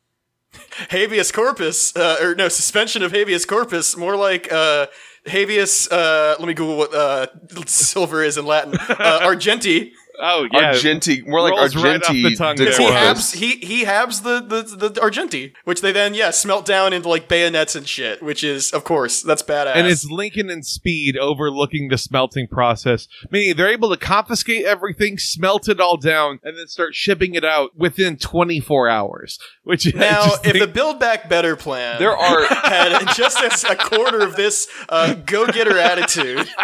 habeas 0.90 1.32
corpus, 1.32 1.96
uh, 1.96 2.18
or 2.22 2.36
no, 2.36 2.48
suspension 2.50 3.04
of 3.04 3.12
habeas 3.12 3.46
corpus, 3.46 3.96
more 3.96 4.16
like 4.16 4.52
uh, 4.52 4.88
habeas. 5.26 5.92
Uh, 5.92 6.36
let 6.40 6.48
me 6.48 6.54
Google 6.54 6.78
what 6.78 6.94
uh, 6.94 7.28
silver 7.66 8.24
is 8.24 8.38
in 8.38 8.46
Latin. 8.46 8.76
Uh, 8.76 9.20
argenti. 9.24 9.94
Oh, 10.22 10.48
yeah. 10.52 10.72
Argenti, 10.74 11.28
more 11.28 11.42
like 11.42 11.52
rolls 11.54 11.76
right 11.76 11.96
off 12.02 12.10
Argenti. 12.10 12.24
the 12.30 12.36
tongue. 12.36 12.58
He 12.58 12.66
was. 12.66 12.76
habs 12.78 13.36
he 13.36 13.52
he 13.58 13.86
habs 13.86 14.24
the, 14.24 14.40
the 14.40 14.90
the 14.90 15.02
argenti, 15.02 15.54
which 15.66 15.82
they 15.82 15.92
then 15.92 16.14
yeah 16.14 16.30
smelt 16.32 16.66
down 16.66 16.94
into 16.94 17.10
like 17.10 17.28
bayonets 17.28 17.76
and 17.76 17.88
shit. 17.88 18.22
Which 18.22 18.44
is 18.44 18.72
of 18.72 18.84
course 18.84 19.22
that's 19.22 19.44
badass. 19.44 19.76
and 19.76 19.88
it's 19.88 20.06
Lincoln 20.10 20.50
and 20.50 20.66
Speed 20.66 21.18
overlooking 21.18 21.90
the 21.90 21.98
smelting 21.98 22.48
process. 22.48 23.08
Meaning 23.32 23.56
they're 23.58 23.72
able 23.72 23.90
to 23.90 23.98
confiscate 23.98 24.66
everything, 24.66 25.18
smelt 25.18 25.68
it 25.68 25.80
all 25.80 25.98
down, 25.98 26.40
and 26.44 26.58
then 26.58 26.68
start 26.68 26.96
shipping 26.96 27.36
it 27.36 27.44
out 27.44 27.72
within 27.76 28.18
24 28.18 28.88
hours. 28.90 29.40
Which 29.64 29.94
I 29.96 30.00
now 30.00 30.26
if 30.36 30.42
think- 30.42 30.60
the 30.60 30.68
Build 30.68 31.00
Back 31.00 31.30
Better 31.30 31.56
plan 31.56 32.00
There 32.00 32.16
are 32.16 32.46
had 32.64 33.06
just 33.16 33.42
as 33.42 33.64
a 33.64 33.76
quarter 33.76 34.20
of 34.22 34.36
this 34.36 34.68
uh, 34.90 35.14
go 35.14 35.48
getter 35.48 35.78
attitude. 35.78 36.48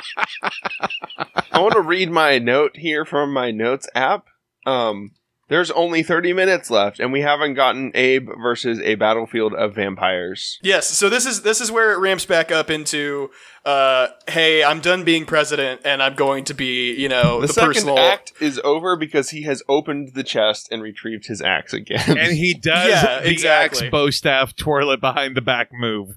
I 1.51 1.59
want 1.59 1.73
to 1.73 1.81
read 1.81 2.11
my 2.11 2.39
note 2.39 2.71
here 2.75 3.05
from 3.05 3.33
my 3.33 3.46
notes 3.51 3.87
app. 3.95 4.25
Um, 4.65 5.11
there's 5.49 5.71
only 5.71 6.03
30 6.03 6.33
minutes 6.33 6.69
left, 6.69 6.99
and 6.99 7.13
we 7.13 7.21
haven't 7.21 7.53
gotten 7.53 7.91
Abe 7.95 8.29
versus 8.41 8.81
a 8.81 8.95
battlefield 8.95 9.53
of 9.53 9.75
vampires. 9.75 10.59
Yes, 10.61 10.87
so 10.87 11.09
this 11.09 11.25
is 11.25 11.43
this 11.43 11.61
is 11.61 11.71
where 11.71 11.93
it 11.93 11.99
ramps 11.99 12.25
back 12.25 12.51
up 12.51 12.69
into 12.69 13.29
uh, 13.67 14.07
hey, 14.29 14.63
I'm 14.63 14.79
done 14.79 15.03
being 15.03 15.25
president 15.25 15.81
and 15.83 16.01
I'm 16.01 16.15
going 16.15 16.45
to 16.45 16.53
be, 16.53 16.93
you 16.93 17.09
know, 17.09 17.41
The, 17.41 17.47
the, 17.47 17.53
second 17.53 17.73
personal 17.73 17.99
act 17.99 18.31
is 18.39 18.61
over 18.63 18.95
because 18.95 19.31
he 19.31 19.43
has 19.43 19.61
opened 19.67 20.13
the 20.13 20.23
chest 20.23 20.69
and 20.71 20.81
retrieved 20.81 21.27
his 21.27 21.41
axe 21.41 21.73
again. 21.73 22.17
and 22.17 22.31
he 22.31 22.53
does 22.53 22.87
Yeah, 22.89 23.19
the 23.19 23.29
exactly. 23.29 23.87
axe 23.87 23.91
bow 23.91 24.09
staff 24.09 24.55
twirl 24.55 24.91
it 24.91 25.01
behind 25.01 25.35
the 25.35 25.41
back 25.41 25.67
move. 25.73 26.15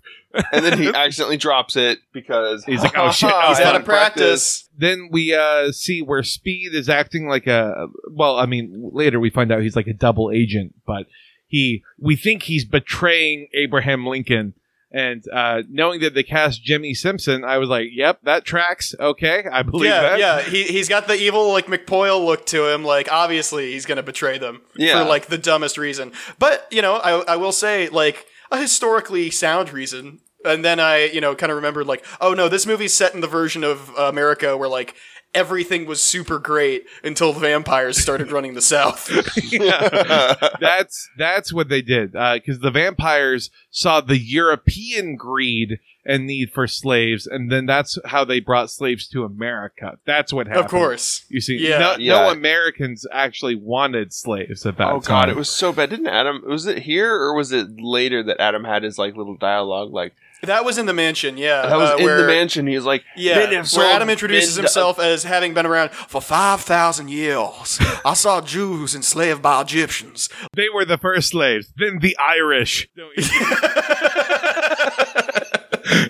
And 0.52 0.64
then 0.64 0.78
he 0.78 0.88
accidentally 0.94 1.36
drops 1.36 1.76
it 1.76 1.98
because 2.12 2.64
He's 2.64 2.82
like, 2.82 2.96
"Oh, 2.96 3.10
shit, 3.12 3.30
"Ha 3.30 3.40
ha, 3.40 3.46
I 3.46 3.48
He's 3.50 3.58
out 3.60 3.72
fun 3.72 3.76
of 3.76 3.84
practice. 3.84 4.68
Then 4.78 5.08
we 5.10 5.34
uh, 5.34 5.72
see 5.72 6.02
where 6.02 6.22
Speed 6.22 6.74
is 6.74 6.88
acting 6.88 7.26
like 7.28 7.46
a 7.46 7.88
well, 8.12 8.36
I 8.36 8.46
mean, 8.46 8.90
later 8.92 9.18
we 9.18 9.30
find 9.30 9.50
out 9.50 9.62
he's 9.62 9.76
like 9.76 9.86
a 9.88 9.92
double 9.92 10.30
agent, 10.30 10.74
but 10.86 11.06
he 11.48 11.82
we 11.98 12.14
think 12.16 12.44
he's 12.44 12.64
betraying 12.64 13.48
Abraham 13.54 14.06
Lincoln. 14.06 14.54
And 14.92 15.22
uh, 15.32 15.62
knowing 15.70 16.00
that 16.00 16.14
they 16.14 16.24
cast 16.24 16.64
Jimmi 16.64 16.96
Simpson, 16.96 17.44
I 17.44 17.58
was 17.58 17.68
like, 17.68 17.88
"Yep, 17.92 18.22
that 18.24 18.44
tracks. 18.44 18.92
Okay, 18.98 19.44
I 19.50 19.62
believe 19.62 19.88
Yeah, 19.90 20.00
that." 20.02 20.18
yeah. 20.18 20.40
He 20.42 20.64
he's 20.64 20.88
got 20.88 21.06
the 21.06 21.14
evil 21.14 21.52
like 21.52 21.66
McPoyle 21.66 22.24
look 22.24 22.44
to 22.46 22.66
him. 22.72 22.84
Like 22.84 23.06
obviously 23.10 23.70
he's 23.72 23.86
gonna 23.86 24.02
betray 24.02 24.38
them 24.38 24.62
Yeah. 24.74 25.02
for 25.02 25.08
like 25.08 25.26
the 25.26 25.38
dumbest 25.38 25.78
reason. 25.78 26.10
But 26.40 26.66
you 26.72 26.82
know, 26.82 26.94
I 26.96 27.34
I 27.34 27.36
will 27.36 27.52
say 27.52 27.88
like 27.88 28.26
a 28.50 28.58
historically 28.58 29.30
sound 29.30 29.72
reason. 29.72 30.20
And 30.44 30.64
then 30.64 30.80
I 30.80 31.04
you 31.04 31.20
know 31.20 31.34
kind 31.34 31.52
of 31.52 31.56
remembered 31.56 31.86
like 31.86 32.04
oh 32.20 32.32
no 32.32 32.48
this 32.48 32.66
movie's 32.66 32.94
set 32.94 33.14
in 33.14 33.20
the 33.20 33.26
version 33.26 33.62
of 33.62 33.90
uh, 33.98 34.04
America 34.04 34.56
where 34.56 34.68
like 34.68 34.94
everything 35.34 35.86
was 35.86 36.02
super 36.02 36.38
great 36.38 36.86
until 37.04 37.32
the 37.32 37.40
vampires 37.40 37.98
started 37.98 38.32
running 38.32 38.54
the 38.54 38.62
South. 38.62 39.10
Yeah. 39.52 40.34
that's 40.60 41.08
that's 41.18 41.52
what 41.52 41.68
they 41.68 41.82
did 41.82 42.12
because 42.12 42.60
the 42.60 42.70
vampires 42.70 43.50
saw 43.70 44.00
the 44.00 44.18
European 44.18 45.16
greed 45.16 45.78
and 46.06 46.26
need 46.26 46.50
for 46.52 46.66
slaves, 46.66 47.26
and 47.26 47.50
then 47.52 47.66
that's 47.66 47.98
how 48.06 48.24
they 48.24 48.40
brought 48.40 48.70
slaves 48.70 49.06
to 49.08 49.24
America. 49.24 49.98
That's 50.06 50.32
what 50.32 50.46
happened. 50.46 50.64
of 50.64 50.70
course. 50.70 51.24
You 51.28 51.40
see, 51.40 51.56
Yeah. 51.58 51.78
no, 51.78 51.96
Yeah. 51.98 52.12
no 52.24 52.30
Americans 52.30 53.06
actually 53.12 53.54
wanted 53.54 54.12
slaves 54.12 54.64
at 54.66 54.76
that 54.78 54.88
oh 54.88 55.00
time. 55.00 55.26
god, 55.26 55.28
it 55.28 55.36
was 55.36 55.50
so 55.50 55.72
bad. 55.72 55.90
Didn't 55.90 56.06
Adam? 56.06 56.42
Was 56.46 56.66
it 56.66 56.78
here 56.80 57.14
or 57.14 57.34
was 57.34 57.52
it 57.52 57.66
later 57.78 58.22
that 58.22 58.40
Adam 58.40 58.64
had 58.64 58.82
his 58.82 58.98
like 58.98 59.14
little 59.16 59.36
dialogue? 59.36 59.92
Like 59.92 60.14
That 60.42 60.64
was 60.64 60.78
in 60.78 60.86
the 60.86 60.94
mansion, 60.94 61.36
yeah. 61.36 61.66
that 61.66 61.76
was 61.76 61.90
uh, 61.90 61.96
in 61.98 62.04
where- 62.04 62.22
the 62.22 62.26
mansion. 62.26 62.66
He 62.66 62.74
was 62.76 62.86
like, 62.86 63.04
Yeah, 63.14 63.62
where 63.76 63.92
Adam 63.94 64.08
introduces 64.08 64.56
men- 64.56 64.64
himself 64.64 64.98
as 64.98 65.24
having 65.24 65.52
been 65.52 65.66
around 65.66 65.90
for 65.90 66.22
5,000 66.22 67.08
years. 67.10 67.78
I 68.06 68.14
saw 68.14 68.40
Jews 68.40 68.94
enslaved 68.94 69.42
by 69.42 69.60
Egyptians. 69.60 70.30
They 70.56 70.68
were 70.72 70.86
the 70.86 70.96
first 70.96 71.28
slaves, 71.30 71.70
then 71.76 71.98
the 72.00 72.16
Irish. 72.18 72.88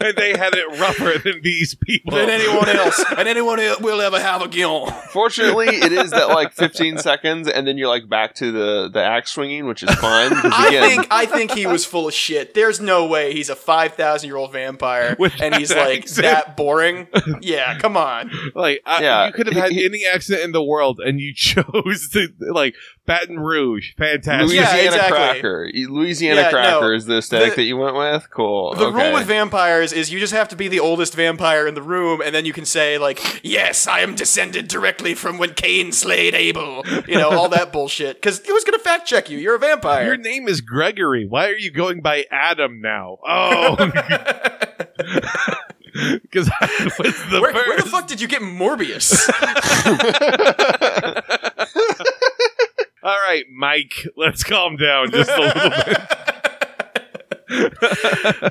and 0.01 0.17
they 0.17 0.37
had 0.37 0.55
it 0.55 0.67
rougher 0.81 1.19
than 1.19 1.41
these 1.43 1.75
people. 1.75 2.17
than 2.17 2.29
anyone 2.31 2.69
else, 2.77 3.05
and 3.17 3.29
anyone 3.29 3.61
else 3.61 3.81
will 3.81 4.01
ever 4.01 4.21
have 4.21 4.43
again. 4.43 4.87
Fortunately, 5.13 5.69
it 5.69 5.93
is 5.93 6.11
that 6.11 6.29
like 6.29 6.53
15 6.53 6.99
seconds, 6.99 7.49
and 7.49 7.67
then 7.67 7.77
you're 7.79 7.89
like 7.89 8.09
back 8.09 8.35
to 8.37 8.53
the 8.53 8.91
the 8.93 9.03
axe 9.03 9.33
swinging, 9.33 9.67
which 9.67 9.83
is 9.83 9.95
fine. 9.97 10.31
'cause 10.31 10.53
I 10.55 10.69
again, 10.69 10.89
think 10.89 11.07
I 11.11 11.27
think 11.27 11.51
he 11.53 11.67
was 11.67 11.85
full 11.85 12.09
of 12.09 12.15
shit. 12.15 12.55
There's 12.55 12.81
no 12.81 13.07
way 13.07 13.33
he's 13.33 13.49
a 13.51 13.57
five 13.57 13.95
thousand 13.95 14.29
year 14.29 14.37
old 14.37 14.53
vampire 14.53 15.17
With 15.19 15.41
and 15.41 15.55
he's 15.55 15.71
like 15.75 16.01
accent. 16.03 16.23
that 16.25 16.57
boring. 16.57 17.09
Yeah, 17.41 17.79
come 17.79 17.97
on. 17.97 18.31
Like, 18.55 18.81
I, 18.87 19.03
Yeah. 19.03 19.27
you 19.27 19.33
could 19.33 19.47
have 19.47 19.57
had 19.57 19.73
He- 19.73 19.85
any 19.85 20.05
accent 20.07 20.41
in 20.43 20.53
the 20.53 20.63
world, 20.63 21.01
and 21.01 21.21
you 21.21 21.33
chose 21.37 22.09
to 22.13 22.29
like 22.53 22.75
Baton 23.07 23.39
Rouge. 23.41 23.93
Fantastic. 23.99 24.55
Yeah, 24.57 24.63
Louisiana 24.71 24.87
exactly. 24.87 25.17
cracker. 25.17 25.71
Louisiana 25.75 26.41
Yeah, 26.43 26.51
cracker 26.51 26.89
no. 26.91 26.95
is 26.95 27.07
the 27.07 27.19
aesthetic 27.19 27.51
The- 27.51 27.57
that 27.57 27.63
you 27.65 27.77
went 27.77 27.97
with. 27.97 28.29
Cool. 28.31 28.75
The 28.75 28.87
okay. 28.87 29.05
rule 29.05 29.15
with 29.15 29.27
vampires 29.27 29.90
is 29.93 30.13
you 30.13 30.19
just 30.19 30.33
have 30.33 30.49
to 30.49 30.57
be 30.57 30.69
the 30.69 30.81
oldest 30.81 31.15
vampire 31.15 31.67
in 31.67 31.75
the 31.75 31.83
room, 31.83 32.21
and 32.21 32.35
then 32.35 32.45
you 32.45 32.53
can 32.53 32.65
say 32.65 32.99
like, 32.99 33.21
"Yes, 33.43 33.87
I 33.87 34.01
am 34.01 34.15
descended 34.15 34.69
directly 34.69 35.15
from 35.15 35.39
when 35.39 35.55
Cain 35.55 35.93
slayed 35.93 36.35
Abel." 36.35 36.85
You 37.07 37.17
know 37.17 37.31
all 37.31 37.49
that 37.51 37.73
bullshit. 37.73 38.17
Because 38.17 38.45
who's 38.47 38.65
gonna 38.65 38.79
fact 38.79 39.07
check 39.07 39.31
you? 39.31 39.39
You're 39.39 39.57
a 39.57 39.59
vampire. 39.59 40.07
Your 40.07 40.17
name 40.17 40.49
is 40.49 40.61
Gregory. 40.61 41.27
Why 41.27 41.49
are 41.49 41.57
you 41.57 41.71
going 41.71 42.01
by 42.01 42.27
Adam 42.31 42.81
now? 42.81 43.19
Oh, 43.27 43.77
because 46.23 46.49
I 46.61 46.91
was 46.99 47.15
the 47.31 47.41
where, 47.41 47.53
first. 47.53 47.69
where 47.69 47.79
the 47.79 47.89
fuck 47.89 48.07
did 48.07 48.21
you 48.21 48.29
get 48.29 48.43
Morbius? 48.43 49.29
All 53.03 53.17
right, 53.27 53.47
Mike. 53.51 54.07
Let's 54.17 54.45
calm 54.45 54.77
down 54.77 55.11
just 55.11 55.31
a 55.31 55.41
little 55.41 55.71
bit. 55.71 55.99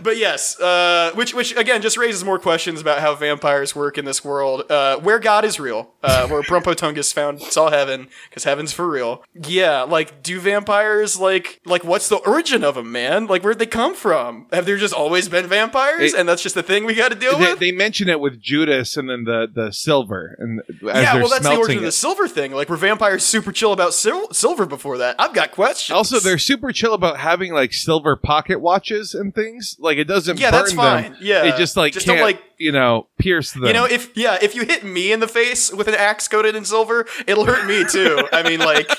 But 0.03 0.17
yes, 0.17 0.59
uh, 0.59 1.11
which 1.15 1.33
which 1.33 1.55
again 1.55 1.81
just 1.81 1.97
raises 1.97 2.23
more 2.23 2.39
questions 2.39 2.81
about 2.81 2.99
how 2.99 3.15
vampires 3.15 3.75
work 3.75 3.97
in 3.97 4.05
this 4.05 4.23
world. 4.23 4.69
Uh, 4.69 4.97
where 4.97 5.19
God 5.19 5.45
is 5.45 5.59
real, 5.59 5.91
uh, 6.03 6.27
where 6.27 6.41
Brumpotungus 6.41 7.13
found 7.13 7.41
saw 7.41 7.69
heaven 7.69 8.07
because 8.29 8.43
heaven's 8.43 8.73
for 8.73 8.87
real. 8.89 9.23
Yeah, 9.33 9.81
like 9.83 10.21
do 10.23 10.39
vampires 10.39 11.19
like 11.19 11.59
like 11.65 11.83
what's 11.83 12.09
the 12.09 12.17
origin 12.17 12.63
of 12.63 12.75
them, 12.75 12.91
man? 12.91 13.27
Like 13.27 13.43
where'd 13.43 13.59
they 13.59 13.65
come 13.65 13.95
from? 13.95 14.47
Have 14.51 14.65
there 14.65 14.77
just 14.77 14.93
always 14.93 15.29
been 15.29 15.47
vampires, 15.47 16.13
It- 16.13 16.19
and 16.19 16.27
that's 16.27 16.43
just 16.43 16.55
the 16.55 16.63
thing 16.63 16.85
we 16.85 16.93
got 16.95 17.09
to 17.11 17.15
deal 17.17 17.37
They, 17.37 17.51
with? 17.51 17.59
they 17.59 17.71
mention 17.71 18.09
it 18.09 18.19
with 18.19 18.41
Judas 18.41 18.97
and 18.97 19.09
then 19.09 19.23
the 19.23 19.47
the 19.53 19.71
silver 19.71 20.35
and 20.39 20.61
as 20.69 21.03
yeah, 21.03 21.15
well, 21.15 21.29
that's 21.29 21.47
the 21.47 21.55
origin 21.55 21.77
of 21.77 21.83
the 21.83 21.91
silver 21.91 22.27
thing. 22.27 22.51
Like, 22.51 22.69
were 22.69 22.75
vampires 22.77 23.23
super 23.23 23.51
chill 23.51 23.71
about 23.73 23.93
sil- 23.95 24.29
silver 24.31 24.65
before 24.65 24.97
that? 24.99 25.15
I've 25.19 25.33
got 25.33 25.51
questions. 25.51 25.95
Also, 25.95 26.19
they're 26.19 26.37
super 26.37 26.71
chill 26.71 26.93
about 26.93 27.17
having 27.17 27.53
like 27.53 27.73
silver 27.73 28.15
pocket 28.15 28.59
watches 28.59 28.88
and 29.13 29.33
things. 29.33 29.75
Like 29.79 29.97
it 29.97 30.05
doesn't 30.05 30.39
Yeah, 30.39 30.51
burn 30.51 30.59
that's 30.59 30.73
fine. 30.73 31.03
them. 31.13 31.17
Yeah. 31.21 31.45
it 31.45 31.57
just 31.57 31.77
like 31.77 31.93
Just 31.93 32.07
don't, 32.07 32.17
can't 32.17 32.25
like- 32.25 32.43
you 32.57 32.71
know 32.71 33.07
pierce 33.17 33.53
them. 33.53 33.65
You 33.65 33.73
know, 33.73 33.85
if 33.85 34.15
yeah, 34.17 34.37
if 34.41 34.55
you 34.55 34.65
hit 34.65 34.83
me 34.83 35.11
in 35.11 35.19
the 35.19 35.27
face 35.27 35.71
with 35.73 35.87
an 35.87 35.95
axe 35.95 36.27
coated 36.27 36.55
in 36.55 36.65
silver, 36.65 37.05
it'll 37.27 37.45
hurt 37.45 37.65
me 37.67 37.85
too. 37.85 38.27
I 38.33 38.43
mean, 38.43 38.59
like, 38.59 38.89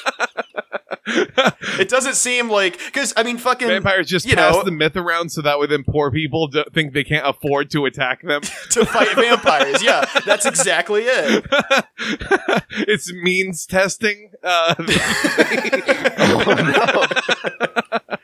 it 1.78 1.88
doesn't 1.88 2.14
seem 2.14 2.48
like 2.48 2.78
because 2.86 3.12
I 3.16 3.22
mean, 3.22 3.36
fucking 3.38 3.68
vampires 3.68 4.08
just 4.08 4.26
you 4.26 4.34
pass 4.36 4.54
know- 4.54 4.62
the 4.64 4.70
myth 4.70 4.96
around 4.96 5.30
so 5.30 5.42
that 5.42 5.58
way 5.58 5.66
then 5.66 5.84
poor 5.84 6.10
people 6.10 6.46
don't 6.48 6.72
think 6.72 6.94
they 6.94 7.04
can't 7.04 7.26
afford 7.26 7.70
to 7.72 7.84
attack 7.86 8.22
them. 8.22 8.40
to 8.70 8.86
fight 8.86 9.14
vampires. 9.14 9.82
Yeah, 9.82 10.06
that's 10.24 10.46
exactly 10.46 11.02
it. 11.06 11.44
it's 12.88 13.12
means 13.12 13.66
testing. 13.66 14.30
Uh, 14.42 14.74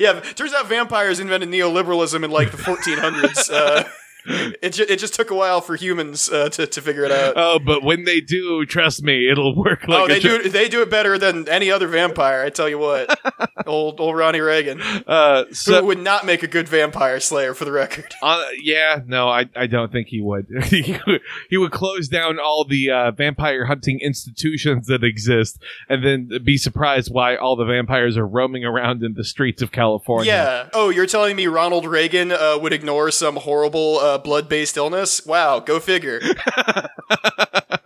Yeah, 0.00 0.20
turns 0.20 0.52
out 0.54 0.66
vampires 0.66 1.20
invented 1.20 1.48
neoliberalism 1.48 2.24
in 2.24 2.30
like 2.30 2.50
the 2.50 2.56
1400s. 2.58 3.50
Uh, 3.52 3.84
it, 4.26 4.70
ju- 4.70 4.86
it 4.88 4.98
just 4.98 5.14
took 5.14 5.30
a 5.30 5.34
while 5.34 5.60
for 5.60 5.76
humans 5.76 6.28
uh, 6.30 6.48
to 6.50 6.66
to 6.66 6.82
figure 6.82 7.04
it 7.04 7.12
out. 7.12 7.34
oh, 7.36 7.58
but 7.58 7.82
when 7.82 8.04
they 8.04 8.20
do, 8.20 8.64
trust 8.66 9.02
me, 9.02 9.30
it'll 9.30 9.54
work 9.56 9.86
like 9.88 10.00
oh, 10.02 10.08
they 10.08 10.20
do 10.20 10.48
they 10.48 10.68
do 10.68 10.82
it 10.82 10.90
better 10.90 11.18
than 11.18 11.48
any 11.48 11.70
other 11.70 11.88
vampire. 11.88 12.42
I 12.42 12.50
tell 12.50 12.68
you 12.68 12.78
what, 12.78 13.18
old 13.66 14.00
old 14.00 14.16
Ronnie 14.16 14.40
Reagan, 14.40 14.80
Uh, 15.06 15.44
who 15.66 15.84
would 15.84 15.98
not 15.98 16.24
make 16.26 16.42
a 16.42 16.46
good 16.48 16.68
vampire 16.68 17.20
slayer, 17.20 17.54
for 17.54 17.64
the 17.64 17.72
record. 17.72 18.14
Uh, 18.26 18.42
yeah, 18.60 18.98
no, 19.06 19.28
I, 19.28 19.44
I 19.54 19.66
don't 19.66 19.92
think 19.92 20.08
he 20.08 20.20
would. 20.20 20.46
he, 20.64 20.98
would 21.06 21.20
he 21.48 21.56
would 21.56 21.70
close 21.70 22.08
down 22.08 22.40
all 22.40 22.64
the 22.64 22.90
uh, 22.90 23.10
vampire 23.12 23.66
hunting 23.66 24.00
institutions 24.00 24.86
that 24.88 25.04
exist, 25.04 25.62
and 25.88 26.04
then 26.04 26.28
be 26.44 26.56
surprised 26.56 27.08
why 27.12 27.36
all 27.36 27.54
the 27.54 27.64
vampires 27.64 28.16
are 28.16 28.26
roaming 28.26 28.64
around 28.64 29.04
in 29.04 29.14
the 29.14 29.22
streets 29.22 29.62
of 29.62 29.70
California. 29.70 30.32
Yeah. 30.32 30.68
Oh, 30.72 30.88
you're 30.90 31.06
telling 31.06 31.36
me 31.36 31.46
Ronald 31.46 31.86
Reagan 31.86 32.32
uh, 32.32 32.58
would 32.60 32.72
ignore 32.72 33.10
some 33.12 33.36
horrible 33.36 33.98
uh, 34.16 34.18
blood-based 34.18 34.76
illness? 34.76 35.24
Wow, 35.26 35.60
go 35.60 35.78
figure. 35.78 36.20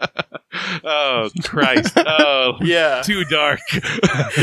oh 0.85 1.31
Christ! 1.43 1.95
Oh, 1.97 2.59
Yeah. 2.61 3.03
too 3.03 3.25
dark. 3.25 3.61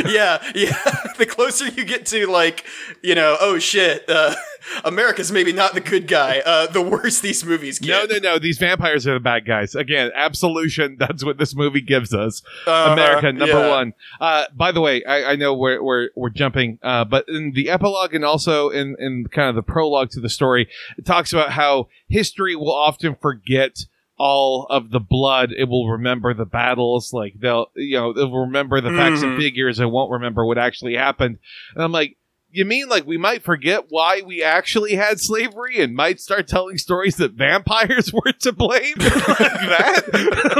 yeah, 0.05 0.41
yeah. 0.55 0.77
the 1.17 1.25
closer 1.27 1.67
you 1.67 1.85
get 1.85 2.05
to 2.07 2.27
like, 2.27 2.65
you 3.01 3.15
know, 3.15 3.37
oh 3.39 3.59
shit, 3.59 4.05
uh, 4.09 4.35
America's 4.83 5.31
maybe 5.31 5.53
not 5.53 5.73
the 5.73 5.81
good 5.81 6.07
guy. 6.07 6.41
Uh, 6.45 6.67
the 6.67 6.81
worse 6.81 7.19
these 7.19 7.43
movies 7.45 7.79
get. 7.79 8.09
no, 8.09 8.15
no, 8.15 8.19
no. 8.19 8.39
These 8.39 8.57
vampires 8.57 9.07
are 9.07 9.13
the 9.13 9.19
bad 9.19 9.45
guys. 9.45 9.75
Again, 9.75 10.11
absolution. 10.13 10.97
That's 10.99 11.23
what 11.23 11.37
this 11.37 11.55
movie 11.55 11.81
gives 11.81 12.13
us. 12.13 12.41
Uh, 12.65 12.89
America 12.91 13.31
number 13.31 13.59
yeah. 13.59 13.69
one. 13.69 13.93
Uh, 14.19 14.45
by 14.55 14.71
the 14.71 14.81
way, 14.81 15.03
I, 15.03 15.31
I 15.31 15.35
know 15.35 15.53
we're 15.53 15.81
we're 15.81 16.09
we're 16.15 16.29
jumping, 16.29 16.79
uh, 16.83 17.05
but 17.05 17.25
in 17.27 17.51
the 17.53 17.69
epilogue 17.69 18.13
and 18.13 18.25
also 18.25 18.69
in 18.69 18.95
in 18.99 19.25
kind 19.31 19.49
of 19.49 19.55
the 19.55 19.63
prologue 19.63 20.09
to 20.11 20.19
the 20.19 20.29
story, 20.29 20.67
it 20.97 21.05
talks 21.05 21.33
about 21.33 21.51
how 21.51 21.87
history 22.09 22.55
will 22.55 22.73
often 22.73 23.15
forget 23.21 23.85
all 24.17 24.65
of 24.69 24.89
the 24.91 24.99
blood. 24.99 25.51
It 25.55 25.65
will 25.69 25.89
remember 25.89 26.33
the 26.33 26.45
battles, 26.45 27.13
like 27.13 27.33
they'll 27.39 27.67
you 27.75 27.97
know 27.97 28.13
they'll 28.13 28.31
remember 28.35 28.81
the 28.81 28.89
facts 28.89 29.21
and 29.21 29.33
Mhm. 29.33 29.37
figures 29.37 29.79
and 29.79 29.91
won't 29.91 30.11
remember 30.11 30.45
what 30.45 30.57
actually 30.57 30.95
happened. 30.95 31.37
And 31.75 31.83
I'm 31.83 31.91
like. 31.91 32.17
You 32.49 32.63
mean 32.63 32.87
like 32.87 33.05
we 33.05 33.17
might 33.17 33.43
forget 33.43 33.87
why 33.89 34.21
we 34.25 34.41
actually 34.41 34.95
had 34.95 35.19
slavery 35.19 35.81
and 35.81 35.93
might 35.93 36.21
start 36.21 36.47
telling 36.47 36.77
stories 36.77 37.17
that 37.17 37.33
vampires 37.33 38.11
were 38.13 38.31
to 38.39 38.53
blame 38.53 38.95
like 38.97 39.37
that? 39.37 40.03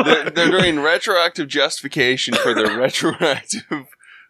they're, 0.06 0.30
they're 0.32 0.60
doing 0.60 0.82
retroactive 0.82 1.48
justification 1.48 2.36
for 2.36 2.54
their 2.54 2.78
retroactive 2.78 3.88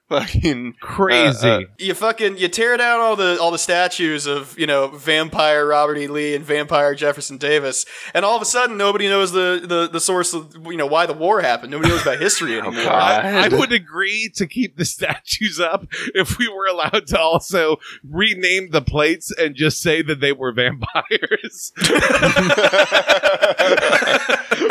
fucking 0.09 0.75
Crazy. 0.79 1.47
Uh, 1.47 1.51
uh, 1.59 1.61
You 1.77 1.93
fucking 1.93 2.37
you 2.37 2.47
tear 2.47 2.77
down 2.77 2.99
all 2.99 3.15
the 3.15 3.37
all 3.41 3.51
the 3.51 3.57
statues 3.57 4.25
of 4.25 4.57
you 4.57 4.65
know 4.67 4.87
vampire 4.87 5.65
Robert 5.67 5.97
E. 5.97 6.07
Lee 6.07 6.35
and 6.35 6.43
vampire 6.45 6.95
Jefferson 6.95 7.37
Davis, 7.37 7.85
and 8.13 8.23
all 8.25 8.35
of 8.35 8.41
a 8.41 8.45
sudden 8.45 8.77
nobody 8.77 9.07
knows 9.07 9.31
the 9.31 9.61
the, 9.63 9.89
the 9.91 9.99
source 9.99 10.33
of 10.33 10.55
you 10.65 10.77
know 10.77 10.85
why 10.87 11.05
the 11.05 11.13
war 11.13 11.41
happened. 11.41 11.71
Nobody 11.71 11.89
knows 11.89 12.01
about 12.03 12.19
history 12.19 12.53
anymore. 12.59 12.83
God. 12.83 13.25
I, 13.25 13.45
I 13.45 13.47
would 13.49 13.71
agree 13.81 14.29
to 14.35 14.47
keep 14.47 14.77
the 14.77 14.85
statues 14.85 15.59
up 15.59 15.85
if 16.13 16.37
we 16.37 16.47
were 16.47 16.65
allowed 16.67 17.07
to 17.07 17.19
also 17.19 17.77
rename 18.07 18.69
the 18.71 18.81
plates 18.81 19.31
and 19.37 19.55
just 19.55 19.81
say 19.81 20.01
that 20.01 20.19
they 20.19 20.31
were 20.31 20.51
vampires. 20.51 21.71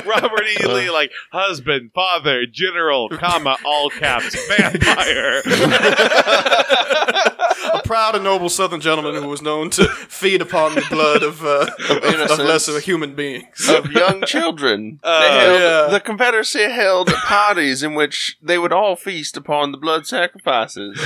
Robert 0.07 0.47
E. 0.61 0.67
Lee, 0.67 0.91
like 0.91 1.11
husband, 1.33 1.91
father, 1.95 2.47
general, 2.47 3.09
comma, 3.11 3.57
all 3.65 3.91
caps, 3.91 4.37
vampire 4.49 5.26
her. 5.27 5.43
a 7.73 7.83
proud 7.83 8.15
and 8.15 8.25
noble 8.25 8.49
Southern 8.49 8.81
gentleman 8.81 9.23
who 9.23 9.29
was 9.29 9.43
known 9.43 9.71
to 9.71 9.85
feed 9.89 10.43
upon 10.43 10.75
the 10.75 10.85
blood 10.91 11.23
of 11.23 11.45
uh, 11.45 11.71
of, 11.91 12.31
of 12.31 12.39
lesser 12.39 12.79
human 12.81 13.15
beings. 13.15 13.69
of 13.69 13.91
young 13.93 14.23
children. 14.25 15.01
Uh, 15.07 15.41
held, 15.41 15.61
yeah. 15.61 15.87
The 15.91 16.01
Confederacy 16.01 16.71
held 16.71 17.09
parties 17.09 17.83
in 17.83 17.95
which 17.95 18.37
they 18.43 18.59
would 18.59 18.73
all 18.73 18.97
feast 18.97 19.37
upon 19.37 19.71
the 19.71 19.79
blood 19.79 20.07
sacrifices, 20.07 20.99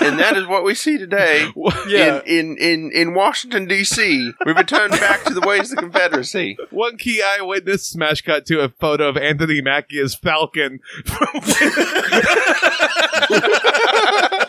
and 0.00 0.18
that 0.18 0.36
is 0.36 0.46
what 0.46 0.64
we 0.64 0.74
see 0.74 0.98
today. 0.98 1.50
Yeah. 1.88 2.20
In, 2.26 2.26
in, 2.26 2.56
in, 2.58 2.90
in 2.92 3.14
Washington 3.14 3.66
D.C., 3.66 4.32
we 4.44 4.52
returned 4.52 4.92
back 4.92 5.24
to 5.24 5.34
the 5.34 5.40
ways 5.40 5.72
of 5.72 5.76
the 5.76 5.82
Confederacy. 5.82 6.56
One 6.70 6.96
key 6.96 7.22
eyewitness 7.22 7.86
smash 7.86 8.22
cut 8.22 8.46
to 8.46 8.60
a 8.60 8.68
photo 8.68 9.08
of 9.08 9.16
Anthony 9.16 9.60
Mackie 9.60 9.98
as 9.98 10.14
Falcon. 10.14 10.80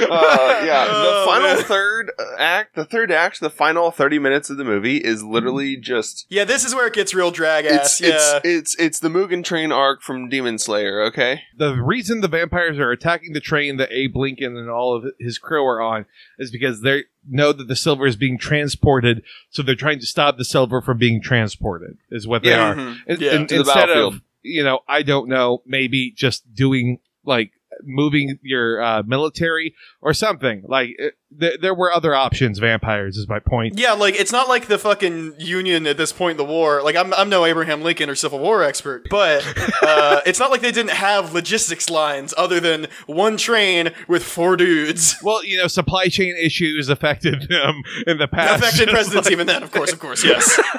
Uh, 0.10 0.62
yeah, 0.64 0.84
the 0.84 0.90
Oh, 0.92 1.24
final 1.26 1.54
man. 1.54 1.64
third 1.64 2.12
uh, 2.18 2.22
act, 2.38 2.74
the 2.74 2.84
third 2.84 3.10
act, 3.12 3.40
the 3.40 3.50
final 3.50 3.90
thirty 3.90 4.18
minutes 4.18 4.50
of 4.50 4.56
the 4.56 4.64
movie 4.64 4.98
is 4.98 5.22
literally 5.22 5.76
just 5.76 6.26
Yeah, 6.28 6.44
this 6.44 6.64
is 6.64 6.74
where 6.74 6.86
it 6.86 6.94
gets 6.94 7.14
real 7.14 7.30
drag 7.30 7.64
ass. 7.66 8.00
it's 8.00 8.00
Yeah. 8.00 8.36
it's 8.44 8.44
it's 8.44 8.76
it's 8.78 9.00
the 9.00 9.08
Mugen 9.08 9.44
Train 9.44 9.72
arc 9.72 10.02
from 10.02 10.28
Demon 10.28 10.58
Slayer. 10.58 11.02
Okay, 11.04 11.42
the 11.56 11.74
reason 11.74 12.20
the 12.20 12.28
vampires 12.28 12.78
are 12.78 12.90
attacking 12.90 13.32
the 13.32 13.40
train 13.40 13.76
that 13.78 13.90
Abe 13.92 14.16
Lincoln 14.16 14.56
and 14.56 14.70
all 14.70 14.94
of 14.96 15.04
his 15.18 15.38
crew 15.38 15.64
are 15.64 15.80
on 15.80 16.06
is 16.38 16.50
because 16.50 16.82
they 16.82 17.04
know 17.28 17.52
that 17.52 17.68
the 17.68 17.76
silver 17.76 18.06
is 18.06 18.16
being 18.16 18.38
transported, 18.38 19.22
so 19.50 19.62
they're 19.62 19.74
trying 19.74 20.00
to 20.00 20.06
stop 20.06 20.38
the 20.38 20.44
silver 20.44 20.80
from 20.80 20.98
being 20.98 21.20
transported. 21.20 21.98
Is 22.10 22.26
what 22.26 22.42
they 22.42 22.50
Yeah. 22.50 22.70
are. 22.70 22.74
Mhm. 22.74 22.96
And- 23.06 23.20
Yeah. 23.20 23.34
and 23.34 23.48
To 23.48 23.54
the 23.56 23.60
instead 23.60 23.74
battlefield. 23.88 24.14
of 24.14 24.20
you 24.42 24.62
know, 24.64 24.80
I 24.88 25.02
don't 25.02 25.28
know, 25.28 25.62
maybe 25.66 26.12
just 26.16 26.54
doing 26.54 27.00
like 27.24 27.50
moving 27.84 28.38
your 28.42 28.82
uh, 28.82 29.02
military 29.06 29.74
or 30.00 30.12
something. 30.14 30.62
Like 30.66 30.90
it, 30.98 31.14
th- 31.38 31.60
there 31.60 31.74
were 31.74 31.92
other 31.92 32.14
options. 32.14 32.58
Vampires 32.58 33.16
is 33.16 33.28
my 33.28 33.38
point. 33.38 33.78
Yeah, 33.78 33.92
like 33.92 34.14
it's 34.18 34.32
not 34.32 34.48
like 34.48 34.66
the 34.66 34.78
fucking 34.78 35.34
Union 35.38 35.86
at 35.86 35.96
this 35.96 36.12
point 36.12 36.32
in 36.40 36.46
the 36.46 36.50
war. 36.52 36.82
Like 36.82 36.96
I'm, 36.96 37.12
I'm 37.14 37.28
no 37.28 37.44
Abraham 37.44 37.82
Lincoln 37.82 38.08
or 38.10 38.14
Civil 38.14 38.38
War 38.38 38.62
expert, 38.62 39.06
but 39.10 39.44
uh, 39.82 40.20
it's 40.26 40.38
not 40.38 40.50
like 40.50 40.60
they 40.60 40.72
didn't 40.72 40.92
have 40.92 41.32
logistics 41.34 41.88
lines 41.90 42.34
other 42.36 42.60
than 42.60 42.86
one 43.06 43.36
train 43.36 43.90
with 44.08 44.22
four 44.24 44.56
dudes. 44.56 45.16
Well, 45.22 45.44
you 45.44 45.56
know, 45.58 45.66
supply 45.68 46.06
chain 46.08 46.34
issues 46.36 46.88
affected 46.88 47.48
them 47.48 47.82
in 48.06 48.18
the 48.18 48.28
past. 48.28 48.62
Affected 48.62 48.88
presidents 48.90 49.26
like- 49.26 49.32
even 49.32 49.46
then, 49.46 49.62
of 49.62 49.70
course, 49.70 49.92
of 49.92 49.98
course, 50.00 50.24
yes. 50.24 50.60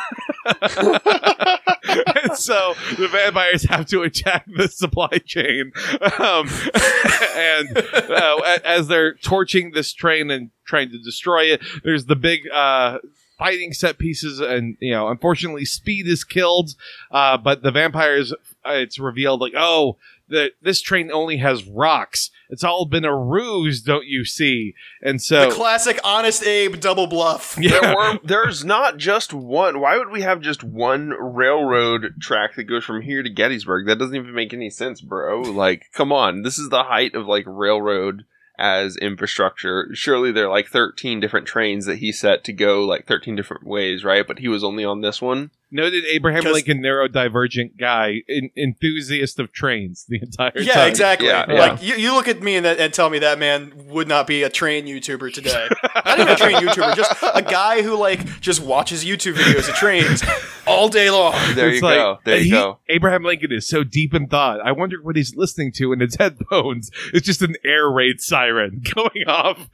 and 0.46 0.60
so 2.36 2.74
the 2.98 3.08
vampires 3.12 3.64
have 3.64 3.86
to 3.88 4.04
attack 4.04 4.46
the 4.48 4.68
supply 4.68 5.20
chain. 5.26 5.72
Um, 6.20 6.50
and 7.36 7.78
uh, 7.78 8.60
as 8.64 8.88
they're 8.88 9.16
torching 9.16 9.72
this 9.72 9.94
train 9.94 10.32
and 10.32 10.52
trying 10.66 10.90
to 10.92 11.00
destroy 11.00 11.46
it, 11.46 11.62
there's 11.84 12.06
the 12.06 12.16
big 12.16 12.50
uh, 12.50 13.00
fighting 13.38 13.74
set 13.74 13.98
pieces, 13.98 14.40
and 14.40 14.78
you 14.80 14.92
know, 14.92 15.10
unfortunately, 15.10 15.66
speed 15.66 16.08
is 16.08 16.24
killed. 16.24 16.72
Uh, 17.12 17.38
but 17.38 17.62
the 17.62 17.72
vampires, 17.72 18.34
uh, 18.66 18.74
it's 18.74 19.00
revealed 19.00 19.42
like, 19.42 19.54
oh. 19.56 19.98
The, 20.30 20.52
this 20.62 20.82
train 20.82 21.12
only 21.12 21.38
has 21.38 21.66
rocks. 21.66 22.32
It's 22.50 22.64
all 22.64 22.86
been 22.86 23.06
a 23.06 23.16
ruse, 23.16 23.82
don't 23.82 24.06
you 24.06 24.26
see? 24.26 24.74
And 25.02 25.22
so, 25.22 25.50
the 25.50 25.56
classic 25.56 26.00
honest 26.04 26.44
Abe 26.44 26.80
double 26.80 27.08
bluff. 27.08 27.58
yeah, 27.62 27.80
There 27.80 27.96
were, 27.96 28.20
there's 28.24 28.66
not 28.66 28.98
just 28.98 29.34
one. 29.34 29.80
Why 29.80 29.98
would 29.98 30.10
we 30.10 30.22
have 30.22 30.42
just 30.42 30.64
one 30.64 31.10
railroad 31.10 32.16
track 32.20 32.56
that 32.56 32.64
goes 32.64 32.86
from 32.86 33.02
here 33.02 33.22
to 33.22 33.30
Gettysburg? 33.30 33.86
That 33.86 34.00
doesn't 34.00 34.16
even 34.16 34.34
make 34.34 34.54
any 34.54 34.70
sense, 34.70 35.02
bro. 35.02 35.42
Like, 35.42 35.92
come 35.94 36.12
on. 36.12 36.42
This 36.42 36.58
is 36.58 36.70
the 36.70 36.84
height 36.84 37.14
of 37.14 37.28
like 37.28 37.46
railroad 37.48 38.26
as 38.58 38.98
infrastructure. 38.98 39.90
Surely 39.94 40.32
there 40.32 40.46
are 40.46 40.52
like 40.52 40.68
13 40.68 41.20
different 41.20 41.48
trains 41.48 41.86
that 41.86 42.00
he 42.00 42.12
set 42.12 42.44
to 42.44 42.54
go 42.54 42.84
like 42.84 43.08
13 43.08 43.36
different 43.36 43.66
ways, 43.66 44.04
right? 44.04 44.28
But 44.28 44.40
he 44.40 44.48
was 44.48 44.64
only 44.64 44.84
on 44.84 45.02
this 45.02 45.22
one. 45.22 45.52
Noted 45.72 46.04
Abraham 46.10 46.44
Lincoln 46.46 46.82
neurodivergent 46.82 47.78
guy, 47.78 48.22
en- 48.30 48.50
enthusiast 48.58 49.40
of 49.40 49.52
trains 49.52 50.06
the 50.08 50.20
entire 50.22 50.52
Yeah, 50.56 50.74
time. 50.76 50.90
exactly. 50.90 51.28
Yeah, 51.28 51.44
exactly. 51.44 51.58
like 51.58 51.84
you, 51.84 51.96
you 52.04 52.14
look 52.14 52.28
at 52.28 52.42
me 52.42 52.56
and, 52.56 52.66
that, 52.66 52.80
and 52.80 52.94
tell 52.94 53.10
me 53.10 53.20
that 53.20 53.40
man 53.40 53.72
would 53.88 54.08
not 54.08 54.28
be 54.28 54.44
a 54.44 54.50
train 54.50 54.86
YouTuber 54.86 55.34
today. 55.34 55.68
not 56.06 56.20
even 56.20 56.30
a 56.34 56.36
train 56.36 56.56
YouTuber, 56.66 56.96
just 56.96 57.12
a 57.36 57.42
guy 57.42 57.82
who 57.82 57.96
like 57.98 58.40
just 58.42 58.62
watches 58.62 59.04
YouTube 59.06 59.34
videos 59.34 59.70
of 59.70 59.76
trains 59.76 60.24
all 60.68 60.90
day 60.90 61.10
long. 61.10 61.34
There 61.56 61.68
It's 61.70 61.78
you 61.82 61.88
like, 61.88 61.98
go. 61.98 62.20
There 62.26 62.38
you 62.38 62.44
he- 62.44 62.50
go. 62.52 62.80
Abraham 62.90 63.24
Lincoln 63.24 63.52
is 63.52 63.68
so 63.68 63.84
deep 63.84 64.14
in 64.14 64.28
thought. 64.28 64.60
I 64.62 64.72
wonder 64.72 64.98
what 65.02 65.16
he's 65.16 65.36
listening 65.36 65.72
to 65.74 65.94
in 65.94 66.00
his 66.00 66.16
headphones. 66.16 66.90
It's 67.14 67.26
just 67.26 67.42
an 67.42 67.56
air 67.66 67.90
raid 67.90 68.22
siren 68.22 68.82
going 68.96 69.28
off 69.28 69.68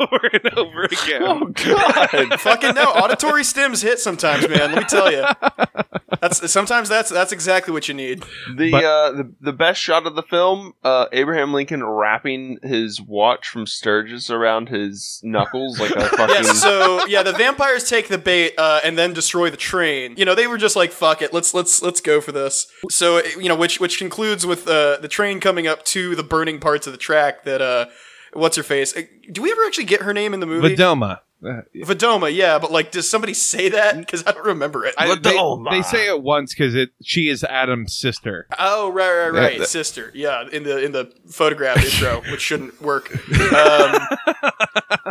over 0.00 0.30
and 0.32 0.52
over 0.58 0.84
again. 0.84 1.22
Oh 1.22 1.46
god. 1.46 2.40
Fucking 2.40 2.74
no, 2.74 2.84
auditory 2.84 3.42
stims 3.42 3.82
hit 3.82 3.98
sometimes, 3.98 4.48
man. 4.48 4.72
Let 4.72 4.78
me 4.78 4.84
tell 4.84 5.10
you. 5.12 5.24
That's 6.20 6.50
sometimes 6.50 6.88
that's 6.88 7.10
that's 7.10 7.32
exactly 7.32 7.72
what 7.72 7.86
you 7.86 7.94
need. 7.94 8.24
The 8.52 8.70
But- 8.72 8.84
uh 8.84 9.12
the, 9.12 9.32
the 9.40 9.52
best 9.52 9.80
shot 9.80 10.06
of 10.06 10.16
the 10.16 10.22
film, 10.22 10.72
uh 10.82 11.06
Abraham 11.12 11.52
Lincoln 11.52 11.84
wrapping 11.84 12.58
his 12.62 13.00
watch 13.00 13.48
from 13.48 13.66
Sturgess 13.66 14.28
around 14.30 14.68
his 14.68 15.20
knuckles 15.22 15.78
like 15.78 15.92
a 15.92 16.00
fucking 16.16 16.44
Yeah, 16.44 16.52
so 16.52 17.06
yeah, 17.06 17.22
the 17.22 17.32
vampires 17.32 17.88
take 17.88 18.08
the 18.08 18.18
bait 18.18 18.54
uh, 18.58 18.80
and 18.84 18.98
then 18.98 19.12
destroy 19.12 19.48
the 19.50 19.56
train. 19.56 20.14
You 20.16 20.24
know, 20.24 20.34
they 20.34 20.46
were 20.48 20.58
just 20.58 20.74
like, 20.76 20.90
"Fuck 20.92 21.22
it, 21.22 21.32
let's 21.32 21.54
let's 21.54 21.82
let's 21.82 22.00
go 22.00 22.20
for 22.20 22.32
this." 22.32 22.66
So 22.90 23.22
you 23.38 23.48
know, 23.48 23.56
which 23.56 23.78
which 23.78 23.98
concludes 23.98 24.44
with 24.44 24.66
uh, 24.66 24.96
the 24.98 25.08
train 25.08 25.38
coming 25.40 25.66
up 25.66 25.84
to 25.86 26.16
the 26.16 26.24
burning 26.24 26.58
parts 26.58 26.86
of 26.86 26.92
the 26.92 26.98
track. 26.98 27.44
That 27.44 27.62
uh, 27.62 27.86
what's 28.32 28.56
her 28.56 28.62
face? 28.64 28.96
Uh, 28.96 29.02
Do 29.30 29.42
we 29.42 29.52
ever 29.52 29.62
actually 29.66 29.84
get 29.84 30.02
her 30.02 30.12
name 30.12 30.34
in 30.34 30.40
the 30.40 30.46
movie? 30.46 30.74
Vadoma. 30.74 31.20
Uh, 31.44 31.62
Vadoma, 31.76 32.34
yeah, 32.34 32.58
but 32.58 32.72
like, 32.72 32.90
does 32.90 33.08
somebody 33.08 33.32
say 33.32 33.68
that? 33.68 33.96
Because 33.96 34.24
I 34.26 34.32
don't 34.32 34.44
remember 34.46 34.84
it. 34.84 34.94
I- 34.98 35.14
they, 35.14 35.38
they 35.70 35.82
say 35.82 36.08
it 36.08 36.20
once 36.22 36.52
because 36.52 36.74
it 36.74 36.90
she 37.02 37.28
is 37.28 37.44
Adam's 37.44 37.94
sister. 37.94 38.48
Oh 38.58 38.90
right, 38.90 39.08
right, 39.28 39.32
right, 39.32 39.52
Yeah, 39.52 39.58
that- 39.60 39.68
sister. 39.68 40.10
Yeah, 40.14 40.44
in 40.50 40.64
the 40.64 40.84
in 40.84 40.90
the 40.92 41.12
photograph 41.30 41.76
intro, 41.84 42.22
which 42.32 42.40
shouldn't 42.40 42.82
work. 42.82 43.12
Um, 43.52 44.00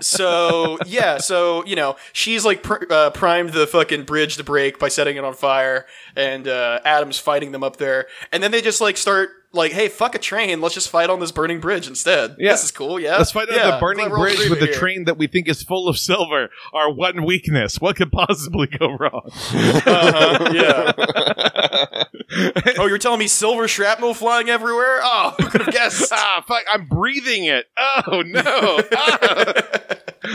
so 0.01 0.77
yeah, 0.85 1.17
so 1.17 1.63
you 1.65 1.75
know 1.75 1.95
she's 2.13 2.45
like 2.45 2.63
pr- 2.63 2.85
uh, 2.89 3.09
primed 3.11 3.51
the 3.51 3.67
fucking 3.67 4.03
bridge 4.03 4.37
to 4.37 4.43
break 4.43 4.79
by 4.79 4.87
setting 4.89 5.17
it 5.17 5.23
on 5.23 5.33
fire, 5.33 5.85
and 6.15 6.47
uh, 6.47 6.79
Adam's 6.85 7.17
fighting 7.19 7.51
them 7.51 7.63
up 7.63 7.77
there, 7.77 8.07
and 8.31 8.43
then 8.43 8.51
they 8.51 8.61
just 8.61 8.81
like 8.81 8.97
start 8.97 9.29
like, 9.57 9.73
hey, 9.73 9.89
fuck 9.89 10.15
a 10.15 10.19
train, 10.19 10.61
let's 10.61 10.75
just 10.75 10.89
fight 10.89 11.09
on 11.09 11.19
this 11.19 11.31
burning 11.31 11.59
bridge 11.59 11.87
instead. 11.87 12.35
Yeah. 12.39 12.51
This 12.53 12.63
is 12.65 12.71
cool. 12.71 12.99
Yeah, 12.99 13.17
Let's 13.17 13.31
fight 13.31 13.49
on 13.49 13.55
Yeah, 13.55 13.71
the 13.71 13.79
burning 13.79 14.07
glad 14.07 14.17
bridge 14.19 14.49
with 14.49 14.59
the 14.59 14.67
train 14.67 15.05
that 15.05 15.17
we 15.17 15.27
think 15.27 15.49
is 15.49 15.63
full 15.63 15.89
of 15.89 15.97
silver. 15.97 16.49
Our 16.73 16.93
one 16.93 17.25
weakness. 17.25 17.81
What 17.81 17.95
could 17.97 18.11
possibly 18.11 18.67
go 18.67 18.95
wrong? 18.97 19.29
Uh-huh, 19.87 20.51
yeah. 20.53 22.03
Oh, 22.77 22.85
you're 22.85 22.97
telling 22.97 23.19
me 23.19 23.27
silver 23.27 23.67
shrapnel 23.67 24.13
flying 24.13 24.49
everywhere? 24.49 24.99
Oh, 25.01 25.33
who 25.39 25.47
could 25.47 25.61
have 25.61 25.73
guessed? 25.73 26.09
ah, 26.13 26.43
fuck! 26.47 26.63
I'm 26.71 26.87
breathing 26.87 27.45
it. 27.45 27.65
Oh 27.77 28.21
no! 28.21 28.81
Ah. 28.93 29.63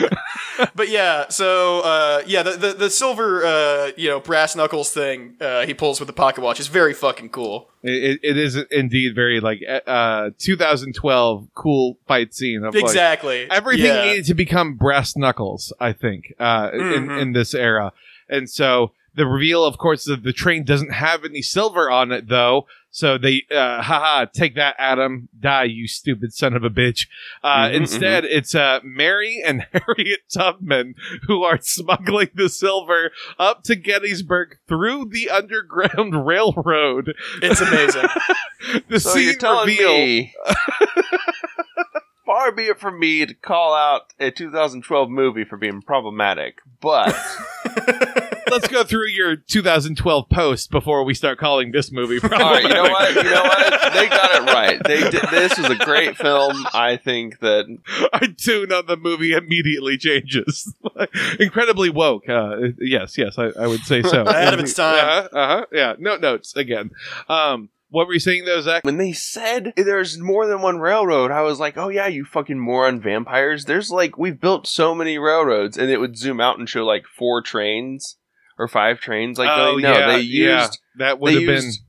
but 0.75 0.89
yeah, 0.89 1.29
so 1.29 1.81
uh, 1.81 2.23
yeah, 2.27 2.43
the, 2.43 2.53
the 2.53 2.73
the 2.75 2.91
silver 2.91 3.45
uh, 3.45 3.91
you 3.97 4.09
know 4.09 4.21
brass 4.21 4.55
knuckles 4.57 4.91
thing 4.91 5.35
uh, 5.41 5.67
he 5.67 5.75
pulls 5.75 6.01
with 6.01 6.07
the 6.07 6.13
pocket 6.13 6.41
watch 6.43 6.61
is 6.61 6.69
very 6.69 6.95
fucking 6.95 7.31
cool. 7.31 7.69
It, 7.83 8.21
it 8.23 8.37
is 8.37 8.57
indeed 8.71 9.15
very 9.15 9.41
like 9.41 9.61
uh 9.87 10.31
2012 10.39 11.49
cool 11.55 11.99
fight 12.07 12.35
scene 12.35 12.65
of 12.65 12.75
like, 12.75 12.85
exactly. 12.85 13.51
everything 13.51 13.87
Yeah. 13.87 14.05
needed 14.05 14.25
to 14.27 14.35
become 14.35 14.75
brass 14.75 15.17
knuckles. 15.17 15.73
I 15.81 15.93
think 15.93 16.33
uh, 16.39 16.71
in 16.73 16.81
Mhm. 16.81 17.21
in 17.23 17.33
this 17.33 17.55
era, 17.55 17.93
and 18.29 18.49
so 18.49 18.93
the 19.15 19.27
reveal, 19.27 19.63
of 19.65 19.77
course, 19.77 20.05
that 20.07 20.23
the 20.23 20.33
train 20.33 20.65
doesn't 20.65 20.93
have 20.93 21.25
any 21.25 21.43
silver 21.43 21.91
on 21.91 22.13
it 22.13 22.29
though. 22.29 22.67
So 22.95 23.17
they, 23.17 23.45
uh, 23.51 23.81
haha, 23.81 24.27
take 24.27 24.55
that, 24.57 24.75
Adam, 24.79 25.31
die, 25.41 25.65
you 25.65 25.89
stupid 25.89 26.35
son 26.35 26.53
of 26.55 26.63
a 26.63 26.69
bitch. 26.69 27.07
Uh, 27.43 27.69
Mhm, 27.69 27.75
instead, 27.75 28.25
it's 28.27 28.55
uh, 28.55 28.81
Mary 28.85 29.43
and 29.45 29.67
Harriet 29.73 30.21
Tubman 30.33 30.95
who 31.27 31.43
are 31.43 31.59
smuggling 31.63 32.29
the 32.35 32.51
silver 32.51 33.11
up 33.39 33.63
to 33.65 33.77
Gettysburg 33.77 34.59
through 34.69 35.07
the 35.07 35.31
Underground 35.31 36.15
Railroad. 36.27 37.15
It's 37.41 37.61
amazing. 37.63 38.09
The 38.89 39.01
So 39.01 39.11
scene 39.11 39.35
reveal. 39.43 39.93
me 39.93 40.35
Far 42.25 42.53
be 42.53 42.67
it 42.67 42.79
from 42.79 43.01
me 43.01 43.27
to 43.27 43.35
call 43.35 43.75
out 43.75 44.13
a 44.21 44.31
2012 44.31 45.11
movie 45.11 45.45
for 45.45 45.57
being 45.57 45.83
problematic, 45.83 46.59
but 46.81 47.13
Let's 48.53 48.69
go 48.69 48.85
through 48.85 49.09
your 49.09 49.37
2012 49.37 50.29
post 50.29 50.71
before 50.71 51.05
we 51.05 51.15
start 51.15 51.39
calling 51.39 51.73
this 51.73 51.91
movie. 51.91 52.19
all 52.23 52.29
right, 52.29 52.63
you 52.63 52.69
know 52.69 52.83
what? 52.83 53.15
You 53.15 53.23
know 53.23 53.43
what? 53.43 53.93
They 53.95 54.09
got 54.09 54.35
it 54.35 54.53
right. 54.53 54.79
They 54.85 55.01
did. 55.09 55.23
This 55.31 55.57
was 55.57 55.71
a 55.71 55.77
great 55.77 56.19
film. 56.19 56.67
I 56.75 56.99
think 57.03 57.39
that 57.41 57.65
Our 58.13 58.29
tune 58.37 58.71
on 58.71 58.85
the 58.85 58.99
movie 58.99 59.33
immediately 59.33 59.97
changes. 59.97 60.71
Incredibly 61.41 61.89
woke. 61.89 62.29
Uh, 62.29 62.57
yes, 62.79 63.17
yes, 63.17 63.39
I, 63.39 63.53
I 63.59 63.67
would 63.67 63.81
say 63.81 64.03
so. 64.03 64.23
Ahead 64.27 64.53
of 64.53 64.61
its 64.61 64.75
time. 64.75 64.99
Uh-huh, 64.99 65.29
uh-huh, 65.33 65.67
yeah, 65.73 65.95
no 65.99 66.17
notes 66.17 66.55
again. 66.55 66.91
Um, 67.31 67.71
what 67.89 68.07
were 68.07 68.13
you 68.13 68.21
saying 68.21 68.45
though, 68.45 68.61
Zach? 68.61 68.85
when 68.85 68.99
they 68.99 69.13
said 69.13 69.73
there's 69.77 70.19
more 70.19 70.47
than 70.47 70.61
one 70.61 70.79
railroad, 70.79 71.31
I 71.31 71.41
was 71.41 71.59
like, 71.59 71.79
oh 71.79 71.89
yeah, 71.89 72.07
you 72.07 72.27
fucking 72.27 72.59
moron 72.59 73.01
vampires. 73.01 73.65
There's 73.65 73.91
like 73.91 74.19
we've 74.19 74.39
built 74.39 74.67
so 74.67 74.95
many 74.95 75.19
railroads, 75.19 75.79
and 75.79 75.91
it 75.91 75.99
would 75.99 76.19
zoom 76.19 76.39
out 76.39 76.59
and 76.59 76.69
show 76.69 76.85
like 76.85 77.07
four 77.07 77.41
trains 77.41 78.17
or 78.59 78.69
five 78.69 79.01
trains. 79.01 79.39
Like 79.39 79.51
oh 79.53 79.77
they, 79.77 79.83
no, 79.83 79.93
yeah, 79.93 80.07
they 80.09 80.21
yeah, 80.21 80.61
used. 80.63 80.79
that 80.99 81.21
would 81.21 81.31
they 81.31 81.35
have 81.35 81.47
been. 81.47 81.65
used- 81.65 81.83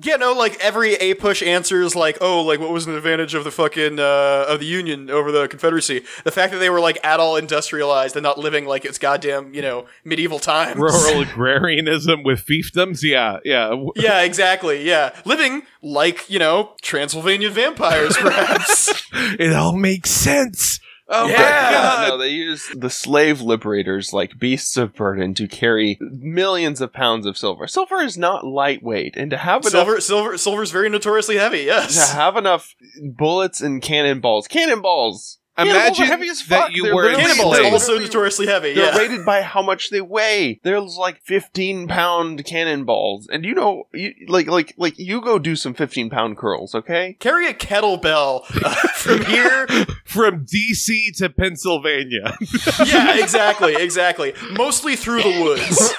yeah, 0.00 0.14
no, 0.14 0.32
like 0.32 0.56
every 0.60 0.94
A 0.94 1.14
push 1.14 1.42
answer 1.42 1.82
is 1.82 1.96
like, 1.96 2.18
oh, 2.20 2.42
like 2.42 2.60
what 2.60 2.70
was 2.70 2.86
an 2.86 2.94
advantage 2.94 3.34
of 3.34 3.42
the 3.42 3.50
fucking 3.50 3.98
uh, 3.98 4.44
of 4.48 4.60
the 4.60 4.66
Union 4.66 5.10
over 5.10 5.32
the 5.32 5.48
Confederacy? 5.48 6.02
The 6.22 6.30
fact 6.30 6.52
that 6.52 6.58
they 6.58 6.70
were 6.70 6.78
like 6.78 7.04
at 7.04 7.18
all 7.18 7.34
industrialized 7.36 8.14
and 8.14 8.22
not 8.22 8.38
living 8.38 8.64
like 8.64 8.84
it's 8.84 8.98
goddamn 8.98 9.54
you 9.54 9.62
know 9.62 9.86
medieval 10.04 10.38
times. 10.38 10.78
Rural 10.78 11.22
agrarianism 11.28 12.22
with 12.22 12.46
fiefdoms, 12.46 13.02
yeah, 13.02 13.38
yeah. 13.44 13.74
Yeah, 13.96 14.22
exactly. 14.22 14.84
Yeah, 14.86 15.18
living 15.24 15.62
like 15.82 16.30
you 16.30 16.38
know 16.38 16.76
Transylvanian 16.80 17.52
vampires, 17.52 18.16
perhaps. 18.16 19.02
It 19.40 19.52
all 19.52 19.76
makes 19.76 20.10
sense. 20.10 20.78
Oh 21.08 21.26
Yeah. 21.26 21.36
my 21.36 21.70
god! 21.70 22.08
no, 22.08 22.18
they 22.18 22.28
used 22.28 22.80
the 22.80 22.90
slave 22.90 23.40
liberators 23.40 24.12
like 24.12 24.38
beasts 24.38 24.76
of 24.76 24.94
burden 24.94 25.32
to 25.34 25.48
carry 25.48 25.98
millions 26.00 26.80
of 26.80 26.92
pounds 26.92 27.24
of 27.24 27.38
silver. 27.38 27.66
Silver 27.66 28.00
is 28.02 28.18
not 28.18 28.44
lightweight, 28.46 29.16
and 29.16 29.30
to 29.30 29.36
have 29.38 29.62
enough 29.62 29.70
silver, 29.72 30.00
silver, 30.00 30.36
silver's 30.36 30.70
very 30.70 30.88
notoriously 30.90 31.36
heavy. 31.36 31.60
Yes, 31.60 32.10
to 32.10 32.14
have 32.16 32.36
enough 32.36 32.74
bullets 33.02 33.60
and 33.60 33.80
cannonballs, 33.80 34.46
cannonballs 34.48 34.68
Cannonballs 34.68 35.37
are 35.37 35.37
imagine 35.58 36.06
heavy 36.06 36.28
as 36.28 36.44
that 36.46 36.72
you 36.72 36.84
They're 36.84 36.94
were 36.94 37.02
literally 37.04 37.22
Cannonballs 37.24 37.56
Slave. 37.56 37.72
also 37.72 37.98
notoriously 37.98 38.46
heavy. 38.46 38.74
They're 38.74 38.92
Yeah. 38.92 38.98
rated 38.98 39.24
by 39.26 39.42
how 39.42 39.62
much 39.62 39.90
they 39.90 40.00
weigh. 40.00 40.60
There's 40.62 40.96
like 40.96 41.20
15 41.24 41.88
pound 41.88 42.44
cannonballs, 42.44 43.28
and 43.30 43.44
you 43.44 43.54
know, 43.54 43.88
you, 43.92 44.14
like 44.28 44.46
like 44.46 44.74
like 44.76 44.98
you 44.98 45.20
go 45.20 45.38
do 45.38 45.56
some 45.56 45.74
15 45.74 46.10
pound 46.10 46.36
curls, 46.38 46.74
okay? 46.74 47.16
Carry 47.20 47.46
a 47.48 47.54
kettlebell 47.54 48.42
uh, 48.64 48.74
from 48.94 49.24
here. 49.24 49.66
from 50.04 50.46
DC 50.46 51.16
to 51.18 51.28
Pennsylvania 51.28 52.36
Yeah, 52.86 53.18
exactly, 53.18 53.74
exactly. 53.76 54.32
Mostly 54.52 54.96
through 54.96 55.22
the 55.22 55.42
woods. 55.42 55.94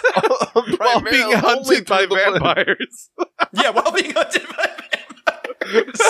while 0.80 1.02
being 1.02 1.24
only 1.24 1.36
hunted 1.36 1.86
by 1.86 2.06
through 2.06 2.08
the 2.08 2.16
woods. 2.16 2.40
vampires. 2.40 3.10
Yeah, 3.54 3.70
while 3.72 3.92
being 3.92 4.12
hunted 4.14 4.48
by 4.48 4.70
vampires. 5.64 6.02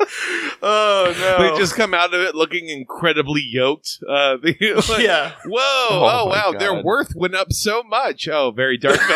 oh 0.62 1.14
no! 1.18 1.38
They 1.52 1.58
just 1.58 1.76
come 1.76 1.94
out 1.94 2.12
of 2.14 2.20
it 2.20 2.34
looking 2.34 2.68
incredibly 2.68 3.42
yoked. 3.42 3.98
Uh, 4.08 4.36
they, 4.42 4.56
like, 4.88 5.02
yeah. 5.02 5.32
Whoa! 5.44 5.58
Oh 5.58 5.88
Oh, 6.24 6.28
my 6.28 6.50
wow! 6.50 6.52
Their 6.58 6.82
worth 6.82 7.14
went 7.14 7.34
up 7.34 7.52
so 7.52 7.82
much. 7.82 8.28
Oh, 8.28 8.50
very 8.50 8.76
dark. 8.78 8.98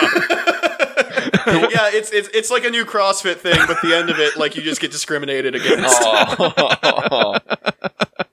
yeah, 1.46 1.90
it's 1.92 2.12
it's 2.12 2.28
it's 2.34 2.50
like 2.50 2.64
a 2.64 2.70
new 2.70 2.84
CrossFit 2.84 3.36
thing, 3.36 3.58
but 3.66 3.80
the 3.82 3.94
end 3.94 4.10
of 4.10 4.18
it, 4.18 4.36
like 4.36 4.56
you 4.56 4.62
just 4.62 4.80
get 4.80 4.90
discriminated 4.90 5.54
against. 5.54 5.96
Oh. 6.02 7.38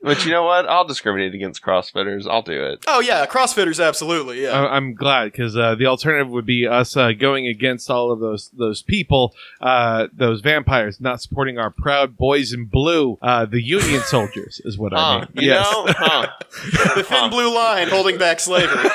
But 0.05 0.25
you 0.25 0.31
know 0.31 0.43
what? 0.43 0.67
I'll 0.67 0.85
discriminate 0.85 1.33
against 1.33 1.61
CrossFitters. 1.61 2.27
I'll 2.29 2.41
do 2.41 2.63
it. 2.63 2.83
Oh 2.87 2.99
yeah, 3.01 3.25
CrossFitters, 3.25 3.85
absolutely. 3.85 4.43
Yeah. 4.43 4.51
I- 4.51 4.75
I'm 4.75 4.93
glad 4.93 5.31
because 5.31 5.57
uh, 5.57 5.75
the 5.75 5.87
alternative 5.87 6.29
would 6.29 6.45
be 6.45 6.67
us 6.67 6.95
uh, 6.95 7.11
going 7.13 7.47
against 7.47 7.89
all 7.89 8.11
of 8.11 8.19
those 8.19 8.49
those 8.57 8.81
people, 8.81 9.33
uh, 9.61 10.07
those 10.13 10.41
vampires, 10.41 11.01
not 11.01 11.21
supporting 11.21 11.57
our 11.57 11.69
proud 11.71 12.15
boys 12.17 12.53
in 12.53 12.65
blue, 12.65 13.17
uh, 13.21 13.45
the 13.45 13.61
Union 13.61 14.01
soldiers, 14.05 14.61
is 14.65 14.77
what 14.77 14.93
I 14.95 15.19
mean. 15.19 15.27
you 15.35 15.49
know? 15.51 15.85
Huh. 15.89 16.27
the 16.95 17.03
thin 17.03 17.29
blue 17.29 17.53
line 17.53 17.87
holding 17.89 18.17
back 18.17 18.39
slavery. 18.39 18.77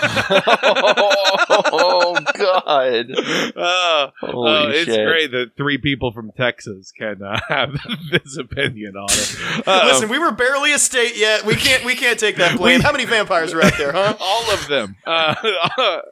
oh 1.72 2.18
God! 2.34 3.06
Oh, 3.56 4.10
Holy 4.20 4.50
oh, 4.50 4.68
it's 4.70 4.84
shit! 4.86 5.06
great 5.06 5.30
that 5.32 5.56
three 5.56 5.78
people 5.78 6.12
from 6.12 6.30
Texas 6.32 6.92
can 6.92 7.22
uh, 7.22 7.38
have 7.48 7.76
this 8.10 8.36
opinion 8.36 8.96
on 8.96 9.08
it. 9.10 9.66
Uh, 9.66 9.82
Listen, 9.86 10.08
we 10.08 10.18
were 10.18 10.32
barely 10.32 10.72
a 10.72 10.78
state 11.08 11.18
yet. 11.18 11.44
We 11.44 11.54
can't 11.56 11.84
we 11.84 11.94
can't 11.94 12.18
take 12.18 12.36
that 12.36 12.56
blame. 12.58 12.78
We- 12.78 12.82
How 12.82 12.92
many 12.92 13.04
vampires 13.04 13.52
are 13.52 13.62
out 13.62 13.76
there, 13.78 13.92
huh? 13.92 14.16
all 14.20 14.50
of 14.52 14.66
them. 14.68 14.96
Uh, 15.06 15.34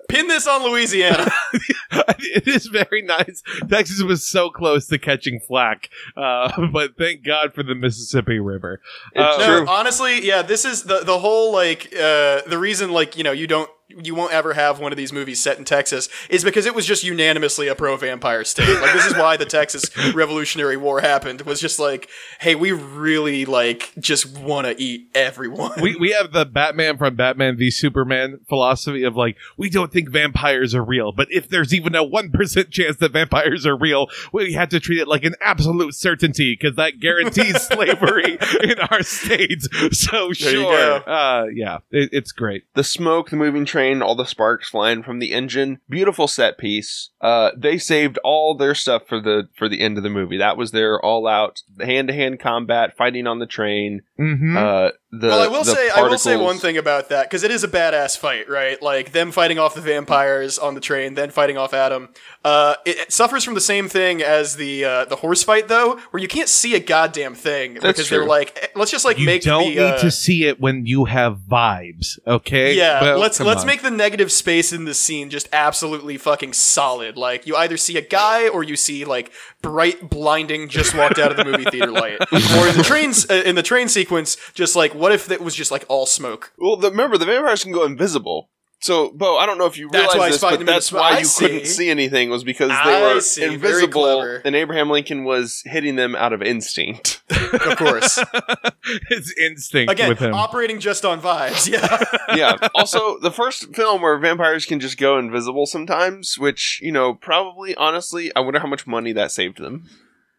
Pin 0.08 0.28
this 0.28 0.46
on 0.46 0.62
Louisiana. 0.64 1.30
it 1.92 2.46
is 2.48 2.66
very 2.66 3.02
nice. 3.02 3.42
Texas 3.68 4.02
was 4.02 4.28
so 4.28 4.50
close 4.50 4.86
to 4.88 4.98
catching 4.98 5.40
flack, 5.40 5.90
uh, 6.16 6.66
but 6.72 6.96
thank 6.96 7.24
God 7.24 7.54
for 7.54 7.62
the 7.62 7.74
Mississippi 7.74 8.38
River. 8.38 8.80
It's 9.14 9.38
Uh, 9.44 9.64
No, 9.64 9.70
honestly, 9.70 10.24
yeah, 10.26 10.42
this 10.42 10.64
is 10.64 10.84
the 10.84 11.00
the 11.00 11.18
whole 11.18 11.52
like 11.52 11.86
uh 11.94 12.42
the 12.46 12.58
reason 12.58 12.92
like, 12.92 13.16
you 13.16 13.24
know, 13.24 13.32
you 13.32 13.46
don't 13.46 13.70
you 13.88 14.14
won't 14.14 14.32
ever 14.32 14.52
have 14.52 14.78
one 14.80 14.92
of 14.92 14.98
these 14.98 15.12
movies 15.12 15.40
set 15.40 15.58
in 15.58 15.64
Texas 15.64 16.08
is 16.28 16.44
because 16.44 16.66
it 16.66 16.74
was 16.74 16.84
just 16.84 17.04
unanimously 17.04 17.68
a 17.68 17.74
pro 17.74 17.96
vampire 17.96 18.44
state. 18.44 18.68
Like 18.80 18.92
this 18.92 19.06
is 19.06 19.14
why 19.14 19.36
the 19.36 19.46
Texas 19.46 19.90
Revolutionary 20.14 20.76
War 20.76 21.00
happened. 21.00 21.40
Was 21.42 21.60
just 21.60 21.78
like, 21.78 22.08
hey, 22.40 22.54
we 22.54 22.72
really 22.72 23.44
like 23.46 23.92
just 23.98 24.36
want 24.38 24.66
to 24.66 24.80
eat 24.80 25.08
everyone. 25.14 25.72
we 25.80 25.96
we 25.96 26.12
have 26.12 26.32
the 26.32 26.44
Batman 26.44 26.98
from 26.98 27.16
Batman 27.16 27.56
v 27.56 27.70
Superman 27.70 28.40
philosophy 28.48 29.04
of 29.04 29.16
like 29.16 29.36
we 29.56 29.70
don't 29.70 29.90
think 29.90 30.10
vampires 30.10 30.74
are 30.74 30.84
real, 30.84 31.12
but 31.12 31.28
if 31.30 31.48
there's 31.48 31.72
even 31.72 31.94
a 31.94 32.04
one 32.04 32.30
percent 32.30 32.70
chance 32.70 32.98
that 32.98 33.12
vampires 33.12 33.66
are 33.66 33.76
real, 33.76 34.08
we 34.32 34.52
have 34.52 34.68
to 34.68 34.80
treat 34.80 35.00
it 35.00 35.08
like 35.08 35.24
an 35.24 35.34
absolute 35.40 35.94
certainty 35.94 36.56
because 36.60 36.76
that 36.76 37.00
guarantees 37.00 37.62
slavery 37.68 38.38
in 38.62 38.78
our 38.90 39.02
states. 39.02 39.66
So 39.92 40.26
There 40.28 40.34
sure, 40.34 41.08
uh, 41.08 41.46
yeah, 41.54 41.78
it, 41.90 42.10
it's 42.12 42.32
great. 42.32 42.64
the 42.74 42.84
smoke, 42.84 43.30
the 43.30 43.36
moving 43.36 43.64
train, 43.64 43.77
all 44.02 44.14
the 44.14 44.24
sparks 44.24 44.68
flying 44.68 45.02
from 45.02 45.18
the 45.18 45.32
engine. 45.32 45.80
Beautiful 45.88 46.28
set 46.28 46.58
piece. 46.58 47.10
Uh, 47.20 47.50
they 47.56 47.78
saved 47.78 48.18
all 48.24 48.54
their 48.54 48.74
stuff 48.74 49.02
for 49.08 49.20
the 49.20 49.48
for 49.56 49.68
the 49.68 49.80
end 49.80 49.96
of 49.96 50.02
the 50.02 50.10
movie. 50.10 50.38
That 50.38 50.56
was 50.56 50.70
their 50.70 51.00
all 51.00 51.26
out 51.26 51.62
hand 51.80 52.08
to 52.08 52.14
hand 52.14 52.40
combat, 52.40 52.96
fighting 52.96 53.26
on 53.26 53.38
the 53.38 53.46
train. 53.46 54.02
Mm-hmm. 54.18 54.56
Uh, 54.56 54.90
the 55.10 55.28
well, 55.28 55.40
I 55.40 55.48
will 55.48 55.64
the 55.64 55.74
say 55.74 55.88
I 55.88 56.02
will 56.02 56.18
say 56.18 56.36
one 56.36 56.58
thing 56.58 56.76
about 56.76 57.08
that 57.08 57.24
because 57.24 57.42
it 57.42 57.50
is 57.50 57.64
a 57.64 57.68
badass 57.68 58.18
fight, 58.18 58.48
right? 58.48 58.80
Like 58.82 59.12
them 59.12 59.32
fighting 59.32 59.58
off 59.58 59.74
the 59.74 59.80
vampires 59.80 60.58
on 60.58 60.74
the 60.74 60.80
train, 60.80 61.14
then 61.14 61.30
fighting 61.30 61.56
off 61.56 61.72
Adam. 61.72 62.10
Uh, 62.44 62.74
it, 62.84 62.98
it 62.98 63.12
suffers 63.12 63.42
from 63.42 63.54
the 63.54 63.60
same 63.60 63.88
thing 63.88 64.22
as 64.22 64.56
the 64.56 64.84
uh, 64.84 65.04
the 65.06 65.16
horse 65.16 65.42
fight, 65.42 65.68
though, 65.68 65.98
where 66.10 66.20
you 66.20 66.28
can't 66.28 66.48
see 66.48 66.74
a 66.74 66.80
goddamn 66.80 67.34
thing 67.34 67.74
because 67.74 68.10
they're 68.10 68.26
like, 68.26 68.58
eh, 68.62 68.66
let's 68.76 68.90
just 68.90 69.04
like 69.06 69.18
you 69.18 69.24
make 69.24 69.44
You 69.46 69.50
don't 69.50 69.62
the, 69.64 69.68
need 69.76 69.78
uh, 69.78 69.98
to 69.98 70.10
see 70.10 70.44
it 70.44 70.60
when 70.60 70.84
you 70.84 71.06
have 71.06 71.38
vibes, 71.38 72.18
okay? 72.26 72.74
Yeah, 72.76 73.00
Well, 73.00 73.18
let's 73.18 73.40
let's 73.40 73.62
on. 73.62 73.66
make 73.66 73.80
the 73.80 73.90
negative 73.90 74.30
space 74.30 74.74
in 74.74 74.84
this 74.84 75.00
scene 75.00 75.30
just 75.30 75.48
absolutely 75.54 76.18
fucking 76.18 76.52
solid. 76.52 77.16
Like 77.16 77.46
you 77.46 77.56
either 77.56 77.78
see 77.78 77.96
a 77.96 78.02
guy 78.02 78.46
or 78.48 78.62
you 78.62 78.76
see 78.76 79.06
like 79.06 79.32
bright, 79.62 80.08
blinding, 80.10 80.68
just 80.68 80.94
walked 80.94 81.18
out 81.18 81.30
of 81.30 81.36
the 81.36 81.44
movie 81.44 81.64
theater 81.64 81.90
light. 81.90 82.18
or 82.20 82.68
in 82.68 82.76
the 82.76 82.84
trains 82.84 83.28
uh, 83.30 83.42
in 83.44 83.54
the 83.54 83.62
train 83.62 83.88
sequence, 83.88 84.36
just 84.54 84.76
like 84.76 84.94
what 84.94 85.12
if 85.12 85.30
it 85.30 85.40
was 85.40 85.54
just 85.54 85.70
like 85.70 85.84
all 85.88 86.06
smoke? 86.06 86.52
Well, 86.58 86.76
the, 86.76 86.90
remember 86.90 87.18
the 87.18 87.26
vampires 87.26 87.62
can 87.62 87.72
go 87.72 87.84
invisible. 87.84 88.50
So, 88.80 89.10
Bo, 89.10 89.36
I 89.38 89.46
don't 89.46 89.58
know 89.58 89.66
if 89.66 89.76
you 89.76 89.88
That's 89.90 90.14
realize 90.14 90.40
why 90.40 90.50
this, 90.50 90.58
but 90.58 90.66
that's 90.66 90.92
why 90.92 91.10
I 91.14 91.18
you 91.18 91.24
see. 91.24 91.46
couldn't 91.46 91.66
see 91.66 91.90
anything 91.90 92.30
was 92.30 92.44
because 92.44 92.68
they 92.68 92.74
I 92.74 93.14
were 93.14 93.20
see. 93.20 93.42
Invisible, 93.42 94.20
and 94.44 94.54
Abraham 94.54 94.88
Lincoln 94.88 95.24
was 95.24 95.62
hitting 95.66 95.96
them 95.96 96.14
out 96.14 96.32
of 96.32 96.42
instinct. 96.42 97.22
Of 97.48 97.78
course. 97.78 98.18
it's 99.10 99.34
instinct 99.40 99.90
Again, 99.90 100.10
with 100.10 100.18
him. 100.18 100.34
operating 100.34 100.80
just 100.80 101.06
on 101.06 101.18
vibes. 101.18 101.66
Yeah. 101.66 101.98
yeah. 102.36 102.68
Also, 102.74 103.18
the 103.20 103.30
first 103.30 103.74
film 103.74 104.02
where 104.02 104.18
vampires 104.18 104.66
can 104.66 104.80
just 104.80 104.98
go 104.98 105.18
invisible 105.18 105.64
sometimes, 105.64 106.38
which 106.38 106.78
you 106.82 106.92
know, 106.92 107.14
probably 107.14 107.74
honestly, 107.76 108.30
I 108.36 108.40
wonder 108.40 108.60
how 108.60 108.66
much 108.66 108.86
money 108.86 109.12
that 109.12 109.32
saved 109.32 109.58
them. 109.58 109.88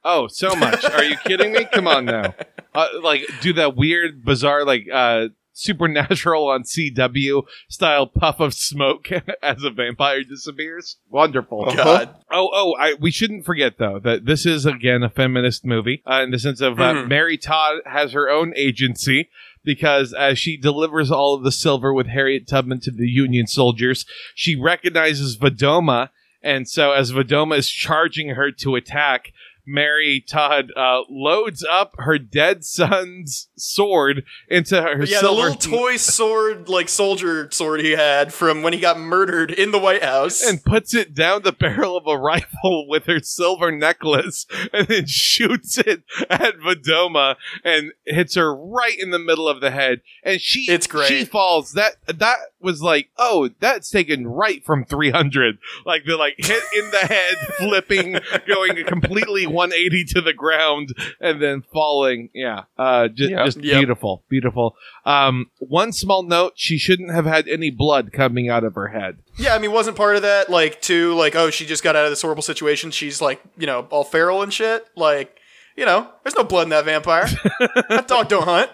Oh, 0.03 0.27
so 0.27 0.55
much. 0.55 0.85
Are 0.85 1.03
you 1.03 1.17
kidding 1.25 1.51
me? 1.51 1.65
Come 1.65 1.87
on 1.87 2.05
now. 2.05 2.35
Uh, 2.75 2.87
like, 3.01 3.25
do 3.41 3.53
that 3.53 3.75
weird, 3.75 4.23
bizarre, 4.23 4.63
like, 4.63 4.87
uh, 4.93 5.29
supernatural 5.59 6.47
on 6.47 6.63
CW 6.63 7.43
style 7.69 8.07
puff 8.07 8.39
of 8.39 8.53
smoke 8.53 9.09
as 9.43 9.63
a 9.63 9.69
vampire 9.69 10.23
disappears. 10.23 10.97
Wonderful. 11.09 11.65
Oh. 11.67 11.75
God. 11.75 12.15
Oh, 12.31 12.49
oh, 12.53 12.75
I, 12.79 12.93
we 12.99 13.11
shouldn't 13.11 13.45
forget 13.45 13.77
though 13.77 13.99
that 14.03 14.25
this 14.25 14.45
is 14.45 14.65
again 14.65 15.03
a 15.03 15.09
feminist 15.09 15.65
movie 15.65 16.01
uh, 16.09 16.21
in 16.23 16.31
the 16.31 16.39
sense 16.39 16.61
of 16.61 16.79
uh, 16.79 16.93
Mhm. 16.93 17.07
Mary 17.07 17.37
Todd 17.37 17.79
has 17.85 18.13
her 18.13 18.29
own 18.29 18.53
agency 18.55 19.29
because 19.63 20.13
as 20.13 20.39
she 20.39 20.55
delivers 20.57 21.11
all 21.11 21.35
of 21.35 21.43
the 21.43 21.51
silver 21.51 21.93
with 21.93 22.07
Harriet 22.07 22.47
Tubman 22.47 22.79
to 22.81 22.91
the 22.91 23.07
Union 23.07 23.45
soldiers, 23.45 24.05
she 24.33 24.55
recognizes 24.55 25.37
Vadoma, 25.37 26.09
and 26.41 26.67
so 26.67 26.93
as 26.93 27.11
Vadoma 27.11 27.57
is 27.57 27.69
charging 27.69 28.29
her 28.29 28.51
to 28.51 28.75
attack. 28.75 29.31
Mary 29.71 30.23
Todd 30.27 30.71
uh, 30.75 31.01
loads 31.11 31.63
up 31.69 31.93
her 31.99 32.17
dead 32.17 32.65
son's 32.65 33.48
sword 33.61 34.23
into 34.47 34.81
her 34.81 35.03
Yeah, 35.03 35.21
the 35.21 35.31
little 35.31 35.55
toy 35.55 35.97
sword, 35.97 36.69
like 36.69 36.89
soldier 36.89 37.49
sword 37.51 37.81
he 37.81 37.91
had 37.91 38.33
from 38.33 38.61
when 38.63 38.73
he 38.73 38.79
got 38.79 38.99
murdered 38.99 39.51
in 39.51 39.71
the 39.71 39.79
White 39.79 40.03
House. 40.03 40.43
and 40.43 40.63
puts 40.63 40.93
it 40.93 41.13
down 41.13 41.41
the 41.43 41.51
barrel 41.51 41.97
of 41.97 42.07
a 42.07 42.17
rifle 42.17 42.87
with 42.89 43.05
her 43.05 43.19
silver 43.19 43.71
necklace 43.71 44.45
and 44.73 44.87
then 44.87 45.05
shoots 45.05 45.77
it 45.77 46.03
at 46.29 46.57
Vadoma 46.57 47.35
and 47.63 47.91
hits 48.05 48.35
her 48.35 48.55
right 48.55 48.97
in 48.99 49.11
the 49.11 49.19
middle 49.19 49.47
of 49.47 49.61
the 49.61 49.71
head. 49.71 50.01
And 50.23 50.39
she 50.41 50.71
It's 50.71 50.87
great. 50.87 51.07
She 51.07 51.25
falls. 51.25 51.73
That 51.73 51.95
that 52.07 52.37
was 52.61 52.81
like, 52.81 53.09
oh, 53.17 53.49
that's 53.59 53.89
taken 53.89 54.27
right 54.27 54.63
from 54.65 54.85
300. 54.85 55.57
Like 55.85 56.03
the 56.05 56.17
like 56.17 56.35
hit 56.37 56.63
in 56.77 56.89
the 56.91 56.97
head, 56.97 57.35
flipping, 57.57 58.19
going 58.47 58.83
completely 58.85 59.47
180 59.47 60.03
to 60.15 60.21
the 60.21 60.33
ground, 60.33 60.93
and 61.21 61.41
then 61.41 61.63
falling. 61.73 62.29
Yeah, 62.33 62.63
uh, 62.77 63.07
ju- 63.07 63.29
Yep. 63.29 63.45
Just 63.53 63.63
Yep. 63.63 63.79
beautiful, 63.79 64.23
beautiful. 64.29 64.75
Um, 65.05 65.47
one 65.59 65.91
small 65.91 66.23
note: 66.23 66.53
she 66.55 66.77
shouldn't 66.77 67.11
have 67.11 67.25
had 67.25 67.47
any 67.47 67.69
blood 67.69 68.11
coming 68.11 68.49
out 68.49 68.63
of 68.63 68.75
her 68.75 68.87
head. 68.89 69.17
Yeah, 69.37 69.55
I 69.55 69.59
mean, 69.59 69.71
wasn't 69.71 69.97
part 69.97 70.15
of 70.15 70.21
that 70.23 70.49
like 70.49 70.81
too 70.81 71.13
like 71.15 71.35
oh 71.35 71.49
she 71.49 71.65
just 71.65 71.83
got 71.83 71.95
out 71.95 72.05
of 72.05 72.11
this 72.11 72.21
horrible 72.21 72.43
situation. 72.43 72.91
She's 72.91 73.21
like 73.21 73.41
you 73.57 73.67
know 73.67 73.87
all 73.89 74.03
feral 74.03 74.41
and 74.41 74.53
shit. 74.53 74.85
Like 74.95 75.35
you 75.75 75.85
know, 75.85 76.09
there's 76.23 76.35
no 76.35 76.43
blood 76.43 76.63
in 76.63 76.69
that 76.69 76.83
vampire. 76.85 77.25
that 77.89 78.05
dog 78.07 78.27
don't 78.27 78.43
hunt. 78.43 78.69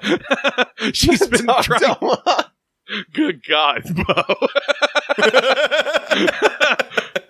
She's 0.95 1.25
been 1.27 1.45
Dog 1.45 1.63
trying. 1.63 1.95
Good 3.13 3.41
God, 3.47 3.83
Bo. 3.95 4.47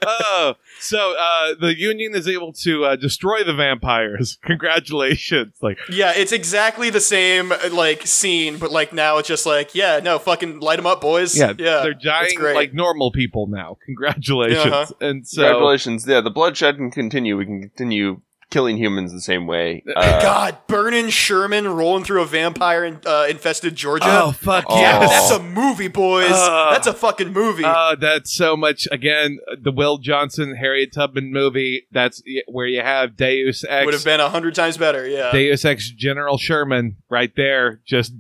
Oh, 0.05 0.55
so 0.79 1.15
uh, 1.17 1.55
the 1.59 1.77
Union 1.77 2.15
is 2.15 2.27
able 2.27 2.53
to 2.53 2.85
uh, 2.85 2.95
destroy 2.95 3.43
the 3.43 3.53
vampires. 3.53 4.37
Congratulations! 4.43 5.55
Like, 5.61 5.77
yeah, 5.89 6.13
it's 6.15 6.31
exactly 6.31 6.89
the 6.89 7.01
same 7.01 7.51
uh, 7.51 7.69
like 7.71 8.05
scene, 8.05 8.57
but 8.57 8.71
like 8.71 8.93
now 8.93 9.17
it's 9.17 9.27
just 9.27 9.45
like 9.45 9.75
yeah, 9.75 9.99
no, 10.03 10.19
fucking 10.19 10.59
light 10.59 10.77
them 10.77 10.85
up, 10.85 11.01
boys. 11.01 11.37
yeah, 11.37 11.53
yeah, 11.57 11.81
they're 11.81 11.91
it's 11.91 12.03
dying 12.03 12.41
like 12.41 12.73
normal 12.73 13.11
people 13.11 13.47
now. 13.47 13.77
Congratulations! 13.85 14.65
Uh-huh. 14.65 14.85
And 15.01 15.27
so, 15.27 15.41
Congratulations. 15.41 16.05
Yeah, 16.07 16.21
the 16.21 16.31
bloodshed 16.31 16.77
can 16.77 16.91
continue. 16.91 17.37
We 17.37 17.45
can 17.45 17.61
continue 17.61 18.21
killing 18.55 18.77
humans 18.77 19.11
the 19.11 19.19
same 19.19 19.47
way. 19.47 19.83
Uh, 19.97 20.21
God, 20.21 20.57
Burnin' 20.67 21.09
Sherman 21.09 21.67
rolling 21.67 22.05
through 22.05 22.21
a 22.21 22.25
vampire 22.25 22.85
in, 22.85 23.01
uh, 23.05 23.27
infested 23.29 23.75
Georgia. 23.75 24.05
Oh 24.07 24.31
fuck 24.31 24.63
Oh. 24.69 24.79
yeah, 24.79 25.01
yes. 25.01 25.29
that's 25.29 25.41
a 25.41 25.43
movie, 25.43 25.89
boys. 25.89 26.31
Uh, 26.31 26.71
that's 26.71 26.87
a 26.87 26.93
fucking 26.93 27.33
movie. 27.33 27.63
Oh, 27.65 27.95
that's 27.99 28.31
so 28.33 28.55
much. 28.55 28.87
Again, 28.93 29.39
the 29.61 29.73
Will 29.73 29.97
Johnson, 29.97 30.55
Harriet 30.55 30.93
Tubman 30.93 31.33
movie. 31.33 31.85
That's 31.91 32.23
where 32.47 32.65
you 32.65 32.79
have 32.81 33.17
Deus 33.17 33.65
Ex. 33.67 33.83
Would 33.85 33.93
have 33.93 34.05
been 34.05 34.21
a 34.21 34.29
hundred 34.29 34.55
times 34.55 34.77
better. 34.77 35.05
Yeah. 35.05 35.33
Deus 35.33 35.65
Ex 35.65 35.89
General 35.89 36.37
Sherman 36.37 36.95
right 37.09 37.33
there. 37.35 37.81
Just 37.85 38.13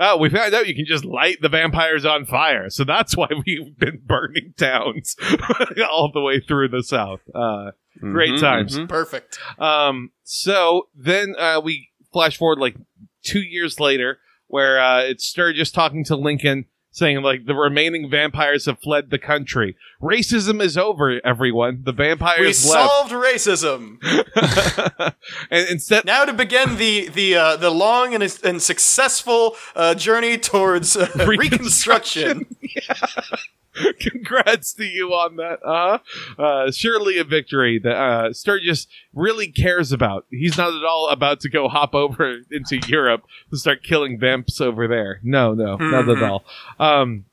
oh, 0.00 0.16
we 0.16 0.28
found 0.30 0.54
out 0.54 0.66
you 0.66 0.74
can 0.74 0.86
just 0.86 1.04
light 1.04 1.36
the 1.40 1.48
vampires 1.48 2.04
on 2.04 2.24
fire, 2.24 2.70
so 2.70 2.82
that's 2.84 3.16
why 3.16 3.28
we've 3.46 3.78
been 3.78 4.00
burning 4.04 4.54
towns 4.56 5.14
all 5.90 6.10
the 6.12 6.20
way 6.20 6.40
through 6.40 6.68
the 6.68 6.82
South. 6.82 7.20
Uh, 7.34 7.70
great 8.00 8.32
mhm, 8.34 8.40
times. 8.40 8.78
mhm. 8.78 8.88
Perfect. 8.88 9.38
um, 9.58 10.10
so 10.24 10.88
then 10.94 11.34
uh, 11.38 11.60
we 11.62 11.90
flash 12.12 12.36
forward 12.36 12.58
like 12.58 12.76
two 13.22 13.40
years 13.42 13.78
later, 13.78 14.18
where 14.46 14.80
uh, 14.80 15.02
it's 15.02 15.24
Sturgess 15.24 15.70
talking 15.70 16.04
to 16.04 16.16
Lincoln. 16.16 16.64
Saying 16.92 17.22
like 17.22 17.46
the 17.46 17.54
remaining 17.54 18.10
vampires 18.10 18.66
have 18.66 18.80
fled 18.80 19.10
the 19.10 19.18
country. 19.18 19.76
Racism 20.02 20.60
is 20.60 20.76
over, 20.76 21.20
everyone. 21.24 21.82
The 21.84 21.92
We 21.92 21.96
vampires 21.96 22.68
left. 22.68 22.90
solved 22.90 23.12
racism. 23.12 23.98
and 25.50 25.68
instead, 25.68 26.04
Now 26.04 26.24
to 26.24 26.32
begin 26.32 26.76
the 26.78 27.08
the 27.08 27.36
uh, 27.36 27.56
the 27.56 27.70
long 27.70 28.12
and, 28.14 28.22
and 28.42 28.60
successful 28.60 29.54
uh, 29.76 29.94
journey 29.94 30.36
towards 30.36 30.96
uh, 30.96 31.08
reconstruction. 31.26 32.46
Congrats 34.00 34.72
to 34.74 34.84
you 34.84 35.08
on 35.12 35.36
that. 35.36 35.60
Uh, 35.64 35.98
uh, 36.40 36.70
surely 36.72 37.18
a 37.18 37.24
victory 37.24 37.78
that 37.78 37.94
uh, 37.96 38.32
Sturgess 38.32 38.86
really 39.14 39.48
cares 39.48 39.92
about. 39.92 40.26
He's 40.30 40.56
not 40.56 40.74
at 40.74 40.84
all 40.84 41.08
about 41.08 41.40
to 41.40 41.48
go 41.48 41.68
hop 41.68 41.94
over 41.94 42.38
into 42.50 42.78
Europe 42.88 43.22
to 43.50 43.56
start 43.56 43.82
killing 43.82 44.18
vamps 44.18 44.60
over 44.60 44.88
there. 44.88 45.20
No, 45.22 45.54
no, 45.54 45.76
not 45.76 46.08
at 46.08 46.16
Mhm. 46.18 46.28
all. 46.28 46.44
Um, 46.78 47.26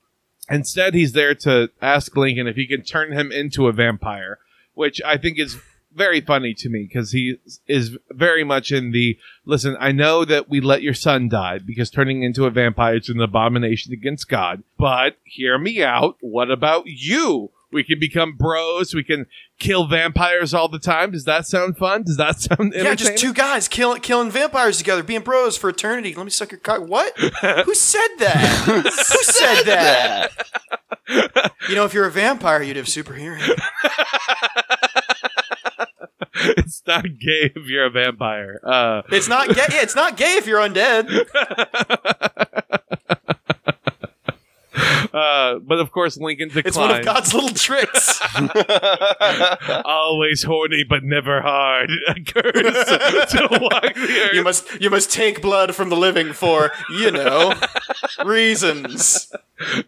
instead, 0.50 0.94
he's 0.94 1.14
there 1.14 1.34
to 1.36 1.70
ask 1.82 2.16
Lincoln 2.16 2.48
if 2.48 2.56
he 2.56 2.68
can 2.68 2.84
turn 2.84 3.12
him 3.12 3.32
into 3.32 3.68
a 3.68 3.72
vampire, 3.74 4.40
which 4.74 5.02
I 5.04 5.18
think 5.18 5.40
is 5.40 5.58
very 5.98 6.22
funny 6.22 6.54
to 6.54 6.70
me 6.70 6.88
because 6.88 7.12
he 7.12 7.38
is 7.68 7.98
very 8.12 8.44
much 8.44 8.72
in 8.72 8.92
the 8.92 9.18
listen. 9.46 9.76
I 9.80 9.92
know 9.92 10.24
that 10.24 10.48
we 10.50 10.62
let 10.62 10.84
your 10.84 10.94
son 10.94 11.28
die 11.28 11.60
because 11.60 11.90
turning 11.90 12.24
into 12.24 12.46
a 12.46 12.52
vampire 12.52 12.96
is 12.96 13.10
an 13.10 13.20
abomination 13.20 13.92
against 13.92 14.30
God, 14.30 14.64
but 14.78 15.18
hear 15.24 15.58
me 15.58 15.84
out. 15.84 16.18
What 16.22 16.52
about 16.52 16.86
you? 16.86 17.52
We 17.72 17.84
can 17.84 18.00
become 18.00 18.36
bros. 18.38 18.94
We 18.94 19.04
can 19.04 19.26
kill 19.60 19.88
vampires 19.88 20.54
all 20.54 20.70
the 20.70 20.80
time. 20.80 21.12
Does 21.12 21.26
that 21.26 21.46
sound 21.46 21.78
fun? 21.78 22.04
Does 22.04 22.16
that 22.18 22.40
sound 22.42 22.74
Yeah, 22.76 22.96
just 22.96 23.18
two 23.18 23.34
guys 23.34 23.68
killing 23.68 24.02
killing 24.02 24.32
vampires 24.32 24.78
together, 24.78 25.04
being 25.04 25.22
bros 25.22 25.58
for 25.58 25.70
eternity. 25.70 26.14
Let 26.16 26.24
me 26.24 26.30
suck 26.32 26.52
your 26.52 26.60
cock. 26.62 26.88
What? 26.88 27.18
Who 27.66 27.74
said 27.76 28.08
that? 28.20 28.64
Who 28.66 28.82
said 29.24 29.64
that? 29.64 30.32
You 31.70 31.76
know, 31.76 31.86
if 31.86 31.94
you're 31.94 32.06
a 32.06 32.12
vampire, 32.12 32.62
you'd 32.64 32.78
have 32.78 32.88
super 32.88 33.14
hearing. 33.14 33.44
it's 36.36 36.82
not 36.88 37.04
gay 37.04 37.52
if 37.56 37.68
you're 37.68 37.86
a 37.86 37.90
vampire. 37.90 38.60
Uh, 38.64 39.02
It's 39.10 39.28
not 39.28 39.50
gay. 39.50 39.64
Yeah, 39.72 39.82
it's 39.82 39.96
not 39.96 40.16
gay 40.18 40.36
if 40.36 40.48
you're 40.48 40.60
undead. 40.60 41.08
uh, 45.14 45.60
but 45.60 45.80
of 45.80 45.92
course, 45.92 46.18
Lincoln 46.18 46.50
declines. 46.50 46.68
It's 46.68 46.78
one 46.78 46.92
of 46.92 47.06
God's 47.06 47.34
little 47.34 47.50
tricks. 47.50 48.22
Always 49.86 50.44
horny, 50.44 50.84
but 50.84 51.04
never 51.04 51.42
hard. 51.42 51.90
A 52.08 52.14
curse 52.16 53.32
to 53.32 53.48
walk 53.62 53.94
the 53.94 54.22
earth. 54.26 54.34
You 54.34 54.44
must 54.44 54.82
you 54.82 54.90
must 54.90 55.12
take 55.12 55.42
blood 55.42 55.76
from 55.76 55.90
the 55.90 55.98
living 55.98 56.34
for 56.34 56.72
you 56.90 57.12
know 57.12 57.54
reasons. 58.26 59.32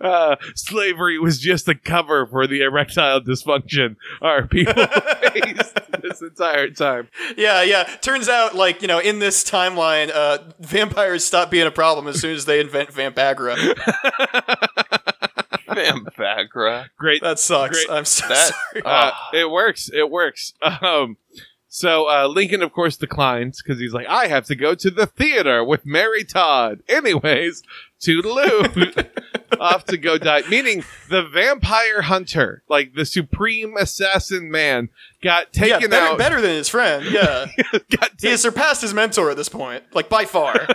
uh, 0.01 0.35
slavery 0.55 1.19
was 1.19 1.39
just 1.39 1.67
a 1.67 1.75
cover 1.75 2.25
for 2.25 2.47
the 2.47 2.61
erectile 2.61 3.21
dysfunction 3.21 3.95
our 4.19 4.47
people 4.47 4.73
faced 4.73 5.79
this 6.01 6.21
entire 6.21 6.69
time. 6.71 7.07
Yeah, 7.37 7.61
yeah. 7.61 7.83
Turns 8.01 8.27
out, 8.29 8.55
like 8.55 8.81
you 8.81 8.87
know, 8.87 8.99
in 8.99 9.19
this 9.19 9.43
timeline, 9.43 10.11
uh, 10.11 10.39
vampires 10.59 11.23
stop 11.23 11.51
being 11.51 11.67
a 11.67 11.71
problem 11.71 12.07
as 12.07 12.19
soon 12.19 12.35
as 12.35 12.45
they 12.45 12.59
invent 12.59 12.89
Vampagra. 15.75 16.13
Vampagra. 16.15 16.89
Great. 16.97 17.21
That 17.21 17.39
sucks. 17.39 17.83
Great. 17.85 17.95
I'm 17.97 18.05
so 18.05 18.27
That- 18.27 18.53
sorry. 18.73 18.83
Uh, 18.85 19.11
it 19.33 19.49
works. 19.49 19.89
It 19.93 20.09
works. 20.09 20.53
Um, 20.61 21.17
so 21.71 22.09
uh, 22.09 22.27
Lincoln, 22.27 22.63
of 22.63 22.71
course, 22.73 22.97
declines 22.97 23.61
because 23.61 23.79
he's 23.79 23.93
like, 23.93 24.07
I 24.07 24.27
have 24.27 24.45
to 24.45 24.55
go 24.55 24.73
to 24.75 24.89
the 24.89 25.05
theater 25.05 25.63
with 25.63 25.85
Mary 25.85 26.23
Todd. 26.23 26.81
Anyways, 26.89 27.61
toodaloo. 28.01 29.07
Off 29.59 29.85
to 29.85 29.97
go 29.97 30.17
die. 30.17 30.43
Meaning 30.49 30.83
the 31.09 31.23
vampire 31.23 32.01
hunter, 32.03 32.63
like 32.69 32.93
the 32.95 33.05
supreme 33.05 33.75
assassin 33.77 34.49
man, 34.49 34.89
got 35.21 35.47
yeah, 35.53 35.77
taken 35.77 35.89
better, 35.89 36.05
out. 36.13 36.17
better 36.17 36.39
than 36.39 36.51
his 36.51 36.69
friend. 36.69 37.05
Yeah, 37.05 37.47
got 37.97 38.11
he 38.21 38.29
has 38.29 38.41
surpassed 38.41 38.81
his 38.81 38.93
mentor 38.93 39.29
at 39.31 39.37
this 39.37 39.49
point, 39.49 39.83
like 39.93 40.07
by 40.07 40.25
far. 40.25 40.67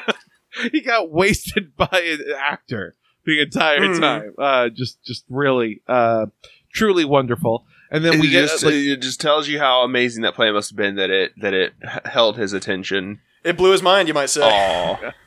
he 0.72 0.80
got 0.80 1.10
wasted 1.10 1.76
by 1.76 1.88
an 1.92 2.20
actor 2.38 2.94
the 3.26 3.40
entire 3.40 3.80
Mhm. 3.80 4.01
time. 4.01 4.34
Uh, 4.38 4.68
just, 4.68 5.02
just 5.05 5.24
really, 5.28 5.80
uh, 5.88 6.26
truly 6.72 7.05
wonderful. 7.05 7.66
And 7.90 8.05
then 8.05 8.18
we 8.18 8.28
it 8.28 8.30
get 8.30 8.48
just, 8.48 8.64
like, 8.64 8.74
it 8.74 8.96
just 9.02 9.20
tells 9.20 9.46
you 9.48 9.59
how 9.59 9.82
amazing 9.82 10.22
that 10.22 10.34
play 10.34 10.51
must 10.51 10.70
have 10.70 10.76
been 10.76 10.96
that 10.96 11.10
it 11.10 11.32
that 11.40 11.55
it 11.55 11.74
held 12.05 12.36
his 12.36 12.52
attention. 12.52 13.20
It 13.44 13.56
blew 13.56 13.70
his 13.70 13.82
mind, 13.82 14.09
you 14.09 14.14
might 14.14 14.30
say. 14.30 14.42
Aw. 14.42 15.12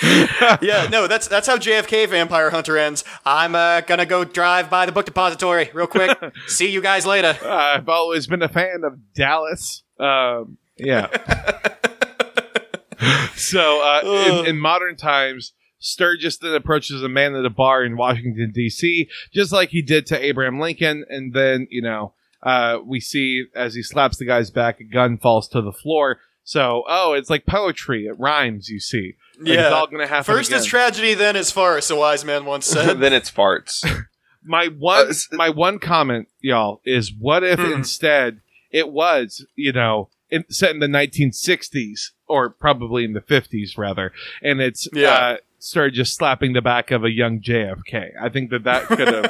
Yeah, 0.60 0.86
no, 0.90 1.06
that's 1.08 1.26
that's 1.26 1.46
how 1.48 1.56
JFK 1.56 2.08
Vampire 2.08 2.50
Hunter 2.50 2.78
ends. 2.78 3.02
I'm 3.26 3.54
uh, 3.56 3.80
gonna 3.82 4.06
go 4.06 4.22
drive 4.24 4.70
by 4.70 4.86
the 4.86 4.92
book 4.92 5.04
depository 5.06 5.70
real 5.74 5.86
quick. 5.88 6.16
See 6.46 6.70
you 6.70 6.80
guys 6.80 7.04
later. 7.04 7.36
I've 7.44 7.88
always 7.88 8.26
been 8.28 8.42
a 8.42 8.48
fan 8.48 8.82
of 8.84 9.12
Dallas. 9.14 9.82
Um, 9.98 10.56
yeah. 10.76 11.08
so 13.34 13.82
uh, 13.82 14.40
in, 14.44 14.46
in 14.50 14.58
modern 14.58 14.96
times, 14.96 15.52
Sturgess 15.78 16.36
then 16.38 16.54
approaches 16.54 17.02
a 17.02 17.08
man 17.08 17.34
at 17.34 17.44
a 17.44 17.50
bar 17.50 17.84
in 17.84 17.96
Washington 17.96 18.50
D.C., 18.54 19.08
just 19.32 19.52
like 19.52 19.70
he 19.70 19.82
did 19.82 20.06
to 20.06 20.24
Abraham 20.24 20.58
Lincoln, 20.60 21.04
and 21.08 21.32
then 21.32 21.66
you 21.70 21.82
know 21.82 22.14
uh, 22.42 22.78
we 22.84 23.00
see 23.00 23.44
as 23.54 23.74
he 23.74 23.82
slaps 23.82 24.16
the 24.18 24.24
guy's 24.26 24.50
back, 24.50 24.80
a 24.80 24.84
gun 24.84 25.18
falls 25.18 25.48
to 25.48 25.60
the 25.62 25.72
floor. 25.72 26.18
So 26.44 26.82
oh, 26.88 27.12
it's 27.12 27.30
like 27.30 27.46
poetry; 27.46 28.06
it 28.06 28.18
rhymes. 28.18 28.68
You 28.68 28.80
see, 28.80 29.14
Like, 29.40 29.58
it's 29.58 29.72
all 29.72 29.86
gonna 29.86 30.06
happen. 30.06 30.24
First 30.24 30.50
again. 30.50 30.60
is 30.60 30.66
tragedy, 30.66 31.14
then 31.14 31.36
is 31.36 31.50
farce. 31.50 31.90
A 31.90 31.96
wise 31.96 32.24
man 32.24 32.44
once 32.44 32.66
said. 32.74 33.00
then 33.00 33.12
it's 33.12 33.30
farts. 33.30 33.84
my 34.44 34.66
one 34.68 35.08
Uh, 35.08 35.12
my 35.32 35.50
one 35.50 35.78
comment 35.78 36.28
y'all 36.40 36.80
is 36.84 37.12
what 37.12 37.42
if 37.44 37.58
Hmm. 37.58 37.72
instead 37.72 38.40
it 38.70 38.88
was 38.90 39.44
you 39.56 39.72
know 39.72 40.08
in, 40.30 40.44
set 40.48 40.70
in 40.70 40.78
the 40.80 40.86
1960s 40.86 42.10
or 42.28 42.48
probably 42.50 43.04
in 43.04 43.12
the 43.14 43.20
50s 43.20 43.76
rather 43.76 44.12
and 44.42 44.60
it's 44.60 44.88
Yeah. 44.92 45.10
uh 45.10 45.36
started 45.58 45.94
just 45.94 46.14
slapping 46.14 46.52
the 46.52 46.62
back 46.62 46.90
of 46.90 47.04
a 47.04 47.10
young 47.10 47.40
jfk 47.40 48.10
i 48.20 48.28
think 48.28 48.50
that 48.50 48.64
that 48.64 48.84
could 48.86 49.08
have 49.08 49.24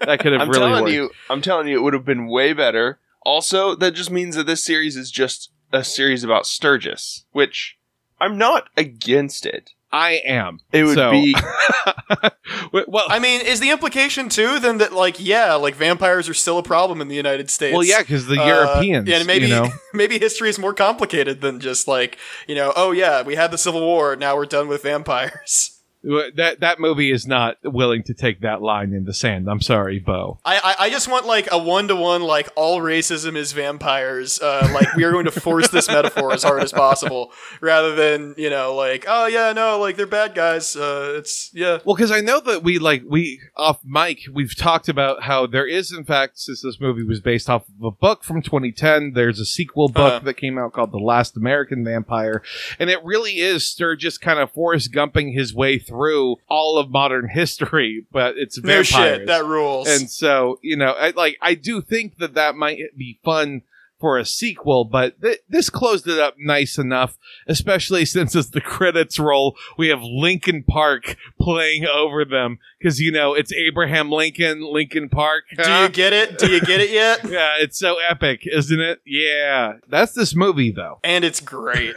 that 0.00 0.20
could 0.20 0.32
have 0.32 0.40
I'm 0.42 0.48
really 0.48 0.60
telling 0.60 0.84
worked. 0.84 0.94
you, 0.94 1.10
I'm 1.28 1.42
telling 1.42 1.68
you, 1.68 1.78
it 1.78 1.82
would 1.82 1.92
have 1.92 2.04
been 2.04 2.28
way 2.28 2.54
better. 2.54 2.98
Also, 3.22 3.74
that 3.74 3.92
just 3.92 4.10
means 4.10 4.36
that 4.36 4.46
this 4.46 4.64
series 4.64 4.96
is 4.96 5.10
just 5.10 5.50
a 5.70 5.84
series 5.84 6.24
about 6.24 6.46
Sturgess, 6.46 7.26
which 7.32 7.76
I'm 8.18 8.38
not 8.38 8.70
against 8.76 9.44
it. 9.44 9.72
I 9.92 10.20
am 10.26 10.60
It 10.72 10.84
would 10.84 10.94
So- 10.96 11.10
be 11.10 11.34
well 12.72 13.06
I 13.08 13.18
mean, 13.18 13.40
is 13.40 13.60
the 13.60 13.70
implication 13.70 14.28
too 14.28 14.58
then 14.58 14.78
that 14.78 14.92
like 14.92 15.16
yeah, 15.18 15.54
like 15.54 15.74
vampires 15.74 16.28
are 16.28 16.34
still 16.34 16.58
a 16.58 16.62
problem 16.62 17.00
in 17.00 17.08
the 17.08 17.14
United 17.16 17.50
States? 17.50 17.72
well 17.74 17.84
yeah 17.84 18.00
because 18.00 18.26
the 18.26 18.40
Uh, 18.40 18.46
europeans 18.46 19.08
yeah, 19.08 19.16
and 19.18 19.26
maybe 19.26 19.46
you 19.46 19.54
know 19.54 19.68
maybe 19.94 20.18
history 20.18 20.48
is 20.50 20.58
more 20.58 20.74
complicated 20.74 21.40
than 21.40 21.60
just 21.60 21.88
like 21.88 22.18
you 22.46 22.54
know. 22.54 22.72
Oh 22.76 22.92
yeah, 22.92 23.22
we 23.22 23.34
had 23.36 23.50
the 23.50 23.58
Civil 23.58 23.80
War. 23.80 24.16
Now 24.16 24.36
we're 24.36 24.46
done 24.46 24.68
with 24.68 24.82
vampires. 24.82 25.77
That 26.02 26.60
that 26.60 26.78
movie 26.80 27.10
is 27.10 27.26
not 27.26 27.56
willing 27.64 28.02
to 28.04 28.14
take 28.14 28.40
that 28.42 28.62
line 28.62 28.92
in 28.92 29.04
the 29.04 29.12
sand 29.12 29.48
i'm 29.50 29.60
sorry 29.60 29.98
bo 29.98 30.38
I, 30.44 30.56
I, 30.78 30.84
I 30.86 30.90
just 30.90 31.08
want 31.08 31.26
like 31.26 31.48
a 31.50 31.58
one 31.58 31.88
to 31.88 31.96
one 31.96 32.22
like 32.22 32.48
all 32.56 32.80
racism 32.80 33.36
is 33.36 33.52
vampires. 33.52 34.40
Uh, 34.40 34.68
like 34.72 34.94
we 34.94 35.04
are 35.04 35.12
going 35.12 35.24
to 35.26 35.30
force 35.30 35.68
this 35.68 35.88
metaphor 35.88 36.32
as 36.32 36.42
hard 36.42 36.62
as 36.62 36.72
possible, 36.72 37.32
rather 37.60 37.94
than 37.94 38.34
you 38.38 38.48
know 38.50 38.74
like 38.74 39.04
oh 39.08 39.26
yeah 39.26 39.52
no 39.52 39.78
like 39.78 39.96
they're 39.96 40.06
bad 40.06 40.34
guys. 40.34 40.76
Uh, 40.76 41.14
it's 41.18 41.50
yeah 41.54 41.78
Well, 41.84 41.94
because 41.96 42.10
I 42.12 42.20
know 42.20 42.40
that 42.40 42.62
we 42.62 42.78
like 42.78 43.02
we 43.06 43.40
off 43.56 43.80
mic 43.84 44.20
we've 44.32 44.56
talked 44.56 44.88
about 44.88 45.22
how 45.24 45.46
there 45.46 45.66
is 45.66 45.92
in 45.92 46.04
fact 46.04 46.38
since 46.38 46.62
this 46.62 46.80
movie 46.80 47.02
was 47.04 47.20
based 47.20 47.50
off 47.50 47.62
of 47.68 47.84
a 47.84 47.90
book 47.90 48.24
from 48.24 48.42
2010. 48.42 49.12
There's 49.14 49.40
a 49.40 49.44
sequel 49.44 49.88
book 49.88 49.98
Uh-huh. 50.14 50.24
that 50.24 50.34
came 50.34 50.58
out 50.58 50.72
called 50.72 50.92
The 50.92 50.98
Last 50.98 51.36
American 51.36 51.84
Vampire, 51.84 52.42
and 52.78 52.88
it 52.90 53.02
really 53.04 53.38
is 53.38 53.66
Sturgess 53.66 54.16
kind 54.18 54.38
of 54.38 54.50
Forrest 54.52 54.92
Gumping 54.92 55.34
his 55.34 55.54
way 55.54 55.78
through 55.88 56.36
all 56.48 56.78
of 56.78 56.90
modern 56.90 57.28
history, 57.32 58.06
but 58.12 58.34
it's 58.36 58.58
no 58.58 58.82
vampires. 58.82 58.88
shit 58.88 59.26
that 59.26 59.44
rules. 59.44 59.88
and 59.88 60.10
so 60.10 60.58
you 60.62 60.76
know, 60.76 60.92
I, 60.92 61.10
like 61.10 61.36
I 61.42 61.54
do 61.54 61.80
think 61.80 62.18
that 62.18 62.34
that 62.34 62.54
might 62.54 62.78
be 62.96 63.18
fun 63.24 63.62
for 64.00 64.16
a 64.16 64.24
sequel, 64.24 64.84
but 64.84 65.20
th- 65.20 65.40
this 65.48 65.68
closed 65.70 66.06
it 66.06 66.20
up 66.20 66.36
nice 66.38 66.78
enough, 66.78 67.18
especially 67.48 68.04
since 68.16 68.36
as 68.36 68.50
the 68.50 68.60
credits 68.60 69.18
roll, 69.18 69.56
we 69.76 69.88
have 69.88 70.00
Linkin 70.02 70.62
Park 70.62 71.16
playing 71.40 71.84
over 71.84 72.24
them 72.24 72.58
because 72.78 73.00
you 73.00 73.10
know 73.10 73.34
it's 73.34 73.52
Abraham 73.52 74.10
Lincoln, 74.10 74.60
Linkin 74.72 75.08
Park. 75.08 75.44
Do 75.64 75.68
you 75.68 75.88
get 75.88 76.12
it? 76.12 76.38
Do 76.38 76.48
you 76.48 76.60
get 76.60 76.80
it 76.80 76.90
yet? 76.90 77.24
yeah, 77.28 77.54
it's 77.58 77.76
so 77.76 77.96
epic, 78.08 78.42
isn't 78.46 78.80
it? 78.80 79.00
Yeah, 79.04 79.74
that's 79.88 80.12
this 80.12 80.32
movie 80.34 80.70
though. 80.70 81.00
And 81.02 81.24
it's 81.24 81.40
great. 81.40 81.96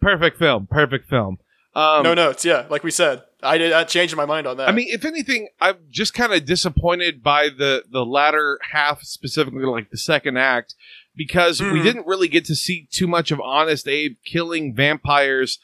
perfect 0.00 0.38
film, 0.38 0.66
perfect 0.66 1.08
film. 1.08 1.38
Um, 1.74 2.02
no 2.04 2.14
notes. 2.14 2.44
Yeah, 2.44 2.66
like 2.70 2.84
we 2.84 2.90
said, 2.90 3.22
I 3.42 3.58
did. 3.58 3.72
I 3.72 3.84
changed 3.84 4.16
my 4.16 4.26
mind 4.26 4.46
on 4.46 4.56
that. 4.58 4.68
I 4.68 4.72
mean, 4.72 4.86
if 4.90 5.04
anything, 5.04 5.48
I'm 5.60 5.76
just 5.90 6.14
kind 6.14 6.32
of 6.32 6.44
disappointed 6.44 7.22
by 7.22 7.48
the 7.48 7.84
the 7.90 8.04
latter 8.04 8.58
half, 8.72 9.02
specifically 9.02 9.64
like 9.64 9.90
the 9.90 9.98
second 9.98 10.36
act, 10.36 10.74
because 11.16 11.60
we 11.60 11.80
Mhm. 11.80 11.82
didn't 11.82 12.06
really 12.06 12.28
get 12.28 12.44
to 12.46 12.54
see 12.54 12.86
too 12.90 13.06
much 13.08 13.30
of 13.32 13.40
Honest 13.40 13.88
Abe 13.88 14.16
killing 14.24 14.74
vampires 14.74 15.58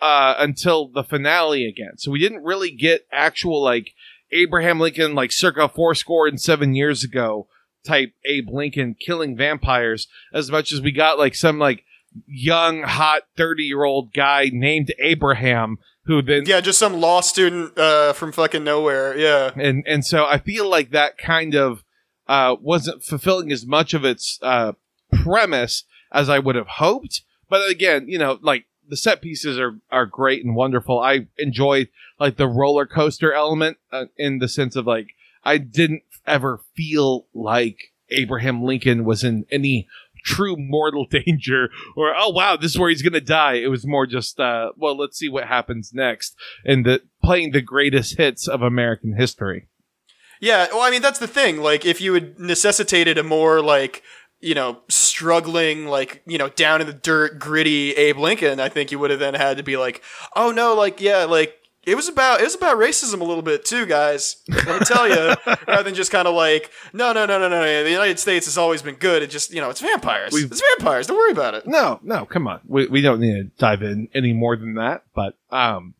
uh, 0.00 0.34
until 0.38 0.88
the 0.88 1.02
finale 1.04 1.66
again. 1.66 1.96
So 1.96 2.10
we 2.10 2.18
didn't 2.18 2.42
really 2.44 2.70
get 2.70 3.06
actual 3.10 3.62
like 3.62 3.92
Abraham 4.32 4.78
Lincoln, 4.80 5.14
like 5.14 5.32
circa 5.32 5.68
four 5.68 5.94
score 5.94 6.26
and 6.26 6.38
seven 6.40 6.74
years 6.74 7.02
ago 7.04 7.48
type 7.86 8.12
Abe 8.26 8.48
Lincoln 8.50 8.96
killing 8.98 9.36
vampires 9.36 10.08
as 10.32 10.50
much 10.50 10.72
as 10.72 10.80
we 10.80 10.90
got 10.92 11.18
like 11.18 11.34
some 11.34 11.58
like 11.58 11.84
young, 12.26 12.82
hot, 12.82 13.22
30 13.36 13.64
year 13.64 13.84
old 13.84 14.12
guy 14.12 14.50
named 14.52 14.92
Abraham 14.98 15.78
who 16.06 16.20
then 16.22 16.44
yeah, 16.46 16.60
just 16.60 16.78
some 16.78 17.00
law 17.00 17.20
student 17.20 17.78
uh, 17.78 18.12
from 18.12 18.32
fucking 18.32 18.64
nowhere. 18.64 19.16
Yeah. 19.16 19.50
and 19.56 19.84
and 19.86 20.04
so 20.04 20.26
I 20.26 20.38
feel 20.38 20.68
like 20.68 20.90
that 20.90 21.18
kind 21.18 21.54
of 21.54 21.82
uh, 22.28 22.56
wasn't 22.60 23.02
fulfilling 23.02 23.50
as 23.52 23.66
much 23.66 23.94
of 23.94 24.04
its 24.04 24.38
uh, 24.42 24.72
premise 25.22 25.84
as 26.12 26.28
I 26.28 26.38
would 26.38 26.56
have 26.56 26.68
hoped. 26.68 27.22
But 27.48 27.68
again, 27.68 28.06
you 28.08 28.18
know, 28.18 28.38
like 28.42 28.66
the 28.88 28.96
set 28.96 29.22
pieces 29.22 29.58
are 29.58 29.78
are 29.90 30.06
great 30.06 30.44
and 30.44 30.54
wonderful. 30.54 31.00
I 31.00 31.26
enjoy 31.38 31.88
like 32.18 32.36
the 32.36 32.48
roller 32.48 32.86
coaster 32.86 33.32
element 33.32 33.78
uh, 33.92 34.06
in 34.16 34.38
the 34.38 34.48
sense 34.48 34.76
of 34.76 34.86
like 34.86 35.08
I 35.42 35.58
didn't 35.58 36.02
ever 36.26 36.60
feel 36.74 37.26
like 37.34 37.92
Abraham 38.10 38.62
Lincoln 38.62 39.04
was 39.04 39.24
in 39.24 39.46
any 39.50 39.88
true 40.24 40.56
mortal 40.58 41.06
danger 41.10 41.68
or 41.96 42.14
oh 42.16 42.30
wow 42.30 42.56
this 42.56 42.72
is 42.72 42.78
where 42.78 42.88
he's 42.88 43.02
gonna 43.02 43.20
die 43.20 43.54
it 43.54 43.68
was 43.68 43.86
more 43.86 44.06
just 44.06 44.40
uh 44.40 44.70
well 44.76 44.96
let's 44.96 45.18
see 45.18 45.28
what 45.28 45.46
happens 45.46 45.92
next 45.94 46.34
and 46.64 46.84
the 46.84 47.00
playing 47.22 47.52
the 47.52 47.60
greatest 47.62 48.16
hits 48.16 48.48
of 48.48 48.62
american 48.62 49.14
history 49.16 49.68
Yeah, 50.40 50.66
well, 50.72 50.82
I 50.82 50.90
mean, 50.90 51.00
that's 51.00 51.20
the 51.20 51.28
thing. 51.28 51.58
Like, 51.62 51.86
if 51.86 52.00
you 52.00 52.12
had 52.14 52.38
necessitated 52.38 53.16
a 53.16 53.22
more, 53.22 53.62
like, 53.62 54.02
you 54.40 54.54
know, 54.54 54.80
struggling, 54.88 55.86
like, 55.86 56.22
you 56.26 56.36
know, 56.36 56.50
down 56.50 56.80
in 56.80 56.86
the 56.86 56.92
dirt, 56.92 57.38
gritty 57.38 57.92
Abe 57.92 58.18
Lincoln, 58.18 58.60
I 58.60 58.68
think 58.68 58.90
you 58.90 58.98
would 58.98 59.10
have 59.10 59.20
then 59.20 59.34
had 59.34 59.56
to 59.56 59.62
be 59.62 59.76
like, 59.78 60.02
oh 60.36 60.50
no, 60.50 60.74
like, 60.74 61.00
yeah, 61.00 61.24
like, 61.24 61.56
it 61.86 61.94
was 61.94 62.08
about 62.08 62.40
it 62.40 62.44
was 62.44 62.54
about 62.54 62.76
racism 62.78 63.20
a 63.20 63.24
little 63.24 63.42
bit 63.42 63.64
too, 63.64 63.86
guys. 63.86 64.36
Let 64.48 64.80
me 64.80 64.86
tell 64.86 65.08
you, 65.08 65.34
rather 65.68 65.82
than 65.82 65.94
just 65.94 66.10
kind 66.10 66.26
of 66.28 66.34
like, 66.34 66.70
no, 66.92 67.12
no, 67.12 67.26
no, 67.26 67.38
no, 67.38 67.48
no. 67.48 67.84
The 67.84 67.90
United 67.90 68.18
States 68.18 68.46
has 68.46 68.56
always 68.58 68.82
been 68.82 68.94
good. 68.96 69.22
It 69.22 69.30
just, 69.30 69.52
you 69.52 69.60
know, 69.60 69.70
it's 69.70 69.80
vampires. 69.80 70.32
We've- 70.32 70.46
it's 70.46 70.62
vampires. 70.78 71.06
Don't 71.06 71.16
worry 71.16 71.32
about 71.32 71.54
it. 71.54 71.66
no 71.66 72.00
no 72.02 72.24
come 72.26 72.46
on 72.46 72.60
we, 72.66 72.86
we 72.86 73.00
don't 73.00 73.20
need 73.20 73.32
to 73.34 73.44
dive 73.58 73.82
in 73.82 74.08
any 74.14 74.32
more 74.32 74.56
than 74.56 74.74
that 74.74 75.02
but 75.14 75.36
um 75.50 75.94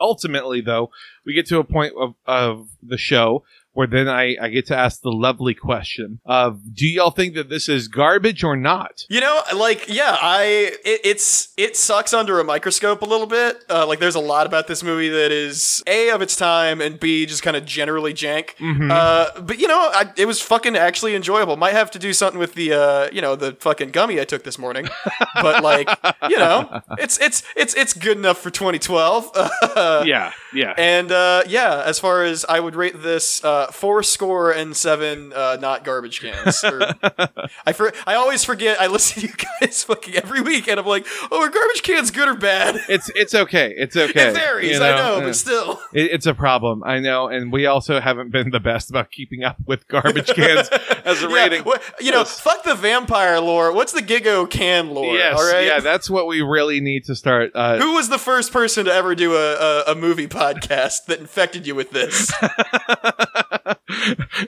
ultimately 0.00 0.60
though 0.60 0.90
we 1.24 1.32
get 1.34 1.46
to 1.46 1.58
a 1.58 1.64
point 1.64 1.94
of, 1.96 2.14
of 2.26 2.68
the 2.82 2.98
show 2.98 3.44
where 3.74 3.86
then 3.86 4.08
I, 4.08 4.36
I 4.40 4.48
get 4.48 4.66
to 4.66 4.76
ask 4.76 5.02
the 5.02 5.10
lovely 5.12 5.54
question 5.54 6.20
of 6.24 6.74
do 6.74 6.86
y'all 6.86 7.10
think 7.10 7.34
that 7.34 7.48
this 7.48 7.68
is 7.68 7.88
garbage 7.88 8.42
or 8.42 8.56
not 8.56 9.04
You 9.08 9.20
know, 9.20 9.42
like, 9.54 9.88
yeah, 9.88 10.16
I 10.20 10.44
it, 10.84 11.00
it's 11.04 11.52
it 11.56 11.76
sucks 11.76 12.12
under 12.14 12.40
a 12.40 12.44
microscope 12.44 13.02
a 13.02 13.04
little 13.04 13.26
bit. 13.26 13.62
Uh, 13.68 13.86
like, 13.86 13.98
there's 13.98 14.14
a 14.14 14.20
lot 14.20 14.46
about 14.46 14.66
this 14.66 14.82
movie 14.82 15.08
that 15.08 15.30
is 15.32 15.82
a 15.86 16.10
of 16.10 16.22
its 16.22 16.36
time 16.36 16.80
and 16.80 16.98
b 16.98 17.26
just 17.26 17.42
kind 17.42 17.56
of 17.56 17.64
generally 17.64 18.14
jank. 18.14 18.54
Uh, 18.90 19.40
but 19.40 19.58
you 19.58 19.68
know, 19.68 19.90
I, 19.92 20.10
it 20.16 20.26
was 20.26 20.40
fucking 20.40 20.76
actually 20.76 21.14
enjoyable. 21.14 21.56
Might 21.56 21.74
have 21.74 21.90
to 21.92 21.98
do 21.98 22.12
something 22.12 22.38
with 22.38 22.54
the 22.54 22.72
uh, 22.72 23.08
you 23.12 23.20
know, 23.20 23.36
the 23.36 23.52
fucking 23.60 23.90
gummy 23.90 24.20
I 24.20 24.24
took 24.24 24.44
this 24.44 24.58
morning. 24.58 24.88
but 25.34 25.62
like, 25.62 25.88
you 26.28 26.38
know, 26.38 26.80
it's 26.98 27.18
it's 27.20 27.42
it's 27.56 27.74
it's 27.74 27.92
good 27.92 28.16
enough 28.16 28.38
for 28.38 28.50
2012. 28.50 29.30
yeah 30.06 30.32
yeah 30.52 30.74
And 30.76 31.10
uh, 31.10 31.42
yeah, 31.46 31.82
as 31.84 31.98
far 31.98 32.22
as 32.22 32.44
I 32.48 32.60
would 32.60 32.76
rate 32.76 33.02
this, 33.02 33.44
uh, 33.44 33.63
four 33.68 34.02
score 34.02 34.50
and 34.52 34.76
seven 34.76 35.32
uh, 35.32 35.56
not 35.60 35.84
garbage 35.84 36.20
cans. 36.20 36.62
Or- 36.64 36.94
I 37.66 37.72
for, 37.72 37.92
I 38.06 38.14
always 38.14 38.44
forget. 38.44 38.80
I 38.80 38.86
listen 38.86 39.22
to 39.22 39.28
you 39.28 39.34
guys 39.60 39.82
fucking 39.84 40.14
every 40.16 40.40
week, 40.40 40.68
and 40.68 40.78
I'm 40.80 40.86
like, 40.86 41.06
oh, 41.30 41.42
are 41.42 41.48
garbage 41.50 41.82
cans 41.82 42.10
good 42.10 42.28
or 42.28 42.34
bad? 42.34 42.76
it's 42.88 43.10
it's 43.14 43.34
okay 43.34 43.72
it's 43.76 43.96
okay 43.96 44.28
it 44.30 44.34
varies, 44.34 44.78
you 44.78 44.84
I 44.84 44.96
know, 44.96 45.16
Uh, 45.16 45.20
but 45.20 45.36
still. 45.36 45.80
it, 45.92 46.10
it's 46.12 46.26
a 46.26 46.34
problem 46.34 46.82
i 46.84 46.98
know 46.98 47.28
and 47.28 47.52
we 47.52 47.66
also 47.66 48.00
haven't 48.00 48.30
been 48.30 48.50
the 48.50 48.60
best 48.60 48.90
about 48.90 49.10
keeping 49.10 49.44
up 49.44 49.56
with 49.66 49.86
garbage 49.88 50.28
cans 50.28 50.68
as 51.04 51.22
a 51.22 51.28
Yeah, 51.28 51.34
rating 51.34 51.64
you 52.00 52.10
know, 52.10 52.18
Yes. 52.18 52.40
fuck 52.40 52.62
the 52.64 52.74
vampire 52.74 53.40
lore. 53.40 53.72
What's 53.72 53.92
the 53.92 54.00
Gigo 54.02 54.48
can 54.48 54.90
lore? 54.90 55.14
yes 55.14 55.38
all 55.38 55.46
right. 55.52 55.66
yeah 55.66 55.80
that's 55.80 56.08
what 56.10 56.26
we 56.26 56.40
really 56.42 56.80
need 56.80 57.04
to 57.04 57.14
start 57.14 57.52
uh, 57.54 57.78
Who 57.78 57.94
was 57.94 58.08
the 58.08 58.18
first 58.18 58.52
person 58.52 58.84
to 58.86 58.92
ever 58.92 59.14
do 59.14 59.34
a, 59.34 59.54
a, 59.54 59.84
a 59.92 59.94
movie 59.94 60.26
podcast 60.28 61.06
that 61.06 61.20
infected 61.20 61.66
you 61.66 61.74
with 61.74 61.90
this? 61.90 62.32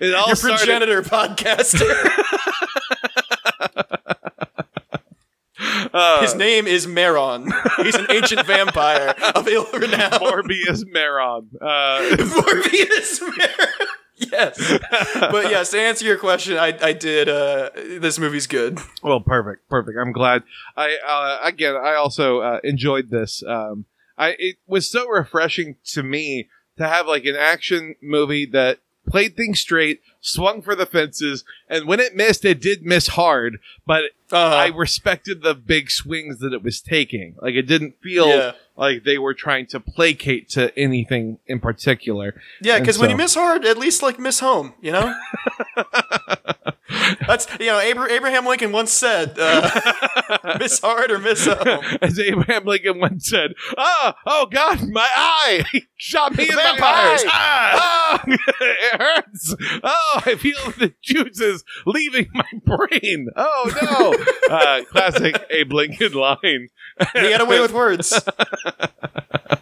It 0.00 0.14
all 0.14 0.28
Your 0.28 0.36
started 0.36 0.58
progenitor 0.58 1.02
podcaster. 1.02 1.90
uh, 5.92 6.20
His 6.20 6.34
name 6.34 6.66
is 6.66 6.86
Meron. 6.86 7.50
He's 7.78 7.94
an 7.94 8.06
ancient 8.10 8.46
vampire 8.46 9.14
of 9.34 9.48
ill 9.48 9.66
renown. 9.72 10.10
Morbius 10.12 10.84
Meron. 10.86 11.48
Uh, 11.60 12.00
Morbius 12.18 13.20
Meron. 13.20 13.88
Yes. 14.18 14.78
But 15.14 15.50
yes, 15.50 15.70
to 15.72 15.80
answer 15.80 16.06
your 16.06 16.16
question, 16.16 16.56
I, 16.56 16.76
I 16.80 16.92
did. 16.94 17.28
Uh, 17.28 17.70
this 17.74 18.18
movie's 18.18 18.46
good. 18.46 18.78
well, 19.02 19.20
perfect, 19.20 19.68
perfect. 19.68 19.98
I'm 20.00 20.12
glad. 20.12 20.42
I 20.76 20.96
uh, 21.06 21.38
again, 21.46 21.76
I 21.76 21.94
also 21.94 22.40
uh, 22.40 22.60
enjoyed 22.64 23.10
this. 23.10 23.42
Um, 23.46 23.84
I 24.16 24.34
it 24.38 24.56
was 24.66 24.90
so 24.90 25.06
refreshing 25.08 25.76
to 25.92 26.02
me 26.02 26.48
to 26.78 26.88
have 26.88 27.06
like 27.06 27.26
an 27.26 27.36
action 27.36 27.94
movie 28.02 28.46
that 28.46 28.78
played 29.06 29.36
things 29.36 29.60
straight, 29.60 30.00
swung 30.20 30.60
for 30.62 30.74
the 30.74 30.86
fences, 30.86 31.44
and 31.68 31.86
when 31.86 32.00
it 32.00 32.14
missed, 32.16 32.44
it 32.44 32.60
did 32.60 32.82
miss 32.82 33.08
hard. 33.08 33.58
But 33.86 34.04
Uh, 34.32 34.38
I 34.38 34.66
respected 34.68 35.42
the 35.42 35.54
big 35.54 35.88
swings 35.90 36.40
that 36.40 36.52
it 36.52 36.62
was 36.62 36.80
taking. 36.80 37.36
Like 37.40 37.54
it 37.54 37.62
didn't 37.62 37.94
feel 38.02 38.28
Yeah. 38.28 38.52
like 38.76 39.04
they 39.04 39.18
were 39.18 39.34
trying 39.34 39.66
to 39.68 39.78
placate 39.80 40.48
to 40.50 40.76
anything 40.76 41.38
in 41.46 41.60
particular. 41.60 42.40
yeah, 42.60 42.78
because 42.80 42.98
when 42.98 43.08
you 43.10 43.16
miss 43.16 43.34
hard, 43.36 43.64
at 43.64 43.78
least 43.78 44.02
like 44.02 44.18
miss 44.18 44.40
home. 44.40 44.74
You 44.82 44.92
know. 44.92 45.14
That's 47.26 47.46
you 47.58 47.66
know 47.66 47.78
Abra- 47.80 48.10
Abraham 48.12 48.46
Lincoln 48.46 48.70
once 48.72 48.92
said, 48.92 49.36
uh, 49.38 50.56
"Miss 50.60 50.78
hard 50.80 51.10
or 51.10 51.18
miss 51.18 51.44
home." 51.46 51.84
As 52.02 52.18
Abraham 52.18 52.64
Lincoln 52.64 53.00
once 53.00 53.28
said, 53.28 53.54
"Oh, 53.76 54.12
oh 54.26 54.46
God, 54.46 54.88
my 54.90 55.08
eye! 55.14 55.64
He 55.72 55.84
shot 55.96 56.36
me 56.36 56.48
in 56.48 56.54
Vampires! 56.54 57.24
my 57.24 57.30
eye! 57.32 57.74
Ah, 57.76 58.24
it 58.26 59.00
hurts! 59.00 59.54
Oh, 59.82 60.20
I 60.26 60.34
feel 60.36 60.56
the 60.78 60.94
juices 61.02 61.64
leaving 61.86 62.28
my 62.32 62.44
brain! 62.64 63.28
Oh 63.36 63.70
no!" 64.48 64.54
uh, 64.56 64.84
classic 64.84 65.42
Abe 65.50 65.72
Lincoln 65.72 66.12
line. 66.12 66.68
He 67.14 67.20
got 67.30 67.40
away 67.40 67.60
with 67.60 67.72
words. 67.72 68.12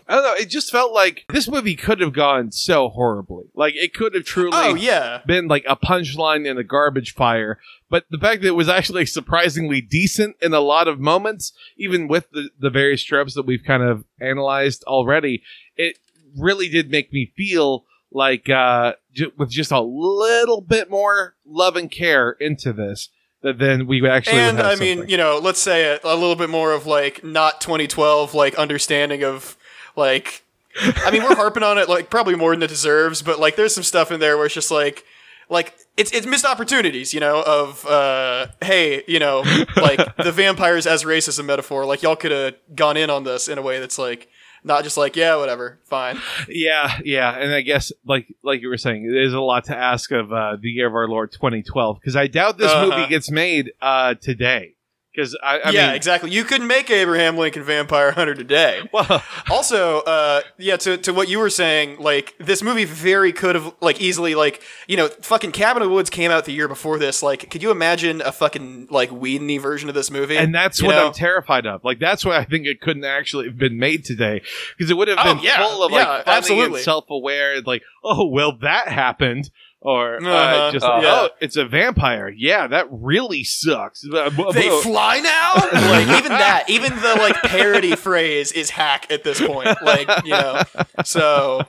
I 0.07 0.17
don't 0.17 0.23
know. 0.25 0.35
It 0.35 0.49
just 0.51 0.71
felt 0.71 0.93
like 0.93 1.25
this 1.31 1.49
movie 1.49 1.75
could 1.75 2.01
have 2.01 2.13
gone 2.13 2.53
so 2.53 2.89
horribly. 2.91 3.47
Like 3.55 3.75
it 3.75 3.95
could 3.95 4.15
have 4.15 4.25
truly 4.25 4.51
Oh 4.55 4.75
yeah. 4.75 5.21
been 5.27 5.49
like 5.49 5.65
a 5.69 5.77
punchline 5.77 6.47
in 6.49 6.59
a 6.59 6.63
garbage 6.65 7.14
fire. 7.15 7.59
But 7.89 8.05
the 8.11 8.19
fact 8.19 8.43
that 8.43 8.49
it 8.49 8.57
was 8.57 8.69
actually 8.69 9.07
surprisingly 9.19 9.81
decent 9.81 10.37
in 10.43 10.53
a 10.55 10.61
lot 10.61 10.89
of 10.89 11.01
moments, 11.01 11.53
even 11.77 12.09
with 12.09 12.31
the, 12.31 12.51
the 12.59 12.71
various 12.71 13.03
tropes 13.03 13.35
that 13.35 13.47
we've 13.47 13.65
kind 13.65 13.83
of 13.83 14.05
analyzed 14.21 14.85
already, 14.85 15.43
it 15.77 15.99
really 16.37 16.69
did 16.69 16.91
make 16.91 17.13
me 17.13 17.33
feel 17.37 17.85
like 18.15 18.49
uh, 18.49 18.95
ju- 19.13 19.33
with 19.37 19.51
just 19.51 19.73
a 19.73 19.81
little 19.81 20.61
bit 20.61 20.89
more 20.91 21.35
love 21.45 21.77
and 21.77 21.91
care 21.91 22.31
into 22.33 22.73
this, 22.73 23.11
then 23.43 23.87
we 23.87 24.01
would 24.01 24.11
actually. 24.11 24.39
and 24.39 24.61
I 24.61 24.77
mean, 24.77 24.99
something. 24.99 25.11
you 25.11 25.17
know, 25.17 25.39
let's 25.43 25.61
say 25.61 25.97
a, 25.97 26.01
a 26.05 26.15
little 26.15 26.37
bit 26.37 26.49
more 26.49 26.73
of 26.73 26.87
like 26.87 27.23
not 27.23 27.61
2012 27.61 28.35
like 28.35 28.55
understanding 28.55 29.25
of 29.25 29.57
like. 29.97 30.43
I 30.77 31.13
mean, 31.13 31.23
we're 31.23 31.37
harping 31.37 31.63
on 31.63 31.79
it 31.79 31.89
like 31.89 32.11
probably 32.11 32.35
more 32.35 32.51
than 32.51 32.63
it 32.63 32.69
deserves, 32.69 33.23
but 33.23 33.39
like 33.39 33.55
there's 33.55 33.73
some 33.73 33.85
stuff 33.85 34.11
in 34.11 34.19
there 34.19 34.37
where 34.37 34.47
it's 34.47 34.55
just 34.55 34.73
like, 34.73 35.05
like 35.49 35.73
it's 35.97 36.11
it's 36.13 36.27
missed 36.27 36.45
opportunities, 36.45 37.15
you 37.15 37.21
know, 37.21 37.43
of 37.47 37.87
uh, 37.87 38.47
hey, 38.63 39.03
you 39.07 39.19
know, 39.19 39.43
like 39.77 40.17
the 40.23 40.33
vampires 40.33 40.87
as 40.87 41.05
racism 41.05 41.45
metaphor, 41.47 41.85
like 41.85 42.03
y'all 42.03 42.17
could 42.17 42.33
have 42.33 42.55
gone 42.75 42.97
in 42.97 43.11
on 43.11 43.25
this 43.25 43.49
in 43.49 43.59
a 43.59 43.63
way 43.63 43.79
that's 43.81 43.99
like 43.99 44.29
not 44.65 44.83
just 44.83 44.97
like 44.97 45.15
yeah, 45.15 45.37
whatever, 45.37 45.79
fine. 45.85 46.19
Yeah, 46.49 46.99
yeah, 47.05 47.31
and 47.39 47.53
I 47.55 47.61
guess 47.61 47.93
like 48.07 48.27
like 48.43 48.61
you 48.63 48.69
were 48.69 48.79
saying, 48.79 49.11
there's 49.13 49.35
a 49.35 49.41
lot 49.41 49.65
to 49.67 49.77
ask 49.77 50.11
of 50.11 50.33
uh, 50.33 50.57
the 50.61 50.69
year 50.69 50.87
of 50.87 50.95
our 50.95 51.07
Lord 51.09 51.33
2012 51.33 51.99
because 52.01 52.17
I 52.17 52.27
doubt 52.27 52.59
this 52.59 52.73
Uh-huh. 52.73 52.87
movie 52.97 53.09
gets 53.09 53.31
made 53.31 53.73
uh, 53.83 54.15
today. 54.15 54.74
Because 55.15 55.37
I, 55.43 55.59
I 55.61 55.71
yeah, 55.71 55.87
mean, 55.87 55.95
exactly. 55.97 56.31
You 56.33 56.43
couldn't 56.43 56.67
make 56.67 56.91
Abraham 56.91 57.37
Lincoln 57.37 57.63
Vampire 57.63 58.11
Hunter 58.11 58.35
today. 58.35 58.83
well, 58.93 59.23
also, 59.49 60.01
uh, 60.01 60.41
yeah, 60.59 60.77
to, 60.79 60.97
to 60.99 61.13
what 61.13 61.29
you 61.29 61.39
were 61.39 61.51
saying, 61.51 61.99
like 62.01 62.35
this 62.39 62.63
movie 62.65 62.85
very 62.85 63.33
could 63.33 63.55
have 63.55 63.73
like 63.81 64.01
easily 64.01 64.35
like 64.35 64.61
you 64.89 64.97
know 64.97 65.07
fucking 65.09 65.53
Cabin 65.53 65.83
in 65.83 65.89
the 65.89 65.95
Woods 65.95 66.11
came 66.11 66.31
out 66.33 66.47
the 66.47 66.53
year 66.53 66.67
before 66.67 66.99
this. 66.99 67.23
Like, 67.23 67.49
could 67.51 67.63
you 67.63 67.71
imagine 67.71 68.23
a 68.23 68.33
fucking 68.33 68.89
like 68.91 69.11
Whedon 69.11 69.61
version 69.61 69.89
of 69.89 69.95
this 69.95 70.11
movie? 70.11 70.37
and 70.37 70.53
that's 70.55 70.81
You 70.81 70.89
what 70.89 70.97
know? 70.97 71.07
I'm 71.09 71.13
terrified 71.13 71.67
of. 71.67 71.85
Like 71.85 72.01
that's 72.01 72.25
why 72.25 72.37
I 72.37 72.45
think 72.45 72.67
it 72.67 72.81
couldn't 72.81 73.05
actually 73.05 73.47
have 73.47 73.57
been 73.59 73.79
made 73.79 74.05
today 74.05 74.43
because 74.77 74.91
it 74.91 74.97
would 74.97 75.07
have 75.09 75.19
Oh, 75.21 75.35
been 75.35 75.45
yeah, 75.45 75.65
full 75.65 75.85
of 75.85 75.93
like 75.93 76.07
funny 76.07 76.23
absolutely. 76.27 76.83
self-aware. 76.83 77.61
Like, 77.63 77.83
oh 78.03 78.27
well, 78.27 78.59
that 78.63 78.89
happened. 78.89 79.51
Or 79.87 80.17
uh, 80.17 80.27
Uh-huh, 80.27 80.73
just 80.73 80.85
uh, 80.87 81.01
oh, 81.05 81.29
it's 81.43 81.57
a 81.57 81.67
vampire. 81.67 82.31
Yeah, 82.35 82.67
that 82.69 82.87
really 82.91 83.45
sucks. 83.45 84.03
Uh, 84.03 84.31
They 84.53 84.71
fly 84.81 85.21
now? 85.21 85.53
like 85.91 86.09
even 86.19 86.33
that, 86.33 86.65
even 86.69 86.95
the 86.97 87.17
like 87.19 87.37
parody 87.43 87.95
phrase 87.95 88.51
is 88.51 88.71
hack 88.71 89.07
at 89.11 89.25
this 89.25 89.43
point. 89.47 89.77
Like, 89.83 90.09
you 90.25 90.31
know. 90.31 90.63
So 91.05 91.67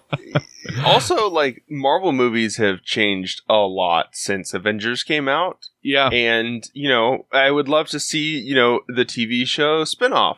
also, 0.86 1.30
like 1.30 1.64
Marvel 1.70 2.14
movies 2.14 2.56
have 2.56 2.84
changed 2.84 3.42
a 3.50 3.56
lot 3.56 4.08
since 4.14 4.54
Avengers 4.54 5.04
came 5.04 5.28
out, 5.28 5.68
yeah, 5.84 6.08
and 6.10 6.70
you 6.74 6.88
know, 6.88 7.26
I 7.34 7.52
would 7.52 7.68
love 7.68 7.90
to 7.90 8.00
see 8.00 8.40
you 8.40 8.56
know 8.56 8.80
the 8.88 9.04
TV 9.06 9.46
show 9.46 9.84
spinoff. 9.84 10.38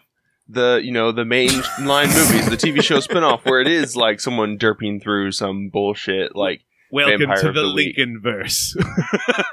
The 0.49 0.81
you 0.83 0.91
know 0.91 1.11
the 1.11 1.23
mainline 1.25 2.07
movies, 2.07 2.49
the 2.49 2.57
TV 2.57 2.81
show 2.81 2.97
spinoff, 2.99 3.45
where 3.45 3.61
it 3.61 3.67
is 3.67 3.95
like 3.95 4.19
someone 4.19 4.57
derping 4.57 5.01
through 5.01 5.33
some 5.33 5.69
bullshit 5.69 6.35
like 6.35 6.61
welcome 6.91 7.19
Vampire 7.19 7.41
to 7.41 7.51
the, 7.51 7.61
the 7.61 7.73
Week. 7.73 7.97
Lincoln 7.97 8.22
verse. 8.22 8.76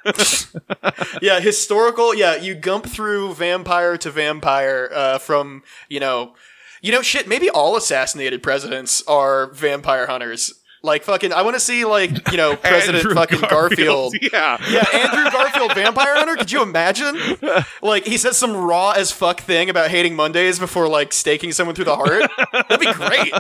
yeah, 1.23 1.41
historical. 1.41 2.15
Yeah, 2.15 2.37
you 2.37 2.55
gump 2.55 2.87
through 2.87 3.35
vampire 3.35 3.97
to 3.99 4.11
vampire 4.11 4.91
uh, 4.93 5.19
from 5.19 5.63
you 5.89 6.01
know, 6.01 6.35
you 6.83 6.93
know, 6.93 7.03
shit. 7.03 7.29
Maybe 7.29 7.51
all 7.51 7.77
assassinated 7.77 8.43
presidents 8.43 9.03
are 9.07 9.53
vampire 9.53 10.07
hunters. 10.07 10.53
Like 10.85 11.03
fucking, 11.03 11.33
I 11.33 11.41
want 11.41 11.55
to 11.55 11.61
see 11.61 11.87
like 11.87 12.31
you 12.31 12.37
know 12.37 12.57
President 12.63 12.99
Andrew 12.99 13.15
fucking 13.15 13.41
Garfield. 13.49 14.15
Yeah, 14.23 14.59
Yeah, 14.71 14.85
Andrew 14.93 15.31
Garfield, 15.31 15.75
vampire 15.75 16.15
hunter. 16.15 16.37
Could 16.37 16.53
you 16.53 16.63
imagine? 16.63 17.17
Like 17.83 18.07
he 18.07 18.17
says 18.17 18.37
some 18.37 18.57
raw 18.57 18.91
as 18.93 19.11
fuck 19.11 19.41
thing 19.41 19.69
about 19.71 19.91
hating 19.91 20.17
Mondays 20.17 20.59
before 20.59 20.89
like 20.89 21.13
staking 21.13 21.53
someone 21.53 21.75
through 21.75 21.85
the 21.87 21.97
heart. 21.97 22.31
That'd 22.53 22.81
be 22.81 22.93
great. 22.93 23.33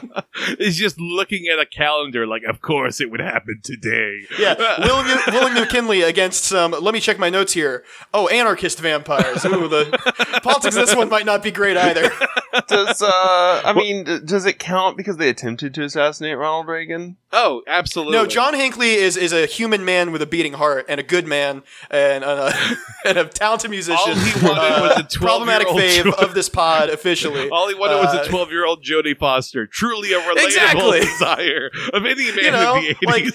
He's 0.58 0.76
just 0.76 0.98
looking 1.00 1.46
at 1.48 1.58
a 1.58 1.66
calendar, 1.66 2.26
like, 2.26 2.42
of 2.44 2.60
course 2.60 3.00
it 3.00 3.10
would 3.10 3.20
happen 3.20 3.60
today. 3.62 4.20
Yeah, 4.38 4.54
William, 4.80 5.18
William 5.28 5.54
McKinley 5.54 6.02
against 6.02 6.44
some. 6.44 6.72
Let 6.72 6.94
me 6.94 7.00
check 7.00 7.18
my 7.18 7.30
notes 7.30 7.52
here. 7.52 7.84
Oh, 8.12 8.28
anarchist 8.28 8.78
vampires. 8.80 9.44
Ooh, 9.44 9.68
the 9.68 9.86
politics 10.42 10.76
of 10.76 10.86
this 10.86 10.96
one 10.96 11.08
might 11.08 11.26
not 11.26 11.42
be 11.42 11.50
great 11.50 11.76
either. 11.76 12.10
Does 12.68 13.02
uh 13.02 13.62
I 13.64 13.72
mean 13.74 14.04
d- 14.04 14.18
does 14.24 14.46
it 14.46 14.58
count 14.58 14.96
because 14.96 15.16
they 15.16 15.28
attempted 15.28 15.74
to 15.74 15.82
assassinate 15.84 16.36
Ronald 16.38 16.66
Reagan? 16.68 17.16
Oh, 17.32 17.62
absolutely. 17.66 18.12
No, 18.16 18.26
John 18.26 18.54
Hinckley 18.54 18.92
is 18.94 19.16
is 19.16 19.32
a 19.32 19.46
human 19.46 19.84
man 19.84 20.12
with 20.12 20.22
a 20.22 20.26
beating 20.26 20.52
heart 20.52 20.86
and 20.88 21.00
a 21.00 21.02
good 21.02 21.26
man 21.26 21.62
and 21.90 22.22
a, 22.22 22.52
and 23.04 23.18
a 23.18 23.24
talented 23.24 23.70
musician. 23.70 23.96
All 23.98 24.14
he 24.14 24.46
wanted 24.46 24.80
was 24.82 24.90
a 24.98 25.02
12-year-old 25.02 25.20
problematic 25.20 25.68
fave 25.68 26.04
Joe- 26.04 26.24
of 26.24 26.34
this 26.34 26.48
pod 26.48 26.90
officially. 26.90 27.48
All 27.50 27.68
he 27.68 27.74
wanted 27.74 27.96
was 27.96 28.14
Uh, 28.14 28.22
a 28.24 28.28
12 28.28 28.50
year 28.50 28.64
old 28.66 28.84
Jodie 28.84 29.18
Foster. 29.18 29.66
Truly 29.66 30.12
a 30.12 30.20
relatable 30.20 30.44
Exactly. 30.44 31.00
desire 31.00 31.70
of 31.92 32.04
any 32.06 32.26
man 32.32 32.44
You 32.44 32.50
know, 32.52 32.76
in 32.76 32.82
the 32.84 32.94
80s. 32.94 33.06
like- 33.06 33.34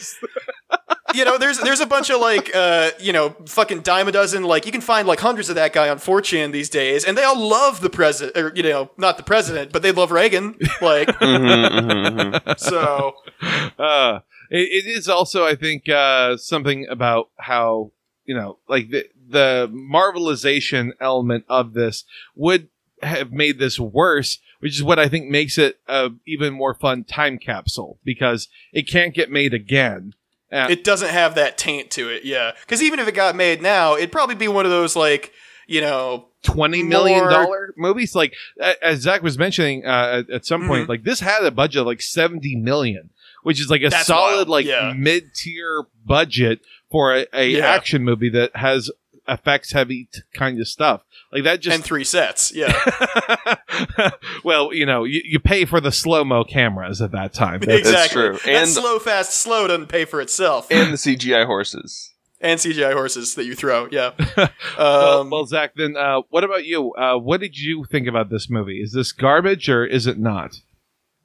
you 1.13 1.25
know, 1.25 1.37
there's 1.37 1.57
there's 1.59 1.79
a 1.79 1.85
bunch 1.85 2.09
of 2.09 2.19
like, 2.19 2.55
uh, 2.55 2.91
you 2.99 3.13
know, 3.13 3.35
fucking 3.45 3.81
dime 3.81 4.07
a 4.07 4.11
dozen. 4.11 4.43
Like, 4.43 4.65
you 4.65 4.71
can 4.71 4.81
find 4.81 5.07
like 5.07 5.19
hundreds 5.19 5.49
of 5.49 5.55
that 5.55 5.73
guy 5.73 5.89
on 5.89 5.97
4chan 5.97 6.51
these 6.51 6.69
days, 6.69 7.05
and 7.05 7.17
they 7.17 7.23
all 7.23 7.39
love 7.39 7.81
the 7.81 7.89
president, 7.89 8.37
or 8.37 8.51
you 8.55 8.63
know, 8.63 8.91
not 8.97 9.17
the 9.17 9.23
president, 9.23 9.71
but 9.71 9.81
they 9.81 9.91
love 9.91 10.11
Reagan. 10.11 10.55
Like, 10.81 11.09
Mm-hmm, 11.29 11.87
mm-hmm, 11.87 12.19
mm-hmm. 12.19 12.51
so 12.57 13.13
uh, 13.83 14.19
it, 14.49 14.85
it 14.85 14.87
is 14.87 15.07
also, 15.07 15.45
I 15.45 15.55
think, 15.55 15.87
uh, 15.89 16.37
something 16.37 16.87
about 16.89 17.29
how, 17.37 17.91
you 18.25 18.35
know, 18.35 18.59
like 18.67 18.89
the, 18.89 19.05
the 19.27 19.69
marvelization 19.71 20.91
element 20.99 21.45
of 21.49 21.73
this 21.73 22.03
would 22.35 22.69
have 23.01 23.31
made 23.31 23.59
this 23.59 23.79
worse, 23.79 24.39
which 24.59 24.75
is 24.75 24.83
what 24.83 24.99
I 24.99 25.07
think 25.07 25.29
makes 25.29 25.57
it 25.57 25.79
a 25.87 26.09
even 26.25 26.53
more 26.53 26.73
fun 26.73 27.03
time 27.03 27.37
capsule 27.37 27.99
because 28.03 28.47
it 28.73 28.87
can't 28.87 29.13
get 29.13 29.31
made 29.31 29.53
again. 29.53 30.13
Uh, 30.51 30.67
it 30.69 30.83
doesn't 30.83 31.09
have 31.09 31.35
that 31.35 31.57
taint 31.57 31.91
to 31.91 32.09
it. 32.09 32.23
Yeah, 32.25 32.51
because 32.61 32.81
even 32.81 32.99
if 32.99 33.07
it 33.07 33.13
got 33.13 33.35
made 33.35 33.61
now, 33.61 33.95
it'd 33.95 34.11
probably 34.11 34.35
be 34.35 34.47
one 34.47 34.65
of 34.65 34.71
those 34.71 34.95
like, 34.95 35.31
you 35.67 35.81
know, 35.81 36.27
twenty 36.43 36.81
million 36.83 37.27
dollar 37.29 37.73
movies. 37.77 38.15
Like 38.15 38.33
as 38.81 39.01
Zach 39.01 39.21
was 39.21 39.37
mentioning 39.37 39.85
uh, 39.85 40.23
at, 40.27 40.29
at 40.29 40.45
some 40.45 40.67
point, 40.67 40.85
Mhm. 40.85 40.89
like 40.89 41.03
this 41.03 41.19
had 41.19 41.43
a 41.43 41.51
budget 41.51 41.81
of 41.81 41.85
like 41.87 42.01
seventy 42.01 42.55
million, 42.55 43.11
which 43.43 43.59
is 43.61 43.69
like 43.69 43.81
a 43.83 43.89
That's 43.89 44.07
solid 44.07 44.35
wild, 44.35 44.49
like 44.49 44.65
yeah. 44.65 44.93
mid 44.97 45.35
tier 45.35 45.83
budget 46.05 46.61
for 46.89 47.15
a, 47.15 47.25
a 47.33 47.47
Yeah. 47.49 47.67
action 47.67 48.03
movie 48.03 48.29
that 48.29 48.55
has 48.55 48.89
effects 49.29 49.71
heavy 49.71 50.09
t- 50.13 50.21
kind 50.33 50.59
of 50.59 50.67
stuff. 50.67 51.01
Like 51.31 51.43
that 51.43 51.61
just 51.61 51.73
and 51.75 51.81
just. 51.81 51.87
three 51.87 52.03
sets. 52.03 52.51
Yeah, 52.53 52.73
well, 54.43 54.73
you 54.73 54.85
know, 54.85 55.03
you, 55.03 55.21
you 55.23 55.39
pay 55.39 55.65
for 55.65 55.79
the 55.79 55.91
slow 55.91 56.23
mo 56.23 56.43
cameras 56.43 57.01
at 57.01 57.11
that 57.11 57.33
time. 57.33 57.59
That's- 57.59 57.79
exactly. 57.79 58.21
true. 58.21 58.33
That 58.45 58.47
And- 58.63 58.69
slow, 58.69 58.99
fast, 58.99 59.33
slow 59.33 59.67
doesn't 59.67 59.87
pay 59.87 60.05
for 60.05 60.21
itself. 60.21 60.67
and 60.71 60.93
the 60.93 60.97
CGI 60.97 61.45
horses. 61.45 62.13
and 62.41 62.59
CGI 62.59 62.93
horses 62.93 63.35
that 63.35 63.45
you 63.45 63.55
throw. 63.55 63.87
Yeah. 63.91 64.11
well, 64.77 65.19
Um, 65.21 65.29
well, 65.29 65.45
Zach, 65.45 65.73
then 65.75 65.95
uh, 65.97 66.21
what 66.29 66.43
about 66.43 66.65
you? 66.65 66.93
Uh, 66.93 67.17
what 67.17 67.39
did 67.41 67.57
you 67.57 67.85
think 67.91 68.07
about 68.07 68.29
this 68.29 68.49
movie? 68.49 68.81
Is 68.81 68.93
this 68.93 69.11
garbage 69.11 69.69
or 69.69 69.85
is 69.85 70.07
it 70.07 70.17
not? 70.17 70.55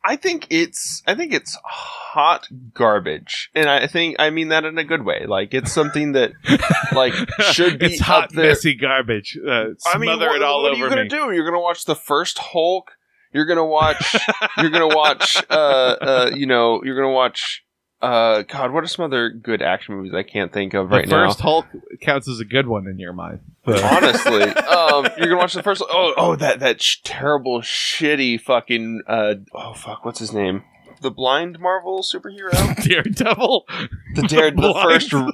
I 0.04 0.16
think 0.16 0.46
it's 0.50 1.02
I 1.06 1.14
think 1.14 1.32
it's 1.32 1.56
hot 2.14 2.46
garbage, 2.74 3.50
and 3.56 3.68
I 3.68 3.88
think 3.88 4.16
I 4.20 4.30
mean 4.30 4.48
that 4.48 4.64
in 4.64 4.78
a 4.78 4.84
good 4.84 5.04
way. 5.04 5.26
Like 5.26 5.52
it's 5.52 5.72
something 5.72 6.12
that 6.12 6.30
like 6.94 7.12
should 7.52 7.80
be 7.80 7.86
it's 7.86 8.00
hot, 8.00 8.30
there. 8.32 8.46
messy 8.46 8.74
garbage. 8.74 9.36
Uh, 9.36 9.70
I 9.84 9.98
mean, 9.98 10.16
what, 10.18 10.36
it 10.36 10.42
all 10.42 10.62
what 10.62 10.74
are 10.74 10.76
you 10.76 10.88
gonna 10.88 11.02
me. 11.02 11.08
do? 11.08 11.32
You're 11.32 11.44
gonna 11.44 11.60
watch 11.60 11.84
the 11.86 11.96
first 11.96 12.38
Hulk. 12.38 12.92
You're 13.32 13.46
gonna 13.46 13.66
watch. 13.66 14.14
you're 14.58 14.70
gonna 14.70 14.94
watch. 14.94 15.42
Uh, 15.50 15.52
uh, 15.52 16.30
you 16.34 16.46
know, 16.46 16.82
you're 16.84 16.94
gonna 16.96 17.12
watch. 17.12 17.64
Uh, 18.00 18.42
God, 18.42 18.70
what 18.72 18.84
are 18.84 18.86
some 18.86 19.06
other 19.06 19.30
good 19.30 19.60
action 19.62 19.96
movies 19.96 20.12
I 20.14 20.22
can't 20.22 20.52
think 20.52 20.74
of 20.74 20.90
The 20.90 20.96
right 20.96 21.08
first 21.08 21.40
now? 21.40 21.42
Hulk 21.42 21.66
counts 22.00 22.28
as 22.28 22.38
a 22.38 22.44
good 22.44 22.68
one 22.68 22.86
in 22.86 22.98
your 22.98 23.12
mind. 23.14 23.40
Honestly, 23.66 24.42
um, 24.42 25.08
you're 25.18 25.26
gonna 25.26 25.38
watch 25.38 25.54
the 25.54 25.64
first. 25.64 25.82
Oh, 25.82 26.14
oh, 26.16 26.36
that 26.36 26.60
that 26.60 26.80
sh- 26.80 26.98
terrible, 27.02 27.60
shitty, 27.60 28.40
fucking. 28.40 29.02
Uh, 29.08 29.34
oh 29.52 29.74
fuck, 29.74 30.04
what's 30.04 30.20
his 30.20 30.32
name? 30.32 30.62
The 31.00 31.10
blind 31.10 31.58
Marvel 31.60 32.02
superhero. 32.02 32.52
Daredevil. 32.88 33.66
The 34.14 34.22
dare, 34.22 34.50
the 34.50 34.56
Blind 34.56 34.90
first, 34.90 35.10
the 35.10 35.32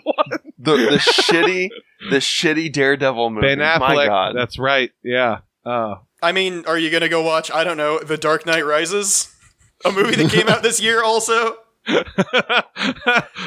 the 0.58 0.98
shitty, 0.98 1.68
the 2.10 2.16
shitty 2.16 2.72
Daredevil 2.72 3.30
movie. 3.30 3.46
Ben 3.46 3.58
Affleck. 3.58 3.80
My 3.80 4.06
God, 4.06 4.36
That's 4.36 4.58
right. 4.58 4.90
Yeah. 5.02 5.38
Uh, 5.64 5.96
I 6.22 6.32
mean, 6.32 6.64
are 6.66 6.78
you 6.78 6.90
gonna 6.90 7.08
go 7.08 7.22
watch? 7.22 7.50
I 7.50 7.64
don't 7.64 7.76
know, 7.76 7.98
The 8.00 8.16
Dark 8.16 8.46
Knight 8.46 8.64
Rises, 8.64 9.34
a 9.84 9.92
movie 9.92 10.16
that 10.16 10.30
came 10.30 10.48
out 10.48 10.62
this 10.62 10.80
year 10.80 11.02
also. 11.02 11.56
uh, 11.88 12.02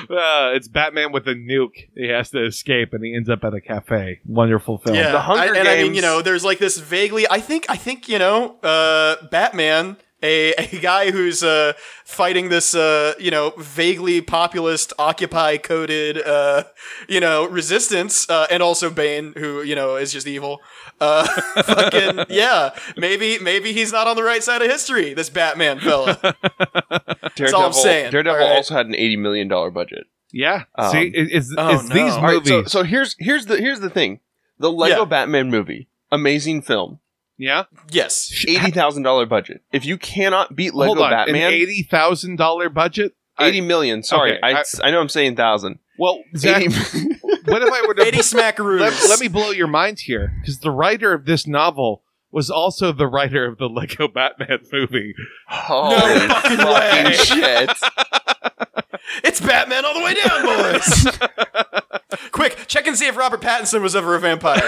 it's 0.09 0.67
Batman 0.67 1.11
with 1.11 1.27
a 1.27 1.35
nuke. 1.35 1.89
He 1.95 2.07
has 2.09 2.31
to 2.31 2.43
escape, 2.45 2.93
and 2.93 3.03
he 3.03 3.15
ends 3.15 3.29
up 3.29 3.43
at 3.43 3.53
a 3.53 3.61
cafe. 3.61 4.19
Wonderful 4.25 4.79
film. 4.79 4.95
Yeah, 4.95 5.11
The 5.11 5.21
Hunger 5.21 5.55
I, 5.55 5.59
and 5.59 5.67
I 5.67 5.75
mean, 5.75 5.85
Games- 5.85 5.95
you 5.97 6.01
know, 6.01 6.21
there's 6.21 6.43
like 6.43 6.59
this 6.59 6.77
vaguely. 6.77 7.25
I 7.29 7.39
think, 7.39 7.65
I 7.69 7.75
think, 7.75 8.09
you 8.09 8.19
know, 8.19 8.57
uh, 8.63 9.17
Batman, 9.27 9.97
a 10.23 10.53
a 10.53 10.79
guy 10.79 11.11
who's 11.11 11.43
uh 11.43 11.73
fighting 12.05 12.49
this, 12.49 12.73
uh, 12.73 13.13
you 13.19 13.29
know, 13.31 13.53
vaguely 13.57 14.21
populist, 14.21 14.93
Occupy 14.97 15.57
coded, 15.57 16.21
uh, 16.25 16.63
you 17.07 17.19
know, 17.19 17.47
resistance, 17.47 18.29
uh, 18.29 18.47
and 18.49 18.63
also 18.63 18.89
Bane, 18.89 19.33
who 19.37 19.61
you 19.61 19.75
know 19.75 19.95
is 19.97 20.11
just 20.13 20.25
evil. 20.25 20.61
Uh, 21.01 21.25
fucking 21.63 22.25
yeah, 22.29 22.69
maybe 22.97 23.37
maybe 23.39 23.73
he's 23.73 23.91
not 23.91 24.07
on 24.07 24.15
the 24.15 24.23
right 24.23 24.43
side 24.43 24.61
of 24.61 24.71
history. 24.71 25.13
This 25.13 25.29
Batman 25.29 25.79
fella. 25.79 26.17
Daredevil, 27.35 27.55
all 27.59 27.65
I'm 27.67 27.73
saying. 27.73 28.11
Daredevil 28.11 28.41
All 28.41 28.47
right. 28.49 28.55
also 28.57 28.75
had 28.75 28.85
an 28.85 28.95
eighty 28.95 29.17
million 29.17 29.47
dollar 29.47 29.71
budget. 29.71 30.07
Yeah. 30.31 30.63
Um, 30.75 30.91
See, 30.91 31.07
it, 31.07 31.29
it's, 31.31 31.53
oh, 31.57 31.69
it's 31.75 31.83
these 31.89 31.95
no. 31.95 32.15
All 32.15 32.21
right, 32.23 32.33
movies. 32.35 32.49
so 32.49 32.63
so 32.63 32.83
here's 32.83 33.15
here's 33.19 33.45
the 33.47 33.57
here's 33.57 33.79
the 33.79 33.89
thing. 33.89 34.19
The 34.59 34.71
Lego 34.71 34.99
Yeah. 34.99 35.05
Batman 35.05 35.49
movie, 35.49 35.87
amazing 36.11 36.61
film, 36.61 36.99
yeah. 37.37 37.63
yes. 37.91 38.43
eighty 38.47 38.71
thousand 38.71 39.03
dollar 39.03 39.25
budget. 39.25 39.61
If 39.71 39.85
you 39.85 39.97
cannot 39.97 40.55
beat 40.55 40.73
Lego 40.73 40.95
Hold 40.95 41.05
on. 41.05 41.11
Batman, 41.11 41.35
An 41.47 41.53
eighty 41.53 41.83
thousand 41.83 42.37
dollar 42.37 42.69
budget. 42.69 43.13
I- 43.37 43.47
eighty 43.47 43.61
million. 43.61 44.03
Sorry, 44.03 44.33
Okay, 44.37 44.39
I, 44.43 44.59
I- 44.59 44.63
I 44.87 44.91
know 44.91 44.99
I'm 45.01 45.09
saying 45.09 45.35
thousand. 45.35 45.79
Well, 45.97 46.23
Zach, 46.35 46.61
80 46.63 46.73
what 47.45 47.61
if 47.61 47.71
I 47.71 47.83
were 47.87 47.93
to 47.93 48.01
Eddie 48.07 48.17
Smackaroos. 48.19 48.79
let, 48.81 48.93
let 49.09 49.19
me 49.19 49.27
blow 49.27 49.51
your 49.51 49.67
mind 49.67 49.99
here 49.99 50.33
because 50.41 50.59
the 50.59 50.71
writer 50.71 51.13
of 51.13 51.25
this 51.25 51.45
novel 51.45 52.01
was 52.31 52.49
also 52.49 52.91
the 52.91 53.05
writer 53.07 53.45
of 53.45 53.59
the 53.59 53.69
Lego 53.69 54.07
Batman 54.07 54.59
movie. 54.71 55.13
Holy 55.47 55.95
No 55.95 56.27
fucking 56.29 56.57
fucking 56.57 57.05
way. 57.05 57.13
shit! 57.13 57.69
It's 59.23 59.39
Batman 59.39 59.85
all 59.85 59.93
the 59.93 60.03
way 60.03 60.15
down, 60.15 60.43
boys. 60.43 62.29
Quick, 62.31 62.57
check 62.67 62.87
and 62.87 62.97
see 62.97 63.05
if 63.05 63.15
Robert 63.15 63.41
Pattinson 63.41 63.81
was 63.83 63.95
ever 63.95 64.15
a 64.15 64.19
vampire. 64.19 64.67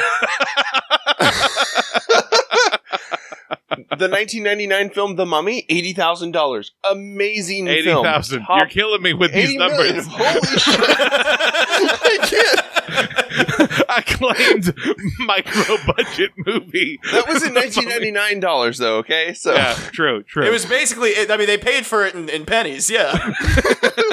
The 3.97 4.07
1999 4.09 4.89
film 4.91 5.15
The 5.15 5.25
Mummy, 5.25 5.65
eighty 5.69 5.93
thousand 5.93 6.31
dollars. 6.31 6.71
Amazing 6.89 7.67
Eighty 7.67 7.83
film. 7.83 8.03
thousand. 8.03 8.45
You're 8.49 8.67
killing 8.67 9.01
me 9.01 9.13
with 9.13 9.33
these 9.33 9.49
80 9.49 9.57
million. 9.57 9.95
numbers. 9.95 10.07
Holy 10.09 10.57
shit! 10.57 10.79
I 11.67 12.17
can't. 12.27 12.61
Acclaimed 13.97 14.73
micro 15.19 15.77
budget 15.95 16.31
movie. 16.37 16.99
That 17.11 17.27
was 17.27 17.43
in 17.43 17.53
1999 17.55 18.39
dollars, 18.39 18.77
though. 18.77 18.97
Okay, 18.97 19.33
so 19.33 19.53
Yeah, 19.53 19.73
true, 19.91 20.23
true. 20.23 20.43
It 20.45 20.51
was 20.51 20.65
basically, 20.65 21.09
it, 21.09 21.29
I 21.31 21.37
mean, 21.37 21.47
they 21.47 21.57
paid 21.57 21.85
for 21.85 22.05
it 22.05 22.15
in, 22.15 22.29
in 22.29 22.45
pennies, 22.45 22.89
yeah. 22.89 23.11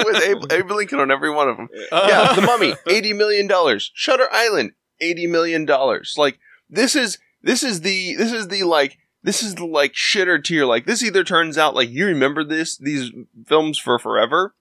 with 0.05 0.23
Abe, 0.23 0.51
Abe 0.51 0.71
Lincoln 0.71 0.99
on 0.99 1.11
every 1.11 1.29
one 1.31 1.49
of 1.49 1.57
them. 1.57 1.69
Uh. 1.91 2.05
yeah, 2.09 2.33
The 2.35 2.41
Mummy, 2.41 2.75
80 2.87 3.13
million 3.13 3.47
dollars. 3.47 3.91
Shutter 3.93 4.27
Island, 4.31 4.71
80 4.99 5.27
million 5.27 5.65
dollars. 5.65 6.15
Like 6.17 6.39
this 6.69 6.95
is 6.95 7.17
this 7.43 7.63
is 7.63 7.81
the 7.81 8.15
this 8.15 8.31
is 8.31 8.47
the 8.47 8.63
like 8.63 8.97
this 9.21 9.43
is 9.43 9.55
the 9.55 9.65
like 9.65 9.93
shitter 9.93 10.43
tier. 10.43 10.65
Like 10.65 10.85
this 10.85 11.03
either 11.03 11.23
turns 11.23 11.57
out 11.57 11.75
like 11.75 11.89
you 11.89 12.05
remember 12.05 12.43
this 12.43 12.77
these 12.77 13.11
films 13.45 13.77
for 13.77 13.99
forever, 13.99 14.55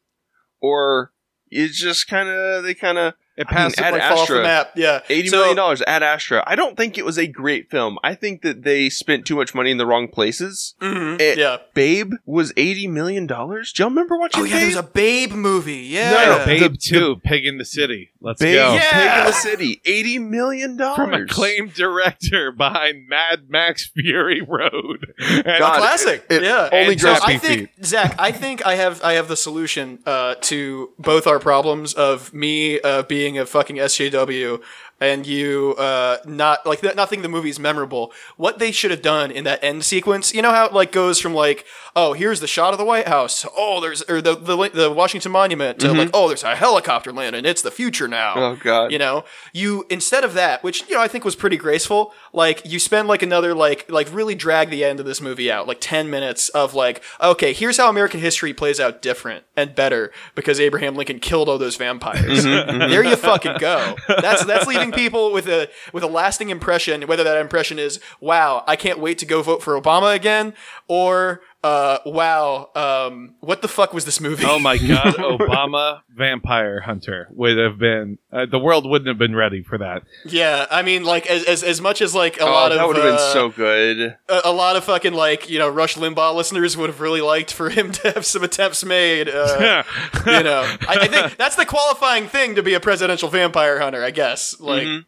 or 0.60 1.12
it's 1.50 1.78
just 1.78 2.08
kind 2.08 2.28
of 2.28 2.64
they 2.64 2.74
kind 2.74 2.98
of 2.98 3.14
it 3.42 3.46
I 3.50 3.54
mean, 3.54 3.56
passed. 3.70 3.78
Ad 3.80 3.92
like 3.92 4.02
fall 4.02 4.12
off 4.20 4.28
the 4.28 4.34
Astra. 4.34 4.42
map, 4.42 4.72
yeah. 4.76 5.00
eighty 5.10 5.28
So- 5.28 5.36
million 5.38 5.56
dollars 5.56 5.82
Ad 5.82 6.02
Astra. 6.02 6.42
I 6.46 6.56
don't 6.56 6.76
think 6.76 6.96
it 6.98 7.04
was 7.04 7.18
a 7.18 7.26
great 7.26 7.70
film. 7.70 7.98
I 8.02 8.14
think 8.14 8.42
that 8.42 8.62
they 8.62 8.88
spent 8.88 9.26
too 9.26 9.36
much 9.36 9.54
money 9.54 9.70
in 9.70 9.76
the 9.78 9.86
wrong 9.86 10.08
places. 10.08 10.74
Mhm, 10.80 11.20
It- 11.20 11.38
yeah. 11.38 11.58
Babe 11.74 12.12
was 12.24 12.52
eighty 12.56 12.86
million 12.86 13.26
dollars. 13.26 13.72
Do 13.72 13.82
y'all 13.82 13.90
remember 13.90 14.16
watching 14.18 14.42
Oh, 14.42 14.44
yeah, 14.44 14.56
there 14.58 14.66
was 14.66 14.76
a 14.76 14.82
Babe 14.82 15.32
movie, 15.32 15.76
yeah. 15.90 16.10
No, 16.12 16.38
no, 16.38 16.44
Babe 16.46 16.72
the- 16.72 16.78
Two, 16.78 17.16
Pig 17.24 17.44
in 17.46 17.58
the 17.58 17.64
City. 17.64 18.10
Let's 18.20 18.40
Babe, 18.40 18.54
go. 18.56 18.74
Yeah. 18.74 18.90
Pig 18.92 19.18
in 19.20 19.26
the 19.26 19.32
City, 19.32 19.80
eighty 19.84 20.18
million 20.18 20.76
dollars 20.76 20.96
From 20.96 21.12
acclaimed 21.14 21.74
director 21.74 22.52
behind 22.52 23.08
Mad 23.08 23.48
Max 23.48 23.90
Fury 23.94 24.40
Road. 24.40 25.06
And 25.18 25.44
God, 25.44 25.78
classic. 25.78 26.24
it 26.30 26.42
yeah. 26.42 26.68
only 26.72 26.92
And 26.92 27.00
grows- 27.00 27.20
I 27.22 27.36
think 27.38 27.70
Zach, 27.84 28.14
I 28.18 28.30
think 28.32 28.64
I 28.66 28.74
have 28.76 29.02
I 29.02 29.14
have 29.14 29.28
the 29.28 29.36
solution 29.36 29.98
uh, 30.06 30.34
to 30.42 30.90
both 30.98 31.26
our 31.26 31.38
problems 31.38 31.94
of 31.94 32.32
me 32.32 32.80
uh, 32.80 33.02
being 33.02 33.31
a 33.38 33.46
fucking 33.46 33.76
SJW 33.76 34.62
and 35.02 35.26
you 35.26 35.74
uh, 35.78 36.18
not 36.24 36.64
like 36.64 36.80
th- 36.80 36.94
nothing 36.94 37.22
the 37.22 37.28
movie's 37.28 37.58
memorable. 37.58 38.12
What 38.36 38.60
they 38.60 38.70
should 38.70 38.92
have 38.92 39.02
done 39.02 39.32
in 39.32 39.42
that 39.44 39.62
end 39.62 39.84
sequence, 39.84 40.32
you 40.32 40.42
know 40.42 40.52
how 40.52 40.66
it 40.66 40.72
like 40.72 40.92
goes 40.92 41.18
from 41.18 41.34
like 41.34 41.66
oh 41.96 42.12
here's 42.12 42.40
the 42.40 42.46
shot 42.46 42.72
of 42.72 42.78
the 42.78 42.84
White 42.84 43.08
House, 43.08 43.44
oh 43.56 43.80
there's 43.80 44.02
or 44.02 44.22
the 44.22 44.36
the, 44.36 44.70
the 44.72 44.92
Washington 44.92 45.32
Monument 45.32 45.80
to 45.80 45.92
like 45.92 46.10
oh 46.14 46.28
there's 46.28 46.44
a 46.44 46.54
helicopter 46.54 47.12
landing, 47.12 47.44
it's 47.44 47.62
the 47.62 47.72
future 47.72 48.06
now. 48.06 48.34
Oh 48.36 48.56
god. 48.56 48.92
You 48.92 48.98
know, 48.98 49.24
you 49.52 49.84
instead 49.90 50.22
of 50.22 50.34
that, 50.34 50.62
which 50.62 50.88
you 50.88 50.94
know 50.94 51.00
I 51.02 51.08
think 51.08 51.24
was 51.24 51.34
pretty 51.34 51.56
graceful, 51.56 52.14
like 52.32 52.62
you 52.64 52.78
spend 52.78 53.08
like 53.08 53.22
another 53.22 53.54
like 53.54 53.90
like 53.90 54.12
really 54.12 54.34
drag 54.34 54.70
the 54.70 54.84
end 54.84 55.00
of 55.00 55.06
this 55.06 55.20
movie 55.20 55.50
out, 55.50 55.66
like 55.68 55.78
ten 55.80 56.08
minutes 56.10 56.48
of 56.50 56.74
like, 56.74 57.02
okay, 57.20 57.52
here's 57.52 57.76
how 57.76 57.88
American 57.88 58.20
history 58.20 58.54
plays 58.54 58.80
out 58.80 59.02
different 59.02 59.44
and 59.56 59.74
better 59.74 60.10
because 60.34 60.58
Abraham 60.58 60.96
Lincoln 60.96 61.20
killed 61.20 61.48
all 61.48 61.58
those 61.58 61.76
vampires. 61.76 62.44
Mm-hmm, 62.44 62.70
mm-hmm. 62.70 62.90
There 62.90 63.04
you 63.04 63.16
fucking 63.16 63.56
go. 63.58 63.96
That's 64.08 64.44
that's 64.44 64.66
leaving 64.66 64.92
people 64.92 65.32
with 65.32 65.46
a 65.46 65.68
with 65.92 66.02
a 66.02 66.08
lasting 66.08 66.50
impression, 66.50 67.02
whether 67.02 67.24
that 67.24 67.36
impression 67.36 67.78
is, 67.78 68.00
wow, 68.20 68.64
I 68.66 68.76
can't 68.76 68.98
wait 68.98 69.18
to 69.18 69.26
go 69.26 69.42
vote 69.42 69.62
for 69.62 69.80
Obama 69.80 70.14
again, 70.14 70.54
or 70.88 71.42
uh, 71.62 71.98
wow, 72.04 72.70
um, 72.74 73.34
what 73.40 73.62
the 73.62 73.68
fuck 73.68 73.94
was 73.94 74.04
this 74.04 74.20
movie? 74.20 74.44
Oh 74.46 74.58
my 74.58 74.76
God, 74.88 75.14
Obama 75.14 76.00
Vampire 76.10 76.80
Hunter 76.80 77.28
would 77.30 77.56
have 77.56 77.78
been 77.78 78.18
uh, 78.32 78.46
the 78.46 78.58
world 78.58 78.88
wouldn't 78.88 79.06
have 79.08 79.18
been 79.18 79.36
ready 79.36 79.62
for 79.62 79.78
that. 79.78 80.02
Yeah, 80.24 80.66
I 80.70 80.82
mean, 80.82 81.04
like 81.04 81.26
as 81.26 81.44
as, 81.44 81.62
as 81.62 81.80
much 81.80 82.02
as 82.02 82.14
like 82.14 82.38
a 82.38 82.42
oh, 82.42 82.46
lot 82.50 82.68
that 82.70 82.72
of 82.72 82.78
that 82.78 82.86
would 82.88 82.96
have 82.96 83.04
been 83.04 83.14
uh, 83.14 83.32
so 83.32 83.48
good. 83.50 84.16
a, 84.28 84.40
a 84.46 84.52
lot 84.52 84.74
of 84.76 84.84
fucking 84.84 85.14
like 85.14 85.48
you 85.48 85.58
know 85.58 85.68
Rush 85.68 85.94
Limbaugh 85.96 86.34
listeners 86.34 86.76
would 86.76 86.90
have 86.90 87.00
really 87.00 87.20
liked 87.20 87.52
for 87.52 87.70
him 87.70 87.92
to 88.02 88.12
have 88.12 88.26
some 88.26 88.42
attempts 88.42 88.84
made. 88.84 89.28
Uh, 89.28 89.84
you 90.26 90.42
know, 90.42 90.62
I, 90.88 90.96
I 91.02 91.06
think 91.08 91.36
that's 91.38 91.56
the 91.56 91.66
qualifying 91.66 92.26
thing 92.26 92.56
to 92.56 92.62
be 92.62 92.74
a 92.74 92.80
presidential 92.80 93.28
vampire 93.28 93.78
hunter. 93.78 94.02
I 94.02 94.10
guess 94.10 94.58
like 94.60 94.82
Mhm. 94.82 95.04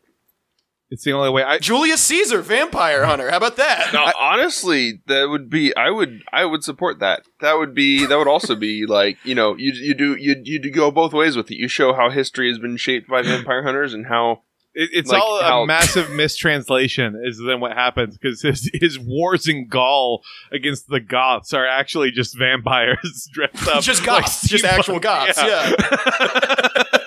It's 0.95 1.05
the 1.05 1.13
only 1.13 1.29
way. 1.31 1.43
I 1.43 1.59
Julius 1.59 2.01
Caesar, 2.03 2.41
vampire 2.41 3.05
hunter. 3.05 3.31
How 3.31 3.37
about 3.37 3.57
that? 3.57 3.93
No, 3.93 4.11
honestly, 4.19 5.01
that 5.07 5.29
would 5.29 5.51
be. 5.51 5.77
I 5.77 5.91
would. 5.91 6.23
I 6.33 6.45
would 6.47 6.65
support 6.65 7.01
that. 7.01 7.23
That 7.41 7.59
would 7.59 7.75
be. 7.75 8.07
That 8.07 8.17
would 8.17 8.29
also 8.29 8.55
be 8.55 8.87
like 8.87 9.19
you 9.25 9.35
know 9.35 9.57
you 9.57 9.73
you 9.73 9.95
do 9.95 10.17
you 10.19 10.37
you 10.43 10.59
do 10.59 10.71
go 10.71 10.91
both 10.91 11.13
ways 11.13 11.37
with 11.37 11.51
it. 11.51 11.57
You 11.57 11.69
show 11.69 11.93
how 11.93 12.09
history 12.11 12.49
has 12.49 12.59
been 12.59 12.77
shaped 12.77 13.09
by 13.09 13.23
vampire 13.23 13.63
hunters 13.63 13.93
and 13.93 14.07
how 14.07 14.43
It, 14.77 14.91
it's 14.93 15.11
Like 15.11 15.23
all 15.23 15.41
how- 15.43 15.63
a 15.63 15.67
massive 15.67 16.11
mistranslation, 16.23 17.21
is 17.25 17.39
then 17.47 17.61
what 17.61 17.73
happens 17.73 18.17
because 18.19 18.43
his, 18.43 18.69
his 18.75 18.99
wars 18.99 19.47
in 19.47 19.69
Gaul 19.69 20.23
against 20.51 20.89
the 20.89 20.99
Goths 21.01 21.53
are 21.55 21.67
actually 21.67 22.11
just 22.11 22.37
vampires 22.37 23.29
dressed 23.33 23.69
up, 23.69 23.83
Just 23.85 24.07
like 24.07 24.23
Goths, 24.23 24.49
just 24.49 24.65
actual 24.65 24.99
Goths, 25.01 25.39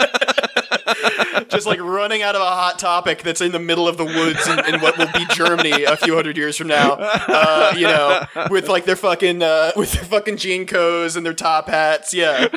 Just 1.50 1.66
like 1.66 1.80
running 1.80 2.22
out 2.22 2.36
of 2.36 2.42
a 2.42 2.46
hot 2.46 2.80
topic 2.80 3.24
that's 3.24 3.42
in 3.42 3.52
the 3.52 3.60
middle 3.60 3.88
of 3.88 3.98
the 3.98 4.06
woods 4.06 4.48
in, 4.48 4.74
in 4.74 4.82
what 4.82 4.98
will 4.98 5.12
be 5.14 5.26
Germany 5.34 5.84
a 5.84 5.98
few 5.98 6.16
hundred 6.16 6.38
years 6.38 6.58
from 6.58 6.68
now. 6.68 6.98
Uh, 7.00 7.74
you 7.76 7.88
know, 7.88 8.26
with 8.50 8.70
like 8.70 8.86
their 8.86 8.96
fucking 8.96 9.42
uh, 9.42 9.72
with 9.76 9.92
their 9.94 10.04
fucking 10.04 10.38
jean 10.38 10.66
coats 10.66 11.16
and 11.16 11.26
their 11.26 11.34
top 11.34 11.68
hats. 11.68 12.14
Yeah, 12.14 12.48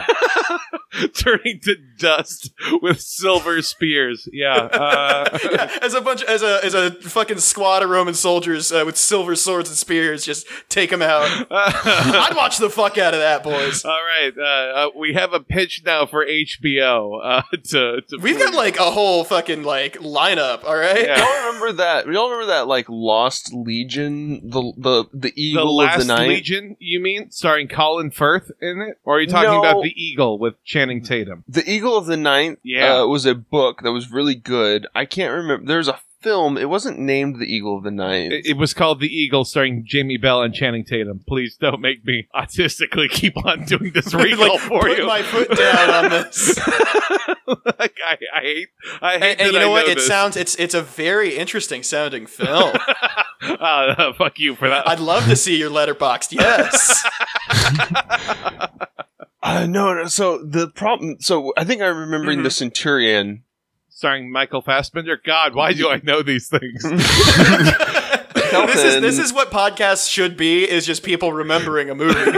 turning 1.15 1.61
to 1.61 1.77
dust 1.99 2.51
with 2.83 3.01
silver 3.01 3.62
spears. 3.62 4.29
Yeah, 4.33 4.55
uh, 4.57 5.39
yeah. 5.51 5.79
As 5.83 5.95
a 5.95 6.01
bunch, 6.01 6.23
as 6.25 6.43
a 6.43 6.61
as 6.65 6.75
a 6.75 6.91
fucking 6.91 7.39
squad 7.39 7.83
of 7.83 7.91
Roman 7.91 8.15
soldiers 8.15 8.73
uh, 8.73 8.83
with 8.85 8.97
silver 8.97 9.35
swords 9.37 9.69
and 9.69 9.77
spears, 9.79 10.25
just 10.25 10.47
take 10.69 10.91
them 10.91 11.03
out. 11.03 11.29
I'd 11.51 12.35
watch 12.37 12.59
the 12.59 12.71
fuck 12.71 12.99
out 12.99 13.15
of 13.15 13.21
that, 13.21 13.43
boys. 13.43 13.85
all 13.85 13.91
right. 13.93 14.33
Uh, 14.37 14.43
uh, 14.43 14.89
we 14.97 15.15
have 15.15 15.33
a 15.33 15.41
pitch 15.41 15.83
now 15.85 16.07
for 16.07 16.25
HBO. 16.27 17.21
Uh, 17.23 17.43
to, 17.65 18.01
to 18.09 18.19
We've 18.21 18.39
got 18.39 18.55
like 18.55 18.79
a 18.79 18.91
whole 18.91 19.25
fucking 19.25 19.62
like 19.62 19.99
lineup. 19.99 20.65
All 20.65 20.77
right. 20.77 21.03
Yeah. 21.07 21.19
y'all 21.19 21.47
remember 21.47 21.73
that. 21.75 22.07
Y'all 22.07 22.31
remember 22.31 22.47
that 22.53 22.67
like 22.67 22.87
Lost 22.89 23.53
Legion, 23.55 24.49
the 24.51 24.73
the 24.77 25.05
the 25.12 25.31
the 25.31 25.43
Eagle 25.43 25.77
Last 25.77 26.01
of 26.03 26.07
the 26.07 26.15
Night. 26.17 26.29
Legion. 26.29 26.77
You 26.79 27.01
mean 27.01 27.31
starring 27.31 27.69
Colin 27.69 28.11
Firth 28.11 28.51
in 28.61 28.81
it, 28.81 28.99
or 29.05 29.17
are 29.17 29.21
you 29.21 29.27
talking 29.29 29.51
No. 29.51 29.61
about 29.61 29.83
the 29.83 29.93
Eagle 29.97 30.39
with 30.39 30.55
Channing 30.81 31.02
Tatum? 31.02 31.44
The 31.48 31.69
Eagle 31.70 31.97
of 31.97 32.07
the 32.07 32.16
Ninth 32.16 32.59
Yeah. 32.62 33.01
uh, 33.02 33.07
was 33.07 33.27
a 33.27 33.35
book 33.35 33.82
that 33.82 33.93
was 33.93 34.11
really 34.11 34.35
good. 34.35 34.86
I 34.94 35.05
can't 35.05 35.32
remember. 35.35 35.66
There's 35.66 35.89
a 35.89 35.98
film. 36.23 36.59
It 36.59 36.69
wasn't 36.69 36.98
named 36.98 37.40
The 37.40 37.47
Eagle 37.47 37.78
of 37.78 37.82
the 37.85 37.90
Ninth. 37.90 38.32
It, 38.32 38.47
it 38.47 38.57
was 38.59 38.74
called 38.74 39.01
The 39.01 39.09
Eagle, 39.09 39.44
starring 39.47 39.85
Jamie 39.86 40.19
Bell 40.19 40.43
and 40.43 40.52
Channing 40.55 40.85
Tatum. 40.85 41.20
Please 41.27 41.57
don't 41.57 41.81
make 41.81 42.05
me 42.05 42.28
autistically 42.35 43.09
keep 43.11 43.43
on 43.44 43.65
doing 43.65 43.93
this 43.93 44.12
recall 44.15 44.48
like, 44.55 44.61
for 44.61 44.81
put 44.81 44.98
you. 44.98 45.07
my 45.07 45.23
foot 45.23 45.48
down 45.57 45.90
on 46.05 46.11
this. 46.11 46.59
like, 47.47 47.97
I, 48.07 48.19
I 48.35 48.40
hate. 48.43 48.69
I 49.01 49.19
hate. 49.19 49.31
and, 49.32 49.40
and 49.40 49.52
you 49.52 49.59
know 49.61 49.69
I 49.70 49.82
what? 49.82 49.89
It 49.89 49.94
this. 49.97 50.07
sounds 50.07 50.36
it's 50.36 50.55
it's 50.57 50.74
a 50.74 50.82
very 50.82 51.36
interesting 51.36 51.82
sounding 51.82 52.27
film. 52.27 52.73
Ah, 53.43 54.12
fuck 54.19 54.39
you 54.39 54.55
for 54.55 54.69
that. 54.69 54.86
I'd 54.86 55.01
love 55.01 55.24
to 55.24 55.35
see 55.36 55.57
your 55.57 55.70
Letterboxd. 55.70 56.32
Yes. 56.32 57.02
Uh, 59.43 59.67
no, 59.67 59.95
no. 59.95 60.07
So 60.07 60.39
the 60.45 60.69
problem. 60.69 61.17
So 61.21 61.53
I 61.57 61.65
think 61.65 61.81
I'm 61.83 61.97
remembering 61.99 62.39
Mm-hmm. 62.39 62.45
the 62.45 62.51
Centurion. 62.51 63.45
starring 63.89 64.31
Michael 64.33 64.61
Fassbender. 64.62 65.17
God, 65.25 65.55
why 65.55 65.73
do 65.73 65.89
I 65.89 66.01
know 66.03 66.23
these 66.23 66.49
things? 66.49 66.83
this 68.33 68.83
is 68.85 69.01
this 69.01 69.19
is 69.19 69.33
what 69.33 69.51
podcasts 69.51 70.11
should 70.11 70.37
be 70.37 70.69
is 70.69 70.85
just 70.87 71.03
people 71.03 71.33
remembering 71.33 71.89
a 71.91 71.95
movie. 71.95 72.15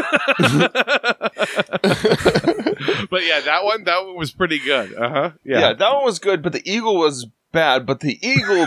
but 3.10 3.24
yeah, 3.24 3.40
that 3.40 3.60
one, 3.64 3.84
that 3.84 4.04
one 4.04 4.16
was 4.16 4.30
pretty 4.32 4.58
good. 4.58 4.94
Uh 4.94 5.08
huh. 5.08 5.30
Yeah. 5.44 5.60
Yeah. 5.60 5.72
that 5.74 5.94
one 5.94 6.04
was 6.04 6.18
good, 6.18 6.42
but 6.42 6.52
the 6.52 6.62
Eagle 6.70 6.96
was 6.96 7.26
bad. 7.52 7.86
But 7.86 8.00
the 8.00 8.18
Eagle 8.26 8.66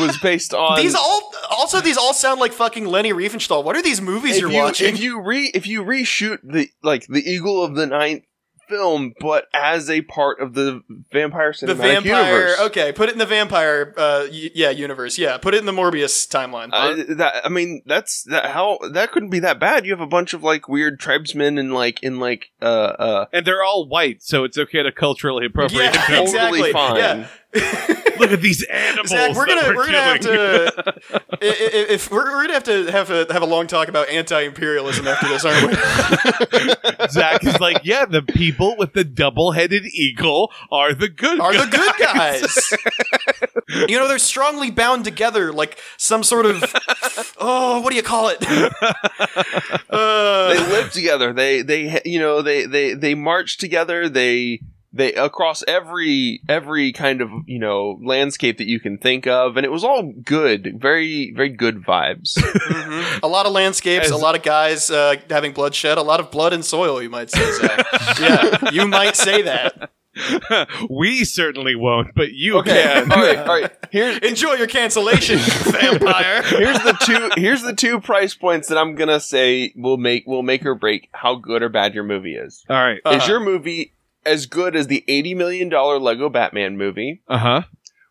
was 0.00 0.18
based 0.18 0.54
on 0.54 0.76
these 0.76 0.94
all 0.94 1.32
also 1.50 1.80
these 1.80 1.96
all 1.96 2.14
sound 2.14 2.40
like 2.40 2.52
fucking 2.52 2.86
Leni 2.86 3.12
Riefenstahl. 3.12 3.64
What 3.64 3.76
are 3.76 3.82
these 3.82 4.00
movies 4.00 4.36
if 4.36 4.42
you're 4.42 4.50
you, 4.52 4.58
watching? 4.58 4.94
If 4.94 5.00
you 5.00 5.20
re 5.22 5.50
if 5.54 5.66
you 5.66 5.82
reshoot 5.82 6.38
the 6.44 6.68
like 6.82 7.06
the 7.06 7.20
Eagle 7.28 7.62
of 7.64 7.74
the 7.74 7.86
Ninth 7.86 8.24
film, 8.68 9.14
but 9.18 9.46
as 9.54 9.88
a 9.88 10.02
part 10.02 10.40
of 10.40 10.52
the 10.52 10.82
vampire 11.10 11.52
cinematic 11.52 11.66
the 11.68 11.74
vampire, 11.74 12.32
universe. 12.34 12.60
okay, 12.60 12.92
put 12.92 13.08
it 13.08 13.12
in 13.12 13.18
the 13.18 13.24
vampire, 13.24 13.94
uh, 13.96 14.26
y- 14.30 14.50
yeah, 14.54 14.68
universe, 14.68 15.16
yeah, 15.16 15.38
put 15.38 15.54
it 15.54 15.58
in 15.60 15.64
the 15.64 15.72
Morbius 15.72 16.28
timeline. 16.28 16.68
Uh, 16.70 17.14
that 17.16 17.46
I 17.46 17.48
mean, 17.48 17.80
that's 17.86 18.24
that 18.24 18.50
how 18.50 18.78
that 18.92 19.10
couldn't 19.10 19.30
be 19.30 19.38
that 19.38 19.58
bad. 19.58 19.86
You 19.86 19.92
have 19.92 20.02
a 20.02 20.06
bunch 20.06 20.34
of 20.34 20.42
like 20.42 20.68
weird 20.68 21.00
tribesmen 21.00 21.56
and 21.56 21.72
like 21.72 22.02
in 22.02 22.20
like 22.20 22.50
uh 22.60 22.64
uh 22.66 23.26
And 23.32 23.46
they're 23.46 23.64
all 23.64 23.88
white, 23.88 24.22
so 24.22 24.44
it's 24.44 24.58
okay 24.58 24.82
to 24.82 24.92
culturally 24.92 25.46
appropriate 25.46 25.84
Yeah, 25.94 26.06
them. 26.06 26.26
totally 26.26 26.68
exactly. 26.68 26.72
fine. 26.72 26.96
Yeah. 26.96 27.28
Look 27.54 28.32
at 28.32 28.42
these 28.42 28.62
animals. 28.64 29.08
Zach, 29.08 29.34
we're 29.34 29.46
gonna 29.46 29.68
we're, 29.68 29.76
we're 29.76 29.86
gonna 29.86 29.98
have 30.02 30.20
to 30.20 30.72
i- 31.32 31.36
i- 31.40 31.86
if 31.90 32.10
we're, 32.10 32.30
we're 32.30 32.42
gonna 32.42 32.52
have 32.54 32.64
to 32.64 32.90
have 32.92 33.10
a 33.10 33.32
have 33.32 33.42
a 33.42 33.46
long 33.46 33.66
talk 33.66 33.88
about 33.88 34.08
anti-imperialism 34.10 35.06
after 35.08 35.28
this, 35.28 35.44
aren't 35.46 35.68
we? 35.68 37.06
Zach 37.10 37.42
is 37.44 37.58
like, 37.60 37.80
yeah, 37.84 38.04
the 38.04 38.20
people 38.22 38.76
with 38.76 38.92
the 38.92 39.04
double-headed 39.04 39.84
eagle 39.86 40.52
are 40.70 40.92
the 40.92 41.08
good. 41.08 41.40
Are 41.40 41.52
the 41.56 41.66
good 41.70 41.94
guys." 41.98 42.42
guys? 42.42 42.70
you 43.88 43.96
know, 43.98 44.08
they're 44.08 44.18
strongly 44.18 44.70
bound 44.70 45.04
together, 45.04 45.50
like 45.52 45.78
some 45.96 46.22
sort 46.24 46.44
of 46.44 46.62
oh, 47.38 47.80
what 47.80 47.90
do 47.90 47.96
you 47.96 48.02
call 48.02 48.28
it? 48.28 48.44
Uh, 49.90 50.48
they 50.52 50.58
live 50.70 50.92
together. 50.92 51.32
They 51.32 51.62
they 51.62 52.00
you 52.04 52.18
know 52.18 52.42
they 52.42 52.66
they 52.66 52.94
they 52.94 53.14
march 53.14 53.58
together. 53.58 54.08
They 54.08 54.60
they 54.98 55.14
across 55.14 55.64
every 55.66 56.42
every 56.48 56.92
kind 56.92 57.22
of 57.22 57.30
you 57.46 57.58
know 57.58 57.98
landscape 58.04 58.58
that 58.58 58.66
you 58.66 58.80
can 58.80 58.98
think 58.98 59.26
of, 59.26 59.56
and 59.56 59.64
it 59.64 59.70
was 59.70 59.84
all 59.84 60.12
good, 60.24 60.74
very 60.78 61.32
very 61.34 61.48
good 61.48 61.82
vibes. 61.82 62.34
mhm. 62.38 63.22
A 63.22 63.26
lot 63.26 63.46
of 63.46 63.52
landscapes, 63.52 64.06
As- 64.06 64.10
a 64.10 64.16
lot 64.16 64.36
of 64.36 64.42
guys 64.42 64.90
uh, 64.90 65.14
having 65.30 65.52
bloodshed, 65.52 65.96
a 65.96 66.02
lot 66.02 66.20
of 66.20 66.30
blood 66.30 66.52
and 66.52 66.64
soil. 66.64 67.00
You 67.00 67.08
might 67.08 67.30
say, 67.30 67.52
Zach. 67.52 67.86
yeah, 68.20 68.70
you 68.72 68.86
might 68.86 69.16
say 69.16 69.42
that. 69.42 69.90
we 70.90 71.24
certainly 71.24 71.76
won't, 71.76 72.08
but 72.16 72.32
you 72.32 72.58
okay, 72.58 72.82
can. 72.82 73.12
all 73.12 73.18
right, 73.18 73.38
all 73.38 73.60
right. 73.60 73.72
Here's 73.90 74.18
Enjoy 74.18 74.54
your 74.54 74.66
cancellation, 74.66 75.38
vampire. 75.38 76.42
here's 76.42 76.78
the 76.80 76.96
two 77.04 77.30
here's 77.40 77.62
the 77.62 77.74
two 77.74 78.00
price 78.00 78.34
points 78.34 78.68
that 78.68 78.78
I'm 78.78 78.96
gonna 78.96 79.20
say 79.20 79.72
will 79.76 79.96
make 79.96 80.26
will 80.26 80.42
make 80.42 80.66
or 80.66 80.74
break 80.74 81.08
how 81.12 81.36
good 81.36 81.62
or 81.62 81.68
bad 81.68 81.94
your 81.94 82.04
movie 82.04 82.34
is. 82.34 82.64
All 82.68 82.76
right. 82.76 83.00
Uh-huh. 83.04 83.16
Is 83.16 83.28
your 83.28 83.38
movie 83.40 83.94
as 84.28 84.46
good 84.46 84.76
as 84.76 84.86
the 84.86 85.04
eighty 85.08 85.34
million 85.34 85.68
dollar 85.68 85.98
Lego 85.98 86.28
Batman 86.28 86.76
movie, 86.76 87.22
Uh 87.28 87.38
huh. 87.38 87.62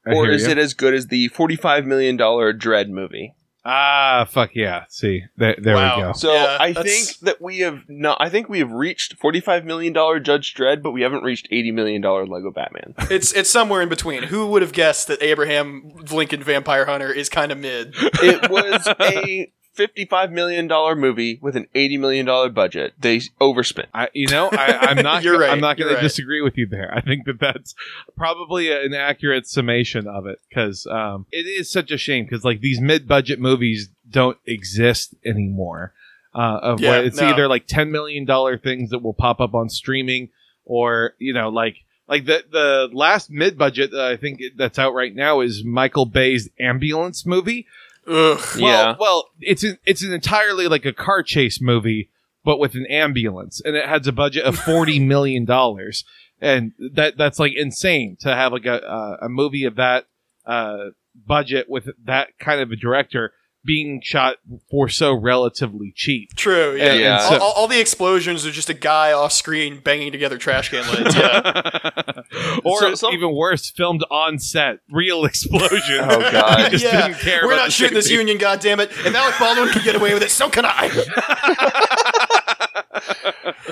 or 0.05 0.29
is 0.29 0.45
it 0.47 0.57
as 0.57 0.73
good 0.73 0.93
as 0.93 1.07
the 1.07 1.27
forty 1.29 1.55
five 1.55 1.85
million 1.85 2.17
dollar 2.17 2.53
Dredd 2.53 2.89
movie? 2.89 3.33
Ah, 3.69 4.25
fuck 4.29 4.51
yeah. 4.55 4.85
See, 4.87 5.23
there, 5.35 5.57
there 5.61 5.75
Wow. 5.75 5.97
we 5.97 6.03
go. 6.03 6.13
So 6.13 6.31
Yeah, 6.33 6.55
I 6.57 6.71
that's- 6.71 6.85
think 7.07 7.19
that 7.25 7.41
we 7.41 7.59
have 7.59 7.81
not. 7.89 8.17
I 8.21 8.29
think 8.29 8.47
we 8.47 8.59
have 8.59 8.71
reached 8.71 9.15
forty-five 9.19 9.65
million 9.65 9.91
dollar 9.91 10.21
Judge 10.21 10.53
Dredd, 10.53 10.81
but 10.81 10.91
we 10.91 11.01
haven't 11.01 11.23
reached 11.23 11.49
eighty 11.51 11.71
million 11.71 12.01
dollar 12.01 12.25
Lego 12.25 12.49
Batman. 12.49 12.93
It's 13.11 13.33
it's 13.33 13.49
somewhere 13.49 13.81
in 13.81 13.89
between. 13.89 14.23
Who 14.23 14.47
would 14.47 14.61
have 14.61 14.71
guessed 14.71 15.09
that 15.09 15.21
Abraham 15.21 15.91
Lincoln 16.09 16.41
Vampire 16.43 16.85
Hunter 16.85 17.11
is 17.11 17.27
kind 17.27 17.51
of 17.51 17.57
mid? 17.57 17.93
it 17.97 18.49
was 18.49 18.87
a 19.01 19.51
fifty-five 19.77 20.31
million 20.31 20.67
dollar 20.67 20.95
movie 20.95 21.39
with 21.41 21.55
an 21.55 21.67
eighty 21.75 21.97
million 21.97 22.25
dollar 22.25 22.49
budget. 22.49 22.93
They 22.99 23.21
overspent. 23.39 23.87
I, 23.93 24.09
you 24.13 24.27
know, 24.27 24.49
I, 24.51 24.77
I'm 24.89 25.03
not. 25.03 25.23
You're 25.27 25.39
right, 25.39 25.51
I'm 25.51 25.61
not 25.61 25.77
going 25.77 25.87
you're 25.87 25.97
to 25.97 26.01
right. 26.01 26.01
disagree 26.01 26.41
with 26.41 26.57
you 26.57 26.67
there. 26.67 26.93
I 26.93 27.01
think 27.01 27.25
that 27.25 27.39
that's 27.39 27.75
probably 28.17 28.71
an 28.71 28.93
accurate 28.93 29.47
summation 29.47 30.07
of 30.07 30.25
it 30.25 30.39
because 30.49 30.85
um, 30.87 31.25
it 31.31 31.45
is 31.45 31.71
such 31.71 31.91
a 31.91 31.97
shame 31.97 32.25
because 32.25 32.43
like 32.43 32.59
these 32.59 32.81
mid-budget 32.81 33.39
movies 33.39 33.89
don't 34.09 34.37
exist 34.45 35.15
anymore. 35.25 35.93
Uh, 36.35 36.59
of 36.61 36.81
Yeah, 36.81 36.97
what 36.97 37.05
it's 37.05 37.19
no. 37.19 37.27
either 37.27 37.47
like 37.47 37.67
ten 37.67 37.91
million 37.91 38.25
dollar 38.25 38.57
things 38.57 38.89
that 38.89 38.99
will 38.99 39.13
pop 39.13 39.39
up 39.39 39.53
on 39.53 39.69
streaming, 39.69 40.29
or 40.65 41.13
you 41.19 41.33
know, 41.33 41.49
like 41.49 41.77
like 42.07 42.25
the 42.25 42.43
the 42.51 42.89
last 42.93 43.29
mid-budget 43.29 43.91
that 43.91 44.05
I 44.05 44.17
think 44.17 44.41
that's 44.55 44.79
out 44.79 44.93
right 44.93 45.13
now 45.13 45.41
is 45.41 45.63
Michael 45.63 46.05
Bay's 46.05 46.49
ambulance 46.59 47.25
movie. 47.25 47.65
Ugh. 48.07 48.39
Well, 48.55 48.57
Yeah. 48.59 48.95
well, 48.99 49.29
it's 49.41 49.63
an, 49.63 49.77
it's 49.85 50.03
an 50.03 50.13
entirely 50.13 50.67
like 50.67 50.85
a 50.85 50.93
car 50.93 51.23
chase 51.23 51.59
movie, 51.61 52.09
but 52.45 52.57
with 52.59 52.75
an 52.75 52.85
ambulance, 52.87 53.61
and 53.65 53.75
it 53.75 53.85
has 53.85 54.07
a 54.07 54.11
budget 54.11 54.45
of 54.45 54.57
forty 54.57 54.99
million 55.13 55.45
dollars, 55.45 56.05
and 56.41 56.71
that 56.93 57.17
that's 57.17 57.39
like 57.39 57.53
insane 57.55 58.15
to 58.21 58.33
have 58.33 58.51
like 58.53 58.65
a 58.65 58.81
uh, 58.83 59.17
a 59.23 59.29
movie 59.29 59.65
of 59.65 59.75
that 59.75 60.05
uh, 60.45 60.91
budget 61.15 61.67
with 61.69 61.89
that 62.05 62.29
kind 62.39 62.61
of 62.61 62.71
a 62.71 62.75
director 62.75 63.33
being 63.65 63.99
shot 64.01 64.37
for 64.71 64.87
so 64.87 65.13
relatively 65.13 65.91
cheap. 65.93 66.29
True. 66.37 66.77
Yeah. 66.77 66.91
And- 66.91 66.99
Yeah. 67.01 67.13
and 67.15 67.21
All, 67.23 67.29
so- 67.31 67.39
all, 67.43 67.51
all 67.53 67.67
the 67.67 67.81
explosions 67.81 68.45
are 68.45 68.51
just 68.51 68.69
a 68.69 68.73
guy 68.73 69.11
off 69.11 69.33
screen 69.33 69.79
banging 69.81 70.13
together 70.13 70.37
trash 70.37 70.69
can 70.69 70.89
lids. 70.89 71.13
Yeah. 71.15 72.03
or 72.63 72.79
So- 72.79 72.95
some- 72.95 73.13
even 73.13 73.33
worse, 73.35 73.69
filmed 73.69 74.03
on 74.11 74.39
set, 74.39 74.79
real 74.91 75.25
explosion. 75.29 75.99
Oh, 76.01 76.31
God. 76.31 76.71
Just 76.71 76.83
yeah. 76.83 77.07
didn't 77.07 77.19
care 77.21 77.41
We're 77.45 77.53
about 77.53 77.63
not 77.63 77.71
shooting 77.71 77.95
this 77.95 78.05
safety. 78.07 78.17
union, 78.17 78.37
goddammit. 78.37 78.89
If 79.05 79.15
Alec 79.15 79.35
Baldwin 79.39 79.69
can 79.69 79.83
get 79.83 79.95
away 79.95 80.13
with 80.13 80.23
it, 80.23 80.31
so 80.31 80.49
can 80.49 80.65
I. 80.65 80.89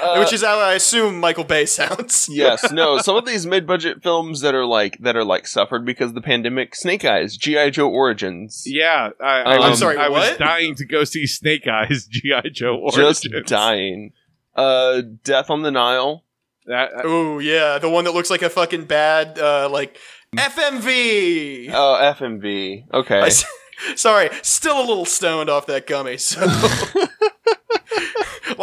Uh, 0.01 0.17
Which 0.19 0.33
is 0.33 0.43
how 0.43 0.59
I 0.59 0.73
assume 0.73 1.19
Michael 1.19 1.43
Bay 1.43 1.65
sounds. 1.65 2.27
yes, 2.29 2.71
no. 2.71 2.97
Some 2.99 3.15
of 3.15 3.25
these 3.25 3.45
mid-budget 3.45 4.03
films 4.03 4.41
that 4.41 4.53
are 4.53 4.65
like 4.65 4.97
that 4.99 5.15
are 5.15 5.23
like 5.23 5.47
suffered 5.47 5.85
because 5.85 6.09
of 6.09 6.15
the 6.15 6.21
pandemic. 6.21 6.75
Snake 6.75 7.03
Eyes, 7.05 7.37
GI 7.37 7.71
Joe 7.71 7.89
Origins. 7.89 8.63
Yeah, 8.65 9.09
I, 9.21 9.25
I 9.25 9.53
Um, 9.55 9.59
was, 9.59 9.69
I'm 9.69 9.75
sorry, 9.77 9.97
I 9.97 10.09
was 10.09 10.37
dying 10.37 10.75
to 10.75 10.85
go 10.85 11.03
see 11.03 11.25
Snake 11.27 11.67
Eyes 11.67 12.07
GI 12.09 12.49
Joe 12.51 12.75
Origins. 12.77 13.21
Just 13.21 13.47
dying. 13.47 14.11
Uh, 14.55 15.01
Death 15.23 15.49
on 15.49 15.61
the 15.63 15.71
Nile. 15.71 16.23
That, 16.67 16.91
Oh 17.03 17.39
yeah, 17.39 17.77
the 17.77 17.89
one 17.89 18.05
that 18.05 18.13
looks 18.13 18.29
like 18.29 18.41
a 18.41 18.49
fucking 18.49 18.85
bad, 18.85 19.37
uh, 19.37 19.69
like 19.69 19.97
FMV. 20.35 21.69
Oh, 21.71 22.13
FMV. 22.17 22.91
Okay. 22.93 23.19
I 23.21 23.29
sorry, 23.95 24.29
still 24.41 24.79
a 24.79 24.85
little 24.85 25.05
stoned 25.05 25.49
off 25.49 25.67
that 25.67 25.87
gummy. 25.87 26.17
So 26.17 26.41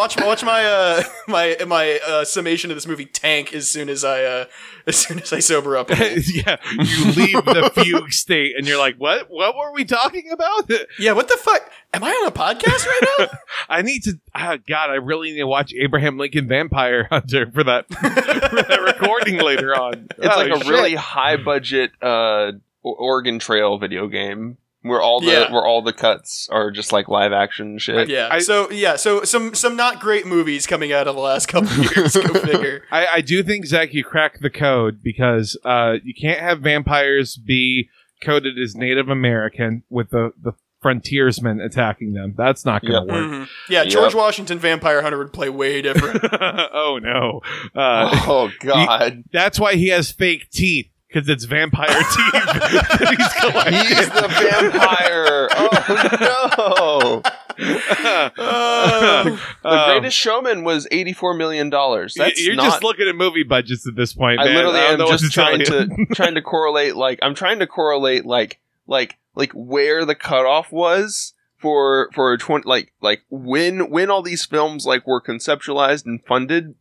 watch 0.02 0.16
watch 0.20 0.44
my 0.44 0.64
uh 0.64 1.02
my 1.28 1.56
my 1.66 2.00
uh, 2.06 2.24
summation 2.24 2.70
of 2.70 2.76
this 2.76 2.86
movie 2.86 3.06
tank 3.06 3.54
as 3.54 3.70
soon 3.70 3.88
as 3.88 4.04
I 4.04 4.24
uh 4.24 4.44
as 4.86 4.96
soon 4.96 5.20
as 5.20 5.32
I 5.32 5.38
sober 5.38 5.76
up. 5.76 5.90
yeah, 5.90 6.56
you 6.72 7.04
leave 7.12 7.44
the 7.44 7.70
fugue 7.74 8.12
state, 8.12 8.54
and 8.56 8.66
you're 8.66 8.78
like, 8.78 8.96
"What? 8.96 9.30
What 9.30 9.56
were 9.56 9.72
we 9.72 9.84
talking 9.84 10.30
about?" 10.32 10.68
yeah, 10.98 11.12
what 11.12 11.28
the 11.28 11.36
fuck? 11.36 11.70
Am 11.94 12.02
I 12.02 12.08
on 12.10 12.26
a 12.26 12.32
podcast 12.32 12.84
right 12.86 13.00
now? 13.18 13.26
I 13.68 13.82
need 13.82 14.02
to. 14.04 14.18
Oh 14.34 14.56
God, 14.68 14.90
I 14.90 14.94
really 14.94 15.30
need 15.30 15.38
to 15.38 15.46
watch 15.46 15.72
Abraham 15.74 16.18
Lincoln 16.18 16.48
Vampire 16.48 17.06
Hunter 17.10 17.50
for 17.52 17.62
that 17.64 17.86
for 17.88 18.08
that 18.08 18.82
recording 18.84 19.38
later 19.38 19.74
on. 19.78 20.08
It's 20.18 20.26
Oh, 20.26 20.36
like 20.36 20.50
a 20.52 20.58
shit. 20.58 20.66
really 20.68 20.94
high 20.96 21.36
budget 21.36 21.92
uh 22.02 22.52
Oregon 22.82 23.38
Trail 23.38 23.78
video 23.78 24.08
game 24.08 24.58
where 24.82 25.00
all 25.00 25.20
the 25.20 25.30
Yeah. 25.30 25.52
where 25.52 25.64
all 25.64 25.80
the 25.82 25.92
cuts 25.92 26.48
are 26.50 26.70
just 26.70 26.92
like 26.92 27.08
live 27.08 27.32
action 27.32 27.78
shit. 27.78 28.08
yeah. 28.08 28.28
I- 28.30 28.38
so 28.40 28.70
yeah, 28.70 28.96
so 28.96 29.24
some 29.24 29.54
some 29.54 29.76
not 29.76 30.00
great 30.00 30.26
movies 30.26 30.66
coming 30.66 30.92
out 30.92 31.06
of 31.08 31.14
the 31.14 31.20
last 31.20 31.46
couple 31.46 31.70
of 31.70 31.96
years. 31.96 32.14
Go 32.14 32.34
figure. 32.40 32.82
I, 32.90 33.06
I 33.14 33.20
do 33.20 33.42
think 33.42 33.66
Zach, 33.66 33.94
you 33.94 34.04
cracked 34.04 34.40
the 34.42 34.50
code 34.50 35.00
because 35.02 35.56
uh, 35.64 35.94
you 36.02 36.14
can't 36.20 36.40
have 36.40 36.60
vampires 36.60 37.36
be 37.36 37.88
coded 38.24 38.58
as 38.58 38.74
Native 38.76 39.08
American 39.08 39.82
with 39.88 40.10
the 40.10 40.32
the 40.40 40.52
frontiersmen 40.80 41.60
attacking 41.60 42.12
them. 42.12 42.34
That's 42.36 42.64
not 42.64 42.82
going 42.82 43.06
to 43.06 43.12
Yep. 43.14 43.22
work. 43.22 43.30
Mhm. 43.30 43.48
Yeah, 43.68 43.82
Yep. 43.84 43.92
George 43.92 44.14
Washington 44.16 44.58
Vampire 44.58 45.00
Hunter 45.00 45.16
would 45.18 45.32
play 45.32 45.48
way 45.48 45.80
different. 45.80 46.20
oh 46.40 46.98
no! 47.00 47.40
Uh, 47.80 48.10
oh 48.26 48.50
god. 48.60 49.22
That's 49.32 49.60
why 49.60 49.74
he 49.74 49.88
has 49.88 50.10
fake 50.10 50.50
teeth 50.50 50.88
because 51.12 51.28
it's 51.28 51.44
vampire 51.44 51.88
teeth. 51.88 52.32
that 52.32 53.16
he's 53.18 53.32
collecting. 53.40 53.74
He's 53.74 54.08
the 54.08 54.28
vampire. 54.28 55.48
Oh 55.52 57.22
no. 57.22 57.22
Uh, 58.38 59.24
The 59.62 59.68
Um, 59.68 59.90
greatest 59.90 60.16
showman 60.16 60.64
was 60.64 60.88
eighty 60.90 61.12
four 61.12 61.34
million 61.34 61.70
dollars. 61.70 62.14
That's 62.16 62.44
You're 62.44 62.56
not 62.56 62.64
just 62.64 62.82
looking 62.82 63.08
at 63.08 63.14
movie 63.14 63.42
budgets 63.44 63.86
at 63.86 63.94
this 63.94 64.12
point. 64.14 64.40
I 64.40 64.44
man. 64.46 64.54
literally 64.54 64.80
don't 64.96 65.00
am 65.02 65.18
just 65.18 65.32
trying 65.32 65.60
you. 65.60 65.66
to 65.66 66.06
trying 66.14 66.34
to 66.34 66.42
correlate 66.42 66.96
like 66.96 67.18
I'm 67.22 67.34
trying 67.34 67.58
to 67.60 67.66
correlate 67.66 68.24
like 68.24 68.58
like 68.86 69.18
like 69.34 69.52
where 69.52 70.04
the 70.04 70.14
cutoff 70.14 70.72
was 70.72 71.34
for 71.58 72.10
for 72.14 72.32
a 72.32 72.38
twenty 72.38 72.66
like 72.68 72.92
like 73.00 73.22
when 73.30 73.90
when 73.90 74.10
all 74.10 74.22
these 74.22 74.44
films 74.46 74.86
like 74.86 75.06
were 75.06 75.20
conceptualized 75.20 76.06
and 76.06 76.24
funded 76.24 76.74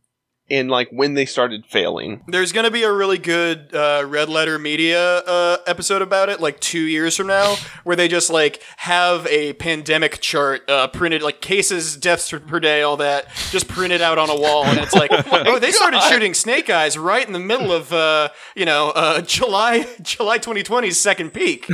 and 0.50 0.70
like 0.70 0.88
when 0.90 1.14
they 1.14 1.24
started 1.24 1.64
failing. 1.66 2.22
There's 2.28 2.52
gonna 2.52 2.70
be 2.70 2.82
a 2.82 2.92
really 2.92 3.18
good 3.18 3.74
uh, 3.74 4.04
Red 4.06 4.28
Letter 4.28 4.58
Media 4.58 5.18
uh, 5.18 5.58
episode 5.66 6.02
about 6.02 6.28
it, 6.28 6.40
like 6.40 6.60
two 6.60 6.80
years 6.82 7.16
from 7.16 7.28
now, 7.28 7.56
where 7.84 7.96
they 7.96 8.08
just 8.08 8.30
like 8.30 8.62
have 8.78 9.26
a 9.28 9.54
pandemic 9.54 10.20
chart 10.20 10.68
uh, 10.68 10.88
printed, 10.88 11.22
like 11.22 11.40
cases, 11.40 11.96
deaths 11.96 12.30
per 12.30 12.60
day, 12.60 12.82
all 12.82 12.96
that, 12.98 13.26
just 13.50 13.68
printed 13.68 14.02
out 14.02 14.18
on 14.18 14.28
a 14.28 14.36
wall, 14.36 14.64
and 14.64 14.78
it's 14.78 14.94
like, 14.94 15.10
oh, 15.32 15.58
they 15.58 15.70
started 15.70 16.00
shooting 16.02 16.34
Snake 16.34 16.68
Eyes 16.68 16.98
right 16.98 17.26
in 17.26 17.32
the 17.32 17.40
middle 17.40 17.72
of, 17.72 17.92
uh, 17.92 18.28
you 18.54 18.66
know, 18.66 18.90
uh, 18.94 19.22
July 19.22 19.86
July 20.02 20.38
2020's 20.38 20.98
second 20.98 21.32
peak. 21.32 21.68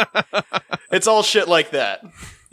it's 0.90 1.06
all 1.06 1.22
shit 1.22 1.48
like 1.48 1.70
that. 1.70 2.04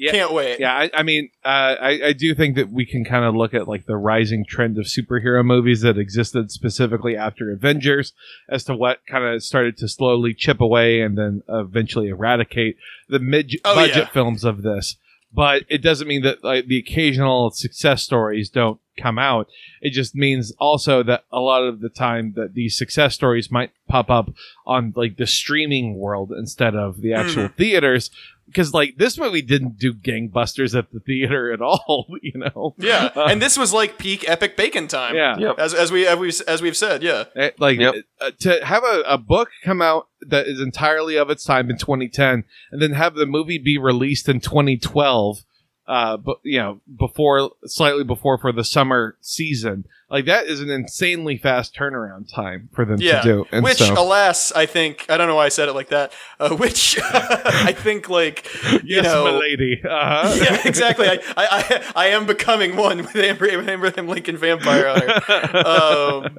Yeah. 0.04 0.12
Can't 0.12 0.34
wait. 0.34 0.60
Yeah, 0.60 0.74
I, 0.76 0.90
I 0.94 1.04
mean, 1.04 1.30
uh, 1.46 1.76
I, 1.80 2.00
I 2.08 2.14
do 2.14 2.36
think 2.36 2.56
that 2.58 2.70
we 2.70 2.86
can 2.86 3.06
kind 3.06 3.24
of 3.24 3.36
look 3.36 3.54
at 3.54 3.70
like 3.70 3.86
the 3.86 3.96
rising 3.96 4.44
trend 4.46 4.78
of 4.78 4.86
superhero 4.86 5.46
movies 5.46 5.80
that 5.82 5.98
existed 5.98 6.52
specifically 6.52 7.16
after 7.16 7.52
Avengers 7.52 8.12
as 8.50 8.66
to 8.66 8.76
what 8.76 9.00
kind 9.08 9.24
of 9.24 9.42
started 9.42 9.78
to 9.78 9.88
slowly 9.88 10.34
chip 10.34 10.60
away 10.60 11.00
and 11.00 11.18
then 11.18 11.42
eventually 11.48 12.10
eradicate 12.10 12.76
the 13.08 13.20
mid 13.20 13.52
Oh, 13.64 13.76
budget 13.76 13.96
yeah. 13.96 14.10
films 14.10 14.44
of 14.44 14.62
this. 14.62 14.98
But 15.36 15.64
it 15.70 15.82
doesn't 15.82 16.08
mean 16.08 16.22
that 16.24 16.44
like 16.44 16.68
the 16.68 16.78
occasional 16.78 17.50
success 17.52 18.04
stories 18.04 18.50
don't 18.50 18.80
come 18.96 19.18
out. 19.18 19.48
It 19.82 19.90
just 19.92 20.14
means 20.14 20.54
also 20.60 21.02
that 21.02 21.24
a 21.32 21.40
lot 21.40 21.64
of 21.64 21.80
the 21.82 21.90
time 21.90 22.34
that 22.36 22.54
these 22.54 22.78
success 22.78 23.16
stories 23.16 23.50
might 23.50 23.72
pop 23.88 24.12
up 24.12 24.30
on 24.68 24.94
like 24.96 25.18
the 25.18 25.26
streaming 25.26 25.96
world 25.98 26.32
instead 26.32 26.76
of 26.76 27.02
the 27.02 27.14
actual 27.14 27.48
theaters. 27.58 28.12
Because 28.54 28.74
like 28.74 28.96
this 28.98 29.18
movie 29.18 29.42
didn't 29.42 29.78
do 29.80 29.94
gangbusters 29.94 30.78
at 30.78 30.92
the 30.92 31.00
theater 31.00 31.52
at 31.52 31.60
all, 31.62 32.06
you 32.22 32.34
know. 32.40 32.76
Yeah, 32.78 33.10
Uh, 33.16 33.26
and 33.26 33.42
this 33.42 33.58
was 33.58 33.74
like 33.74 33.98
peak 33.98 34.30
epic 34.30 34.56
bacon 34.56 34.88
time. 34.88 35.16
yeah. 35.16 35.38
Yep. 35.38 35.60
as 35.60 35.74
as 35.74 35.92
we 35.92 36.06
as 36.08 36.18
we've, 36.20 36.42
as 36.48 36.62
we've 36.62 36.78
said. 36.78 37.02
Yeah, 37.04 37.24
Eh, 37.36 37.50
like 37.58 37.80
Yep. 37.80 37.96
uh, 38.22 38.32
to 38.42 38.64
have 38.66 38.84
a, 38.84 39.02
a 39.08 39.18
book 39.18 39.50
come 39.64 39.82
out 39.82 40.08
that 40.22 40.48
is 40.48 40.60
entirely 40.62 41.16
of 41.18 41.30
its 41.30 41.44
time 41.44 41.70
in 41.70 41.78
2010 41.78 42.44
and 42.72 42.82
then 42.82 42.94
have 42.94 43.16
the 43.16 43.26
movie 43.26 43.58
be 43.58 43.78
released 43.78 44.30
in 44.30 44.40
2012 44.40 45.40
uh 45.88 46.18
but 46.18 46.38
you 46.44 46.58
know 46.58 46.80
before 46.98 47.52
slightly 47.66 48.04
before 48.04 48.38
for 48.38 48.52
the 48.52 48.64
summer 48.64 49.18
season 49.22 49.86
like 50.10 50.26
that 50.26 50.46
is 50.46 50.62
an 50.62 50.70
insanely 50.70 51.38
fast 51.38 51.76
turnaround 51.76 52.32
time 52.32 52.70
for 52.74 52.86
them 52.86 52.98
yeah. 53.00 53.22
to 53.22 53.28
do 53.28 53.46
and 53.52 53.64
which, 53.64 53.80
so 53.80 53.94
alas, 53.94 54.52
I 54.52 54.66
think 54.66 55.06
I 55.10 55.18
don't 55.18 55.28
know 55.28 55.36
why 55.36 55.46
I 55.46 55.50
said 55.50 55.70
it 55.70 55.74
like 55.74 55.90
that. 55.90 56.14
Uh, 56.40 56.56
which 56.56 57.00
I 57.02 57.72
think 57.72 58.10
like 58.10 58.48
you 58.64 58.80
yes 58.84 59.06
know. 59.06 59.38
lady 59.40 59.82
uh-huh. 59.84 60.36
yeah, 60.42 60.62
exactly. 60.66 61.08
I, 61.08 61.20
I, 61.36 61.48
I, 61.48 61.92
I 61.96 62.08
am 62.08 62.26
becoming 62.26 62.76
one 62.76 62.98
with 62.98 63.16
Abraham, 63.16 63.68
Abraham 63.68 64.08
Lincoln 64.08 64.38
Vampire 64.38 64.88
Hunter. 64.88 65.68
Um, 65.68 66.38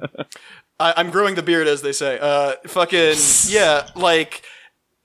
I, 0.79 0.93
I'm 0.97 1.09
growing 1.09 1.35
the 1.35 1.43
beard, 1.43 1.67
as 1.67 1.81
they 1.81 1.91
say. 1.91 2.19
Uh, 2.19 2.53
fucking 2.67 3.15
yeah, 3.47 3.87
like 3.95 4.43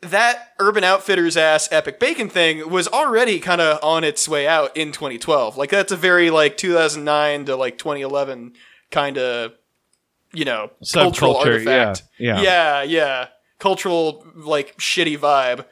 that 0.02 0.52
Urban 0.58 0.82
Outfitters 0.84 1.36
ass 1.36 1.68
Epic 1.70 2.00
Bacon 2.00 2.28
thing 2.28 2.70
was 2.70 2.88
already 2.88 3.38
kind 3.38 3.60
of 3.60 3.78
on 3.82 4.02
its 4.04 4.28
way 4.28 4.46
out 4.46 4.76
in 4.76 4.92
2012. 4.92 5.56
Like 5.56 5.70
that's 5.70 5.92
a 5.92 5.96
very 5.96 6.30
like 6.30 6.56
2009 6.56 7.44
to 7.46 7.56
like 7.56 7.76
2011 7.78 8.54
kind 8.90 9.18
of 9.18 9.52
you 10.32 10.44
know 10.44 10.70
cultural 10.92 11.34
Subculture, 11.34 11.64
yeah, 11.64 11.80
artifact. 11.80 12.02
yeah. 12.18 12.40
yeah, 12.40 12.82
yeah, 12.82 13.26
cultural 13.58 14.24
like 14.34 14.76
shitty 14.78 15.18
vibe. 15.18 15.64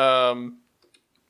Um, 0.00 0.58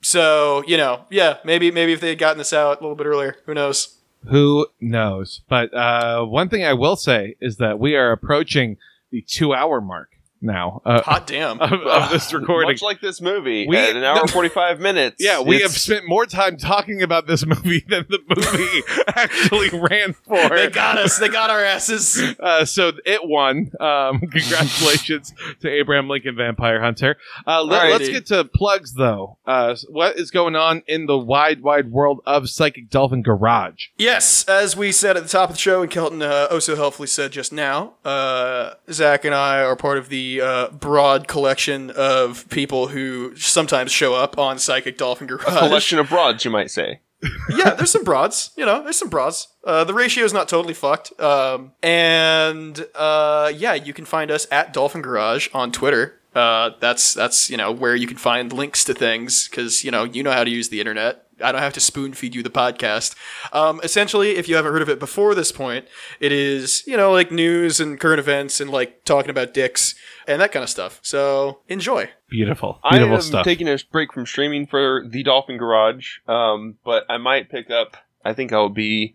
so 0.03 0.63
you 0.67 0.77
know, 0.77 1.05
yeah, 1.11 1.39
maybe 1.45 1.71
maybe 1.71 1.93
if 1.93 2.01
they 2.01 2.11
had 2.11 2.19
gotten 2.19 2.39
this 2.39 2.53
out 2.53 2.81
a 2.81 2.83
little 2.83 2.97
bit 2.97 3.07
earlier, 3.07 3.37
who 3.47 3.55
knows? 3.55 3.93
who 4.29 4.67
knows 4.81 5.43
but 5.49 5.73
uh 5.73 6.25
one 6.25 6.49
thing 6.49 6.65
i 6.65 6.73
will 6.73 6.97
say 6.97 7.37
is 7.41 7.59
that 7.59 7.79
we 7.79 7.95
are 7.95 8.11
approaching 8.11 8.77
the 9.13 9.21
two 9.23 9.55
hour 9.55 9.81
mark 9.81 10.16
now 10.41 10.83
uh, 10.85 11.03
Hot 11.03 11.27
damn. 11.27 11.61
of, 11.61 11.73
of 11.73 12.11
this 12.11 12.33
recording 12.33 12.71
Much 12.71 12.83
like 12.83 13.01
this 13.01 13.21
movie, 13.21 13.67
We- 13.69 13.77
at 13.77 13.97
an 13.97 14.05
hour 14.05 14.21
and 14.21 14.31
45 14.31 14.81
minutes. 14.81 15.17
Yeah, 15.19 15.41
we 15.41 15.61
have 15.63 15.71
spent 15.73 16.07
more 16.07 16.27
time 16.27 16.57
talking 16.57 17.03
about 17.03 17.27
this 17.27 17.45
movie 17.47 17.85
than 17.89 18.07
the 18.09 18.19
movie 18.29 19.03
actually 19.17 19.71
ran 19.79 20.13
for. 20.13 20.49
they 20.49 20.71
got 20.71 20.99
us. 20.99 21.19
They 21.19 21.29
got 21.29 21.51
our 21.51 21.63
asses. 21.65 22.21
Uh, 22.39 22.65
so 22.65 22.93
it 23.05 23.21
won. 23.27 23.71
Um, 23.81 24.21
congratulations 24.21 25.33
to 25.61 25.69
Abraham 25.69 26.09
Lincoln 26.09 26.37
Vampire 26.37 26.81
Hunter. 26.81 27.17
Uh, 27.47 27.63
let, 27.63 27.83
Alrighty. 27.83 28.01
us 28.03 28.09
get 28.09 28.27
to 28.27 28.45
plugs 28.45 28.95
though. 28.95 29.39
Uh, 29.47 29.77
what 29.89 30.17
is 30.19 30.31
going 30.31 30.57
on 30.57 30.83
in 30.87 31.07
the 31.07 31.19
wide, 31.19 31.63
wide 31.63 31.91
world 31.91 32.21
of 32.27 32.49
Psychic 32.49 32.91
Dolphin 32.91 33.23
Garage? 33.23 33.87
Yes, 33.97 34.45
as 34.49 34.77
we 34.77 34.93
said 34.93 35.17
at 35.17 35.23
the 35.23 35.29
top 35.29 35.51
of 35.51 35.57
the 35.57 35.61
show, 35.61 35.83
and 35.83 35.91
Kelton 35.91 36.23
uh, 36.23 36.49
oh 36.51 36.59
so 36.59 36.77
helpfully 36.77 37.09
said 37.09 37.33
just 37.33 37.53
now, 37.53 37.95
uh, 38.05 38.75
Zach 38.91 39.25
and 39.25 39.35
I 39.35 39.63
are 39.63 39.77
part 39.77 39.99
of 39.99 40.09
the 40.09 40.17
uh, 40.41 40.69
broad 40.71 41.29
collection 41.29 41.91
of 41.91 42.49
people 42.51 42.89
who 42.89 43.35
sometimes 43.37 43.93
show 43.93 44.15
up 44.15 44.39
on 44.39 44.59
Psychic 44.59 44.99
Dolphin 44.99 45.27
Garage. 45.27 45.59
collection 45.59 45.99
of 45.99 46.09
broads, 46.09 46.45
you 46.45 46.51
might 46.51 46.71
say. 46.71 47.01
yeah, 47.51 47.71
there's 47.71 47.91
some 47.91 48.05
broads. 48.05 48.51
You 48.57 48.67
know, 48.67 48.83
there's 48.83 48.97
some 48.97 49.09
broads. 49.09 49.49
Uh, 49.65 49.85
the 49.85 49.95
ratio 49.95 50.25
is 50.25 50.33
not 50.33 50.49
totally 50.49 50.75
fucked. 50.75 51.19
Um, 51.21 51.73
and 51.83 52.87
uh, 52.95 53.53
yeah, 53.55 53.75
you 53.75 53.93
can 53.93 54.05
find 54.05 54.31
us 54.31 54.47
at 54.51 54.73
Dolphin 54.73 55.03
Garage 55.03 55.49
on 55.55 55.73
Twitter. 55.73 56.21
Uh, 56.35 56.73
that's 56.81 57.15
that's 57.15 57.49
you 57.49 57.57
know 57.57 57.73
where 57.73 57.97
you 57.97 58.07
can 58.07 58.19
find 58.19 58.53
links 58.53 58.85
to 58.85 58.93
things 58.93 59.49
because 59.49 59.83
you 59.83 59.91
know 59.91 60.05
you 60.05 60.23
know 60.23 60.33
how 60.33 60.45
to 60.45 60.51
use 60.51 60.69
the 60.69 60.81
internet. 60.81 61.23
I 61.43 61.53
don't 61.53 61.61
have 61.61 61.75
to 61.75 61.81
spoon 61.81 62.15
feed 62.15 62.35
you 62.35 62.43
the 62.43 62.51
podcast. 62.51 63.15
Um, 63.53 63.81
essentially, 63.83 64.37
if 64.37 64.49
you 64.49 64.57
haven't 64.57 64.73
heard 64.73 64.83
of 64.83 64.89
it 64.89 64.99
before 64.99 65.35
this 65.35 65.51
point, 65.51 65.87
it 66.21 66.33
is 66.33 66.87
you 66.87 66.97
know 66.97 67.11
like 67.11 67.33
news 67.33 67.81
and 67.81 67.99
current 67.99 68.21
events 68.21 68.61
and 68.61 68.71
like 68.71 69.05
talking 69.05 69.31
about 69.31 69.55
dicks 69.55 69.95
and 70.27 70.41
that 70.41 70.53
kind 70.53 70.63
of 70.63 70.71
stuff. 70.71 71.01
So 71.03 71.61
enjoy. 71.69 72.11
Beautiful, 72.29 72.81
I 72.83 72.99
am 72.99 73.21
stuff. 73.21 73.45
taking 73.45 73.69
a 73.69 73.79
break 73.91 74.13
from 74.13 74.27
streaming 74.27 74.67
for 74.67 75.05
the 75.09 75.23
Dolphin 75.23 75.57
Garage, 75.59 76.19
um, 76.27 76.77
but 76.85 77.05
I 77.09 77.19
might 77.19 77.51
pick 77.51 77.71
up. 77.71 77.97
I 78.25 78.33
think 78.33 78.53
I'll 78.53 78.69
be 78.69 79.15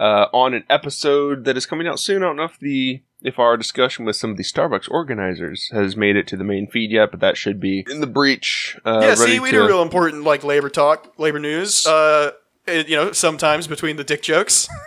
uh, 0.00 0.26
on 0.32 0.54
an 0.54 0.64
episode 0.68 1.44
that 1.44 1.56
is 1.56 1.66
coming 1.66 1.86
out 1.86 2.00
soon. 2.00 2.22
I 2.22 2.26
don't 2.26 2.36
know 2.36 2.44
if 2.44 2.58
the 2.58 3.02
if 3.20 3.38
our 3.38 3.56
discussion 3.56 4.04
with 4.04 4.16
some 4.16 4.30
of 4.30 4.36
the 4.36 4.44
Starbucks 4.44 4.90
organizers 4.90 5.70
has 5.72 5.96
made 5.96 6.14
it 6.16 6.26
to 6.28 6.36
the 6.36 6.44
main 6.44 6.68
feed 6.68 6.90
yet, 6.90 7.10
but 7.10 7.20
that 7.20 7.36
should 7.36 7.58
be 7.60 7.84
in 7.90 8.00
the 8.00 8.06
breach. 8.06 8.76
Uh, 8.84 9.00
yeah, 9.02 9.14
see, 9.14 9.40
we 9.40 9.50
to, 9.50 9.58
do 9.58 9.66
real 9.66 9.82
important 9.82 10.22
like 10.24 10.44
labor 10.44 10.70
talk, 10.70 11.14
labor 11.18 11.38
news. 11.40 11.86
Uh, 11.86 12.32
it- 12.66 12.88
you 12.88 12.96
know, 12.96 13.12
sometimes 13.12 13.66
between 13.66 13.96
the 13.96 14.04
dick 14.04 14.22
jokes. 14.22 14.68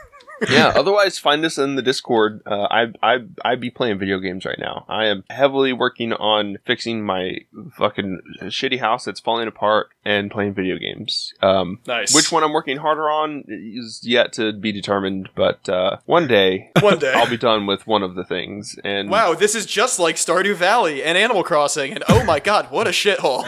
yeah. 0.49 0.73
Otherwise, 0.76 1.19
find 1.19 1.43
us 1.45 1.57
in 1.57 1.76
the 1.76 1.81
Discord. 1.81 2.41
Uh, 2.45 2.68
I 2.69 2.88
I 3.01 3.19
I 3.43 3.55
be 3.55 3.69
playing 3.69 3.99
video 3.99 4.19
games 4.19 4.45
right 4.45 4.59
now. 4.59 4.85
I 4.89 5.05
am 5.05 5.23
heavily 5.30 5.73
working 5.73 6.13
on 6.13 6.57
fixing 6.65 7.03
my 7.03 7.39
fucking 7.73 8.19
shitty 8.43 8.80
house 8.80 9.05
that's 9.05 9.19
falling 9.19 9.47
apart 9.47 9.89
and 10.05 10.31
playing 10.31 10.53
video 10.53 10.77
games. 10.77 11.34
Um, 11.41 11.80
Nice. 11.88 12.13
which 12.15 12.31
one 12.31 12.43
I'm 12.43 12.53
working 12.53 12.77
harder 12.77 13.09
on 13.09 13.43
is 13.47 14.01
yet 14.03 14.34
to 14.34 14.53
be 14.53 14.72
determined, 14.72 15.30
but 15.35 15.68
uh, 15.69 15.97
one 16.05 16.27
day 16.27 16.72
One 16.81 16.97
day. 16.99 17.13
I'll 17.13 17.30
be 17.30 17.38
done 17.38 17.65
with 17.68 17.85
one 17.85 18.01
of 18.03 18.15
the 18.15 18.23
things. 18.23 18.76
And 18.84 19.09
Wow, 19.09 19.34
this 19.34 19.55
is 19.55 19.65
just 19.65 19.99
like 19.99 20.15
Stardew 20.15 20.55
Valley 20.55 21.03
and 21.03 21.18
Animal 21.18 21.43
Crossing, 21.43 21.93
and 21.93 22.03
oh 22.09 22.23
my 22.23 22.39
god, 22.39 22.72
what 22.72 22.88
a 22.88 22.91
shithole! 22.91 23.43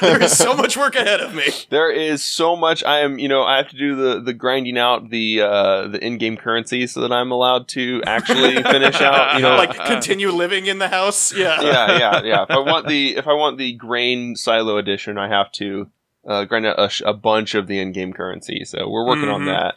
there 0.00 0.22
is 0.22 0.36
so 0.36 0.54
much 0.54 0.76
work 0.76 0.94
ahead 0.96 1.20
of 1.20 1.34
me. 1.34 1.44
there 1.70 1.90
is 1.90 2.24
so 2.24 2.56
much. 2.56 2.82
I 2.84 3.00
am, 3.00 3.18
you 3.18 3.28
know, 3.28 3.44
I 3.44 3.56
have 3.58 3.68
to 3.68 3.76
do 3.76 3.94
the 3.96 4.20
the 4.20 4.32
grinding 4.32 4.78
out 4.78 5.10
the 5.10 5.40
uh, 5.42 5.88
the 5.88 6.02
in 6.08 6.18
game 6.18 6.36
currency 6.36 6.86
so 6.88 7.00
that 7.02 7.12
I'm 7.12 7.30
allowed 7.30 7.68
to 7.68 8.02
actually 8.06 8.60
finish 8.62 9.00
out. 9.00 9.36
You 9.36 9.42
know, 9.42 9.56
Like, 9.64 9.74
continue 9.86 10.30
living 10.30 10.66
in 10.66 10.78
the 10.78 10.88
house. 10.88 11.32
Yeah. 11.36 11.60
yeah, 11.62 11.98
yeah, 11.98 12.22
yeah. 12.24 12.42
If 12.42 12.50
I 12.50 12.58
want 12.58 12.88
the 12.88 13.16
if 13.16 13.26
I 13.28 13.34
want 13.34 13.58
the 13.58 13.72
grain 13.74 14.34
silo 14.34 14.76
edition, 14.78 15.16
I 15.18 15.28
have 15.28 15.52
to 15.52 15.88
uh, 16.26 16.44
grind 16.44 16.66
out 16.66 16.78
a, 16.78 16.88
sh- 16.88 17.02
a 17.06 17.12
bunch 17.14 17.54
of 17.54 17.68
the 17.68 17.78
in-game 17.78 18.12
currency. 18.12 18.64
So 18.64 18.88
we're 18.88 19.06
working 19.06 19.28
on 19.28 19.42
Mhm. 19.42 19.46
that. 19.46 19.74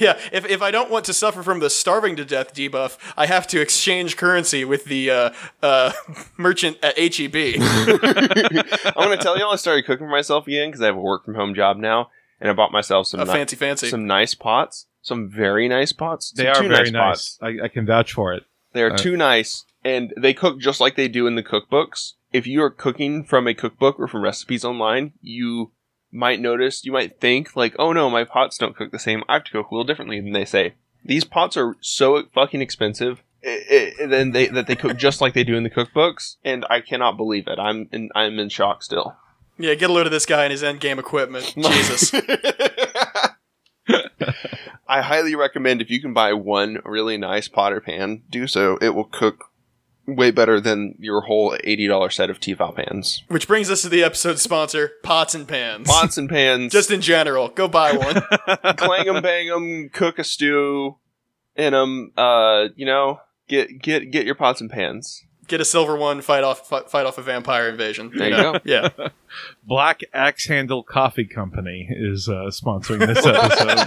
Yeah, 0.00 0.18
If, 0.32 0.44
if 0.46 0.60
I 0.62 0.70
don't 0.72 0.90
want 0.90 1.04
to 1.04 1.12
suffer 1.14 1.42
from 1.44 1.60
the 1.60 1.70
starving 1.70 2.16
to 2.16 2.24
death 2.24 2.52
debuff, 2.54 2.96
I 3.16 3.26
have 3.26 3.46
to 3.48 3.60
exchange 3.60 4.16
currency 4.16 4.64
with 4.64 4.86
the 4.86 5.10
uh, 5.10 5.30
uh, 5.62 5.92
merchant 6.36 6.78
at 6.82 6.98
HEB. 6.98 7.34
I'm 8.16 8.94
gonna 8.94 9.16
tell 9.16 9.38
y'all 9.38 9.52
I 9.52 9.56
started 9.56 9.84
cooking 9.86 10.06
for 10.06 10.10
myself 10.10 10.46
again 10.46 10.68
because 10.68 10.80
I 10.82 10.86
have 10.86 10.96
a 10.96 11.00
work 11.00 11.24
from 11.24 11.34
home 11.34 11.54
job 11.54 11.76
now, 11.76 12.10
and 12.40 12.50
I 12.50 12.52
bought 12.54 12.72
myself 12.72 13.06
some 13.06 13.20
A 13.20 13.24
ni- 13.24 13.32
fancy, 13.32 13.56
fancy. 13.56 13.88
some 13.88 14.06
nice 14.06 14.34
pots, 14.34 14.86
some 15.04 15.30
very 15.30 15.68
nice 15.68 15.92
pots. 15.92 16.32
they 16.32 16.44
some 16.44 16.50
are 16.52 16.62
too 16.62 16.68
very 16.68 16.90
pots. 16.90 17.38
nice. 17.40 17.60
I, 17.60 17.64
I 17.66 17.68
can 17.68 17.86
vouch 17.86 18.12
for 18.12 18.32
it. 18.34 18.42
They 18.72 18.82
are 18.82 18.90
Uh, 18.92 18.96
too 18.96 19.16
nice, 19.16 19.64
and 19.84 20.12
they 20.16 20.34
cook 20.34 20.58
just 20.58 20.80
like 20.80 20.96
they 20.96 21.06
do 21.06 21.28
in 21.28 21.36
the 21.36 21.42
cookbooks. 21.44 22.14
If 22.32 22.46
you 22.48 22.60
are 22.64 22.70
cooking 22.70 23.22
from 23.22 23.46
a 23.46 23.54
cookbook 23.54 24.00
or 24.00 24.08
from 24.08 24.22
recipes 24.24 24.64
online, 24.64 25.12
you 25.22 25.70
might 26.10 26.40
notice, 26.40 26.84
you 26.84 26.90
might 26.90 27.20
think 27.20 27.54
like, 27.54 27.76
"Oh 27.78 27.92
no, 27.92 28.10
my 28.10 28.24
pots 28.24 28.58
don't 28.58 28.74
cook 28.76 28.90
the 28.90 28.98
same. 28.98 29.22
I 29.28 29.34
have 29.34 29.44
to 29.44 29.52
cook 29.52 29.70
a 29.70 29.74
little 29.74 29.84
differently." 29.86 30.20
than 30.20 30.32
they 30.32 30.44
say 30.44 30.74
these 31.04 31.24
pots 31.24 31.56
are 31.56 31.76
so 31.80 32.24
fucking 32.34 32.62
expensive. 32.62 33.22
i- 33.46 33.92
i- 34.00 34.06
then 34.06 34.32
they 34.32 34.46
that 34.48 34.66
they 34.66 34.74
cook 34.74 34.96
just 34.96 35.20
like 35.20 35.34
they 35.34 35.44
do 35.44 35.54
in 35.54 35.62
the 35.64 35.70
cookbooks, 35.70 36.36
and 36.44 36.64
I 36.70 36.80
cannot 36.80 37.16
believe 37.18 37.46
it. 37.46 37.58
I'm 37.58 37.88
in, 37.92 38.08
I'm 38.14 38.38
in 38.38 38.48
shock 38.48 38.82
still. 38.82 39.14
yeah, 39.58 39.74
get 39.74 39.90
a 39.90 39.92
load 39.92 40.06
of 40.06 40.12
this 40.12 40.24
guy 40.26 40.44
and 40.44 40.50
his 40.50 40.62
endgame 40.62 40.98
equipment. 40.98 41.52
Jesus. 41.56 42.10
I 44.88 45.02
highly 45.02 45.34
recommend 45.34 45.80
if 45.80 45.90
you 45.90 46.00
can 46.00 46.12
buy 46.12 46.32
one 46.32 46.78
really 46.84 47.16
nice 47.16 47.48
potter 47.48 47.80
pan, 47.80 48.22
do 48.30 48.46
so. 48.46 48.78
It 48.80 48.90
will 48.90 49.04
cook 49.04 49.50
way 50.06 50.30
better 50.30 50.60
than 50.60 50.94
your 50.98 51.22
whole 51.22 51.56
eighty 51.64 51.86
dollar 51.86 52.10
set 52.10 52.30
of 52.30 52.40
Tefal 52.40 52.74
pans. 52.74 53.22
Which 53.28 53.48
brings 53.48 53.70
us 53.70 53.82
to 53.82 53.88
the 53.88 54.02
episode 54.04 54.38
sponsor, 54.38 54.92
Pots 55.02 55.34
and 55.34 55.48
Pans. 55.48 55.88
Pots 55.88 56.18
and 56.18 56.28
pans, 56.28 56.72
Just 56.72 56.90
in 56.90 57.00
general, 57.00 57.48
go 57.48 57.68
buy 57.68 57.92
one. 57.92 58.22
clang 58.76 59.08
'em, 59.08 59.22
bang 59.22 59.50
'em, 59.50 59.88
cook 59.92 60.18
a 60.18 60.24
stew 60.24 60.96
in 61.56 61.74
'em. 61.74 62.12
Uh, 62.16 62.68
you 62.76 62.86
know, 62.86 63.20
get 63.48 63.80
get 63.80 64.10
get 64.10 64.26
your 64.26 64.34
pots 64.34 64.60
and 64.60 64.70
pans. 64.70 65.24
Get 65.46 65.60
a 65.60 65.64
silver 65.64 65.96
one, 65.96 66.20
fight 66.22 66.42
off 66.44 66.68
fight, 66.68 66.90
fight 66.90 67.06
off 67.06 67.18
a 67.18 67.22
vampire 67.22 67.68
invasion. 67.68 68.10
There 68.14 68.28
you 68.30 68.36
know? 68.36 68.52
go. 68.54 68.60
Yeah. 68.64 68.88
Black 69.64 70.00
Axe 70.12 70.46
Handle 70.46 70.82
Coffee 70.82 71.26
Company 71.26 71.88
is 71.90 72.28
uh, 72.28 72.50
sponsoring 72.50 73.06
this 73.06 73.24
episode. 73.26 73.78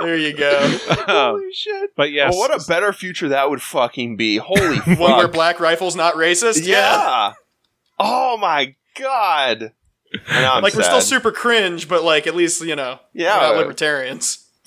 There 0.00 0.16
you 0.16 0.32
go. 0.36 0.78
Holy 1.06 1.52
shit! 1.52 1.90
but 1.96 2.10
yes, 2.12 2.32
Well, 2.32 2.48
what 2.48 2.60
a 2.62 2.64
better 2.66 2.92
future 2.92 3.28
that 3.30 3.50
would 3.50 3.60
fucking 3.62 4.16
be. 4.16 4.36
Holy 4.36 4.78
fuck! 4.78 4.98
One 4.98 5.16
where 5.16 5.28
black 5.28 5.60
rifle's 5.60 5.96
not 5.96 6.14
racist? 6.14 6.66
yeah. 6.66 7.32
Oh 7.98 8.36
my 8.38 8.74
god. 8.98 9.72
I 10.28 10.40
know 10.42 10.52
I'm 10.54 10.62
like 10.62 10.74
we're 10.74 10.82
still 10.82 11.00
super 11.00 11.30
cringe, 11.32 11.88
but 11.88 12.02
like 12.04 12.26
at 12.26 12.34
least 12.34 12.62
you 12.64 12.76
know, 12.76 12.98
Yeah. 13.12 13.38
we're 13.40 13.46
not 13.48 13.56
libertarians. 13.58 14.44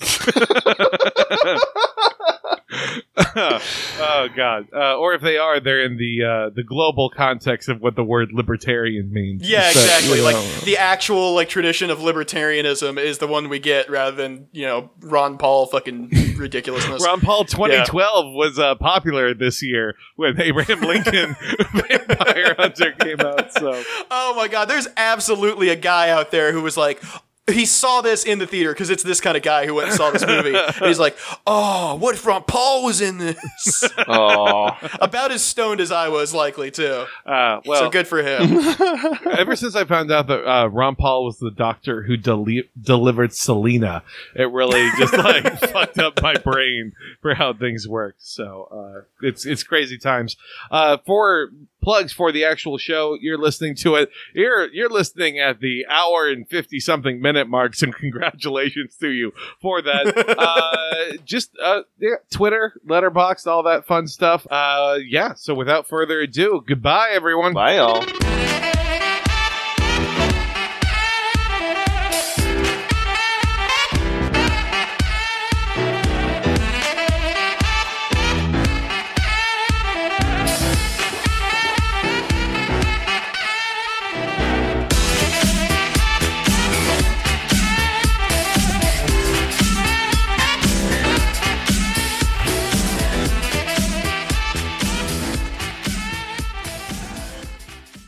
oh 3.36 4.28
God! 4.34 4.66
Uh, 4.74 4.96
or 4.96 5.14
if 5.14 5.20
they 5.20 5.36
are, 5.36 5.60
they're 5.60 5.84
in 5.84 5.96
the 5.96 6.24
uh, 6.24 6.50
the 6.54 6.62
global 6.62 7.10
context 7.10 7.68
of 7.68 7.80
what 7.80 7.94
the 7.96 8.04
word 8.04 8.30
libertarian 8.32 9.12
means. 9.12 9.48
Yeah, 9.48 9.70
So, 9.70 9.80
exactly. 9.80 10.18
you 10.18 10.24
Like 10.24 10.34
know. 10.36 10.48
the 10.64 10.78
actual 10.78 11.34
like 11.34 11.48
tradition 11.48 11.90
of 11.90 11.98
libertarianism 11.98 12.98
is 12.98 13.18
the 13.18 13.26
one 13.26 13.48
we 13.48 13.58
get 13.58 13.90
rather 13.90 14.16
than 14.16 14.48
you 14.52 14.66
know 14.66 14.90
Ron 15.00 15.38
Paul 15.38 15.66
fucking 15.66 16.10
ridiculousness. 16.36 17.04
Ron 17.04 17.20
Paul 17.20 17.44
2012 17.44 18.34
was 18.34 18.58
uh, 18.58 18.74
popular 18.76 19.34
this 19.34 19.62
year 19.62 19.94
when 20.16 20.40
Abraham 20.40 20.80
Lincoln 20.82 21.36
Vampire 21.72 22.54
Hunter 22.58 22.92
came 22.92 23.20
out. 23.20 23.52
So 23.52 23.82
Oh 24.10 24.34
my 24.36 24.48
god, 24.48 24.66
there's 24.66 24.88
absolutely 24.96 25.68
a 25.68 25.76
guy 25.76 26.10
out 26.10 26.30
there 26.30 26.52
who 26.52 26.62
was 26.62 26.76
like 26.76 27.02
he 27.50 27.66
saw 27.66 28.00
this 28.02 28.24
in 28.24 28.38
the 28.38 28.46
theater 28.46 28.72
because 28.72 28.88
it's 28.88 29.02
this 29.02 29.20
kind 29.20 29.36
of 29.36 29.42
guy 29.42 29.66
who 29.66 29.74
went 29.74 29.88
and 29.88 29.96
saw 29.96 30.10
this 30.12 30.24
movie. 30.24 30.54
and 30.56 30.86
he's 30.86 31.00
like, 31.00 31.16
"Oh, 31.46 31.96
what 31.96 32.14
if 32.14 32.24
Ron 32.24 32.44
Paul 32.44 32.84
was 32.84 33.00
in 33.00 33.18
this?" 33.18 33.84
Oh, 34.08 34.70
About 35.00 35.32
as 35.32 35.42
stoned 35.42 35.80
as 35.80 35.90
I 35.90 36.08
was, 36.08 36.32
likely 36.34 36.70
too. 36.70 37.04
uh, 37.26 37.60
well, 37.64 37.80
so 37.84 37.90
good 37.90 38.06
for 38.06 38.22
him. 38.22 38.58
ever 39.32 39.56
since 39.56 39.74
I 39.74 39.84
found 39.84 40.12
out 40.12 40.28
that 40.28 40.44
uh, 40.48 40.68
Ron 40.68 40.94
Paul 40.94 41.24
was 41.24 41.38
the 41.38 41.50
doctor 41.50 42.02
who 42.02 42.16
deli- 42.16 42.68
delivered 42.80 43.32
Selena, 43.34 44.02
it 44.36 44.50
really 44.50 44.88
just 44.98 45.12
like 45.16 45.58
fucked 45.70 45.98
up 45.98 46.22
my 46.22 46.34
brain 46.34 46.92
for 47.22 47.34
how 47.34 47.52
things 47.54 47.88
work. 47.88 48.14
So 48.18 48.68
uh, 48.70 49.26
it's 49.26 49.44
it's 49.46 49.62
crazy 49.64 49.98
times. 49.98 50.36
Uh, 50.70 50.98
for 51.04 51.50
plugs 51.82 52.12
for 52.12 52.32
the 52.32 52.44
actual 52.44 52.78
show, 52.78 53.16
you're 53.20 53.38
listening 53.38 53.74
to 53.76 53.96
it. 53.96 54.10
You're 54.34 54.72
you're 54.72 54.88
listening 54.88 55.38
at 55.38 55.60
the 55.60 55.84
hour 55.88 56.28
and 56.28 56.48
fifty 56.48 56.80
something 56.80 57.20
minute 57.20 57.48
marks, 57.48 57.82
and 57.82 57.94
congratulations 57.94 58.96
to 58.96 59.08
you 59.08 59.32
for 59.60 59.82
that. 59.82 60.36
uh, 60.38 61.16
just 61.24 61.50
uh, 61.62 61.82
yeah, 61.98 62.16
Twitter, 62.30 62.72
Letterboxd, 62.88 63.46
all 63.46 63.64
that 63.64 63.86
fun 63.86 64.06
stuff. 64.06 64.46
Uh, 64.50 64.98
yeah. 65.04 65.34
So 65.34 65.54
without 65.54 65.88
further 65.88 66.20
ado, 66.20 66.62
goodbye, 66.66 67.10
everyone. 67.12 67.52
bye, 67.52 67.76
y'all. 67.76 68.31